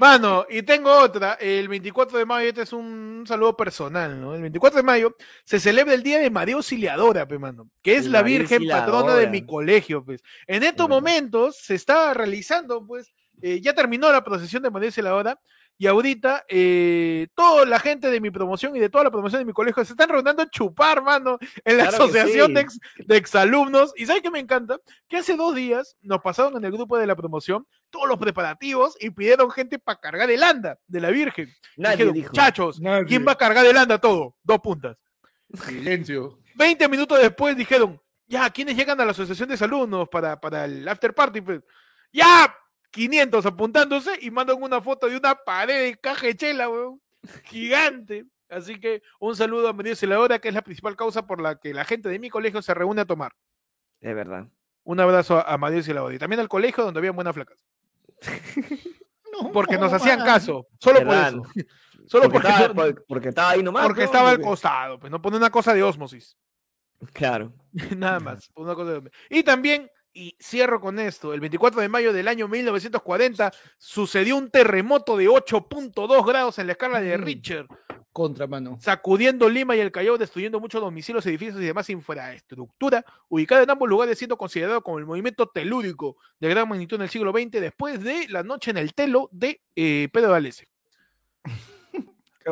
Mano, 0.00 0.46
y 0.48 0.62
tengo 0.62 0.90
otra. 0.90 1.34
El 1.34 1.68
24 1.68 2.18
de 2.18 2.24
mayo, 2.26 2.48
este 2.48 2.62
es 2.62 2.72
un 2.72 3.24
saludo 3.26 3.56
personal, 3.56 4.20
¿no? 4.20 4.34
El 4.34 4.40
24 4.42 4.78
de 4.78 4.82
mayo 4.82 5.16
se 5.44 5.60
celebra 5.60 5.94
el 5.94 6.02
Día 6.02 6.18
de 6.18 6.30
María 6.30 6.54
Auxiliadora, 6.54 7.26
pe, 7.28 7.38
mano, 7.38 7.68
que 7.82 7.96
es 7.96 8.06
la 8.06 8.22
Virgen 8.22 8.66
patrona 8.68 9.16
de 9.16 9.26
mi 9.26 9.44
colegio, 9.44 10.04
pues. 10.04 10.22
En 10.46 10.62
estos 10.62 10.88
momentos 10.88 11.56
se 11.56 11.74
está 11.74 12.14
realizando, 12.14 12.86
pues, 12.86 13.12
eh, 13.42 13.60
ya 13.60 13.74
terminó 13.74 14.10
la 14.10 14.24
procesión 14.24 14.62
de 14.62 14.70
María 14.70 14.88
Auxiliadora 14.88 15.38
y 15.82 15.86
ahorita 15.86 16.44
eh, 16.46 17.28
toda 17.34 17.64
la 17.64 17.80
gente 17.80 18.10
de 18.10 18.20
mi 18.20 18.30
promoción 18.30 18.76
y 18.76 18.80
de 18.80 18.90
toda 18.90 19.04
la 19.04 19.10
promoción 19.10 19.40
de 19.40 19.46
mi 19.46 19.54
colegio 19.54 19.82
se 19.82 19.94
están 19.94 20.10
reuniendo 20.10 20.42
a 20.42 20.50
chupar, 20.50 21.02
mano, 21.02 21.38
en 21.64 21.78
la 21.78 21.88
Claro 21.88 22.04
asociación 22.04 22.48
sí. 22.48 22.52
de, 22.52 22.60
ex- 22.60 22.78
de 22.98 23.16
exalumnos. 23.16 23.94
¿Y 23.96 24.04
sabes 24.04 24.20
qué 24.20 24.30
me 24.30 24.40
encanta? 24.40 24.76
Que 25.08 25.16
hace 25.16 25.36
dos 25.36 25.54
días 25.54 25.96
nos 26.02 26.20
pasaron 26.20 26.54
en 26.58 26.64
el 26.66 26.72
grupo 26.72 26.98
de 26.98 27.06
la 27.06 27.16
promoción 27.16 27.66
todos 27.88 28.06
los 28.06 28.18
preparativos 28.18 28.94
y 29.00 29.08
pidieron 29.08 29.50
gente 29.50 29.78
para 29.78 29.98
cargar 29.98 30.30
el 30.30 30.42
anda 30.42 30.78
de 30.86 31.00
la 31.00 31.08
Virgen. 31.08 31.48
Nadie 31.78 31.96
Dijeron, 31.96 32.12
dijo. 32.14 32.28
muchachos, 32.28 32.80
¿quién 33.08 33.26
va 33.26 33.32
a 33.32 33.38
cargar 33.38 33.64
el 33.64 33.76
anda 33.78 33.96
todo? 33.98 34.36
Dos 34.42 34.58
puntas. 34.58 34.98
Silencio. 35.66 36.38
20 36.56 36.88
minutos 36.88 37.18
después 37.20 37.56
dijeron, 37.56 37.98
ya, 38.26 38.50
¿quiénes 38.50 38.76
llegan 38.76 39.00
a 39.00 39.04
la 39.06 39.12
asociación 39.12 39.48
de 39.48 39.64
alumnos 39.64 40.08
para, 40.10 40.38
para 40.38 40.66
el 40.66 40.86
after 40.86 41.14
party? 41.14 41.40
Pues, 41.40 41.60
ya, 42.12 42.54
500 42.90 43.46
apuntándose 43.46 44.10
y 44.20 44.30
mandan 44.30 44.62
una 44.62 44.80
foto 44.80 45.08
de 45.08 45.16
una 45.16 45.34
pared 45.34 45.90
de 45.90 45.96
caja 45.96 46.26
de 46.26 46.36
chela, 46.36 46.68
weón. 46.68 47.00
Gigante. 47.44 48.24
Así 48.48 48.80
que 48.80 49.02
un 49.20 49.36
saludo 49.36 49.68
a 49.68 49.72
María 49.72 49.94
Celadora, 49.94 50.38
que 50.40 50.48
es 50.48 50.54
la 50.54 50.62
principal 50.62 50.96
causa 50.96 51.26
por 51.26 51.40
la 51.40 51.56
que 51.58 51.72
la 51.72 51.84
gente 51.84 52.08
de 52.08 52.18
mi 52.18 52.30
colegio 52.30 52.60
se 52.62 52.74
reúne 52.74 53.02
a 53.02 53.04
tomar. 53.06 53.32
Es 54.00 54.14
verdad. 54.14 54.48
Un 54.82 54.98
abrazo 54.98 55.38
a, 55.38 55.42
a 55.42 55.58
María 55.58 55.82
Celadora. 55.82 56.14
Y 56.14 56.18
también 56.18 56.40
al 56.40 56.48
colegio 56.48 56.82
donde 56.84 56.98
había 56.98 57.12
buenas 57.12 57.34
flacas. 57.34 57.64
No, 59.32 59.52
Porque 59.52 59.78
nos 59.78 59.92
no, 59.92 59.96
hacían 59.96 60.18
mano. 60.18 60.30
caso. 60.32 60.66
Solo 60.80 61.04
por 61.04 61.14
eso. 61.14 61.42
Solo 62.06 62.24
porque, 62.24 62.30
porque, 62.32 62.48
estaba, 62.48 62.74
por- 62.74 63.04
porque 63.06 63.28
estaba 63.28 63.50
ahí 63.50 63.62
nomás. 63.62 63.86
porque 63.86 64.00
¿no? 64.00 64.06
estaba 64.06 64.30
al 64.30 64.40
costado. 64.40 64.98
Pues 64.98 65.10
no 65.12 65.22
pone 65.22 65.36
una 65.36 65.50
cosa 65.50 65.72
de 65.72 65.84
osmosis. 65.84 66.36
Claro. 67.12 67.52
Nada 67.96 68.18
más. 68.18 68.50
una 68.56 68.74
cosa 68.74 69.00
de- 69.00 69.10
Y 69.30 69.44
también, 69.44 69.88
y 70.12 70.36
cierro 70.40 70.80
con 70.80 70.98
esto, 70.98 71.32
el 71.34 71.40
24 71.40 71.80
de 71.80 71.88
mayo 71.88 72.12
del 72.12 72.28
año 72.28 72.48
1940 72.48 73.52
sucedió 73.78 74.36
un 74.36 74.50
terremoto 74.50 75.16
de 75.16 75.28
8.2 75.28 76.26
grados 76.26 76.58
en 76.58 76.66
la 76.66 76.72
escala 76.72 77.00
de 77.00 77.16
Mm. 77.16 77.22
Richter, 77.22 77.66
Contra, 78.12 78.46
mano. 78.48 78.76
sacudiendo 78.80 79.48
Lima 79.48 79.76
y 79.76 79.80
el 79.80 79.92
Callao, 79.92 80.18
destruyendo 80.18 80.58
muchos 80.58 80.80
domicilios, 80.80 81.24
edificios 81.26 81.60
y 81.60 81.64
demás 81.64 81.88
infraestructura, 81.90 83.04
ubicada 83.28 83.62
en 83.62 83.70
ambos 83.70 83.88
lugares 83.88 84.18
siendo 84.18 84.36
considerado 84.36 84.82
como 84.82 84.98
el 84.98 85.06
movimiento 85.06 85.46
telúrico 85.48 86.16
de 86.40 86.48
gran 86.48 86.68
magnitud 86.68 86.96
en 86.96 87.02
el 87.02 87.08
siglo 87.08 87.30
XX, 87.30 87.52
después 87.60 88.02
de 88.02 88.26
la 88.28 88.42
noche 88.42 88.72
en 88.72 88.78
el 88.78 88.94
telo 88.94 89.28
de 89.32 89.60
eh, 89.76 90.08
Pedro 90.12 90.30
Valese. 90.30 90.66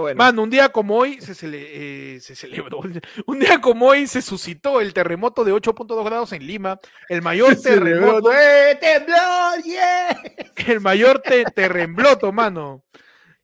Bueno. 0.01 0.19
Mano, 0.19 0.43
un 0.43 0.51
día 0.51 0.69
como 0.70 0.97
hoy 0.97 1.20
se, 1.20 1.33
cele- 1.35 1.66
eh, 1.70 2.19
se 2.20 2.35
celebró, 2.35 2.81
un 3.27 3.39
día 3.39 3.61
como 3.61 3.87
hoy 3.87 4.07
se 4.07 4.23
suscitó 4.23 4.81
el 4.81 4.93
terremoto 4.95 5.45
de 5.45 5.53
8.2 5.53 6.05
grados 6.05 6.33
en 6.33 6.47
Lima, 6.47 6.79
el 7.09 7.23
mayor 7.23 7.57
terremoto, 7.62 8.33
¡Eh, 8.33 8.77
temblor! 8.81 9.62
¡Yeah! 9.65 10.23
el 10.66 10.81
mayor 10.81 11.20
te- 11.20 11.45
terremoto, 11.45 12.33
mano. 12.33 12.85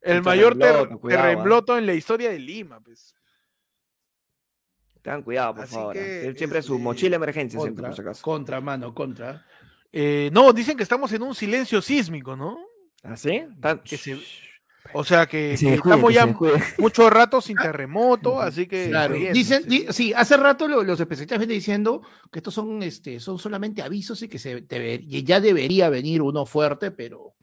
El 0.00 0.16
El 0.18 0.22
mayor 0.22 0.58
ter- 0.58 0.72
terremoto, 0.72 1.00
cuidado, 1.00 1.22
¿ah? 1.22 1.26
terremoto 1.28 1.78
en 1.78 1.86
la 1.86 1.94
historia 1.94 2.30
de 2.30 2.38
Lima, 2.38 2.80
pues. 2.80 3.14
Tengan 5.02 5.22
cuidado, 5.22 5.54
por 5.54 5.64
Así 5.64 5.74
favor. 5.74 5.92
que, 5.94 6.34
Siempre 6.36 6.62
su 6.62 6.74
este, 6.74 6.82
mochila 6.82 7.10
de 7.10 7.16
emergencia, 7.16 7.60
siempre, 7.60 7.82
Contra, 7.82 7.88
por 7.90 7.96
si 7.96 8.02
acaso. 8.02 8.22
contra, 8.22 8.60
mano, 8.60 8.94
contra. 8.94 9.46
Eh, 9.92 10.30
no, 10.32 10.52
dicen 10.52 10.76
que 10.76 10.82
estamos 10.82 11.12
en 11.12 11.22
un 11.22 11.34
silencio 11.34 11.80
sísmico, 11.82 12.34
¿no? 12.36 12.58
¿Ah, 13.02 13.16
sí? 13.16 13.44
Tan- 13.60 13.80
Que 13.80 13.96
se- 13.98 14.18
O 14.96 15.04
sea 15.04 15.26
que, 15.26 15.56
Se 15.56 15.64
que 15.66 15.70
descuide, 15.72 15.94
estamos 15.96 16.08
que 16.10 16.14
ya 16.14 16.22
se 16.26 16.74
mucho 16.82 17.10
rato 17.10 17.40
sin 17.40 17.56
terremoto, 17.56 18.40
así 18.40 18.66
que 18.66 18.88
Claro. 18.88 19.14
bien, 19.14 19.32
Dicen, 19.32 19.62
sí. 19.64 19.68
di- 19.68 19.86
sí, 19.90 20.12
hace 20.14 20.36
rato 20.36 20.68
lo- 20.68 20.82
los 20.84 21.00
especialistas 21.00 21.38
vienen 21.38 21.56
diciendo 21.56 22.02
que 22.30 22.38
estos 22.38 22.54
son, 22.54 22.82
este, 22.82 23.18
son 23.20 23.38
solamente 23.38 23.82
avisos 23.82 24.22
y 24.22 24.28
que 24.28 24.38
se 24.38 24.62
debe- 24.66 25.00
y 25.06 25.24
ya 25.24 25.40
debería 25.40 25.88
venir 25.88 26.22
uno 26.22 26.46
fuerte, 26.46 26.90
pero 26.92 27.34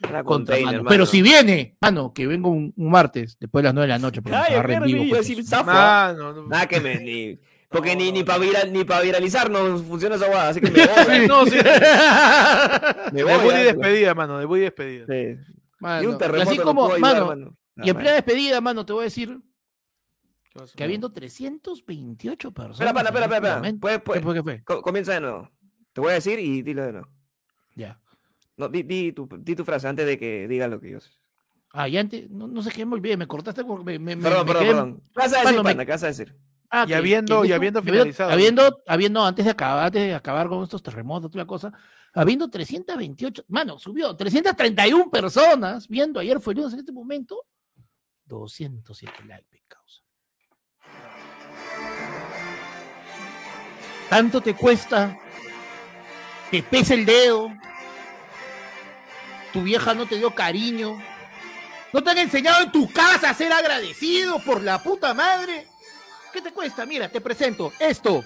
contra, 0.00 0.24
container, 0.24 0.64
mano. 0.66 0.78
mano. 0.78 0.88
Pero 0.88 1.04
si 1.06 1.20
viene, 1.20 1.76
mano, 1.80 2.12
que 2.14 2.26
venga 2.26 2.48
un, 2.48 2.72
un 2.76 2.90
martes 2.90 3.36
después 3.40 3.62
de 3.62 3.68
las 3.68 3.74
9 3.74 3.86
de 3.86 3.92
la 3.94 3.98
noche, 3.98 4.22
porque 4.22 4.36
Ay, 4.38 4.54
Herbie, 4.54 4.94
vivo. 4.94 5.04
pues, 5.10 5.28
decir. 5.28 5.44
Mano, 5.64 6.32
no- 6.32 6.46
Nada 6.46 6.66
que 6.66 6.80
me 6.80 6.96
ni. 7.00 7.38
Porque 7.68 7.94
No, 7.94 8.02
ni, 8.02 8.10
ni 8.12 8.24
para 8.24 8.64
ni 8.64 8.82
pa 8.84 9.00
viralizar 9.00 9.48
no 9.48 9.78
funciona 9.78 10.16
esa 10.16 10.26
guada, 10.26 10.48
así 10.48 10.60
que 10.60 10.70
me 10.72 10.78
voy. 10.86 11.26
no, 11.28 11.44
sí. 11.46 11.56
me 13.12 13.22
voy. 13.22 13.32
Debut 13.32 13.46
y 13.46 13.54
ya. 13.56 13.62
despedida, 13.64 14.14
mano, 14.14 14.38
debut 14.38 14.58
y 14.58 14.60
despedida. 14.62 15.06
Sí. 15.08 15.36
Mano, 15.80 16.02
Y 16.02 16.06
un 16.06 16.14
y 16.14 16.18
terremoto 16.18 16.50
así 16.50 16.58
no 16.58 16.64
como, 16.64 16.84
ayudar, 16.92 17.00
mano, 17.00 17.26
mano. 17.26 17.56
y 17.76 17.90
en 17.90 17.96
plena 17.96 18.12
despedida, 18.12 18.60
mano, 18.60 18.84
te 18.86 18.92
voy 18.92 19.00
a 19.02 19.04
decir 19.04 19.40
que 20.76 20.84
habiendo 20.84 21.10
328 21.12 22.52
personas. 22.52 22.88
Espera, 22.88 23.08
espera, 23.08 23.24
este 23.24 23.36
espera. 23.36 23.78
puede- 24.00 24.00
¿Qué 24.20 24.24
fue? 24.24 24.34
¿Qué 24.34 24.42
fue? 24.42 24.64
Co- 24.64 24.82
comienza 24.82 25.14
de 25.14 25.20
nuevo. 25.20 25.50
Te 25.92 26.00
voy 26.00 26.10
a 26.10 26.14
decir 26.14 26.38
y 26.38 26.62
dilo 26.62 26.84
de 26.84 26.92
nuevo. 26.92 27.08
Ya. 27.74 28.00
No, 28.56 28.68
di, 28.68 28.82
di 28.82 29.12
tu, 29.12 29.28
di 29.38 29.54
tu 29.54 29.64
frase 29.64 29.88
antes 29.88 30.06
de 30.06 30.18
que 30.18 30.46
diga 30.48 30.68
lo 30.68 30.80
que 30.80 30.90
yo 30.90 31.00
sé. 31.00 31.10
Ah, 31.72 31.88
ya 31.88 32.00
antes, 32.00 32.28
no, 32.28 32.48
no 32.48 32.62
sé 32.62 32.70
qué 32.72 32.84
me 32.84 32.94
olvidé, 32.94 33.16
me 33.16 33.26
cortaste 33.28 33.64
porque 33.64 33.84
me, 33.98 33.98
me- 34.16 34.22
Perdón, 34.22 34.46
me 34.46 34.52
perdón, 34.52 34.62
quedé- 34.64 34.72
perdón. 34.74 35.00
¿Qué 35.04 35.10
vas 35.14 35.32
a 35.32 35.36
decir, 35.36 35.44
Mano, 35.52 35.62
panda? 35.62 35.84
¿Qué 35.86 35.92
vas 35.92 36.02
a 36.02 36.06
decir? 36.08 36.36
Ah, 36.72 36.84
Y 36.84 36.88
que- 36.88 36.94
habiendo- 36.94 37.42
que 37.42 37.48
y 37.48 37.50
esto- 37.50 37.56
habiendo 37.56 37.78
habiendo, 37.80 37.82
finalizado. 38.04 38.30
habiendo, 38.30 38.82
habiendo, 38.86 39.24
antes 39.24 39.44
de 39.44 39.50
acabar, 39.50 39.86
antes 39.86 40.02
de 40.02 40.14
acabar 40.14 40.48
con 40.48 40.62
estos 40.62 40.82
terremotos, 40.82 41.30
toda 41.30 41.42
la 41.42 41.46
cosa, 41.48 41.72
habiendo 42.14 42.48
328, 42.48 43.44
mano, 43.48 43.78
subió 43.78 44.14
331 44.14 45.10
personas 45.10 45.88
viendo 45.88 46.20
ayer 46.20 46.38
fue 46.40 46.54
lunes 46.54 46.72
en 46.74 46.78
este 46.80 46.92
momento, 46.92 47.44
207 48.24 49.24
likes, 49.24 49.62
causa. 49.66 50.02
Tanto 54.08 54.40
te 54.40 54.54
cuesta, 54.54 55.16
te 56.50 56.62
pesa 56.62 56.94
el 56.94 57.04
dedo, 57.06 57.48
tu 59.52 59.62
vieja 59.62 59.94
no 59.94 60.06
te 60.06 60.18
dio 60.18 60.34
cariño, 60.34 60.98
no 61.92 62.02
te 62.02 62.10
han 62.10 62.18
enseñado 62.18 62.62
en 62.62 62.72
tu 62.72 62.92
casa 62.92 63.30
a 63.30 63.34
ser 63.34 63.52
agradecido 63.52 64.38
por 64.44 64.62
la 64.62 64.80
puta 64.82 65.14
madre. 65.14 65.66
¿Qué 66.32 66.40
te 66.40 66.52
cuesta? 66.52 66.86
Mira, 66.86 67.08
te 67.08 67.20
presento 67.20 67.72
esto. 67.78 68.24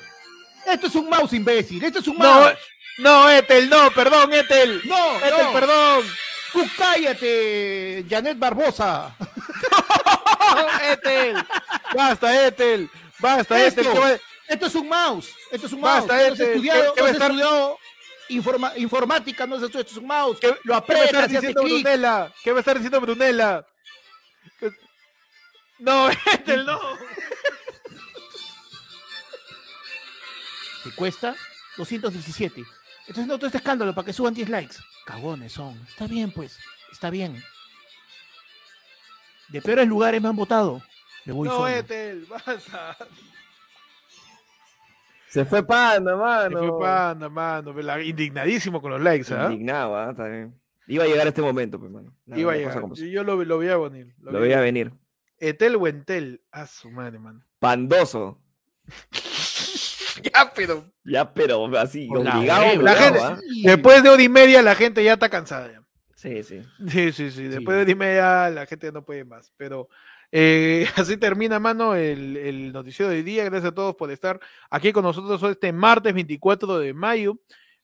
Esto 0.66 0.86
es 0.86 0.94
un 0.94 1.08
mouse, 1.08 1.32
imbécil. 1.34 1.82
Esto 1.84 1.98
es 1.98 2.08
un 2.08 2.16
No, 2.18 2.24
mouse. 2.40 2.58
no, 2.98 3.30
Etel, 3.30 3.68
no, 3.68 3.90
perdón, 3.90 4.32
Etel. 4.32 4.80
No, 4.84 5.16
Etel, 5.18 5.44
no. 5.46 5.52
perdón. 5.52 6.04
Tú 6.52 6.66
cállate, 6.78 8.04
Janet 8.08 8.38
Barbosa. 8.38 9.14
Etel. 10.92 11.36
Basta, 11.94 12.46
Etel. 12.46 12.90
Basta, 13.18 13.60
Esto. 13.66 13.82
¿qué 13.82 13.98
va- 13.98 14.18
Esto 14.48 14.66
es 14.66 14.74
un 14.74 14.88
mouse. 14.88 15.30
Esto 15.50 15.66
es 15.66 15.72
un 15.72 15.80
mouse. 15.80 16.06
Basta, 16.06 16.26
estudiado, 16.28 16.94
¿qué- 16.94 17.02
qué 17.02 17.10
estar- 17.10 17.30
estudiado 17.30 17.78
informa- 18.28 18.72
informática, 18.76 19.46
no 19.46 19.56
has 19.56 19.62
estudiado. 19.62 19.80
Esto 19.86 19.92
es 19.92 19.98
un 20.02 20.06
mouse. 20.06 20.38
¿Qué- 20.40 20.48
Lo 20.48 20.74
¿Qué 20.74 20.74
aprietas 20.74 21.06
estar 21.06 21.20
y 21.30 21.36
hace 21.36 21.46
diciendo. 21.48 21.62
Brunella? 21.62 22.32
¿Qué 22.42 22.52
va 22.52 22.58
a 22.58 22.60
estar 22.60 22.74
diciendo 22.76 23.00
Brunella? 23.00 23.66
¿Qué- 24.60 24.70
No, 25.78 26.08
Etel, 26.32 26.64
no. 26.66 26.80
Te 30.84 30.90
cuesta 30.94 31.34
217. 31.78 32.62
Entonces 33.06 33.26
no 33.26 33.36
todo 33.36 33.46
este 33.46 33.58
escándalo 33.58 33.94
para 33.94 34.06
que 34.06 34.12
suban 34.12 34.34
10 34.34 34.48
likes. 34.48 34.76
Cagones 35.06 35.52
son. 35.52 35.74
Está 35.88 36.06
bien, 36.06 36.30
pues. 36.30 36.58
Está 36.92 37.10
bien. 37.10 37.42
De 39.48 39.60
peores 39.60 39.86
lugares 39.88 40.20
me 40.22 40.28
han 40.28 40.36
votado. 40.36 40.82
Voy 41.26 41.48
No, 41.48 41.54
solo. 41.56 41.68
Etel, 41.68 42.26
basta. 42.26 42.96
Se 45.28 45.44
fue 45.44 45.66
panda, 45.66 46.12
Se 46.12 46.16
mano. 46.16 46.58
fue 46.76 46.80
panda, 46.86 47.28
mano. 47.28 48.00
Indignadísimo 48.00 48.80
con 48.80 48.92
los 48.92 49.00
likes, 49.00 49.34
¿ah? 49.34 49.44
Indignado, 49.50 49.96
¿ah? 49.96 50.10
Está 50.10 50.28
bien. 50.28 50.54
Iba 50.86 51.04
a 51.04 51.06
llegar 51.06 51.26
este 51.26 51.42
momento, 51.42 51.78
pues, 51.80 51.90
mano. 51.90 52.14
La- 52.26 52.38
Iba 52.38 52.52
a 52.52 52.56
llegar. 52.56 52.80
Yo, 52.94 53.06
yo 53.06 53.24
lo, 53.24 53.42
lo 53.42 53.58
veía 53.58 53.76
venir. 53.76 54.14
Lo 54.20 54.38
veía 54.38 54.60
venir. 54.60 54.92
Etel 55.38 55.76
o 55.76 55.88
Entel. 55.88 56.42
A 56.52 56.66
su 56.66 56.90
madre, 56.90 57.18
mano. 57.18 57.42
Pandoso. 57.58 58.38
Ya, 60.32 60.52
pero. 60.54 60.84
Ya, 61.04 61.34
pero 61.34 61.66
así, 61.78 62.08
obligado. 62.10 63.36
Después 63.62 64.02
de 64.02 64.08
hora 64.08 64.22
y 64.22 64.28
media 64.28 64.62
la 64.62 64.74
gente 64.74 65.04
ya 65.04 65.14
está 65.14 65.28
cansada. 65.28 65.70
Ya. 65.70 65.82
Sí, 66.14 66.42
sí. 66.42 66.62
Sí, 66.88 67.12
sí, 67.12 67.30
sí. 67.30 67.42
Después 67.44 67.76
de 67.76 67.82
hora 67.82 67.90
y 67.90 67.94
media 67.94 68.50
la 68.50 68.66
gente 68.66 68.90
no 68.90 69.04
puede 69.04 69.24
más. 69.24 69.52
Pero 69.56 69.88
eh, 70.32 70.86
así 70.96 71.16
termina, 71.16 71.58
mano, 71.58 71.94
el, 71.94 72.36
el 72.36 72.72
noticiero 72.72 73.10
de 73.10 73.18
hoy 73.18 73.22
día. 73.22 73.44
Gracias 73.44 73.72
a 73.72 73.74
todos 73.74 73.94
por 73.96 74.10
estar 74.10 74.40
aquí 74.70 74.92
con 74.92 75.04
nosotros 75.04 75.42
hoy 75.42 75.52
este 75.52 75.72
martes 75.72 76.14
24 76.14 76.78
de 76.78 76.94
mayo. 76.94 77.38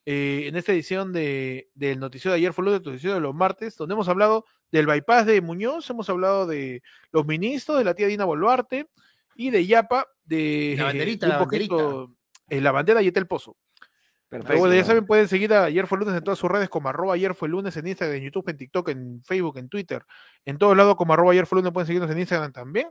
eh, 0.07 0.45
en 0.49 0.57
esta 0.57 0.73
edición 0.73 1.13
de, 1.13 1.69
del 1.75 2.01
noticiero 2.01 2.33
de 2.33 2.39
ayer 2.39 2.53
fue 2.53 2.65
el 2.67 2.73
noticiero 2.83 3.15
de 3.15 3.21
los 3.21 3.35
martes, 3.35 3.77
donde 3.77 3.93
hemos 3.93 4.09
hablado 4.09 4.47
del 4.73 4.87
bypass 4.87 5.27
de 5.27 5.41
Muñoz, 5.41 5.89
hemos 5.91 6.09
hablado 6.09 6.47
de 6.47 6.83
los 7.13 7.27
ministros, 7.27 7.79
de 7.79 7.85
la 7.85 7.95
tía 7.95 8.07
Dina 8.07 8.25
Boluarte 8.25 8.89
y 9.35 9.51
de 9.51 9.67
Yapa, 9.67 10.07
de, 10.25 10.75
La 10.79 10.85
banderita, 10.85 11.27
de 11.27 11.33
un 11.33 11.39
la 11.39 11.45
poquito, 11.45 12.17
eh, 12.51 12.61
la 12.61 12.73
bandera 12.73 13.03
y 13.03 13.09
el 13.09 13.27
pozo. 13.27 13.57
Perfecto. 14.29 14.69
De 14.69 14.77
ya 14.77 14.85
saben, 14.85 15.07
pueden 15.07 15.27
seguir 15.27 15.53
a 15.53 15.65
Ayer 15.65 15.89
fue 15.89 15.99
lunes 15.99 16.15
en 16.15 16.23
todas 16.23 16.39
sus 16.39 16.49
redes 16.49 16.69
como 16.69 16.89
arroba 16.89 17.15
ayer 17.15 17.35
fue 17.35 17.49
lunes 17.49 17.77
en 17.77 17.89
Instagram, 17.89 18.17
en 18.17 18.23
YouTube, 18.23 18.49
en 18.49 18.57
TikTok, 18.57 18.89
en 18.91 19.23
Facebook, 19.25 19.59
en 19.59 19.69
Twitter, 19.69 20.05
en 20.45 20.57
todos 20.57 20.77
lados 20.77 20.95
como 20.95 21.13
arroba 21.13 21.33
ayer 21.33 21.47
fue 21.47 21.57
lunes, 21.57 21.73
pueden 21.73 21.87
seguirnos 21.89 22.11
en 22.11 22.19
Instagram 22.21 22.53
también. 22.53 22.89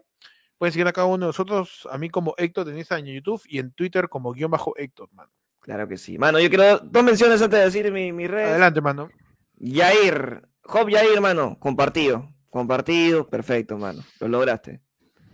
Pueden 0.58 0.74
seguir 0.74 0.88
a 0.88 0.92
cada 0.92 1.08
uno 1.08 1.28
de 1.28 1.30
nosotros, 1.30 1.88
a 1.90 1.98
mí 1.98 2.10
como 2.10 2.34
Héctor 2.38 2.68
en 2.68 2.78
Instagram 2.78 3.08
en 3.08 3.16
YouTube 3.16 3.42
y 3.48 3.60
en 3.60 3.72
Twitter 3.72 4.10
como 4.10 4.34
guion 4.34 4.52
bajo 4.52 4.76
Héctor, 4.76 5.08
mano. 5.14 5.32
Claro 5.62 5.88
que 5.88 5.96
sí. 5.96 6.18
Mano, 6.18 6.40
yo 6.40 6.50
quiero 6.50 6.80
dos 6.80 7.04
menciones 7.04 7.42
antes 7.42 7.58
de 7.60 7.66
decir 7.66 7.92
mi, 7.94 8.12
mi 8.12 8.28
red. 8.28 8.50
Adelante, 8.50 8.82
mano. 8.82 9.10
Yair, 9.56 10.42
Job 10.64 10.90
Yair, 10.90 11.22
mano, 11.22 11.58
compartido. 11.60 12.30
Compartido, 12.50 13.30
perfecto, 13.30 13.78
mano. 13.78 14.04
Lo 14.20 14.28
lograste. 14.28 14.82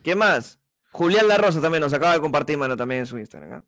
¿Qué 0.04 0.16
más? 0.16 0.60
Julián 0.92 1.28
La 1.28 1.38
Rosa 1.38 1.60
también 1.60 1.82
nos 1.82 1.94
acaba 1.94 2.14
de 2.14 2.20
compartir, 2.20 2.58
mano, 2.58 2.78
también 2.78 3.02
en 3.02 3.06
su 3.08 3.18
Instagram. 3.18 3.54
¿ah? 3.54 3.66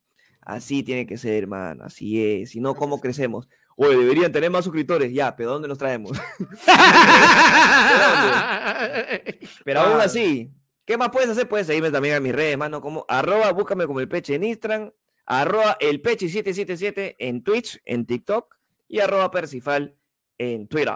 Así 0.47 0.81
tiene 0.81 1.05
que 1.05 1.17
ser, 1.17 1.45
mano. 1.45 1.83
Así 1.83 2.25
es. 2.25 2.51
Si 2.51 2.61
no, 2.61 2.73
¿cómo 2.73 3.01
crecemos? 3.01 3.49
Oye, 3.75 3.97
deberían 3.97 4.31
tener 4.31 4.49
más 4.49 4.63
suscriptores. 4.63 5.11
Ya, 5.11 5.35
pero 5.35 5.51
¿dónde 5.51 5.67
nos 5.67 5.77
traemos? 5.77 6.17
Pero 9.65 9.81
aún 9.81 9.99
así, 9.99 10.49
¿qué 10.85 10.95
más 10.95 11.09
puedes 11.09 11.29
hacer? 11.29 11.49
Puedes 11.49 11.67
seguirme 11.67 11.91
también 11.91 12.15
a 12.15 12.21
mis 12.21 12.33
redes, 12.33 12.57
mano, 12.57 12.79
como 12.79 13.05
arroba, 13.09 13.51
búscame 13.51 13.85
como 13.87 13.99
el 13.99 14.07
peche 14.07 14.35
en 14.35 14.45
Instagram, 14.45 14.93
arroba 15.25 15.75
el 15.81 15.99
peche 15.99 16.29
777 16.29 17.17
en 17.19 17.43
Twitch, 17.43 17.81
en 17.83 18.05
TikTok 18.05 18.55
y 18.87 19.01
arroba 19.01 19.29
Percifal 19.29 19.97
en 20.37 20.69
Twitter. 20.69 20.95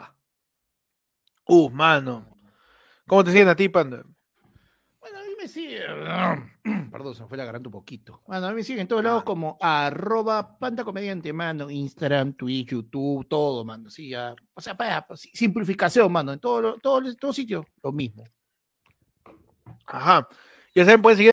Uh, 1.45 1.69
mano. 1.69 2.38
¿Cómo 3.06 3.26
te 3.26 3.32
siguen 3.32 3.49
a 3.49 3.56
ti, 3.57 3.68
Panda? 3.68 4.06
Me 5.41 5.47
sigue. 5.47 5.81
Perdón, 6.91 7.15
se 7.15 7.23
me 7.23 7.27
fue 7.27 7.38
la 7.38 7.45
garganta 7.45 7.68
un 7.69 7.73
poquito. 7.73 8.22
Bueno, 8.27 8.45
a 8.45 8.49
mí 8.49 8.57
me 8.57 8.63
siguen 8.63 8.81
en 8.81 8.88
todos 8.88 9.03
lados 9.03 9.23
como 9.23 9.57
arroba 9.59 10.57
panda 10.59 10.84
comediante, 10.84 11.34
mano. 11.34 11.69
Instagram, 11.69 12.34
Twitch, 12.34 12.69
YouTube, 12.69 13.27
todo, 13.27 13.65
mano. 13.65 13.89
Sí, 13.89 14.09
ya. 14.09 14.35
O 14.53 14.61
sea, 14.61 14.76
para, 14.77 15.01
para- 15.05 15.18
simplificación, 15.18 16.11
mano. 16.11 16.34
En 16.34 16.39
todo, 16.39 16.77
todo, 16.80 17.01
todo 17.15 17.34
sitio, 17.34 17.65
lo 17.81 17.91
mismo. 17.91 18.23
Ajá. 19.88 20.27
Ya 20.73 20.85
saben, 20.85 21.01
pueden 21.01 21.18
seguir 21.18 21.30